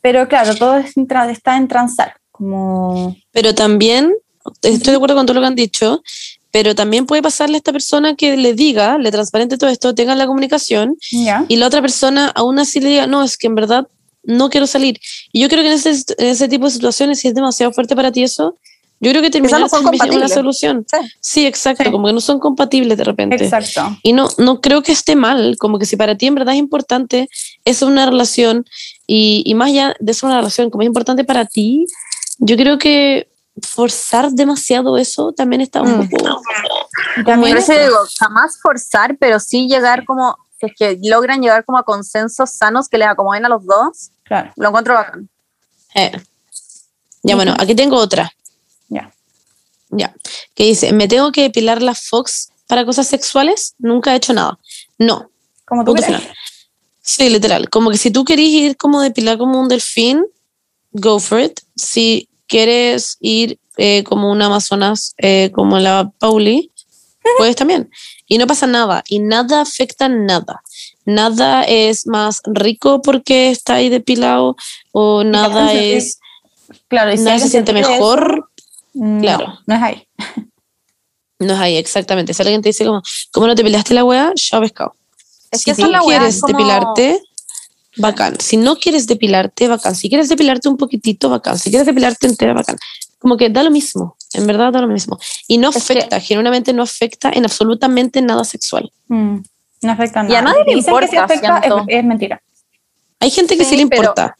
Pero 0.00 0.28
claro, 0.28 0.54
todo 0.54 0.76
es 0.76 0.94
está 0.96 1.56
en 1.56 1.68
transar, 1.68 2.14
como, 2.30 3.16
Pero 3.32 3.54
también, 3.54 4.14
estoy 4.62 4.92
de 4.92 4.96
acuerdo 4.96 5.16
con 5.16 5.26
todo 5.26 5.34
lo 5.34 5.40
que 5.40 5.46
han 5.48 5.54
dicho, 5.56 6.02
pero 6.50 6.74
también 6.74 7.04
puede 7.04 7.20
pasarle 7.20 7.56
a 7.56 7.58
esta 7.58 7.72
persona 7.72 8.14
que 8.14 8.36
le 8.36 8.54
diga, 8.54 8.96
le 8.98 9.10
transparente 9.10 9.58
todo 9.58 9.70
esto, 9.70 9.94
tenga 9.94 10.14
la 10.14 10.26
comunicación 10.26 10.96
y 11.10 11.56
la 11.56 11.66
otra 11.66 11.82
persona 11.82 12.28
aún 12.34 12.58
así 12.58 12.80
le 12.80 12.90
diga, 12.90 13.06
no, 13.06 13.22
es 13.22 13.36
que 13.36 13.48
en 13.48 13.54
verdad 13.54 13.86
no 14.22 14.48
quiero 14.50 14.66
salir. 14.66 14.98
Y 15.32 15.40
yo 15.40 15.48
creo 15.48 15.62
que 15.62 15.68
en 15.68 15.74
ese, 15.74 15.90
en 15.90 16.26
ese 16.26 16.48
tipo 16.48 16.66
de 16.66 16.70
situaciones, 16.70 17.20
si 17.20 17.28
es 17.28 17.34
demasiado 17.34 17.72
fuerte 17.72 17.96
para 17.96 18.12
ti 18.12 18.22
eso, 18.22 18.56
yo 19.00 19.10
creo 19.10 19.22
que 19.22 19.30
terminar 19.30 19.60
no 19.60 19.68
son 19.68 19.82
con 19.84 19.94
una 19.94 19.98
compatibles. 19.98 20.32
solución. 20.34 20.84
Sí. 20.90 20.96
Sí, 21.20 21.46
exacto, 21.46 21.84
Sí. 21.84 21.90
como 21.90 22.06
que 22.08 22.12
no 22.12 22.20
son 22.20 22.38
compatibles 22.40 22.98
de 22.98 23.04
repente. 23.04 23.36
Exacto. 23.44 23.96
Y 24.02 24.12
no, 24.12 24.28
no 24.38 24.60
creo 24.60 24.82
que 24.82 24.92
esté 24.92 25.14
mal, 25.16 25.56
como 25.58 25.78
que 25.78 25.86
si 25.86 25.96
para 25.96 26.16
ti 26.16 26.26
en 26.26 26.34
verdad 26.34 26.54
es 26.54 26.58
importante, 26.60 27.28
es 27.64 27.82
una 27.82 28.06
relación, 28.06 28.64
y, 29.06 29.42
y 29.46 29.54
más 29.54 29.68
allá 29.68 29.94
de 30.00 30.14
ser 30.14 30.26
una 30.26 30.38
relación, 30.38 30.70
como 30.70 30.82
es 30.82 30.86
importante 30.86 31.24
para 31.24 31.44
ti, 31.44 31.86
yo 32.38 32.56
creo 32.56 32.78
que 32.78 33.28
forzar 33.62 34.30
demasiado 34.30 34.98
eso 34.98 35.32
también 35.32 35.60
está 35.60 35.82
un 35.82 35.98
Mm. 35.98 36.08
poco... 36.08 36.42
También 37.26 37.54
Por 37.54 37.58
eso 37.58 37.72
digo, 37.72 37.96
jamás 38.18 38.58
forzar, 38.60 39.16
pero 39.18 39.40
sí 39.40 39.66
llegar 39.68 40.04
como, 40.04 40.36
si 40.60 40.66
es 40.66 40.72
que 40.76 40.98
logran 41.08 41.40
llegar 41.40 41.64
como 41.64 41.78
a 41.78 41.82
consensos 41.82 42.50
sanos 42.50 42.88
que 42.88 42.98
les 42.98 43.08
acomoden 43.08 43.44
a 43.46 43.48
los 43.48 43.64
dos, 43.64 44.10
Claro, 44.24 44.52
lo 44.56 44.68
encuentro 44.68 44.94
bacán. 44.94 45.28
Eh. 45.94 46.12
Ya, 47.24 47.34
bueno, 47.34 47.54
aquí 47.58 47.74
tengo 47.74 47.96
otra. 47.96 48.30
Ya. 48.88 49.12
Ya. 49.90 50.14
Que 50.54 50.64
dice, 50.64 50.92
¿me 50.92 51.08
tengo 51.08 51.32
que 51.32 51.42
depilar 51.42 51.82
la 51.82 51.94
Fox 51.94 52.50
para 52.66 52.84
cosas 52.84 53.06
sexuales? 53.06 53.74
Nunca 53.78 54.12
he 54.12 54.16
hecho 54.16 54.32
nada. 54.32 54.58
No. 54.98 55.30
Como 55.64 55.84
tú. 55.84 55.94
Sí, 57.00 57.30
literal. 57.30 57.70
Como 57.70 57.90
que 57.90 57.96
si 57.96 58.10
tú 58.10 58.24
querés 58.24 58.48
ir 58.48 58.76
como 58.76 59.00
depilar 59.00 59.38
como 59.38 59.60
un 59.60 59.68
delfín, 59.68 60.24
go 60.92 61.18
for 61.20 61.40
it. 61.40 61.60
Si 61.74 62.28
quieres 62.46 63.16
ir 63.20 63.58
eh, 63.76 64.04
como 64.04 64.30
un 64.30 64.42
Amazonas, 64.42 65.14
eh, 65.18 65.50
como 65.54 65.78
la 65.78 66.12
Pauli, 66.18 66.70
puedes 67.38 67.56
también. 67.56 67.90
Y 68.26 68.36
no 68.36 68.46
pasa 68.46 68.66
nada. 68.66 69.02
Y 69.08 69.20
nada 69.20 69.62
afecta 69.62 70.08
nada. 70.08 70.62
Nada 71.06 71.62
es 71.62 72.06
más 72.06 72.42
rico 72.44 73.00
porque 73.00 73.50
está 73.50 73.76
ahí 73.76 73.88
depilado 73.88 74.56
o 74.92 75.24
nada 75.24 75.72
es... 75.72 76.18
Claro, 76.88 77.12
y 77.12 77.16
si 77.16 77.24
se 77.24 77.48
siente 77.48 77.72
mejor. 77.72 78.47
Eso, 78.98 79.04
no, 79.14 79.20
claro. 79.20 79.58
No 79.66 79.74
es 79.74 79.82
ahí. 79.82 80.08
No 81.40 81.54
es 81.54 81.60
ahí, 81.60 81.76
exactamente. 81.76 82.34
Si 82.34 82.42
alguien 82.42 82.62
te 82.62 82.68
dice 82.70 82.84
como, 82.84 83.02
¿cómo 83.32 83.46
no 83.46 83.54
te 83.54 83.62
depilaste 83.62 83.94
la 83.94 84.04
weá? 84.04 84.32
Ya 84.34 84.60
pescado. 84.60 84.94
Es 85.50 85.60
si 85.60 85.64
que 85.66 85.70
esa 85.72 85.82
tú 85.82 85.86
es 85.86 85.92
la 85.92 86.02
weá, 86.02 86.18
quieres 86.18 86.40
como- 86.40 86.52
depilarte, 86.58 87.22
bacán. 87.96 88.40
Si 88.40 88.56
no 88.56 88.76
quieres 88.76 89.06
depilarte, 89.06 89.68
bacán. 89.68 89.94
Si 89.94 90.08
quieres 90.08 90.28
depilarte 90.28 90.68
un 90.68 90.76
poquito, 90.76 91.28
bacán. 91.30 91.58
Si 91.58 91.70
quieres 91.70 91.86
depilarte 91.86 92.26
entera, 92.26 92.54
bacán. 92.54 92.76
Como 93.18 93.36
que 93.36 93.48
da 93.50 93.62
lo 93.62 93.70
mismo, 93.70 94.16
en 94.32 94.46
verdad 94.46 94.72
da 94.72 94.80
lo 94.80 94.88
mismo. 94.88 95.18
Y 95.46 95.58
no 95.58 95.70
Es 95.70 95.76
que- 95.76 95.80
afecta, 95.98 96.20
genuinamente 96.20 96.72
no 96.72 96.82
afecta 96.82 97.30
en 97.30 97.44
absolutamente 97.44 98.20
nada 98.22 98.44
sexual. 98.44 98.90
Mm, 99.08 99.38
No 99.82 99.92
afecta 99.92 100.22
nada. 100.24 100.34
Y 100.34 100.36
a 100.36 100.42
nadie 100.42 100.64
le 100.66 100.74
Dicen 100.74 100.92
que 100.96 101.04
importa, 101.04 101.24
afecta, 101.24 101.84
es, 101.86 102.04
mentira. 102.04 102.42
Hay 103.20 103.30
gente 103.30 103.56
que 103.56 103.64
sí, 103.64 103.70
Sí, 103.70 103.76
le 103.76 103.86
pero- 103.86 104.02
importa. 104.02 104.36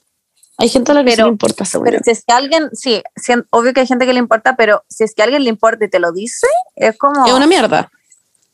Hay 0.59 0.69
gente 0.69 0.91
a 0.91 0.95
la 0.97 1.05
que 1.05 1.11
sí 1.11 1.17
pero- 1.17 1.27
le 1.29 1.33
importa, 1.33 1.65
según 1.65 1.85
Pero 1.87 2.01
si 2.05 2.11
es 2.11 2.25
que 2.27 2.33
alguien, 2.33 2.69
sí, 2.73 3.03
sí, 3.17 3.33
obvio 3.51 3.73
que 3.73 3.81
hay 3.81 3.87
gente 3.87 4.07
que 4.07 4.13
le 4.13 4.19
importa, 4.19 4.57
pero 4.57 4.83
si 4.89 5.05
es 5.05 5.15
que 5.15 5.23
alguien 5.23 5.45
le 5.45 5.51
importa 5.51 5.85
y 5.85 5.89
te 5.89 6.01
lo 6.01 6.11
dice, 6.13 6.47
es 6.75 6.99
como, 6.99 7.25
Es 7.27 7.33
una 7.33 7.47
mierda. 7.47 7.91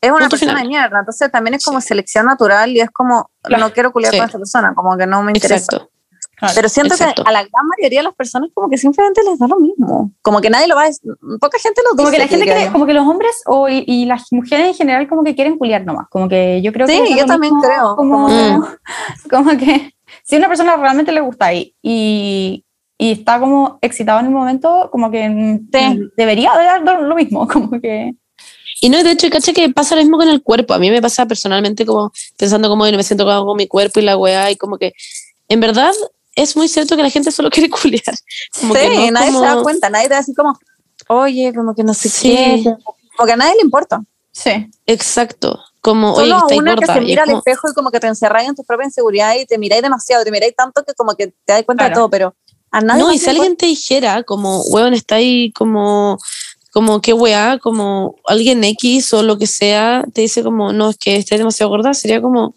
es 0.01 0.09
una 0.11 0.19
punto 0.19 0.29
persona 0.31 0.51
final. 0.51 0.63
de 0.63 0.69
mierda. 0.69 0.99
Entonces 0.99 1.31
también 1.31 1.55
es 1.55 1.65
como 1.65 1.81
selección 1.81 2.27
natural 2.27 2.69
y 2.71 2.79
es 2.81 2.91
como, 2.91 3.31
Claro. 3.41 3.63
no 3.65 3.73
quiero 3.73 3.91
culiar 3.91 4.11
Sí. 4.13 4.17
con 4.19 4.25
esta 4.27 4.37
persona, 4.37 4.73
como 4.75 4.95
que 4.97 5.07
no 5.07 5.23
me 5.23 5.31
interesa. 5.31 5.65
Exacto. 5.65 5.89
Claro. 6.37 6.53
Pero 6.53 6.67
siento 6.69 6.93
Exacto. 6.95 7.23
que 7.23 7.29
a 7.29 7.31
la 7.31 7.39
gran 7.43 7.65
mayoría 7.77 7.99
de 8.01 8.03
las 8.03 8.13
personas 8.13 8.49
como 8.53 8.69
que 8.69 8.77
simplemente 8.77 9.23
les 9.23 9.39
da 9.39 9.47
lo 9.47 9.55
mismo. 9.57 10.11
Como 10.21 10.41
que 10.41 10.49
nadie 10.49 10.67
lo 10.67 10.75
va 10.75 10.81
a 10.83 10.87
decir, 10.87 11.09
poca 11.39 11.57
gente 11.59 11.81
lo 11.81 11.91
dice. 11.91 11.97
como 12.03 12.11
que 12.11 12.17
la 12.19 12.27
gente 12.27 12.65
yo. 12.65 12.71
como 12.73 12.85
que 12.85 12.93
los 12.93 13.07
hombres 13.07 13.41
o, 13.45 13.69
y, 13.69 13.85
y 13.87 14.05
las 14.05 14.25
mujeres 14.33 14.67
en 14.67 14.73
general 14.75 15.07
como 15.07 15.23
que 15.23 15.33
quieren 15.33 15.57
culiar 15.57 15.85
nomás. 15.85 16.07
Como 16.09 16.27
que 16.27 16.61
yo 16.61 16.73
creo 16.73 16.87
que 16.87 16.93
Sí, 16.93 17.13
es 17.13 17.19
yo 17.21 17.25
también 17.25 17.53
mismo, 17.55 17.61
creo, 17.67 17.95
Como, 17.95 18.27
como- 18.27 18.67
como 19.29 19.57
que 19.57 19.94
si 20.27 20.35
a 20.35 20.39
una 20.39 20.47
persona 20.49 20.75
realmente 20.75 21.11
le 21.11 21.21
gusta 21.21 21.53
y, 21.53 21.73
y, 21.81 22.63
y 22.97 23.11
está 23.11 23.39
como 23.39 23.77
excitado 23.81 24.19
en 24.19 24.25
el 24.25 24.31
momento, 24.31 24.89
como 24.91 25.09
que 25.11 25.29
mm, 25.29 25.69
Sí. 25.71 25.99
debería 26.17 26.51
de 26.57 26.65
dar 26.83 27.01
lo 27.01 27.15
mismo. 27.15 27.47
Como 27.51 27.79
que 27.79 28.13
Y 28.81 28.89
no, 28.89 29.01
de 29.03 29.11
hecho, 29.11 29.29
caché 29.29 29.53
que 29.53 29.69
pasa 29.69 29.95
lo 29.95 30.01
mismo 30.01 30.17
con 30.17 30.27
el 30.27 30.41
cuerpo. 30.41 30.73
A 30.73 30.79
mí 30.79 30.89
me 30.91 31.01
pasa 31.01 31.25
personalmente 31.25 31.85
como 31.85 32.11
pensando 32.37 32.67
como 32.69 32.83
me 32.85 33.03
siento 33.03 33.23
como 33.25 33.45
con 33.45 33.57
mi 33.57 33.67
cuerpo 33.67 33.99
y 33.99 34.03
la 34.03 34.17
weá 34.17 34.49
y 34.51 34.55
como 34.57 34.77
que 34.77 34.93
en 35.47 35.59
verdad 35.61 35.91
es 36.35 36.57
muy 36.57 36.67
cierto 36.67 36.95
que 36.97 37.03
la 37.03 37.09
gente 37.09 37.31
solo 37.31 37.49
quiere 37.55 37.69
culiar. 37.69 38.15
Como 38.59 38.73
sí, 38.73 38.79
que 38.81 38.87
no 38.97 39.05
es 39.05 39.11
nadie 39.11 39.27
como- 39.31 39.39
se 39.41 39.45
da 39.45 39.61
cuenta, 39.63 39.89
nadie 39.89 40.07
te 40.07 40.13
da 40.15 40.19
así 40.19 40.33
como, 40.33 40.57
oye, 41.07 41.53
como 41.53 41.73
que 41.75 41.83
no 41.83 41.93
sé 41.93 42.09
Sí. 42.09 42.29
qué. 42.63 42.75
Como 43.15 43.27
que 43.27 43.33
a 43.33 43.37
nadie 43.37 43.53
le 43.55 43.61
importa. 43.61 44.01
sí. 44.31 44.67
Exacto. 44.87 45.59
Como, 45.85 46.13
oye, 46.13 46.31
Solo 46.31 46.37
está 46.47 46.55
una 46.55 46.71
que 46.73 46.79
gorda. 46.87 46.93
se 46.95 46.99
y 46.99 47.03
es 47.03 47.07
mira 47.09 47.21
al 47.23 47.27
como- 47.29 47.37
espejo 47.37 47.69
y 47.69 47.73
como 47.75 47.91
que 47.91 47.99
te 47.99 48.07
encerráis 48.07 48.49
en 48.49 48.55
tu 48.55 48.63
propia 48.63 48.85
inseguridad 48.85 49.35
y 49.35 49.45
te 49.45 49.59
miráis 49.59 49.83
demasiado, 49.83 50.23
te 50.23 50.31
miráis 50.31 50.55
tanto 50.55 50.83
que 50.83 50.95
como 50.95 51.13
que 51.13 51.27
te 51.27 51.53
das 51.53 51.61
cuenta 51.63 51.83
de 51.83 51.89
Claro. 51.91 52.01
todo, 52.01 52.09
pero 52.09 52.35
a 52.71 52.81
nadie 52.81 53.03
No, 53.03 53.11
y 53.13 53.19
si 53.19 53.29
alguien 53.29 53.55
te 53.55 53.67
dijera, 53.67 54.23
como, 54.23 54.61
weón, 54.63 54.95
está 54.95 55.15
ahí 55.17 55.51
como, 55.51 56.17
como 56.73 57.01
qué 57.01 57.13
weá, 57.13 57.59
como 57.59 58.15
alguien 58.25 58.63
X 58.63 59.13
o 59.13 59.21
lo 59.21 59.37
que 59.37 59.45
sea, 59.45 60.03
te 60.11 60.21
dice 60.21 60.41
como, 60.41 60.73
no, 60.73 60.89
es 60.89 60.97
que 60.97 61.17
estás 61.17 61.37
demasiado 61.37 61.69
gorda, 61.69 61.93
sería 61.93 62.19
como, 62.19 62.55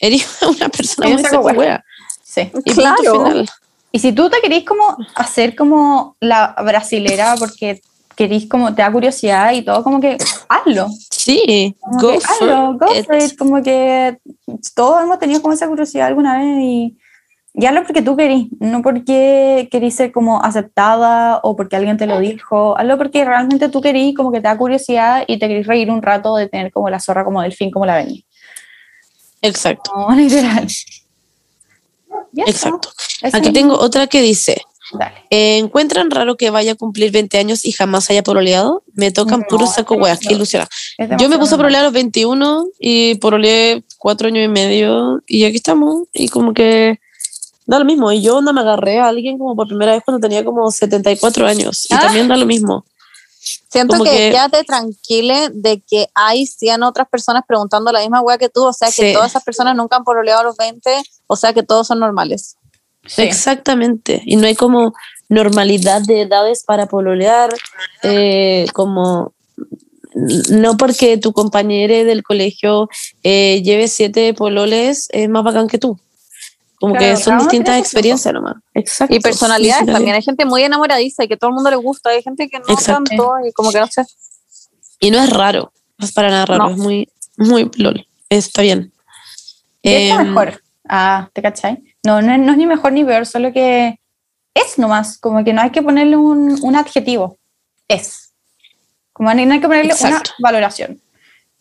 eres 0.00 0.26
una 0.42 0.68
persona 0.68 1.10
muy 1.10 1.22
saco 1.22 1.44
saco 1.48 1.56
weá. 1.60 1.84
Sí. 2.24 2.50
Y 2.64 2.72
Claro. 2.72 2.96
final. 3.24 3.50
Y 3.92 4.00
si 4.00 4.10
tú 4.12 4.28
te 4.28 4.40
querís 4.40 4.64
como 4.64 4.96
hacer 5.14 5.54
como 5.54 6.16
la 6.18 6.56
brasilera 6.64 7.36
porque 7.38 7.80
querís 8.16 8.48
como 8.48 8.74
te 8.74 8.82
da 8.82 8.90
curiosidad 8.92 9.52
y 9.52 9.62
todo, 9.62 9.82
como 9.82 10.00
que 10.00 10.16
hazlo. 10.48 10.88
Sí, 11.10 11.76
Como 11.80 11.98
go 12.00 12.12
que 12.12 12.20
for 12.20 12.30
hazlo, 12.30 12.78
go 12.78 12.94
it. 12.94 13.06
for 13.06 13.16
it. 13.16 13.36
Como 13.38 13.62
que 13.62 14.18
todos 14.74 15.02
hemos 15.02 15.18
tenido 15.18 15.40
como 15.42 15.54
esa 15.54 15.66
curiosidad 15.68 16.06
alguna 16.08 16.38
vez 16.38 16.58
y, 16.60 16.96
y 17.54 17.66
hazlo 17.66 17.84
porque 17.84 18.02
tú 18.02 18.16
querís, 18.16 18.48
no 18.60 18.82
porque 18.82 19.68
querís 19.70 19.94
ser 19.94 20.12
como 20.12 20.42
aceptada 20.42 21.40
o 21.42 21.56
porque 21.56 21.76
alguien 21.76 21.96
te 21.96 22.06
lo 22.06 22.18
dijo, 22.18 22.76
hazlo 22.76 22.98
porque 22.98 23.24
realmente 23.24 23.68
tú 23.68 23.80
querís, 23.80 24.14
como 24.16 24.30
que 24.32 24.38
te 24.38 24.48
da 24.48 24.56
curiosidad 24.58 25.24
y 25.26 25.38
te 25.38 25.48
querís 25.48 25.66
reír 25.66 25.90
un 25.90 26.02
rato 26.02 26.36
de 26.36 26.48
tener 26.48 26.72
como 26.72 26.90
la 26.90 27.00
zorra 27.00 27.24
como 27.24 27.42
delfín, 27.42 27.70
como 27.70 27.86
la 27.86 27.96
ven. 27.96 28.24
Exacto, 29.42 29.92
No, 29.94 30.14
literal. 30.16 30.66
Exacto. 32.36 32.88
Aquí 33.32 33.52
tengo 33.52 33.78
otra 33.78 34.06
que 34.06 34.20
dice, 34.20 34.60
Dale. 34.98 35.24
eh, 35.30 35.58
¿encuentran 35.58 36.10
raro 36.10 36.36
que 36.36 36.50
vaya 36.50 36.72
a 36.72 36.74
cumplir 36.74 37.10
20 37.12 37.38
años 37.38 37.64
y 37.64 37.72
jamás 37.72 38.08
haya 38.10 38.22
pololeado? 38.22 38.82
Me 38.94 39.10
tocan 39.10 39.40
No, 39.40 39.46
puro 39.48 39.66
saco 39.66 39.94
weas, 39.96 40.18
qué 40.20 40.34
ilusión. 40.34 40.66
Yo 41.18 41.28
me 41.28 41.38
puse 41.38 41.54
a 41.54 41.58
pololear 41.58 41.82
a 41.82 41.84
los 41.84 41.92
21 41.92 42.66
y 42.78 43.16
pololeé 43.16 43.84
cuatro 43.98 44.28
años 44.28 44.44
y 44.44 44.48
medio 44.48 45.22
y 45.26 45.44
aquí 45.44 45.56
estamos. 45.56 46.08
Y 46.12 46.28
como 46.28 46.54
que 46.54 47.00
da 47.66 47.78
lo 47.78 47.84
mismo. 47.84 48.12
Y 48.12 48.22
yo 48.22 48.40
no 48.42 48.52
me 48.52 48.60
agarré 48.60 49.00
a 49.00 49.08
alguien 49.08 49.38
como 49.38 49.56
por 49.56 49.66
primera 49.68 49.92
vez 49.92 50.02
cuando 50.04 50.20
tenía 50.20 50.44
como 50.44 50.70
74 50.70 51.46
años. 51.46 51.86
Y 51.90 51.94
Ah. 51.94 52.00
también 52.00 52.28
da 52.28 52.36
lo 52.36 52.46
mismo. 52.46 52.84
Siento 53.70 54.02
que, 54.02 54.10
que- 54.10 54.30
quédate 54.30 54.64
tranquile 54.64 55.50
de 55.52 55.80
que 55.86 56.08
hay 56.14 56.46
100 56.46 56.82
otras 56.82 57.08
personas 57.08 57.42
preguntando 57.46 57.92
la 57.92 58.00
misma 58.00 58.22
weá 58.22 58.38
que 58.38 58.48
tú, 58.48 58.64
o 58.64 58.72
sea 58.72 58.88
que 58.88 59.08
Sí. 59.08 59.12
todas 59.12 59.32
esas 59.32 59.44
personas 59.44 59.76
nunca 59.76 59.96
han 59.96 60.04
pololeado 60.04 60.40
a 60.40 60.44
los 60.44 60.56
20, 60.56 60.90
o 61.26 61.36
sea 61.36 61.52
que 61.52 61.62
todos 61.62 61.86
son 61.86 61.98
normales. 61.98 62.56
Sí. 63.06 63.22
Exactamente. 63.22 64.22
Y 64.24 64.36
no 64.36 64.46
hay 64.46 64.54
como 64.54 64.94
normalidad 65.28 66.02
de 66.02 66.22
edades 66.22 66.64
para 66.64 66.86
pololear. 66.86 67.50
eh, 68.02 68.66
como 68.72 69.32
no 70.16 70.76
porque 70.76 71.16
tu 71.18 71.32
compañero 71.32 72.04
del 72.04 72.22
colegio 72.22 72.88
eh, 73.24 73.62
lleve 73.64 73.88
siete 73.88 74.32
pololes 74.32 75.08
es 75.10 75.28
más 75.28 75.42
bacán 75.42 75.66
que 75.66 75.78
tú. 75.78 75.98
Como 76.78 76.94
Claro, 76.94 77.16
que 77.16 77.20
son 77.22 77.38
distintas 77.38 77.78
experiencias 77.78 78.32
nomás. 78.32 78.56
Exacto. 78.74 79.14
Y 79.14 79.20
personalidades 79.20 79.86
Sí, 79.86 79.92
también. 79.92 80.14
Hay 80.14 80.22
gente 80.22 80.44
muy 80.44 80.62
enamoradiza 80.62 81.24
y 81.24 81.28
que 81.28 81.36
todo 81.36 81.50
el 81.50 81.54
mundo 81.54 81.70
le 81.70 81.76
gusta, 81.76 82.10
hay 82.10 82.22
gente 82.22 82.48
que 82.48 82.58
no 82.60 82.64
Exacto. 82.68 83.04
tanto 83.08 83.32
y 83.48 83.52
como 83.52 83.72
que 83.72 83.80
no 83.80 83.86
sé. 83.88 84.04
Y 85.00 85.10
no 85.10 85.18
es 85.22 85.30
raro, 85.30 85.72
no 85.98 86.06
es 86.06 86.12
para 86.12 86.28
nada 86.30 86.46
raro, 86.46 86.64
No. 86.64 86.70
es 86.70 86.76
muy, 86.76 87.08
muy 87.36 87.70
lol. 87.76 88.06
Está 88.28 88.62
bien. 88.62 88.92
¿Qué 89.82 90.10
es 90.10 90.16
Em, 90.18 90.28
mejor? 90.28 90.62
Ah, 90.88 91.28
¿te 91.32 91.42
cachai? 91.42 91.82
No, 92.04 92.20
no, 92.22 92.32
es- 92.34 92.40
no 92.40 92.52
es 92.52 92.58
ni 92.58 92.66
mejor 92.66 92.92
ni 92.92 93.04
peor, 93.04 93.26
solo 93.26 93.52
que 93.52 93.98
es 94.54 94.78
nomás, 94.78 95.18
como 95.18 95.42
que 95.44 95.52
no 95.52 95.62
hay 95.62 95.70
que 95.70 95.82
ponerle 95.82 96.16
un, 96.16 96.58
un 96.62 96.76
adjetivo. 96.76 97.38
Es. 97.88 98.32
Como 99.12 99.32
no 99.32 99.52
hay 99.52 99.60
que 99.60 99.66
ponerle 99.66 99.92
Exacto. 99.92 100.30
una 100.38 100.48
valoración. 100.50 101.00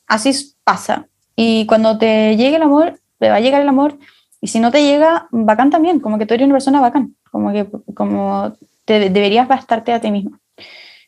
Así 0.07 0.55
pasa. 0.63 1.07
Y 1.35 1.65
cuando 1.65 1.97
te 1.97 2.35
llegue 2.35 2.57
el 2.57 2.61
amor, 2.63 2.99
te 3.19 3.29
va 3.29 3.35
a 3.35 3.39
llegar 3.39 3.61
el 3.61 3.69
amor. 3.69 3.97
Y 4.41 4.47
si 4.47 4.59
no 4.59 4.71
te 4.71 4.83
llega, 4.83 5.27
bacán 5.31 5.69
también, 5.69 5.99
como 5.99 6.17
que 6.17 6.25
tú 6.25 6.33
eres 6.33 6.45
una 6.45 6.55
persona 6.55 6.81
bacán. 6.81 7.15
Como 7.31 7.51
que 7.51 7.65
como 7.95 8.55
te 8.85 9.09
deberías 9.09 9.47
bastarte 9.47 9.93
a 9.93 10.01
ti 10.01 10.11
mismo. 10.11 10.39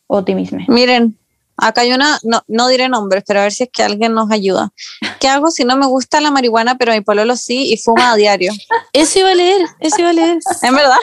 O 0.07 0.19
a 0.19 0.25
ti 0.25 0.33
misma. 0.35 0.63
Miren, 0.67 1.17
acá 1.57 1.81
hay 1.81 1.93
una, 1.93 2.19
no, 2.23 2.41
no 2.47 2.67
diré 2.67 2.89
nombres, 2.89 3.23
pero 3.25 3.39
a 3.39 3.43
ver 3.43 3.51
si 3.51 3.63
es 3.63 3.69
que 3.71 3.83
alguien 3.83 4.13
nos 4.13 4.31
ayuda. 4.31 4.71
¿Qué 5.19 5.27
hago 5.27 5.51
si 5.51 5.63
no 5.63 5.75
me 5.77 5.85
gusta 5.85 6.21
la 6.21 6.31
marihuana, 6.31 6.77
pero 6.77 6.93
mi 6.93 7.01
pololo 7.01 7.35
sí 7.35 7.71
y 7.71 7.77
fuma 7.77 8.11
a 8.11 8.15
diario? 8.15 8.51
Eso 8.93 9.19
iba 9.19 9.31
a 9.31 9.35
leer, 9.35 9.61
eso 9.79 9.95
iba 9.99 10.09
a 10.09 10.13
leer. 10.13 10.37
¿En 10.61 10.75
verdad? 10.75 10.97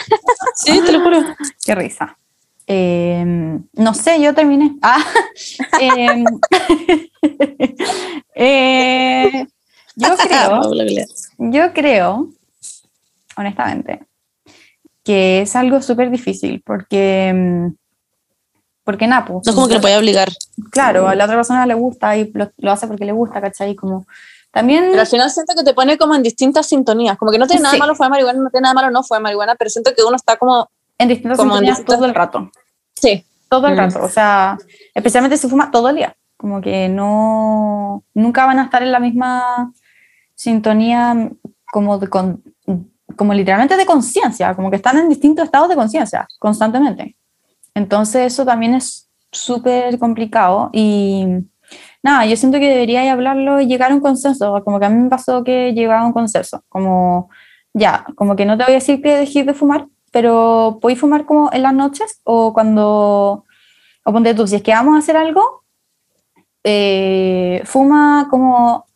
Sí, 0.56 0.80
te 0.84 0.92
lo 0.92 1.00
juro. 1.00 1.22
Qué 1.64 1.74
risa. 1.74 2.16
Eh, 2.66 3.24
no 3.74 3.94
sé, 3.94 4.20
yo 4.20 4.34
terminé. 4.34 4.76
Ah, 4.82 5.04
em, 5.80 6.24
eh, 8.34 9.46
yo 9.94 10.16
creo, 10.16 10.62
yo 11.38 11.72
creo, 11.72 12.30
honestamente, 13.36 14.06
que 15.04 15.42
es 15.42 15.56
algo 15.56 15.82
súper 15.82 16.10
difícil 16.10 16.62
porque, 16.64 17.32
mm, 17.34 17.74
porque 18.84 19.06
Napo. 19.06 19.34
No 19.44 19.50
es 19.50 19.54
como 19.54 19.68
que 19.68 19.74
lo 19.74 19.80
puede 19.80 19.96
obligar. 19.96 20.28
Claro, 20.70 21.08
a 21.08 21.14
la 21.14 21.24
otra 21.24 21.36
persona 21.36 21.66
le 21.66 21.74
gusta 21.74 22.16
y 22.16 22.30
lo, 22.32 22.50
lo 22.58 22.72
hace 22.72 22.86
porque 22.86 23.04
le 23.04 23.12
gusta, 23.12 23.40
¿cachai? 23.40 23.74
Como, 23.76 24.06
también... 24.50 24.88
Pero 24.90 25.00
al 25.00 25.06
final 25.06 25.30
siento 25.30 25.54
que 25.56 25.62
te 25.64 25.72
pone 25.74 25.96
como 25.98 26.14
en 26.14 26.22
distintas 26.22 26.66
sintonías, 26.66 27.16
como 27.16 27.30
que 27.30 27.38
no 27.38 27.46
tiene 27.46 27.62
nada 27.62 27.74
Sí. 27.74 27.78
malo 27.80 27.94
fue 27.94 28.08
marihuana, 28.08 28.38
no 28.40 28.50
tiene 28.50 28.62
nada 28.62 28.74
malo 28.74 28.90
no 28.90 29.02
fue 29.02 29.20
marihuana, 29.20 29.54
pero 29.54 29.70
siento 29.70 29.92
que 29.96 30.02
uno 30.02 30.16
está 30.16 30.36
como, 30.36 30.68
en 30.98 31.08
distintas 31.08 31.38
como 31.38 31.52
en 31.52 31.58
sintonías 31.58 31.78
distintas- 31.78 31.96
todo 31.98 32.06
el 32.06 32.14
rato. 32.14 32.50
sí, 32.94 33.24
todo 33.48 33.66
el 33.68 33.74
Mm. 33.74 33.78
rato, 33.78 34.02
o 34.02 34.08
sea, 34.08 34.58
especialmente 34.94 35.36
si 35.36 35.48
fuma 35.48 35.70
todo 35.70 35.88
el 35.90 35.96
día, 35.96 36.16
como 36.36 36.60
que 36.60 36.88
no, 36.88 38.02
nunca 38.14 38.46
van 38.46 38.58
a 38.58 38.64
estar 38.64 38.82
en 38.82 38.90
la 38.92 38.98
misma 38.98 39.72
sintonía 40.34 41.30
como, 41.72 41.98
de 41.98 42.08
con- 42.08 42.42
como 43.16 43.34
literalmente 43.34 43.76
de 43.76 43.86
conciencia, 43.86 44.54
como 44.54 44.70
que 44.70 44.76
están 44.76 44.98
en 44.98 45.08
distintos 45.08 45.44
estados 45.44 45.68
de 45.68 45.76
conciencia 45.76 46.26
constantemente. 46.38 47.16
Entonces 47.74 48.32
eso 48.32 48.44
también 48.44 48.74
es 48.74 49.10
súper 49.30 49.98
complicado 49.98 50.70
y 50.72 51.26
nada, 52.02 52.26
yo 52.26 52.36
siento 52.36 52.58
que 52.58 52.68
debería 52.68 53.10
hablarlo 53.10 53.60
y 53.60 53.66
llegar 53.66 53.92
a 53.92 53.94
un 53.94 54.00
consenso, 54.00 54.62
como 54.64 54.78
que 54.78 54.86
a 54.86 54.90
mí 54.90 55.02
me 55.02 55.08
pasó 55.08 55.42
que 55.44 55.72
llegaba 55.72 56.02
a 56.02 56.06
un 56.06 56.12
consenso, 56.12 56.64
como 56.68 57.30
ya, 57.72 58.04
como 58.16 58.36
que 58.36 58.44
no 58.44 58.56
te 58.58 58.64
voy 58.64 58.72
a 58.72 58.76
decir 58.76 59.00
que 59.00 59.16
dejes 59.16 59.46
de 59.46 59.54
fumar, 59.54 59.86
pero 60.10 60.78
¿podéis 60.80 61.00
fumar 61.00 61.24
como 61.24 61.50
en 61.52 61.62
las 61.62 61.74
noches 61.74 62.20
o 62.24 62.52
cuando, 62.52 63.44
o 64.04 64.12
ponte 64.12 64.34
tú, 64.34 64.46
si 64.46 64.56
es 64.56 64.62
que 64.62 64.72
vamos 64.72 64.96
a 64.96 64.98
hacer 64.98 65.16
algo, 65.16 65.64
eh, 66.64 67.62
fuma 67.64 68.28
como 68.30 68.86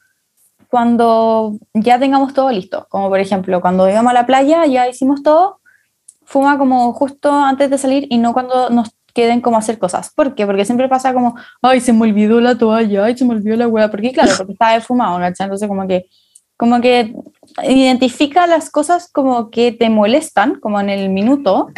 cuando 0.69 1.57
ya 1.75 1.99
tengamos 1.99 2.35
todo 2.35 2.51
listo, 2.51 2.87
como 2.91 3.09
por 3.09 3.21
ejemplo, 3.21 3.61
cuando 3.61 3.89
íbamos 3.89 4.11
a 4.11 4.15
la 4.15 4.27
playa, 4.27 4.67
ya 4.67 4.89
hicimos 4.89 5.23
todo, 5.23 5.61
fuma 6.27 6.59
como 6.59 6.93
justo 6.93 7.33
antes 7.33 7.71
de 7.71 7.79
salir 7.79 8.07
y 8.11 8.19
no 8.19 8.33
cuando 8.35 8.69
nos 8.69 8.91
queden 9.15 9.41
como 9.41 9.57
hacer 9.57 9.79
cosas. 9.79 10.11
¿Por 10.15 10.35
qué? 10.35 10.45
Porque 10.45 10.67
siempre 10.67 10.89
pasa 10.89 11.15
como, 11.15 11.37
ay, 11.63 11.81
se 11.81 11.93
me 11.95 12.03
olvidó 12.03 12.41
la 12.41 12.59
toalla, 12.59 13.05
ay, 13.07 13.17
se 13.17 13.25
me 13.25 13.33
olvidó 13.35 13.57
la 13.57 13.67
hueá, 13.69 13.91
porque 13.91 14.13
claro, 14.13 14.33
porque 14.37 14.53
estaba 14.53 14.79
fumado, 14.83 15.19
¿cachai? 15.19 15.47
Entonces 15.47 15.69
como 15.69 15.87
que, 15.89 16.07
como 16.59 16.81
que 16.83 17.15
identifica 17.65 18.47
las 18.47 18.71
cosas 18.71 19.09
como 19.11 19.51
que 19.51 19.73
te 19.73 19.89
molestan, 19.89 20.61
como 20.61 20.79
en 20.81 20.91
el 20.91 21.09
minuto, 21.09 21.69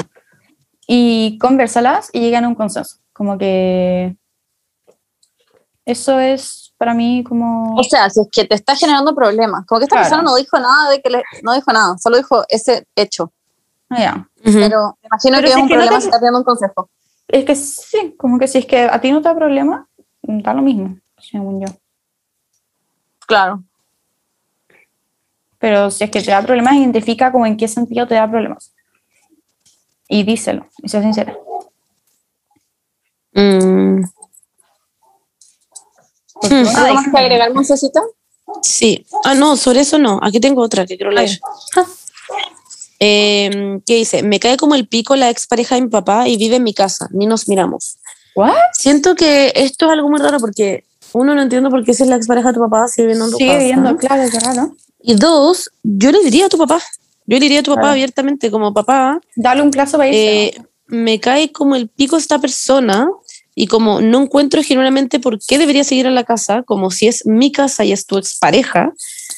y 0.88 1.38
conversalas 1.38 2.08
y 2.12 2.20
llegan 2.20 2.44
a 2.44 2.48
un 2.48 2.54
consenso. 2.54 2.96
Como 3.12 3.36
que 3.38 4.16
eso 5.84 6.18
es 6.18 6.74
para 6.78 6.94
mí 6.94 7.22
como... 7.28 7.74
o 7.74 7.82
sea, 7.84 8.08
si 8.10 8.20
es 8.20 8.28
que 8.32 8.44
te 8.46 8.54
está 8.54 8.74
generando 8.76 9.14
problemas, 9.14 9.64
como 9.66 9.78
que 9.78 9.84
esta 9.84 9.96
Claro. 9.96 10.08
persona 10.08 10.22
no 10.22 10.36
dijo 10.36 10.58
nada 10.58 10.90
de 10.90 11.00
que 11.02 11.10
le, 11.10 11.22
no 11.42 11.52
dijo 11.54 11.72
nada, 11.72 11.96
solo 11.98 12.16
dijo 12.16 12.44
ese 12.48 12.86
hecho, 12.96 13.32
Ah, 13.90 13.98
ya. 14.00 14.27
Pero 14.42 14.96
me 15.02 15.06
imagino 15.08 15.36
Pero 15.36 15.42
que 15.42 15.46
si 15.46 15.52
es 15.52 15.56
es 15.56 15.62
un 15.62 15.68
que 15.68 15.74
no 15.74 15.80
problema 15.80 15.96
te- 15.96 16.00
si 16.02 16.06
está 16.08 16.18
pidiendo 16.18 16.38
un 16.38 16.44
consejo. 16.44 16.90
Es 17.28 17.44
que 17.44 17.54
sí, 17.56 18.14
como 18.16 18.38
que 18.38 18.48
si 18.48 18.58
es 18.58 18.66
que 18.66 18.80
a 18.82 19.00
ti 19.00 19.12
no 19.12 19.20
te 19.20 19.28
da 19.28 19.34
problema, 19.34 19.88
da 20.22 20.54
lo 20.54 20.62
mismo, 20.62 20.98
según 21.18 21.60
yo. 21.66 21.72
Claro. 23.26 23.62
Pero 25.58 25.90
si 25.90 26.04
es 26.04 26.10
que 26.10 26.22
te 26.22 26.30
da 26.30 26.40
problemas, 26.42 26.74
identifica 26.76 27.30
como 27.32 27.44
en 27.44 27.56
qué 27.56 27.68
sentido 27.68 28.06
te 28.06 28.14
da 28.14 28.30
problemas. 28.30 28.72
Y 30.08 30.22
díselo, 30.22 30.66
y 30.82 30.88
sé 30.88 31.02
sincera. 31.02 31.36
Mm, 33.34 34.02
Hmm. 36.40 36.52
uno 36.52 36.70
¿Algo 36.76 36.94
más 36.94 37.08
que 37.10 37.18
agregar, 37.18 37.52
Moncecita? 37.52 38.00
sí. 38.62 39.04
Ah, 39.24 39.34
no, 39.34 39.56
sobre 39.56 39.80
eso 39.80 39.98
no. 39.98 40.20
Aquí 40.22 40.38
tengo 40.40 40.62
otra 40.62 40.86
que 40.86 40.96
quiero 40.96 41.10
leer. 41.10 41.38
Eh, 43.00 43.78
¿Qué 43.86 43.96
dice? 43.96 44.22
Me 44.22 44.40
cae 44.40 44.56
como 44.56 44.74
el 44.74 44.86
pico 44.88 45.14
la 45.16 45.30
expareja 45.30 45.74
de 45.76 45.82
mi 45.82 45.88
papá 45.88 46.28
y 46.28 46.36
vive 46.36 46.56
en 46.56 46.64
mi 46.64 46.74
casa, 46.74 47.08
ni 47.12 47.26
nos 47.26 47.48
miramos. 47.48 47.98
¿What? 48.34 48.54
Siento 48.72 49.14
que 49.14 49.52
esto 49.54 49.86
es 49.86 49.92
algo 49.92 50.08
muy 50.08 50.20
raro 50.20 50.38
porque 50.38 50.84
uno 51.12 51.34
no 51.34 51.42
entiendo 51.42 51.70
por 51.70 51.84
qué 51.84 51.94
si 51.94 52.02
es 52.02 52.08
la 52.08 52.16
expareja 52.16 52.48
de 52.48 52.54
tu 52.54 52.60
papá 52.60 52.88
sigue 52.88 53.06
viviendo 53.06 53.24
en 53.26 53.30
tu 53.32 53.36
Sigue 53.38 53.50
casa. 53.50 53.58
viviendo, 53.60 53.96
claro, 53.96 54.30
qué 54.30 54.40
raro. 54.40 54.76
Y 55.02 55.14
dos, 55.14 55.70
yo 55.82 56.10
le 56.12 56.20
diría 56.24 56.46
a 56.46 56.48
tu 56.48 56.58
papá. 56.58 56.80
Yo 57.26 57.36
le 57.36 57.40
diría 57.40 57.60
a 57.60 57.62
tu 57.62 57.70
papá 57.72 57.80
Claro. 57.82 57.92
abiertamente, 57.92 58.50
como 58.50 58.72
papá, 58.74 59.20
Dale 59.36 59.62
un 59.62 59.70
plazo 59.70 59.96
para 59.96 60.08
irse. 60.08 60.46
eh, 60.46 60.62
me 60.86 61.20
cae 61.20 61.52
como 61.52 61.76
el 61.76 61.88
pico 61.88 62.16
esta 62.16 62.38
persona 62.40 63.06
y 63.54 63.66
como 63.66 64.00
no 64.00 64.22
encuentro 64.22 64.62
genuinamente 64.62 65.20
por 65.20 65.38
qué 65.38 65.58
debería 65.58 65.84
seguir 65.84 66.06
en 66.06 66.14
la 66.14 66.24
casa, 66.24 66.62
como 66.62 66.90
si 66.90 67.06
es 67.08 67.26
mi 67.26 67.52
casa 67.52 67.84
y 67.84 67.92
es 67.92 68.06
tu 68.06 68.16
expareja, 68.18 68.92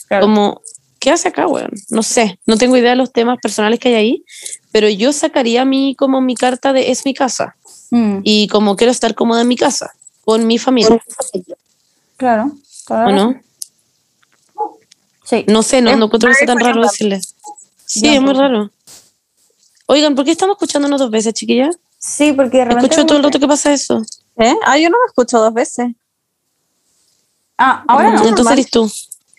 Claro. 0.08 0.26
como, 0.26 0.60
¿qué 1.00 1.10
hace 1.10 1.28
acá, 1.28 1.48
weón? 1.48 1.72
No 1.88 2.04
sé, 2.04 2.38
no 2.46 2.56
tengo 2.56 2.76
idea 2.76 2.90
de 2.90 2.96
los 2.96 3.12
temas 3.12 3.38
personales 3.42 3.80
que 3.80 3.88
hay 3.88 3.94
ahí, 3.94 4.24
pero 4.70 4.88
yo 4.88 5.12
sacaría 5.12 5.64
mi, 5.64 5.96
como 5.96 6.20
mi 6.20 6.36
carta 6.36 6.72
de 6.72 6.92
es 6.92 7.04
mi 7.04 7.14
casa 7.14 7.56
Mm, 7.90 8.20
y 8.22 8.46
como 8.48 8.76
quiero 8.76 8.92
estar 8.92 9.14
cómoda 9.14 9.40
en 9.40 9.48
mi 9.48 9.56
casa, 9.56 9.92
con 10.24 10.46
mi 10.46 10.58
familia, 10.58 11.02
claro. 12.16 12.52
la 12.88 13.06
¿o 13.06 13.12
no? 13.12 13.40
Sí. 15.24 15.44
No 15.48 15.62
sé, 15.62 15.80
no, 15.80 15.90
Es 15.90 15.98
no 15.98 16.06
encuentro 16.06 16.28
que 16.30 16.36
sea 16.36 16.46
tan 16.46 16.58
raro 16.58 16.82
decirle. 16.82 17.20
Sí, 17.84 18.08
es 18.08 18.20
muy 18.20 18.32
raro. 18.32 18.70
Oigan, 19.86 20.14
¿por 20.14 20.24
qué 20.24 20.32
estamos 20.32 20.54
escuchándonos 20.54 21.00
dos 21.00 21.10
veces, 21.10 21.34
chiquilla? 21.34 21.70
Sí, 21.98 22.32
porque 22.32 22.58
de 22.58 22.64
repente. 22.66 22.86
Escucho 22.86 23.06
todo 23.06 23.18
el 23.18 23.24
rato 23.24 23.38
que 23.38 23.46
pasa 23.48 23.72
eso. 23.72 24.02
¿Eh? 24.36 24.54
Ah, 24.64 24.78
yo 24.78 24.88
no 24.88 24.96
me 24.98 25.06
escucho 25.08 25.38
dos 25.38 25.52
veces. 25.52 25.88
Ah, 27.58 27.84
ahora 27.88 28.10
no. 28.10 28.14
Entonces 28.18 28.36
normal. 28.36 28.52
eres 28.54 28.70
tú. 28.70 28.90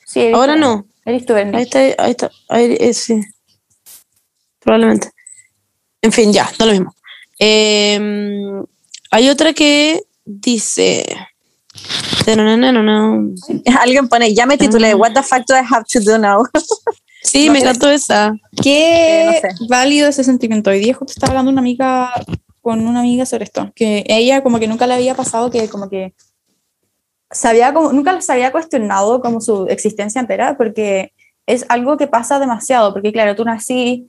Sí, 0.06 0.32
Ahora 0.34 0.56
no. 0.56 0.86
Eres 1.06 1.26
tú, 1.26 1.34
Bernie. 1.34 1.58
Ahí 1.58 1.64
está, 1.64 1.80
ahí 1.80 2.12
está. 2.12 2.32
Ahí, 2.50 2.78
eh, 2.80 2.94
sí. 2.94 3.22
Probablemente. 4.60 5.10
En 6.02 6.12
fin, 6.12 6.32
ya, 6.32 6.50
no 6.60 6.66
lo 6.66 6.72
mismo. 6.72 6.96
Eh, 7.40 8.00
hay 9.12 9.30
otra 9.30 9.54
que 9.54 10.04
dice. 10.26 11.06
Tananana. 12.26 13.20
Alguien 13.80 14.08
pone, 14.08 14.34
ya 14.34 14.46
me 14.46 14.58
titulé, 14.58 14.94
What 14.94 15.14
the 15.14 15.24
fuck 15.24 15.44
do 15.48 15.56
I 15.56 15.64
have 15.68 15.86
to 15.92 16.00
do 16.00 16.18
now? 16.18 16.44
Sí, 17.24 17.46
No 17.48 17.54
me 17.54 17.60
encantó 17.60 17.88
esa. 17.88 18.34
Qué 18.64 19.22
Eh, 19.22 19.26
no 19.26 19.32
sé. 19.34 19.66
válido 19.70 20.10
ese 20.10 20.24
sentimiento. 20.24 20.72
Hoy 20.72 20.80
día 20.80 20.96
justo 20.96 21.14
estaba 21.14 21.30
hablando 21.32 21.52
una 21.52 21.62
amiga 21.62 22.12
con 22.62 22.86
una 22.88 23.02
amiga 23.02 23.28
sobre 23.28 23.44
esto, 23.44 23.72
que 23.76 24.04
ella 24.08 24.42
como 24.42 24.58
que 24.60 24.68
nunca 24.68 24.88
le 24.88 24.96
había 24.96 25.14
pasado 25.14 25.52
que 25.52 25.70
como 25.70 25.88
que 25.88 26.16
sabía 27.32 27.74
como, 27.74 27.94
nunca 27.94 28.20
se 28.22 28.34
había 28.34 28.52
cuestionado 28.52 29.22
como 29.22 29.42
su 29.42 29.68
existencia 29.68 30.22
entera, 30.22 30.58
porque 30.58 31.14
es 31.46 31.66
algo 31.70 31.98
que 31.98 32.08
pasa 32.08 32.40
demasiado, 32.40 32.94
porque 32.94 33.12
claro, 33.12 33.36
tú 33.36 33.46
nací, 33.46 34.08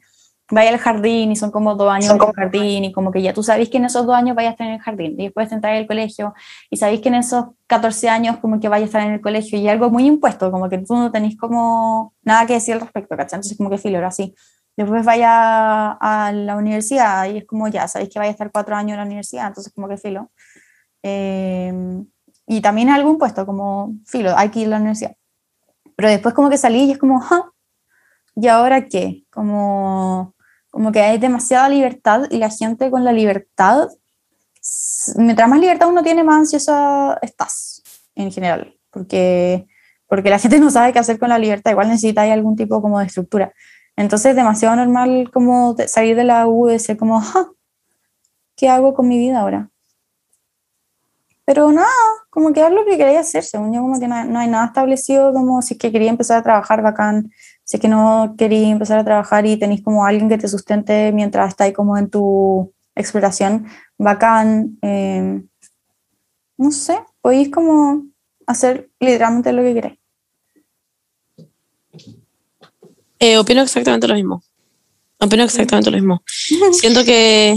vaya 0.50 0.70
al 0.70 0.78
jardín 0.78 1.32
y 1.32 1.36
son 1.36 1.50
como 1.50 1.74
dos 1.76 1.90
años 1.90 2.10
en 2.10 2.20
el 2.20 2.32
jardín 2.34 2.84
y 2.84 2.92
como 2.92 3.10
que 3.10 3.22
ya 3.22 3.32
tú 3.32 3.42
sabes 3.42 3.70
que 3.70 3.78
en 3.78 3.86
esos 3.86 4.04
dos 4.04 4.14
años 4.14 4.36
vayas 4.36 4.50
a 4.50 4.52
estar 4.52 4.66
en 4.66 4.74
el 4.74 4.80
jardín 4.80 5.14
y 5.18 5.24
después 5.24 5.48
te 5.48 5.54
entras 5.54 5.78
al 5.78 5.86
colegio 5.86 6.34
y 6.68 6.76
sabéis 6.76 7.00
que 7.00 7.08
en 7.08 7.14
esos 7.14 7.46
14 7.68 8.08
años 8.10 8.36
como 8.38 8.60
que 8.60 8.68
vayas 8.68 8.84
a 8.84 8.88
estar 8.88 9.02
en 9.02 9.14
el 9.14 9.20
colegio 9.20 9.58
y 9.58 9.68
algo 9.68 9.88
muy 9.88 10.06
impuesto, 10.06 10.50
como 10.50 10.68
que 10.68 10.78
tú 10.78 10.94
no 10.94 11.10
tenés 11.10 11.36
como 11.36 12.14
nada 12.22 12.46
que 12.46 12.54
decir 12.54 12.74
al 12.74 12.80
respecto, 12.80 13.16
¿cachai? 13.16 13.38
Entonces 13.38 13.56
como 13.56 13.70
que 13.70 13.78
filo, 13.78 13.98
era 13.98 14.08
así. 14.08 14.34
Después 14.76 15.04
vaya 15.04 15.92
a 15.92 16.32
la 16.32 16.56
universidad 16.56 17.30
y 17.30 17.38
es 17.38 17.46
como 17.46 17.68
ya, 17.68 17.88
sabéis 17.88 18.10
que 18.10 18.18
vaya 18.18 18.30
a 18.30 18.32
estar 18.32 18.50
cuatro 18.50 18.76
años 18.76 18.92
en 18.92 18.98
la 18.98 19.04
universidad, 19.06 19.48
entonces 19.48 19.72
como 19.72 19.88
que 19.88 19.96
filo. 19.96 20.30
Eh, 21.02 21.72
y 22.46 22.60
también 22.62 22.88
es 22.88 22.94
algo 22.96 23.10
impuesto, 23.12 23.46
como 23.46 23.94
filo, 24.06 24.36
hay 24.36 24.50
que 24.50 24.60
ir 24.60 24.66
a 24.68 24.70
la 24.70 24.76
universidad. 24.78 25.16
Pero 25.96 26.08
después 26.10 26.34
como 26.34 26.50
que 26.50 26.58
salí 26.58 26.84
y 26.84 26.92
es 26.92 26.98
como, 26.98 27.20
"Ja, 27.20 27.52
¿y 28.36 28.48
ahora 28.48 28.86
qué? 28.88 29.24
Como, 29.32 30.34
como 30.70 30.92
que 30.92 31.00
hay 31.02 31.18
demasiada 31.18 31.68
libertad 31.70 32.24
y 32.30 32.38
la 32.38 32.50
gente 32.50 32.90
con 32.90 33.04
la 33.04 33.12
libertad, 33.12 33.88
mientras 35.16 35.48
más 35.48 35.60
libertad 35.60 35.88
uno 35.88 36.02
tiene, 36.04 36.24
más 36.24 36.36
ansiosa 36.38 37.18
estás 37.22 37.82
en 38.16 38.32
general, 38.32 38.74
porque, 38.90 39.66
porque 40.08 40.30
la 40.30 40.38
gente 40.40 40.60
no 40.60 40.70
sabe 40.70 40.92
qué 40.92 40.98
hacer 41.00 41.18
con 41.18 41.30
la 41.30 41.38
libertad, 41.38 41.72
igual 41.72 41.88
necesita 41.88 42.22
algún 42.32 42.56
tipo 42.56 42.82
como 42.82 43.00
de 43.00 43.06
estructura. 43.06 43.52
Entonces 43.96 44.30
es 44.32 44.36
demasiado 44.36 44.76
normal 44.76 45.30
como 45.32 45.76
salir 45.88 46.16
de 46.16 46.24
la 46.24 46.46
U 46.48 46.70
y 46.70 46.78
ser 46.80 46.96
como, 46.98 47.20
"Ja, 47.20 47.48
¿qué 48.56 48.68
hago 48.70 48.94
con 48.94 49.08
mi 49.08 49.18
vida 49.18 49.40
ahora? 49.42 49.71
Pero 51.44 51.72
nada, 51.72 51.88
como 52.30 52.52
que 52.52 52.64
es 52.64 52.70
lo 52.70 52.84
que 52.84 52.96
quería 52.96 53.20
hacer, 53.20 53.42
según 53.42 53.72
yo 53.74 53.80
como 53.80 53.98
que 53.98 54.06
no, 54.06 54.24
no 54.24 54.38
hay 54.38 54.48
nada 54.48 54.66
establecido 54.66 55.32
como 55.32 55.60
si 55.60 55.74
es 55.74 55.80
que 55.80 55.90
quería 55.90 56.10
empezar 56.10 56.38
a 56.38 56.42
trabajar 56.42 56.82
bacán, 56.82 57.30
si 57.64 57.76
es 57.76 57.80
que 57.80 57.88
no 57.88 58.34
quería 58.38 58.68
empezar 58.68 58.98
a 58.98 59.04
trabajar 59.04 59.44
y 59.46 59.56
tenéis 59.56 59.82
como 59.82 60.04
alguien 60.04 60.28
que 60.28 60.38
te 60.38 60.48
sustente 60.48 61.10
mientras 61.12 61.48
estáis 61.48 61.74
como 61.74 61.98
en 61.98 62.10
tu 62.10 62.72
exploración, 62.94 63.66
bacán, 63.98 64.78
eh, 64.82 65.42
no 66.58 66.70
sé, 66.70 67.00
podéis 67.20 67.50
como 67.50 68.04
hacer 68.46 68.90
literalmente 69.00 69.52
lo 69.52 69.62
que 69.62 69.74
queráis. 69.74 69.98
Eh, 73.18 73.38
opino 73.38 73.62
exactamente 73.62 74.08
lo 74.08 74.14
mismo. 74.14 74.42
Opino 75.18 75.44
exactamente 75.44 75.90
lo 75.90 75.96
mismo. 75.96 76.22
Siento 76.72 77.04
que 77.04 77.56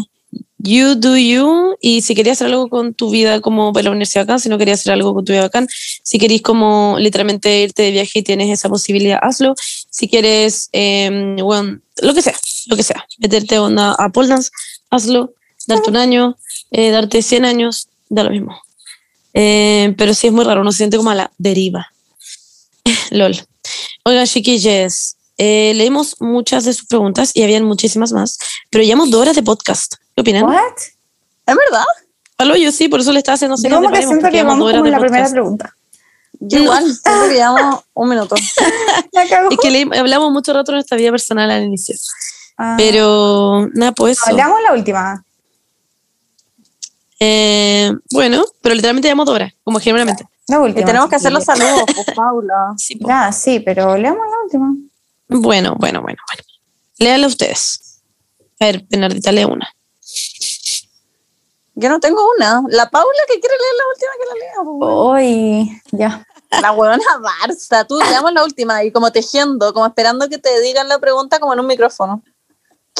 you 0.57 0.95
do 0.95 1.17
you, 1.17 1.75
y 1.81 2.01
si 2.01 2.15
querías 2.15 2.37
hacer 2.37 2.47
algo 2.47 2.69
con 2.69 2.93
tu 2.93 3.09
vida 3.09 3.41
como 3.41 3.73
para 3.73 3.85
la 3.85 3.91
universidad 3.91 4.23
acá, 4.23 4.39
si 4.39 4.49
no 4.49 4.57
querías 4.57 4.79
hacer 4.79 4.93
algo 4.93 5.13
con 5.13 5.25
tu 5.25 5.33
vida 5.33 5.45
acá, 5.45 5.65
si 6.03 6.17
queréis 6.17 6.41
como 6.41 6.97
literalmente 6.99 7.61
irte 7.61 7.83
de 7.83 7.91
viaje 7.91 8.19
y 8.19 8.23
tienes 8.23 8.49
esa 8.49 8.69
posibilidad, 8.69 9.19
hazlo. 9.21 9.55
Si 9.89 10.07
quieres, 10.07 10.69
eh, 10.73 11.35
bueno, 11.41 11.79
lo 12.01 12.13
que 12.13 12.21
sea, 12.21 12.35
lo 12.67 12.75
que 12.75 12.83
sea, 12.83 13.05
meterte 13.19 13.59
onda 13.59 13.93
a 13.93 14.09
pole 14.09 14.29
dance, 14.29 14.49
hazlo, 14.89 15.33
darte 15.67 15.89
un 15.89 15.97
año, 15.97 16.37
eh, 16.71 16.91
darte 16.91 17.21
100 17.21 17.45
años, 17.45 17.89
da 18.09 18.23
lo 18.23 18.31
mismo. 18.31 18.59
Eh, 19.33 19.93
pero 19.97 20.13
sí 20.13 20.27
es 20.27 20.33
muy 20.33 20.45
raro, 20.45 20.61
uno 20.61 20.71
se 20.71 20.79
siente 20.79 20.97
como 20.97 21.09
a 21.09 21.15
la 21.15 21.31
deriva. 21.37 21.91
LOL. 23.11 23.35
Oigan, 24.03 24.27
chiquillos, 24.27 25.17
eh, 25.37 25.73
leímos 25.75 26.15
muchas 26.21 26.63
de 26.65 26.73
sus 26.73 26.85
preguntas 26.87 27.31
y 27.33 27.43
habían 27.43 27.63
muchísimas 27.63 28.11
más, 28.13 28.37
pero 28.69 28.83
llevamos 28.83 29.09
dos 29.11 29.21
horas 29.21 29.35
de 29.35 29.43
podcast. 29.43 29.95
¿Qué 30.15 30.21
opinan? 30.21 30.43
¿What? 30.45 30.57
¿Es 31.47 31.55
verdad? 31.55 31.85
Aló, 32.37 32.55
yo 32.55 32.71
sí, 32.71 32.87
por 32.89 32.99
eso 32.99 33.11
le 33.11 33.19
estaba 33.19 33.35
haciendo 33.35 33.55
señas 33.57 33.79
de 33.81 33.87
que 33.87 33.91
paremos, 33.93 34.09
siento 34.15 34.29
que 34.31 34.43
vamos 34.43 34.71
como 34.71 34.85
en 34.85 34.91
la 34.91 34.99
primera 34.99 35.29
pregunta. 35.29 35.75
Yo 36.39 36.59
igual, 36.59 36.83
siento 36.83 37.27
que 37.29 37.33
llevamos 37.35 37.83
un 37.93 38.09
minuto. 38.09 38.35
Es 39.51 39.57
que 39.61 39.71
le- 39.71 39.99
hablamos 39.99 40.31
mucho 40.31 40.53
rato 40.53 40.71
de 40.71 40.77
nuestra 40.77 40.97
vida 40.97 41.11
personal 41.11 41.49
al 41.49 41.63
inicio. 41.63 41.95
Ah, 42.57 42.75
Pero 42.77 43.67
nada, 43.73 43.91
pues 43.93 44.17
eso. 44.17 44.29
Hablamos 44.31 44.61
la 44.61 44.73
última. 44.73 45.23
Eh, 47.19 47.91
bueno, 48.11 48.43
pero 48.61 48.75
literalmente 48.75 49.07
llevamos 49.07 49.25
dos 49.25 49.35
horas, 49.35 49.53
como 49.63 49.79
generalmente. 49.79 50.27
La 50.47 50.57
Y 50.57 50.59
última. 50.59 50.85
tenemos 50.85 51.09
que 51.09 51.15
hacer 51.15 51.31
los 51.31 51.43
saludos, 51.43 51.83
pues, 51.93 52.05
Paula. 52.15 52.73
Sí, 52.77 52.95
po. 52.97 53.07
Ya, 53.07 53.31
sí, 53.31 53.59
pero 53.61 53.97
leamos 53.97 54.25
la 54.29 54.37
última. 54.43 54.75
Bueno, 55.27 55.75
bueno, 55.77 56.01
bueno, 56.01 56.01
bueno. 56.01 56.43
Léanla 56.99 57.27
ustedes. 57.27 58.01
A 58.59 58.65
ver, 58.65 58.85
Bernardita, 58.89 59.31
lee 59.31 59.45
una. 59.45 59.67
Yo 61.75 61.89
no 61.89 61.99
tengo 61.99 62.21
una. 62.37 62.63
La 62.69 62.89
Paula 62.89 63.19
que 63.27 63.39
quiere 63.39 63.55
leer 63.55 63.75
la 63.77 63.87
última 63.93 64.11
que 64.17 64.25
la 64.29 64.45
lea. 64.45 64.53
pues, 64.55 64.77
bueno. 64.77 64.95
Hoy, 64.95 65.81
ya. 65.91 66.25
La 66.61 66.71
huevona 66.71 67.03
Barça. 67.19 67.85
Tú 67.85 67.99
leamos 67.99 68.31
la 68.31 68.43
última 68.45 68.83
y 68.83 68.91
como 68.91 69.11
tejiendo, 69.11 69.73
como 69.73 69.85
esperando 69.85 70.29
que 70.29 70.37
te 70.37 70.61
digan 70.61 70.87
la 70.87 70.99
pregunta 70.99 71.39
como 71.39 71.53
en 71.53 71.59
un 71.59 71.67
micrófono. 71.67 72.23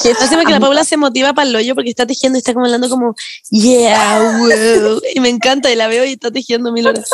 Encima 0.03 0.43
que 0.43 0.51
la 0.51 0.59
Paula 0.59 0.83
se 0.83 0.97
motiva 0.97 1.33
para 1.33 1.47
el 1.47 1.55
hoyo 1.55 1.73
porque 1.73 1.89
está 1.89 2.05
tejiendo 2.05 2.37
y 2.37 2.39
está 2.39 2.53
como 2.53 2.65
hablando 2.65 2.89
como, 2.89 3.15
yeah, 3.49 4.19
wow. 4.39 5.01
Y 5.13 5.21
me 5.21 5.29
encanta 5.29 5.71
y 5.71 5.75
la 5.75 5.87
veo 5.87 6.03
y 6.03 6.13
está 6.13 6.31
tejiendo 6.31 6.71
mil 6.73 6.85
horas. 6.85 7.09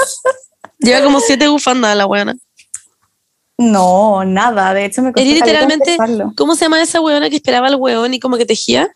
Lleva 0.79 1.03
como 1.03 1.19
siete 1.19 1.47
bufandas 1.47 1.95
la 1.95 2.07
weona. 2.07 2.35
No, 3.61 4.25
nada. 4.25 4.73
De 4.73 4.85
hecho, 4.85 5.03
me 5.03 5.13
costó 5.13 5.29
literalmente. 5.29 5.95
¿cómo 6.35 6.55
se 6.55 6.65
llama 6.65 6.81
esa 6.81 6.99
weona 6.99 7.29
que 7.29 7.35
esperaba 7.35 7.67
al 7.67 7.75
weón 7.75 8.13
y 8.13 8.19
como 8.19 8.37
que 8.37 8.45
tejía? 8.45 8.89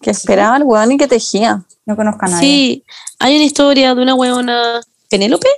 Que 0.00 0.10
esperaba 0.10 0.56
el 0.56 0.62
weón 0.62 0.92
y 0.92 0.96
que 0.96 1.06
tejía. 1.06 1.62
No 1.84 1.94
conozco 1.94 2.24
a 2.24 2.28
nadie. 2.28 2.40
Sí, 2.40 2.84
hay 3.18 3.36
una 3.36 3.44
historia 3.44 3.94
de 3.94 4.02
una 4.02 4.14
weona, 4.14 4.80
Penélope. 5.10 5.48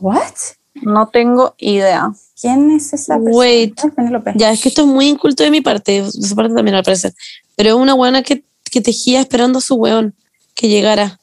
¿What? 0.00 0.34
No 0.74 1.08
tengo 1.08 1.54
idea. 1.58 2.10
¿Quién 2.40 2.72
es 2.72 2.92
esa 2.92 3.14
persona? 3.18 3.36
Wait. 3.36 3.78
Es 3.84 3.94
Penélope. 3.94 4.32
Ya, 4.34 4.50
es 4.50 4.60
que 4.60 4.68
esto 4.68 4.82
es 4.82 4.88
muy 4.88 5.06
inculto 5.06 5.44
de 5.44 5.50
mi 5.50 5.60
parte, 5.60 6.02
de 6.02 6.10
su 6.10 6.34
parte 6.34 6.54
también 6.54 6.74
al 6.74 6.84
parecer. 6.84 7.14
Pero 7.54 7.70
es 7.70 7.74
una 7.76 7.94
weona 7.94 8.22
que, 8.22 8.42
que 8.70 8.80
tejía 8.80 9.20
esperando 9.20 9.60
a 9.60 9.62
su 9.62 9.76
weón 9.76 10.14
que 10.54 10.68
llegara. 10.68 11.20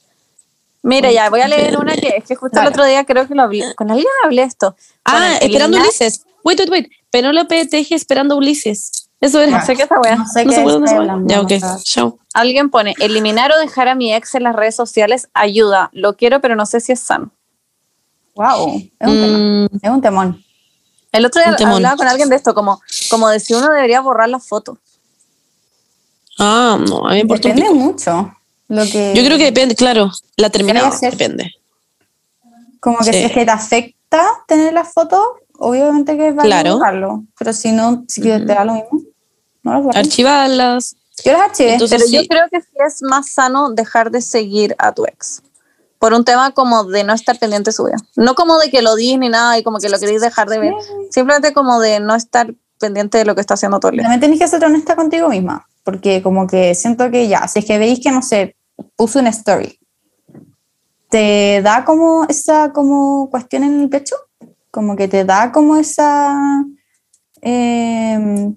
Mira, 0.86 1.12
ya 1.12 1.32
voy 1.32 1.41
a 1.41 1.48
leer 1.48 1.78
una 1.80 1.95
que 1.95 2.10
es 2.18 2.26
que 2.26 2.36
justo 2.36 2.60
el 2.62 2.68
otro 2.68 2.86
día 2.86 3.03
creo 3.06 3.28
que 3.28 3.34
lo 3.34 3.41
hablé. 3.41 3.74
Con 3.76 3.90
alguien 3.90 4.07
hablé 4.24 4.44
esto. 4.44 4.76
Ah, 5.03 5.36
esperando 5.41 5.80
Ulises. 5.80 6.24
Wait, 6.44 6.60
wait, 6.60 6.70
wait. 6.70 6.91
Penélope 7.10 7.66
teje 7.66 7.95
esperando 7.95 8.38
Ulises. 8.38 9.10
Eso 9.20 9.40
era. 9.41 9.57
No 9.60 9.66
sé 9.66 9.76
qué 9.76 9.82
esa 9.82 9.99
wea. 9.99 10.16
No 10.18 10.28
sé 10.28 10.45
No 10.45 10.52
qué 10.52 10.91
hablando, 10.91 11.28
Ya, 11.28 11.41
ok. 11.41 11.52
Chao. 11.82 12.20
Alguien 12.36 12.70
pone, 12.70 12.94
eliminar 12.99 13.52
o 13.52 13.57
dejar 13.57 13.88
a 13.88 13.95
mi 13.95 14.14
ex 14.14 14.36
en 14.36 14.44
las 14.44 14.56
redes 14.56 14.76
sociales 14.76 15.28
ayuda. 15.34 15.90
Lo 15.91 16.16
quiero, 16.16 16.40
pero 16.40 16.56
no 16.56 16.68
sé 16.68 16.80
si 16.82 16.91
es 16.91 16.99
sano. 16.99 17.32
Wow. 18.36 18.76
Es 18.99 19.07
un 19.07 19.16
temón. 19.22 19.64
Mm, 19.64 19.80
Es 19.82 19.90
un 19.90 20.02
temón. 20.02 20.45
El 21.12 21.26
otro 21.26 21.41
día 21.41 21.56
hablaba 21.68 21.95
con 21.95 22.07
alguien 22.07 22.30
de 22.30 22.36
esto, 22.36 22.53
como, 22.53 22.80
como 23.10 23.30
de 23.30 23.40
si 23.40 23.56
uno 23.56 23.70
debería 23.72 24.02
borrar 24.02 24.30
las 24.30 24.45
fotos. 24.48 24.78
ah, 26.38 26.78
no, 26.88 27.07
a 27.07 27.10
mí 27.10 27.16
me 27.16 27.20
importa 27.22 27.48
un 27.48 27.56
Depende 27.56 27.74
pico. 27.74 27.84
mucho. 27.86 28.34
Lo 28.68 28.84
que, 28.84 29.14
Yo 29.16 29.24
creo 29.24 29.38
que 29.38 29.46
depende, 29.46 29.76
claro. 29.76 30.12
La 30.38 30.50
terminada 30.50 30.92
depende. 31.02 31.52
Como 32.80 32.98
que 33.00 33.06
Sí. 33.06 33.12
si 33.14 33.18
es 33.26 33.32
que 33.32 33.46
te 33.46 33.52
afecta 33.52 34.24
tener 34.48 34.74
las 34.74 34.92
fotos, 34.94 35.22
obviamente 35.58 36.16
que 36.18 36.30
es 36.30 36.36
válido 36.36 36.50
Claro. 36.56 36.78
borrarlo. 36.78 37.24
Pero 37.38 37.54
si 37.54 37.72
no, 37.72 38.04
si 38.08 38.22
te 38.22 38.40
da 38.40 38.66
lo 38.66 38.74
mismo, 38.74 39.02
no 39.64 39.82
borras. 39.82 40.04
Archivarlas. 40.06 40.96
Yo 41.24 41.32
las 41.34 41.42
archivé. 41.42 41.74
Entonces, 41.74 41.98
Pero 41.98 42.10
sí. 42.10 42.16
yo 42.18 42.28
creo 42.28 42.44
que 42.52 42.62
sí 42.62 42.68
es 42.86 43.02
más 43.02 43.30
sano 43.30 43.72
dejar 43.72 44.12
de 44.12 44.22
seguir 44.22 44.76
a 44.80 44.92
tu 44.92 45.06
ex. 45.06 45.42
Por 45.98 46.14
un 46.14 46.26
tema 46.26 46.52
como 46.52 46.84
de 46.84 47.04
no 47.04 47.14
estar 47.14 47.40
pendiente 47.40 47.70
de 47.70 47.74
su 47.74 47.86
vida. 47.86 47.96
No 48.16 48.36
como 48.36 48.58
de 48.60 48.70
que 48.70 48.82
lo 48.82 48.92
odies 48.92 49.18
ni 49.18 49.30
nada 49.30 49.58
y 49.58 49.64
como 49.64 49.80
que 49.80 49.90
lo 49.90 49.98
queréis 49.98 50.22
dejar 50.22 50.50
de 50.50 50.60
ver. 50.60 50.74
Simplemente 51.10 51.54
como 51.54 51.80
de 51.80 52.00
no 52.02 52.16
estar 52.16 52.54
pendiente 52.80 53.18
de 53.18 53.26
lo 53.26 53.34
que 53.34 53.42
está 53.42 53.54
haciendo 53.54 53.80
todo 53.80 53.92
el 53.92 53.98
día. 53.98 54.04
También 54.04 54.20
tenés 54.20 54.40
que 54.40 54.48
ser 54.48 54.64
honesta 54.66 54.96
contigo 54.98 55.30
misma, 55.30 55.66
porque 55.84 56.22
como 56.22 56.46
que 56.46 56.76
siento 56.76 57.10
que 57.10 57.28
ya, 57.30 57.48
si 57.48 57.60
es 57.60 57.66
que 57.66 57.78
veis 57.80 58.02
que, 58.04 58.12
no 58.12 58.22
sé, 58.22 58.55
puso 58.95 59.19
una 59.19 59.30
story, 59.30 59.80
te 61.10 61.61
da 61.64 61.85
como 61.85 62.26
esa 62.27 62.72
como 62.73 63.30
cuestión 63.30 63.64
en 63.64 63.81
el 63.81 63.89
pecho, 63.89 64.15
como 64.72 64.95
que 64.95 65.07
te 65.07 65.23
da 65.23 65.52
como 65.52 65.77
esa 65.77 66.64
eh, 67.41 68.52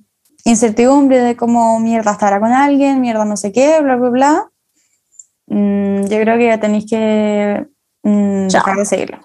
incertidumbre 0.44 1.20
de 1.20 1.36
como 1.36 1.78
mierda 1.78 2.12
estará 2.12 2.40
con 2.40 2.52
alguien, 2.52 3.00
mierda 3.00 3.24
no 3.24 3.36
sé 3.36 3.52
qué, 3.52 3.80
bla, 3.80 3.96
bla, 3.96 4.10
bla. 4.10 4.50
Mm, 5.46 6.02
yo 6.02 6.20
creo 6.20 6.38
que 6.38 6.46
ya 6.46 6.60
tenéis 6.60 6.86
que 6.88 7.66
mm, 8.02 8.48
dejar 8.48 8.76
de 8.76 8.84
seguirlo. 8.84 9.18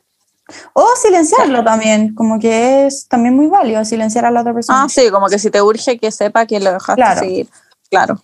O 0.73 0.85
silenciarlo 1.01 1.63
también, 1.63 2.13
como 2.13 2.37
que 2.37 2.85
es 2.87 3.07
también 3.07 3.35
muy 3.35 3.47
válido 3.47 3.83
silenciar 3.85 4.25
a 4.25 4.31
la 4.31 4.41
otra 4.41 4.53
persona. 4.53 4.83
Ah, 4.83 4.89
sí, 4.89 5.09
como 5.09 5.27
que 5.27 5.39
si 5.39 5.49
te 5.49 5.61
urge 5.61 5.97
que 5.97 6.11
sepa 6.11 6.45
que 6.45 6.59
lo 6.59 6.73
dejaste 6.73 6.95
Claro. 6.95 7.19
seguir. 7.21 7.49
Claro. 7.89 8.21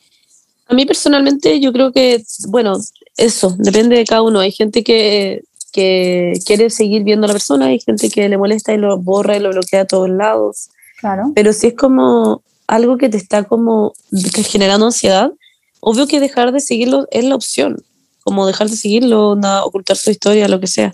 A 0.69 0.73
mí 0.75 0.85
personalmente 0.85 1.59
yo 1.59 1.73
creo 1.73 1.91
que, 1.91 2.23
bueno, 2.47 2.77
eso, 3.17 3.55
depende 3.57 3.97
de 3.97 4.05
cada 4.05 4.21
uno. 4.21 4.39
Hay 4.39 4.51
gente 4.51 4.83
que, 4.83 5.41
que 5.73 6.33
quiere 6.45 6.69
seguir 6.69 7.03
viendo 7.03 7.25
a 7.25 7.29
la 7.29 7.33
persona, 7.33 7.65
hay 7.65 7.79
gente 7.79 8.09
que 8.09 8.29
le 8.29 8.37
molesta 8.37 8.73
y 8.73 8.77
lo 8.77 8.97
borra 8.97 9.35
y 9.35 9.39
lo 9.39 9.49
bloquea 9.49 9.81
a 9.81 9.85
todos 9.85 10.09
lados. 10.09 10.69
Claro. 10.99 11.31
Pero 11.33 11.53
si 11.53 11.67
es 11.67 11.73
como 11.73 12.43
algo 12.67 12.97
que 12.97 13.09
te 13.09 13.17
está 13.17 13.43
como 13.45 13.93
que 14.33 14.43
generando 14.43 14.85
ansiedad, 14.85 15.31
obvio 15.79 16.07
que 16.07 16.19
dejar 16.19 16.51
de 16.51 16.59
seguirlo 16.59 17.07
es 17.09 17.23
la 17.23 17.35
opción. 17.35 17.83
Como 18.23 18.45
dejar 18.45 18.69
de 18.69 18.77
seguirlo, 18.77 19.35
nada, 19.35 19.65
ocultar 19.65 19.97
su 19.97 20.11
historia, 20.11 20.47
lo 20.47 20.59
que 20.59 20.67
sea. 20.67 20.93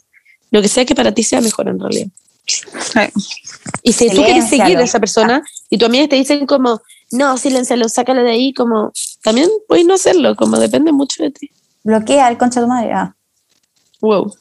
Lo 0.51 0.61
que 0.61 0.69
sea 0.69 0.85
que 0.85 0.95
para 0.95 1.11
ti 1.11 1.23
sea 1.23 1.41
mejor 1.41 1.67
en 1.67 1.79
realidad. 1.81 2.07
Y 3.83 3.91
si 3.91 4.09
tú 4.09 4.23
quieres 4.23 4.47
seguir 4.47 4.77
a 4.77 4.83
esa 4.83 4.99
persona 4.99 5.43
y 5.69 5.77
tus 5.77 5.87
amigas 5.87 6.09
te 6.09 6.15
dicen 6.15 6.45
como, 6.45 6.81
no, 7.11 7.37
siléncialo, 7.37 7.87
sácalo 7.89 8.23
de 8.23 8.31
ahí, 8.31 8.53
como, 8.53 8.91
también 9.23 9.49
puedes 9.67 9.85
no 9.85 9.93
hacerlo, 9.95 10.35
como 10.35 10.57
depende 10.57 10.91
mucho 10.91 11.23
de 11.23 11.31
ti. 11.31 11.49
Bloquea 11.83 12.29
el 12.29 12.37
concha 12.37 12.59
de 12.59 12.65
tu 12.65 12.69
madre. 12.69 12.93
Ah, 12.93 13.15
Wow. 14.01 14.33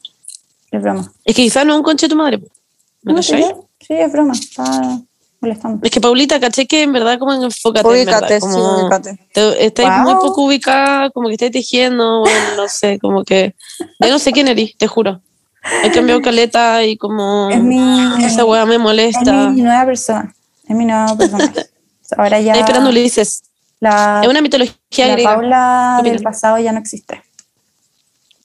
es 0.71 0.81
broma. 0.81 1.11
Es 1.23 1.35
que 1.35 1.43
quizás 1.43 1.65
no 1.65 1.73
es 1.73 1.77
un 1.77 1.83
conche 1.83 2.05
de 2.07 2.09
tu 2.09 2.15
madre. 2.17 2.39
¿Me 3.03 3.13
No, 3.13 3.21
sí, 3.23 3.41
sí, 3.79 3.93
es 3.93 4.11
broma. 4.11 4.33
Está 4.33 4.99
molestando. 5.39 5.79
Es 5.85 5.91
que 5.91 6.01
Paulita, 6.01 6.39
caché 6.39 6.65
que 6.65 6.81
en 6.83 6.91
verdad 6.91 7.17
como 7.19 7.33
enfócate, 7.33 7.87
en 7.87 8.05
verdad, 8.05 8.17
Ubícate, 8.23 8.41
sí, 8.41 8.47
como 8.47 8.81
ubícate. 8.81 9.19
te- 9.33 9.65
estáis 9.65 9.89
Wow. 9.89 10.03
muy 10.03 10.13
poco 10.15 10.41
ubicada, 10.45 11.09
como 11.11 11.27
que 11.27 11.33
estáis 11.35 11.51
tejiendo, 11.51 12.21
bueno, 12.21 12.39
no 12.57 12.67
sé, 12.67 12.99
como 12.99 13.23
que 13.23 13.55
yo 13.99 14.09
no 14.09 14.19
sé 14.19 14.31
quién 14.33 14.47
eres, 14.47 14.75
te 14.77 14.87
juro. 14.87 15.21
He 15.83 15.91
cambiado 15.91 16.21
caleta 16.21 16.83
y 16.83 16.97
como 16.97 17.49
Es 17.49 17.61
mi, 17.61 18.23
esa 18.25 18.43
weá 18.45 18.65
me 18.65 18.75
es 18.75 18.81
molesta. 18.81 19.49
mi 19.51 19.61
nueva 19.61 19.85
persona. 19.85 20.35
Es 20.67 20.75
mi 20.75 20.85
nueva 20.85 21.15
persona. 21.15 21.53
Ahora 22.17 22.39
ya 22.41 22.53
esperando 22.53 22.89
Ulises. 22.89 23.43
la, 23.79 24.21
Es 24.23 24.29
una 24.29 24.41
mitología 24.41 24.75
la 24.97 25.13
griega. 25.13 25.35
Paula 25.35 25.99
¿Qué 26.03 26.11
del 26.11 26.21
pasado 26.23 26.57
ya 26.59 26.71
no 26.71 26.79
existe. 26.79 27.23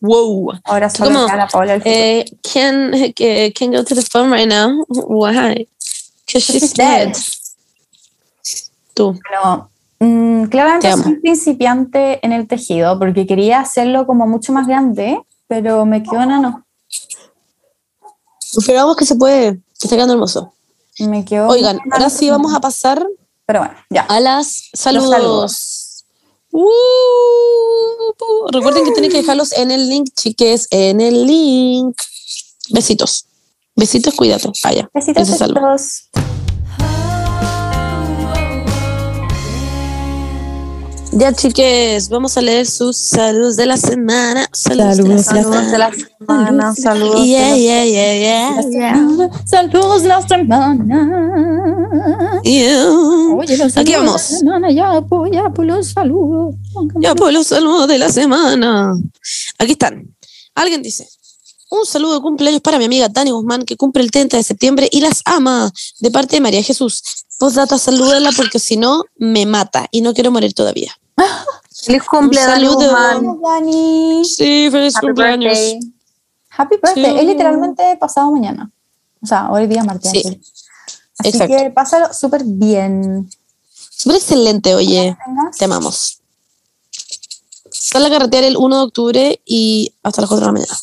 Wow. 0.00 0.52
Ahora 0.64 0.88
solo 0.88 1.10
¿Cómo? 1.10 1.24
está 1.26 1.36
la 1.36 1.46
Paula 1.46 1.72
del 1.72 1.82
futuro. 1.82 1.96
Eh, 1.96 2.24
can, 2.52 2.94
eh, 2.94 3.52
can 3.52 3.70
go 3.70 3.84
to 3.84 3.94
the 3.94 4.02
phone 4.02 4.32
right 4.32 4.48
now? 4.48 4.84
Why? 4.88 5.68
Because 6.26 6.52
she's 6.52 6.72
dead. 6.74 7.08
dead. 7.08 7.16
Tú. 8.94 9.18
Bueno, 9.28 9.70
mm, 9.98 10.44
claramente 10.44 10.92
soy 10.96 11.16
principiante 11.16 12.24
en 12.24 12.32
el 12.32 12.46
tejido 12.48 12.98
porque 12.98 13.26
quería 13.26 13.60
hacerlo 13.60 14.06
como 14.06 14.26
mucho 14.26 14.52
más 14.52 14.66
grande, 14.66 15.20
pero 15.46 15.84
me 15.84 16.02
quedó 16.02 16.22
enano. 16.22 16.64
Esperamos 18.56 18.96
que 18.96 19.04
se 19.04 19.14
puede. 19.16 19.56
que 19.56 19.60
Está 19.84 19.96
quedando 19.96 20.14
hermoso. 20.14 20.52
Me 20.98 21.24
quedó 21.24 21.48
Oigan, 21.48 21.78
ahora 21.90 22.10
sí 22.10 22.28
vamos 22.30 22.52
a 22.54 22.60
pasar 22.60 23.06
Pero 23.50 23.64
bueno, 23.64 23.74
ya. 23.90 24.02
a 24.02 24.20
las 24.20 24.70
saludos. 24.74 25.10
saludos. 25.10 26.04
Uh, 26.52 28.46
recuerden 28.52 28.84
que 28.84 28.92
tienen 28.92 29.10
que 29.10 29.16
dejarlos 29.16 29.50
en 29.54 29.72
el 29.72 29.88
link, 29.88 30.08
chiques, 30.14 30.68
en 30.70 31.00
el 31.00 31.26
link. 31.26 32.00
Besitos. 32.70 33.26
Besitos, 33.74 34.14
cuídate. 34.14 34.52
Vaya. 34.62 34.88
Besitos 34.94 35.28
Eso 35.28 35.36
Ya, 41.12 41.32
chiques, 41.32 42.08
vamos 42.08 42.36
a 42.36 42.40
leer 42.40 42.66
sus 42.66 42.96
saludos 42.96 43.56
de 43.56 43.66
la 43.66 43.76
semana. 43.76 44.46
Saludos, 44.52 44.96
Saludos 44.96 45.26
de 45.26 45.34
la 45.34 45.34
Saludos 45.42 45.56
de 45.56 45.64
semana. 45.64 45.78
la 45.78 45.92
semana, 46.18 46.74
saludos. 46.74 47.26
Yeah, 47.26 47.56
yeah, 47.56 47.84
yeah, 47.84 48.14
yeah, 48.14 48.60
yeah. 48.70 49.30
Saludos 49.44 50.04
la 50.04 50.22
semana. 50.26 52.40
Yeah. 52.44 52.88
Oye, 53.36 53.56
los 53.56 53.76
Aquí 53.76 53.92
de 53.92 53.98
la 53.98 54.04
vamos. 54.04 54.22
semana, 54.22 54.70
ya, 54.70 55.00
pues, 55.02 55.32
ya, 55.32 55.50
pues 55.50 55.66
los 55.68 55.88
saludos. 55.88 56.54
Ya 57.00 57.14
por 57.16 57.32
los 57.32 57.48
saludos 57.48 57.88
de 57.88 57.98
la 57.98 58.08
semana. 58.08 58.92
Aquí 59.58 59.72
están. 59.72 60.14
Alguien 60.54 60.82
dice, 60.82 61.08
un 61.70 61.86
saludo 61.86 62.14
de 62.14 62.20
cumpleaños 62.20 62.60
para 62.60 62.78
mi 62.78 62.84
amiga 62.84 63.08
Dani 63.08 63.30
Guzmán, 63.30 63.64
que 63.64 63.76
cumple 63.76 64.02
el 64.02 64.10
30 64.10 64.36
de 64.36 64.42
septiembre 64.42 64.88
y 64.90 65.00
las 65.00 65.22
ama, 65.24 65.72
de 66.00 66.10
parte 66.10 66.36
de 66.36 66.40
María 66.40 66.62
Jesús. 66.62 67.02
Postdata, 67.38 67.78
salúdala 67.78 68.32
porque 68.36 68.58
si 68.58 68.76
no, 68.76 69.04
me 69.16 69.46
mata 69.46 69.86
y 69.90 70.02
no 70.02 70.12
quiero 70.12 70.30
morir 70.30 70.52
todavía. 70.52 70.92
Feliz 71.84 72.02
cumple, 72.04 72.40
Un 72.68 73.40
Dani. 73.42 74.24
Sí, 74.24 74.68
feliz 74.70 74.94
Happy 74.96 75.06
cumpleaños. 75.06 75.52
birthday. 75.54 75.80
Happy 76.50 76.76
birthday. 76.76 77.12
Sí. 77.12 77.18
Es 77.20 77.26
literalmente 77.26 77.96
pasado 77.98 78.30
mañana. 78.32 78.70
O 79.22 79.26
sea, 79.26 79.50
hoy 79.50 79.66
día 79.66 79.82
martes. 79.82 80.10
Sí. 80.10 80.40
Así 81.18 81.28
Exacto. 81.28 81.56
que 81.56 81.70
pásalo 81.70 82.12
súper 82.12 82.42
bien. 82.44 83.30
Súper 83.90 84.16
excelente, 84.16 84.74
oye. 84.74 85.16
Te 85.58 85.64
amamos. 85.64 86.20
Sale 87.70 88.06
a 88.06 88.10
carretear 88.10 88.44
el 88.44 88.56
1 88.56 88.76
de 88.76 88.82
octubre 88.82 89.40
y 89.46 89.94
hasta 90.02 90.22
las 90.22 90.28
4 90.28 90.40
de 90.40 90.46
la 90.46 90.52
mañana. 90.52 90.78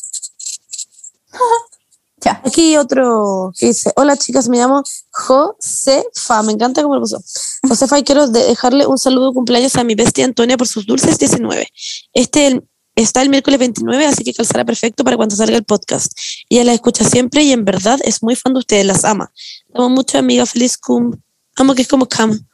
Ya. 2.20 2.40
Aquí 2.44 2.76
otro 2.76 3.52
dice, 3.60 3.92
hola 3.94 4.16
chicas, 4.16 4.48
me 4.48 4.56
llamo 4.58 4.82
Josefa, 5.12 6.42
me 6.42 6.52
encanta 6.52 6.82
cómo 6.82 6.96
lo 6.96 7.00
puso. 7.02 7.22
Josefa, 7.68 7.98
y 7.98 8.02
quiero 8.02 8.26
de- 8.26 8.42
dejarle 8.42 8.86
un 8.86 8.98
saludo 8.98 9.28
de 9.28 9.34
cumpleaños 9.34 9.76
a 9.76 9.84
mi 9.84 9.94
bestia 9.94 10.24
Antonia 10.24 10.56
por 10.56 10.66
sus 10.66 10.84
dulces 10.84 11.16
19. 11.18 11.68
Este 12.12 12.60
está 12.96 13.22
el 13.22 13.28
miércoles 13.28 13.60
29, 13.60 14.04
así 14.06 14.24
que 14.24 14.34
calzará 14.34 14.64
perfecto 14.64 15.04
para 15.04 15.16
cuando 15.16 15.36
salga 15.36 15.56
el 15.56 15.64
podcast. 15.64 16.10
Ella 16.48 16.64
la 16.64 16.72
escucha 16.74 17.04
siempre 17.04 17.44
y 17.44 17.52
en 17.52 17.64
verdad 17.64 18.00
es 18.02 18.20
muy 18.20 18.34
fan 18.34 18.52
de 18.52 18.58
ustedes, 18.58 18.84
las 18.84 19.04
ama. 19.04 19.30
Amo 19.72 19.88
mucho, 19.88 20.18
amiga, 20.18 20.44
feliz 20.44 20.76
cum. 20.76 21.12
Amo 21.54 21.74
que 21.76 21.82
es 21.82 21.88
como 21.88 22.06
cam. 22.08 22.47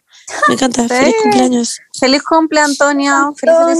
Me 0.48 0.54
encanta, 0.54 0.88
feliz 0.88 1.14
cumpleaños. 1.22 1.78
Feliz 1.98 2.22
cumple, 2.22 2.60
Antonia. 2.60 3.30
Feliz 3.36 3.54
Antonia. 3.56 3.74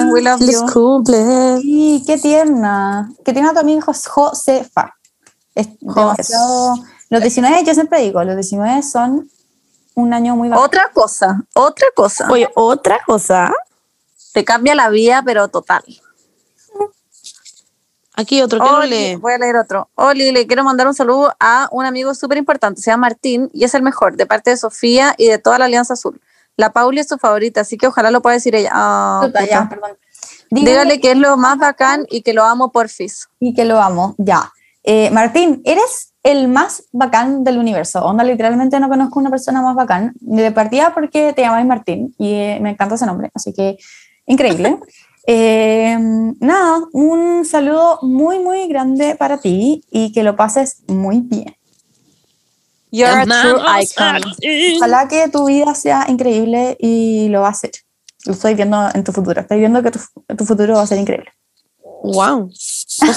19. 0.00 0.12
We 0.12 0.22
love 0.22 0.38
Feliz 0.38 0.60
you. 0.60 0.72
cumple. 0.72 1.58
Sí, 1.60 2.02
qué 2.06 2.18
tierna. 2.18 3.10
Qué 3.24 3.32
tierna 3.32 3.52
tu 3.52 3.60
amiga 3.60 3.80
Jos- 3.82 4.06
Josefa. 4.06 4.94
Es 5.54 5.68
demasiado. 5.80 6.74
Los 7.10 7.20
19, 7.22 7.64
yo 7.64 7.74
siempre 7.74 8.00
digo, 8.00 8.24
los 8.24 8.34
19 8.34 8.82
son 8.82 9.30
un 9.94 10.12
año 10.12 10.34
muy 10.34 10.48
bacán. 10.48 10.64
Otra 10.64 10.90
cosa, 10.92 11.44
otra 11.54 11.86
cosa. 11.94 12.28
Oye, 12.30 12.48
otra 12.54 12.98
cosa. 13.06 13.52
Te 14.32 14.44
cambia 14.44 14.74
la 14.74 14.88
vida, 14.88 15.22
pero 15.24 15.46
total. 15.48 15.84
Aquí 18.16 18.40
otro 18.42 18.60
que 18.60 18.70
no 18.70 18.78
Oli, 18.78 18.90
lee. 18.90 19.16
voy 19.16 19.32
a 19.32 19.38
leer 19.38 19.56
otro. 19.56 19.88
Oli, 19.96 20.30
le 20.30 20.46
quiero 20.46 20.62
mandar 20.62 20.86
un 20.86 20.94
saludo 20.94 21.34
a 21.40 21.68
un 21.72 21.84
amigo 21.84 22.14
súper 22.14 22.38
importante, 22.38 22.80
se 22.80 22.90
llama 22.90 23.08
Martín, 23.08 23.50
y 23.52 23.64
es 23.64 23.74
el 23.74 23.82
mejor, 23.82 24.16
de 24.16 24.26
parte 24.26 24.50
de 24.50 24.56
Sofía 24.56 25.14
y 25.18 25.28
de 25.28 25.38
toda 25.38 25.58
la 25.58 25.64
Alianza 25.64 25.94
Azul. 25.94 26.20
La 26.56 26.72
Pauli 26.72 27.00
es 27.00 27.08
su 27.08 27.18
favorita, 27.18 27.62
así 27.62 27.76
que 27.76 27.88
ojalá 27.88 28.10
lo 28.12 28.22
pueda 28.22 28.34
decir 28.34 28.54
ella. 28.54 28.70
Puta. 29.22 29.44
ya, 29.44 29.68
perdón. 29.68 29.98
Dígale 30.50 30.70
Dígale 30.70 31.00
que 31.00 31.10
es 31.10 31.18
lo 31.18 31.36
más 31.36 31.58
bacán 31.58 32.06
y 32.08 32.22
que 32.22 32.32
lo 32.32 32.44
amo 32.44 32.70
porfis. 32.70 33.28
y 33.40 33.54
que 33.54 33.64
lo 33.64 33.80
amo. 33.80 34.14
Ya. 34.18 34.52
Eh, 34.84 35.10
Martín, 35.10 35.62
eres 35.64 36.12
el 36.22 36.46
más 36.46 36.84
bacán 36.92 37.42
del 37.42 37.58
universo. 37.58 38.04
Onda, 38.04 38.22
literalmente 38.22 38.78
no 38.78 38.88
conozco 38.88 39.18
una 39.18 39.30
persona 39.30 39.62
más 39.62 39.74
bacán. 39.74 40.12
De 40.20 40.52
partida 40.52 40.94
porque 40.94 41.32
te 41.32 41.42
llamáis 41.42 41.66
Martín 41.66 42.14
y 42.18 42.34
eh, 42.34 42.58
me 42.60 42.70
encanta 42.70 42.94
ese 42.94 43.06
nombre. 43.06 43.30
Así 43.34 43.52
que, 43.52 43.76
increíble. 44.26 44.78
Eh, 45.26 45.96
nada, 46.40 46.80
un 46.92 47.44
saludo 47.44 47.98
muy, 48.02 48.38
muy 48.38 48.68
grande 48.68 49.16
para 49.16 49.38
ti 49.38 49.84
y 49.90 50.12
que 50.12 50.22
lo 50.22 50.36
pases 50.36 50.82
muy 50.86 51.20
bien. 51.20 51.56
You're 52.90 53.10
a 53.10 53.24
true 53.24 53.60
icon. 53.82 54.22
Ojalá 54.76 55.08
que 55.08 55.28
tu 55.28 55.46
vida 55.46 55.74
sea 55.74 56.06
increíble 56.08 56.76
y 56.78 57.28
lo 57.28 57.40
va 57.40 57.48
a 57.48 57.50
hacer. 57.50 57.72
Lo 58.24 58.34
estoy 58.34 58.54
viendo 58.54 58.88
en 58.94 59.02
tu 59.02 59.12
futuro. 59.12 59.40
Estoy 59.40 59.58
viendo 59.58 59.82
que 59.82 59.90
tu, 59.90 59.98
tu 60.36 60.44
futuro 60.44 60.74
va 60.74 60.82
a 60.82 60.86
ser 60.86 60.98
increíble. 60.98 61.32
Wow. 62.04 62.50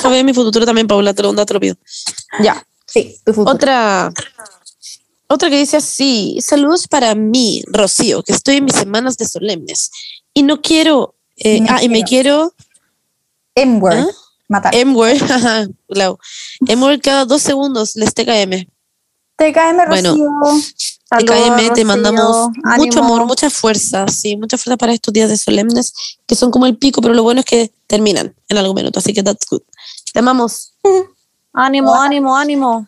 A 0.04 0.10
ver 0.10 0.24
mi 0.24 0.34
futuro 0.34 0.66
también, 0.66 0.88
Paula, 0.88 1.14
te 1.14 1.22
lo, 1.22 1.46
te 1.46 1.54
lo 1.54 1.60
pido. 1.60 1.76
Ya. 2.40 2.66
Sí, 2.86 3.20
tu 3.26 3.34
futuro. 3.34 3.54
Otra. 3.54 4.12
Otra 5.28 5.50
que 5.50 5.60
dice 5.60 5.78
así: 5.78 6.40
Saludos 6.42 6.88
para 6.88 7.14
mí, 7.14 7.64
Rocío, 7.68 8.24
que 8.24 8.32
estoy 8.32 8.58
en 8.58 8.66
mis 8.66 8.76
semanas 8.76 9.18
de 9.18 9.26
solemnes. 9.26 9.92
Y 10.34 10.44
no 10.44 10.62
quiero. 10.62 11.16
Eh, 11.38 11.62
Me 11.62 11.70
ah, 11.70 11.84
y 11.84 11.90
me 11.90 12.04
quiero. 12.04 12.54
M-word. 13.56 13.98
¿Ah? 13.98 14.08
Matar. 14.48 14.76
M-word. 14.76 15.22
ajá, 15.32 15.68
Lau. 15.88 16.18
M-word 16.68 17.02
cada 17.02 17.26
dos 17.26 17.42
segundos, 17.42 17.96
les 17.96 18.14
TKM. 18.14 18.68
TKM, 19.38 19.88
Bueno, 19.88 20.10
Rocío. 20.10 20.30
Saludos, 21.10 21.38
TKM, 21.38 21.74
te 21.74 21.86
mandamos 21.86 22.50
mucho 22.78 23.00
amor, 23.00 23.26
mucha 23.26 23.50
fuerza, 23.50 24.08
sí, 24.10 24.36
mucha 24.36 24.58
fuerza 24.58 24.76
para 24.76 24.92
estos 24.92 25.14
días 25.14 25.30
de 25.30 25.38
solemnes, 25.38 25.94
que 26.26 26.36
son 26.36 26.52
como 26.52 26.66
el 26.66 26.76
pico, 26.76 27.02
pero 27.02 27.14
lo 27.14 27.24
bueno 27.24 27.40
es 27.40 27.46
que 27.46 27.72
terminan 27.88 28.36
en 28.50 28.58
algún 28.58 28.76
minuto, 28.76 29.00
así 29.00 29.14
que 29.14 29.24
that's 29.24 29.46
good. 29.50 29.62
Te 30.12 30.20
amamos. 30.20 30.74
Ánimo, 31.54 31.96
ánimo, 31.96 32.36
ánimo. 32.36 32.88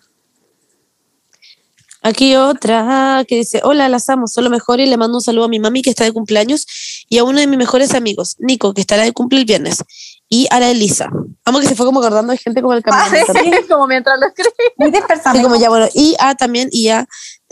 Aquí 2.02 2.36
otra 2.36 3.26
que 3.28 3.36
dice, 3.36 3.62
hola, 3.64 3.90
las 3.90 4.10
amo, 4.10 4.28
solo 4.28 4.50
mejor 4.50 4.80
y 4.80 4.86
le 4.86 4.96
mando 4.96 5.18
un 5.18 5.22
saludo 5.22 5.46
a 5.46 5.50
mi 5.50 5.60
mami 5.60 5.82
que 5.82 5.90
está 5.90 6.04
de 6.04 6.14
cumpleaños 6.14 6.66
y 7.10 7.18
a 7.18 7.24
uno 7.24 7.40
de 7.40 7.48
mis 7.48 7.58
mejores 7.58 7.94
amigos, 7.96 8.36
Nico, 8.40 8.74
que 8.74 8.82
estará 8.82 9.04
de 9.04 9.12
cumple 9.12 9.40
el 9.40 9.46
viernes, 9.46 9.84
y 10.30 10.48
a 10.52 10.60
la 10.60 10.70
Elisa. 10.70 11.10
Amo 11.44 11.60
que 11.60 11.68
se 11.68 11.76
fue 11.76 11.86
como 11.86 12.00
acordando 12.00 12.32
de 12.32 12.38
gente 12.38 12.62
como 12.62 12.74
el 12.74 12.84
camino. 12.84 13.24
Sí, 13.34 13.52
como 13.70 13.88
mientras 13.88 14.20
lo 14.20 14.28
escribí. 14.28 14.52
Muy 14.78 14.92
dispersada. 14.92 15.32
Así 15.32 15.42
como 15.42 15.56
ya, 15.56 15.70
bueno, 15.70 15.88
y 15.94 16.16
a 16.20 16.36
también, 16.36 16.70
y 16.72 16.90
a, 16.90 17.08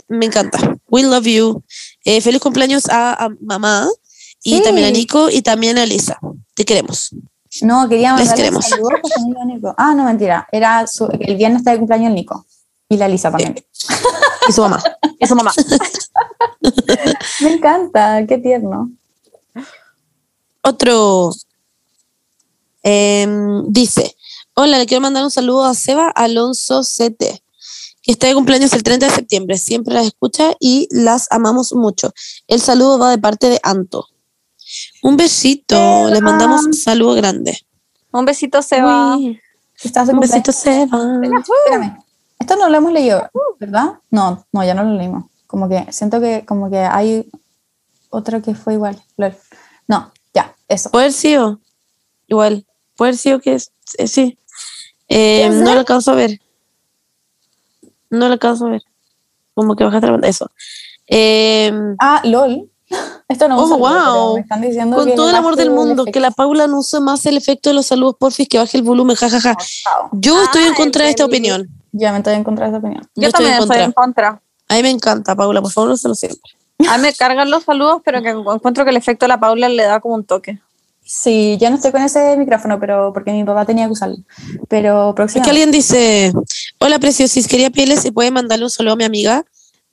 me 0.06 0.26
encanta. 0.26 0.58
We 0.88 1.02
love 1.02 1.24
you. 1.26 1.62
Eh, 2.04 2.20
feliz 2.20 2.40
cumpleaños 2.40 2.88
a, 2.88 3.12
a 3.24 3.28
mamá 3.40 3.86
y 4.42 4.58
Sí. 4.58 4.62
también 4.62 4.86
a 4.86 4.90
Nico 4.92 5.28
y 5.28 5.42
también 5.42 5.76
a 5.78 5.82
Elisa. 5.82 6.18
Te 6.54 6.64
queremos. 6.64 7.10
No, 7.62 7.88
quería 7.88 8.10
Les 8.12 8.20
mandarle 8.20 8.44
queremos. 8.44 8.64
saludos 8.66 8.92
a 9.04 9.08
su 9.08 9.22
amigo 9.22 9.44
Nico. 9.44 9.74
Ah, 9.76 9.94
no, 9.94 10.04
mentira. 10.04 10.46
Era 10.52 10.86
su- 10.86 11.08
el 11.18 11.34
viernes 11.36 11.60
está 11.60 11.72
de 11.72 11.78
cumpleaños 11.78 12.08
el 12.10 12.14
Nico. 12.14 12.46
Y 12.88 12.96
la 12.96 13.08
Lisa 13.08 13.30
también. 13.30 13.56
Y 14.48 14.52
su 14.52 14.62
mamá. 14.62 14.82
Y 15.18 15.26
su 15.26 15.34
mamá. 15.34 15.52
Me 17.40 17.52
encanta, 17.54 18.24
qué 18.26 18.38
tierno. 18.38 18.90
Otro 20.68 21.32
em, 22.82 23.64
dice: 23.68 24.14
Hola, 24.52 24.76
le 24.78 24.84
quiero 24.84 25.00
mandar 25.00 25.24
un 25.24 25.30
saludo 25.30 25.64
a 25.64 25.72
Seba 25.72 26.10
Alonso 26.10 26.82
CT, 26.82 27.40
que 28.02 28.12
está 28.12 28.26
de 28.26 28.34
cumpleaños 28.34 28.74
el 28.74 28.82
30 28.82 29.06
de 29.06 29.12
septiembre. 29.12 29.56
Siempre 29.56 29.94
las 29.94 30.06
escucha 30.06 30.52
y 30.60 30.86
las 30.90 31.26
amamos 31.30 31.72
mucho. 31.72 32.12
El 32.48 32.60
saludo 32.60 32.98
va 32.98 33.10
de 33.10 33.16
parte 33.16 33.48
de 33.48 33.58
Anto. 33.62 34.08
Un 35.02 35.16
besito. 35.16 35.74
Seba. 35.74 36.10
Les 36.10 36.20
mandamos 36.20 36.66
un 36.66 36.74
saludo 36.74 37.14
grande. 37.14 37.58
Un 38.12 38.26
besito, 38.26 38.60
Seba. 38.60 39.16
Uy, 39.16 39.40
Estás 39.82 40.08
de 40.08 40.12
un 40.12 40.20
besito, 40.20 40.52
Seba. 40.52 40.98
Espérame. 41.22 41.96
Esto 42.38 42.56
no 42.56 42.68
lo 42.68 42.76
hemos 42.76 42.92
leído, 42.92 43.26
¿verdad? 43.58 44.00
No, 44.10 44.46
no, 44.52 44.64
ya 44.64 44.74
no 44.74 44.84
lo 44.84 44.94
leímos. 44.98 45.24
Como 45.46 45.66
que 45.66 45.86
siento 45.92 46.20
que 46.20 46.44
como 46.44 46.68
que 46.68 46.80
hay 46.80 47.26
otro 48.10 48.42
que 48.42 48.54
fue 48.54 48.74
igual. 48.74 49.02
Lol. 49.16 49.34
No, 49.86 50.12
eso. 50.68 50.90
Sido. 51.10 51.60
Igual. 52.26 52.64
Sido 53.14 53.40
que 53.40 53.54
es- 53.54 53.72
eh, 53.96 54.06
sí. 54.08 54.38
Eh, 55.08 55.44
¿Puede 55.48 55.62
no 55.62 55.72
lo 55.74 55.80
alcanzo 55.80 56.10
a 56.12 56.14
ver. 56.14 56.40
No 58.10 58.26
lo 58.26 58.32
alcanzo 58.34 58.66
a 58.66 58.70
ver. 58.70 58.82
Como 59.54 59.74
que 59.76 59.84
bajaste 59.84 60.06
la 60.06 60.12
pantalla. 60.12 60.30
Eso. 60.30 60.50
Eh, 61.06 61.72
Ah, 61.98 62.20
LOL. 62.24 62.70
Esto 63.28 63.48
no 63.48 63.58
Oh, 63.58 63.68
saludo, 63.68 63.78
wow. 64.14 64.34
me 64.36 64.40
están 64.40 64.60
diciendo 64.62 64.96
con 64.96 65.06
que 65.06 65.12
todo 65.14 65.28
el 65.28 65.36
amor 65.36 65.56
del 65.56 65.68
el 65.68 65.74
mundo, 65.74 66.04
que 66.06 66.20
la. 66.20 66.30
Paula 66.30 66.66
no 66.66 66.78
use 66.78 67.00
más 67.00 67.24
el 67.26 67.36
efecto 67.36 67.68
de 67.68 67.74
los 67.74 67.86
saludos, 67.86 68.16
porfis, 68.18 68.48
que 68.48 68.58
baje 68.58 68.78
el 68.78 68.82
volumen, 68.82 69.16
jajaja. 69.16 69.54
Chao. 69.56 70.08
Yo 70.12 70.42
estoy 70.42 70.62
en 70.64 70.72
Ah, 70.72 70.76
contra 70.76 71.04
de 71.04 71.10
esta 71.10 71.24
opinión. 71.26 71.68
Ya 71.92 72.12
me 72.12 72.18
estoy 72.18 72.34
en 72.34 72.44
contra 72.44 72.64
de 72.66 72.70
esa 72.70 72.78
opinión. 72.78 73.02
Yo 73.14 73.22
Yo, 73.22 73.28
estoy 73.28 73.44
en 73.46 73.50
también 73.58 73.70
estoy 73.70 73.84
en 73.84 73.92
contra. 73.92 74.42
A 74.68 74.74
mí 74.74 74.82
me 74.82 74.90
encanta, 74.90 75.34
Paula, 75.36 75.60
por 75.60 75.70
favor, 75.72 75.90
úsalo 75.90 76.14
siempre. 76.14 76.40
A 76.88 76.96
mí 76.96 77.02
me 77.02 77.12
cargan 77.14 77.50
los 77.50 77.64
saludos, 77.64 78.02
pero 78.04 78.22
que 78.22 78.28
encuentro 78.54 78.84
que 78.84 78.90
el 78.90 78.96
efecto 78.96 79.24
de 79.24 79.28
la 79.28 79.40
Paula 79.40 79.68
le 79.68 79.82
da 79.82 80.00
como 80.00 80.14
un 80.14 80.24
toque. 80.24 80.58
Sí, 81.04 81.56
yo 81.58 81.70
no 81.70 81.76
estoy 81.76 81.90
con 81.90 82.02
ese 82.02 82.36
micrófono, 82.36 82.78
pero 82.78 83.12
porque 83.14 83.32
mi 83.32 83.42
papá 83.42 83.64
tenía 83.64 83.86
que 83.86 83.92
usarlo. 83.92 84.18
Pero 84.68 85.10
Es 85.10 85.14
próximo. 85.14 85.42
que 85.42 85.50
alguien 85.50 85.70
dice, 85.70 86.32
hola 86.78 86.98
preciosis, 86.98 87.48
quería 87.48 87.70
pedirle 87.70 87.96
si 87.96 88.10
puede 88.10 88.30
mandarle 88.30 88.66
un 88.66 88.70
saludo 88.70 88.92
a 88.92 88.96
mi 88.96 89.04
amiga 89.04 89.44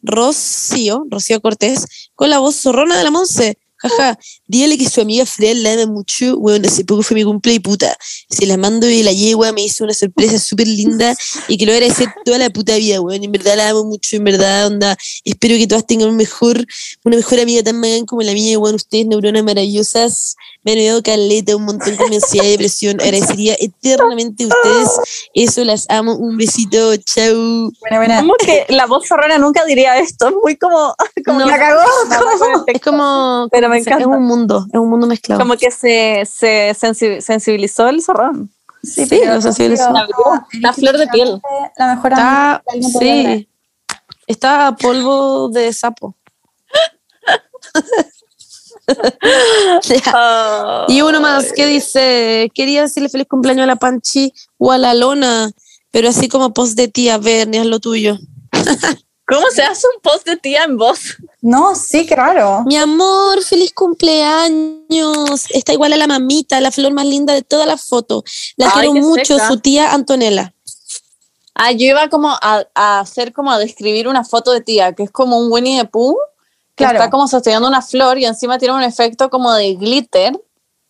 Rocío, 0.03 1.06
Rocío 1.10 1.41
Cortés, 1.41 2.10
con 2.16 2.30
la 2.30 2.40
voz 2.40 2.57
zorrona 2.62 2.98
de 2.98 3.03
la 3.03 3.12
Monse. 3.12 3.57
Jaja, 3.77 4.18
dígale 4.47 4.77
que 4.77 4.89
su 4.89 5.02
amiga 5.02 5.26
Fred 5.26 5.57
la 5.57 5.73
ama 5.73 5.85
mucho. 5.85 6.38
Bueno, 6.38 6.68
hace 6.68 6.85
poco 6.85 7.03
fue 7.03 7.15
mi 7.15 7.23
cumple 7.23 7.53
y 7.53 7.60
puta. 7.60 7.95
Se 8.30 8.45
la 8.45 8.57
mando 8.57 8.89
y 8.89 9.03
la 9.03 9.11
yegua 9.11 9.52
me 9.52 9.64
hizo 9.64 9.84
una 9.84 9.93
sorpresa 9.93 10.39
súper 10.39 10.68
linda 10.68 11.15
y 11.47 11.57
que 11.57 11.65
lo 11.65 11.72
voy 11.72 11.81
a 11.81 11.85
agradecer 11.85 12.14
toda 12.23 12.38
la 12.38 12.49
puta 12.49 12.76
vida, 12.76 13.02
weón. 13.02 13.23
En 13.23 13.31
verdad 13.31 13.57
la 13.57 13.69
amo 13.69 13.84
mucho, 13.84 14.15
en 14.15 14.23
verdad, 14.23 14.68
onda. 14.68 14.97
Espero 15.23 15.56
que 15.57 15.68
todas 15.68 15.85
tengan 15.85 16.10
un 16.10 16.18
mejor, 16.18 16.65
una 17.03 17.18
mejor 17.18 17.39
amiga 17.39 17.64
tan 17.64 17.80
magán 17.80 18.06
como 18.06 18.22
la 18.22 18.34
mía, 18.34 18.57
weón. 18.57 18.76
Ustedes, 18.76 19.06
neuronas 19.06 19.43
maravillosas, 19.43 20.35
me 20.64 20.72
han 20.72 20.77
ayudado 20.80 21.03
caleta 21.03 21.56
un 21.56 21.65
montón 21.65 21.95
con 21.95 22.10
mi 22.10 22.15
ansiedad 22.15 22.47
y 22.47 22.52
depresión. 22.52 23.02
Agradecería 23.02 23.56
eternamente 23.60 24.45
a 24.45 24.47
ustedes. 24.47 24.89
Eso, 25.34 25.64
las 25.64 25.85
amo. 25.89 26.15
Un 26.15 26.38
besito, 26.38 26.95
chau. 26.97 27.72
Buena, 27.81 27.97
buena. 27.97 28.19
Como 28.22 28.34
que 28.35 28.65
la 28.69 28.85
voz 28.85 29.07
ferrona 29.07 29.38
nunca 29.38 29.64
diría 29.65 29.97
esto, 29.97 30.30
es 30.30 30.35
muy 30.43 30.56
como, 30.57 30.95
como 31.26 31.39
No, 31.39 31.45
la 31.45 31.57
cagó, 31.57 31.84
Es 32.68 32.81
como, 32.81 33.47
Pero 33.68 33.74
me 33.74 33.78
es 33.80 33.88
encanta. 33.88 34.08
un 34.08 34.24
mundo, 34.26 34.66
es 34.72 34.80
un 34.80 34.90
mundo 34.90 35.08
mezclado. 35.08 35.42
como 35.42 35.56
que 35.58 35.72
se, 35.72 36.24
se 36.26 36.72
sensi- 36.80 37.22
sensibilizó 37.22 37.88
el 37.88 38.02
zorrón. 38.02 38.52
Sí, 38.84 39.06
pero 39.10 39.36
lo 39.36 39.42
son. 39.42 39.54
La 39.94 40.08
la 40.62 40.74
flor 40.74 40.98
de 40.98 41.08
piel. 41.08 41.42
La 41.78 41.96
mejor 41.96 42.14
amiga 42.14 42.64
Está, 42.68 43.00
sí, 43.00 43.48
está 44.28 44.68
a 44.68 44.76
polvo 44.76 45.50
de 45.50 45.74
sapo. 45.74 46.16
Y 50.88 51.02
uno 51.02 51.20
más 51.22 51.52
que 51.54 51.66
dice, 51.66 52.52
quería 52.54 52.84
decirle 52.84 53.10
feliz 53.10 53.26
cumpleaños 53.28 53.64
a 53.64 53.68
la 53.68 53.76
Panchi 53.78 54.32
o 54.60 54.72
a 54.72 54.78
la 54.78 54.94
Lona, 54.94 55.50
pero 55.92 56.10
así 56.10 56.28
como 56.28 56.54
post 56.54 56.78
de 56.78 56.88
tía, 56.88 57.18
ver, 57.18 57.48
ni 57.48 57.58
haz 57.58 57.66
lo 57.66 57.80
tuyo. 57.80 58.18
¿Cómo 59.27 59.47
se 59.49 59.64
hace 59.64 59.88
un 59.95 60.02
post 60.02 60.26
de 60.27 60.38
tía 60.38 60.64
en 60.65 60.77
voz? 60.77 61.18
No, 61.41 61.73
sí, 61.76 62.06
qué 62.06 62.15
raro. 62.15 62.64
Mi 62.65 62.76
amor, 62.77 63.43
feliz 63.43 63.73
cumpleaños. 63.73 65.45
Está 65.49 65.73
igual 65.73 65.93
a 65.93 65.97
la 65.97 66.07
mamita, 66.07 66.61
la 66.61 66.72
flor 66.72 66.93
más 66.93 67.06
linda 67.06 67.34
de 67.34 67.41
toda 67.41 67.65
la 67.65 67.77
foto. 67.77 68.23
La 68.57 68.68
Ay, 68.68 68.89
quiero 68.91 68.93
mucho, 69.07 69.35
seca. 69.35 69.47
su 69.47 69.60
tía 69.60 69.93
Antonella. 69.93 70.53
Ah, 71.56 71.72
yo 71.72 71.85
iba 71.88 72.10
como 72.10 72.30
a, 72.30 72.65
a 72.76 72.99
hacer 72.99 73.31
como 73.34 73.52
a 73.52 73.57
describir 73.57 74.07
una 74.07 74.23
foto 74.26 74.52
de 74.52 74.61
tía, 74.61 74.93
que 74.93 75.03
es 75.03 75.11
como 75.11 75.39
un 75.39 75.52
Winnie 75.52 75.81
the 75.81 75.88
Pooh, 75.88 76.18
que 76.76 76.84
Claro. 76.84 76.97
está 76.99 77.10
como 77.10 77.27
sosteniendo 77.27 77.68
una 77.68 77.81
flor 77.81 78.18
y 78.19 78.26
encima 78.26 78.57
tiene 78.60 78.76
un 78.76 78.84
efecto 78.84 79.30
como 79.30 79.53
de 79.53 79.73
glitter. 79.76 80.39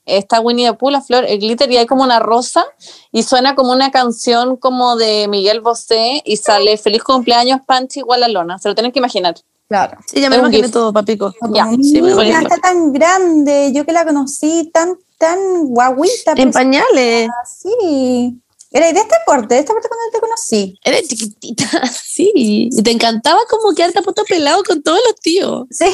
Está 0.06 0.40
Winnie 0.40 0.70
the 0.70 0.74
Pooh, 0.74 0.90
la 0.90 1.02
flor, 1.02 1.26
el 1.26 1.40
glitter 1.40 1.72
y 1.72 1.78
hay 1.78 1.86
como 1.86 2.04
una 2.04 2.20
rosa 2.20 2.66
y 3.12 3.24
suena 3.24 3.56
como 3.56 3.72
una 3.72 3.92
canción 3.92 4.58
como 4.58 4.96
de 4.96 5.28
Miguel 5.28 5.62
Bosé 5.62 6.22
y 6.26 6.38
sale 6.38 6.78
feliz 6.78 7.04
cumpleaños 7.04 7.62
Panchi 7.66 8.00
igual 8.00 8.24
a 8.24 8.28
Lona. 8.28 8.60
Se 8.60 8.70
lo 8.70 8.76
tienen 8.76 8.92
que 8.92 9.00
imaginar. 9.00 9.36
Claro. 9.68 9.98
Sí, 10.06 10.22
ya 10.22 10.30
me 10.30 10.38
lo 10.38 10.44
imaginé 10.44 10.64
gif. 10.64 10.74
todo, 10.74 10.94
papico. 10.94 11.34
Ya, 11.52 11.68
sí, 11.82 12.02
me 12.02 12.14
mira, 12.14 12.42
está 12.42 12.58
tan 12.58 12.94
grande. 12.94 13.72
Yo 13.74 13.86
que 13.86 13.94
la 13.94 14.06
conocí 14.06 14.70
tan, 14.72 14.96
tan 15.18 15.40
guaguita. 15.68 16.32
En 16.32 16.52
preciosa, 16.52 16.60
pañales. 16.60 17.30
Sí. 17.62 18.40
Era 18.72 18.92
de 18.92 19.00
este 19.00 19.16
porte, 19.26 19.56
de 19.56 19.62
esta 19.62 19.74
parte 19.74 19.88
cuando 19.88 20.12
te 20.12 20.20
conocí. 20.20 20.80
Eres 20.84 21.08
chiquitita, 21.08 21.66
sí. 22.04 22.32
Y 22.36 22.84
te 22.84 22.92
encantaba 22.92 23.40
como 23.50 23.74
quedarte 23.74 24.00
a 24.00 24.02
puto 24.02 24.24
pelado 24.26 24.64
con 24.64 24.84
todos 24.84 25.00
los 25.06 25.16
tíos. 25.16 25.66
Sí. 25.72 25.86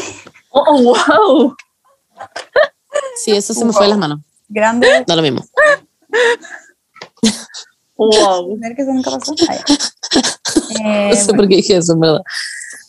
Oh, 0.50 0.82
wow. 0.82 1.56
Sí, 3.24 3.32
eso 3.32 3.54
se 3.54 3.64
me 3.66 3.74
fue 3.74 3.84
de 3.84 3.90
las 3.90 3.98
manos. 3.98 4.20
Grande. 4.50 5.04
Da 5.08 5.16
lo 5.16 5.22
mismo. 5.22 5.46
Wow. 7.98 8.58
Ver 8.60 8.76
que 8.76 8.82
eso 8.82 8.92
nunca 8.94 9.12
pasó. 9.12 9.34
No 10.84 11.10
Eh, 11.12 11.16
sé 11.16 11.34
por 11.34 11.48
qué 11.48 11.58
dije 11.58 11.78
eso, 11.78 11.94
en 11.94 12.00
verdad. 12.02 12.22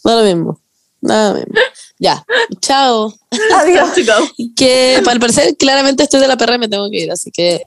Da 0.04 0.16
lo 0.16 0.22
mismo. 0.24 0.60
Da 1.00 1.28
lo 1.30 1.34
mismo. 1.36 1.52
Ya. 1.98 2.24
Chao. 2.60 3.12
adiós. 3.56 3.90
Que 4.56 5.00
para 5.04 5.14
el 5.14 5.20
parecer, 5.20 5.56
claramente 5.56 6.02
estoy 6.02 6.20
de 6.20 6.28
la 6.28 6.36
perra 6.36 6.56
y 6.56 6.58
me 6.58 6.68
tengo 6.68 6.88
que 6.90 6.98
ir. 7.04 7.12
Así 7.12 7.30
que 7.30 7.62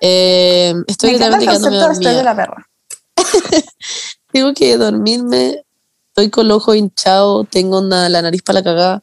eh, 0.00 0.74
estoy 0.86 1.12
literalmente 1.12 1.46
quedándome 1.46 1.76
de 1.76 1.82
estoy 1.92 2.04
de 2.04 2.12
dormida. 2.12 2.22
la 2.22 2.36
perra. 2.36 2.68
Tengo 4.32 4.54
que 4.54 4.76
dormirme. 4.76 5.64
Estoy 6.08 6.30
con 6.30 6.46
el 6.46 6.52
ojo 6.52 6.74
hinchado. 6.74 7.44
Tengo 7.44 7.78
una, 7.80 8.08
la 8.08 8.22
nariz 8.22 8.42
para 8.42 8.60
la 8.60 8.64
cagada. 8.64 9.02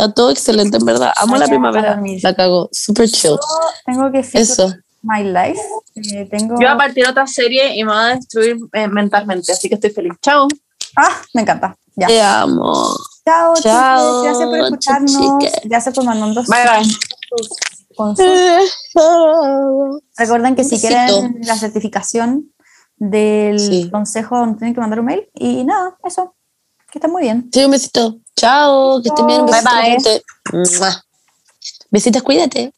Está 0.00 0.14
todo 0.14 0.30
excelente, 0.30 0.78
en 0.78 0.84
verdad. 0.86 1.12
Amo 1.16 1.34
Ay, 1.34 1.40
la 1.40 1.46
primavera. 1.46 2.00
La 2.22 2.34
cago. 2.34 2.70
Super 2.72 3.06
chill. 3.08 3.32
Yo 3.32 3.38
tengo 3.84 4.10
que 4.10 4.20
Eso. 4.32 4.72
my 5.02 5.22
life. 5.22 5.60
Eh, 5.94 6.26
tengo... 6.30 6.54
Yo 6.54 6.58
voy 6.58 6.66
a 6.66 6.76
partir 6.78 7.06
otra 7.06 7.26
serie 7.26 7.76
y 7.76 7.84
me 7.84 7.92
va 7.92 8.06
a 8.06 8.14
destruir 8.16 8.56
eh, 8.72 8.88
mentalmente, 8.88 9.52
así 9.52 9.68
que 9.68 9.74
estoy 9.74 9.90
feliz. 9.90 10.12
Chao. 10.22 10.48
Ah, 10.96 11.20
me 11.34 11.42
encanta. 11.42 11.76
Ya. 11.96 12.06
Te 12.06 12.22
amo. 12.22 12.96
Chao, 13.26 13.54
Chao, 13.56 14.06
chicos. 14.06 14.22
Gracias 14.24 14.48
por 14.48 14.58
escucharnos. 14.58 15.12
chiques. 15.12 15.52
Gracias 15.64 15.94
por 15.94 16.04
mandarnos 16.04 16.46
Bye 16.46 16.64
bye. 16.64 16.96
Recuerden 20.16 20.56
que 20.56 20.64
si 20.64 20.80
quieren 20.80 21.36
la 21.42 21.56
certificación 21.56 22.52
del 22.96 23.58
Sí. 23.58 23.90
consejo, 23.90 24.36
tienen 24.58 24.74
que 24.74 24.80
mandar 24.80 25.00
un 25.00 25.06
mail. 25.06 25.28
Y 25.34 25.64
nada, 25.64 25.96
eso. 26.04 26.34
Que 26.90 26.98
estén 26.98 27.10
muy 27.12 27.22
bien. 27.22 27.48
Sí, 27.52 27.64
un 27.64 27.70
besito. 27.70 28.18
Chao, 28.40 29.02
que 29.02 29.08
estén 29.10 29.26
bien. 29.26 29.44
Besitos, 29.44 30.22
bye 30.52 30.78
bye. 30.78 30.96
Besitos, 31.90 32.22
cuídate. 32.22 32.72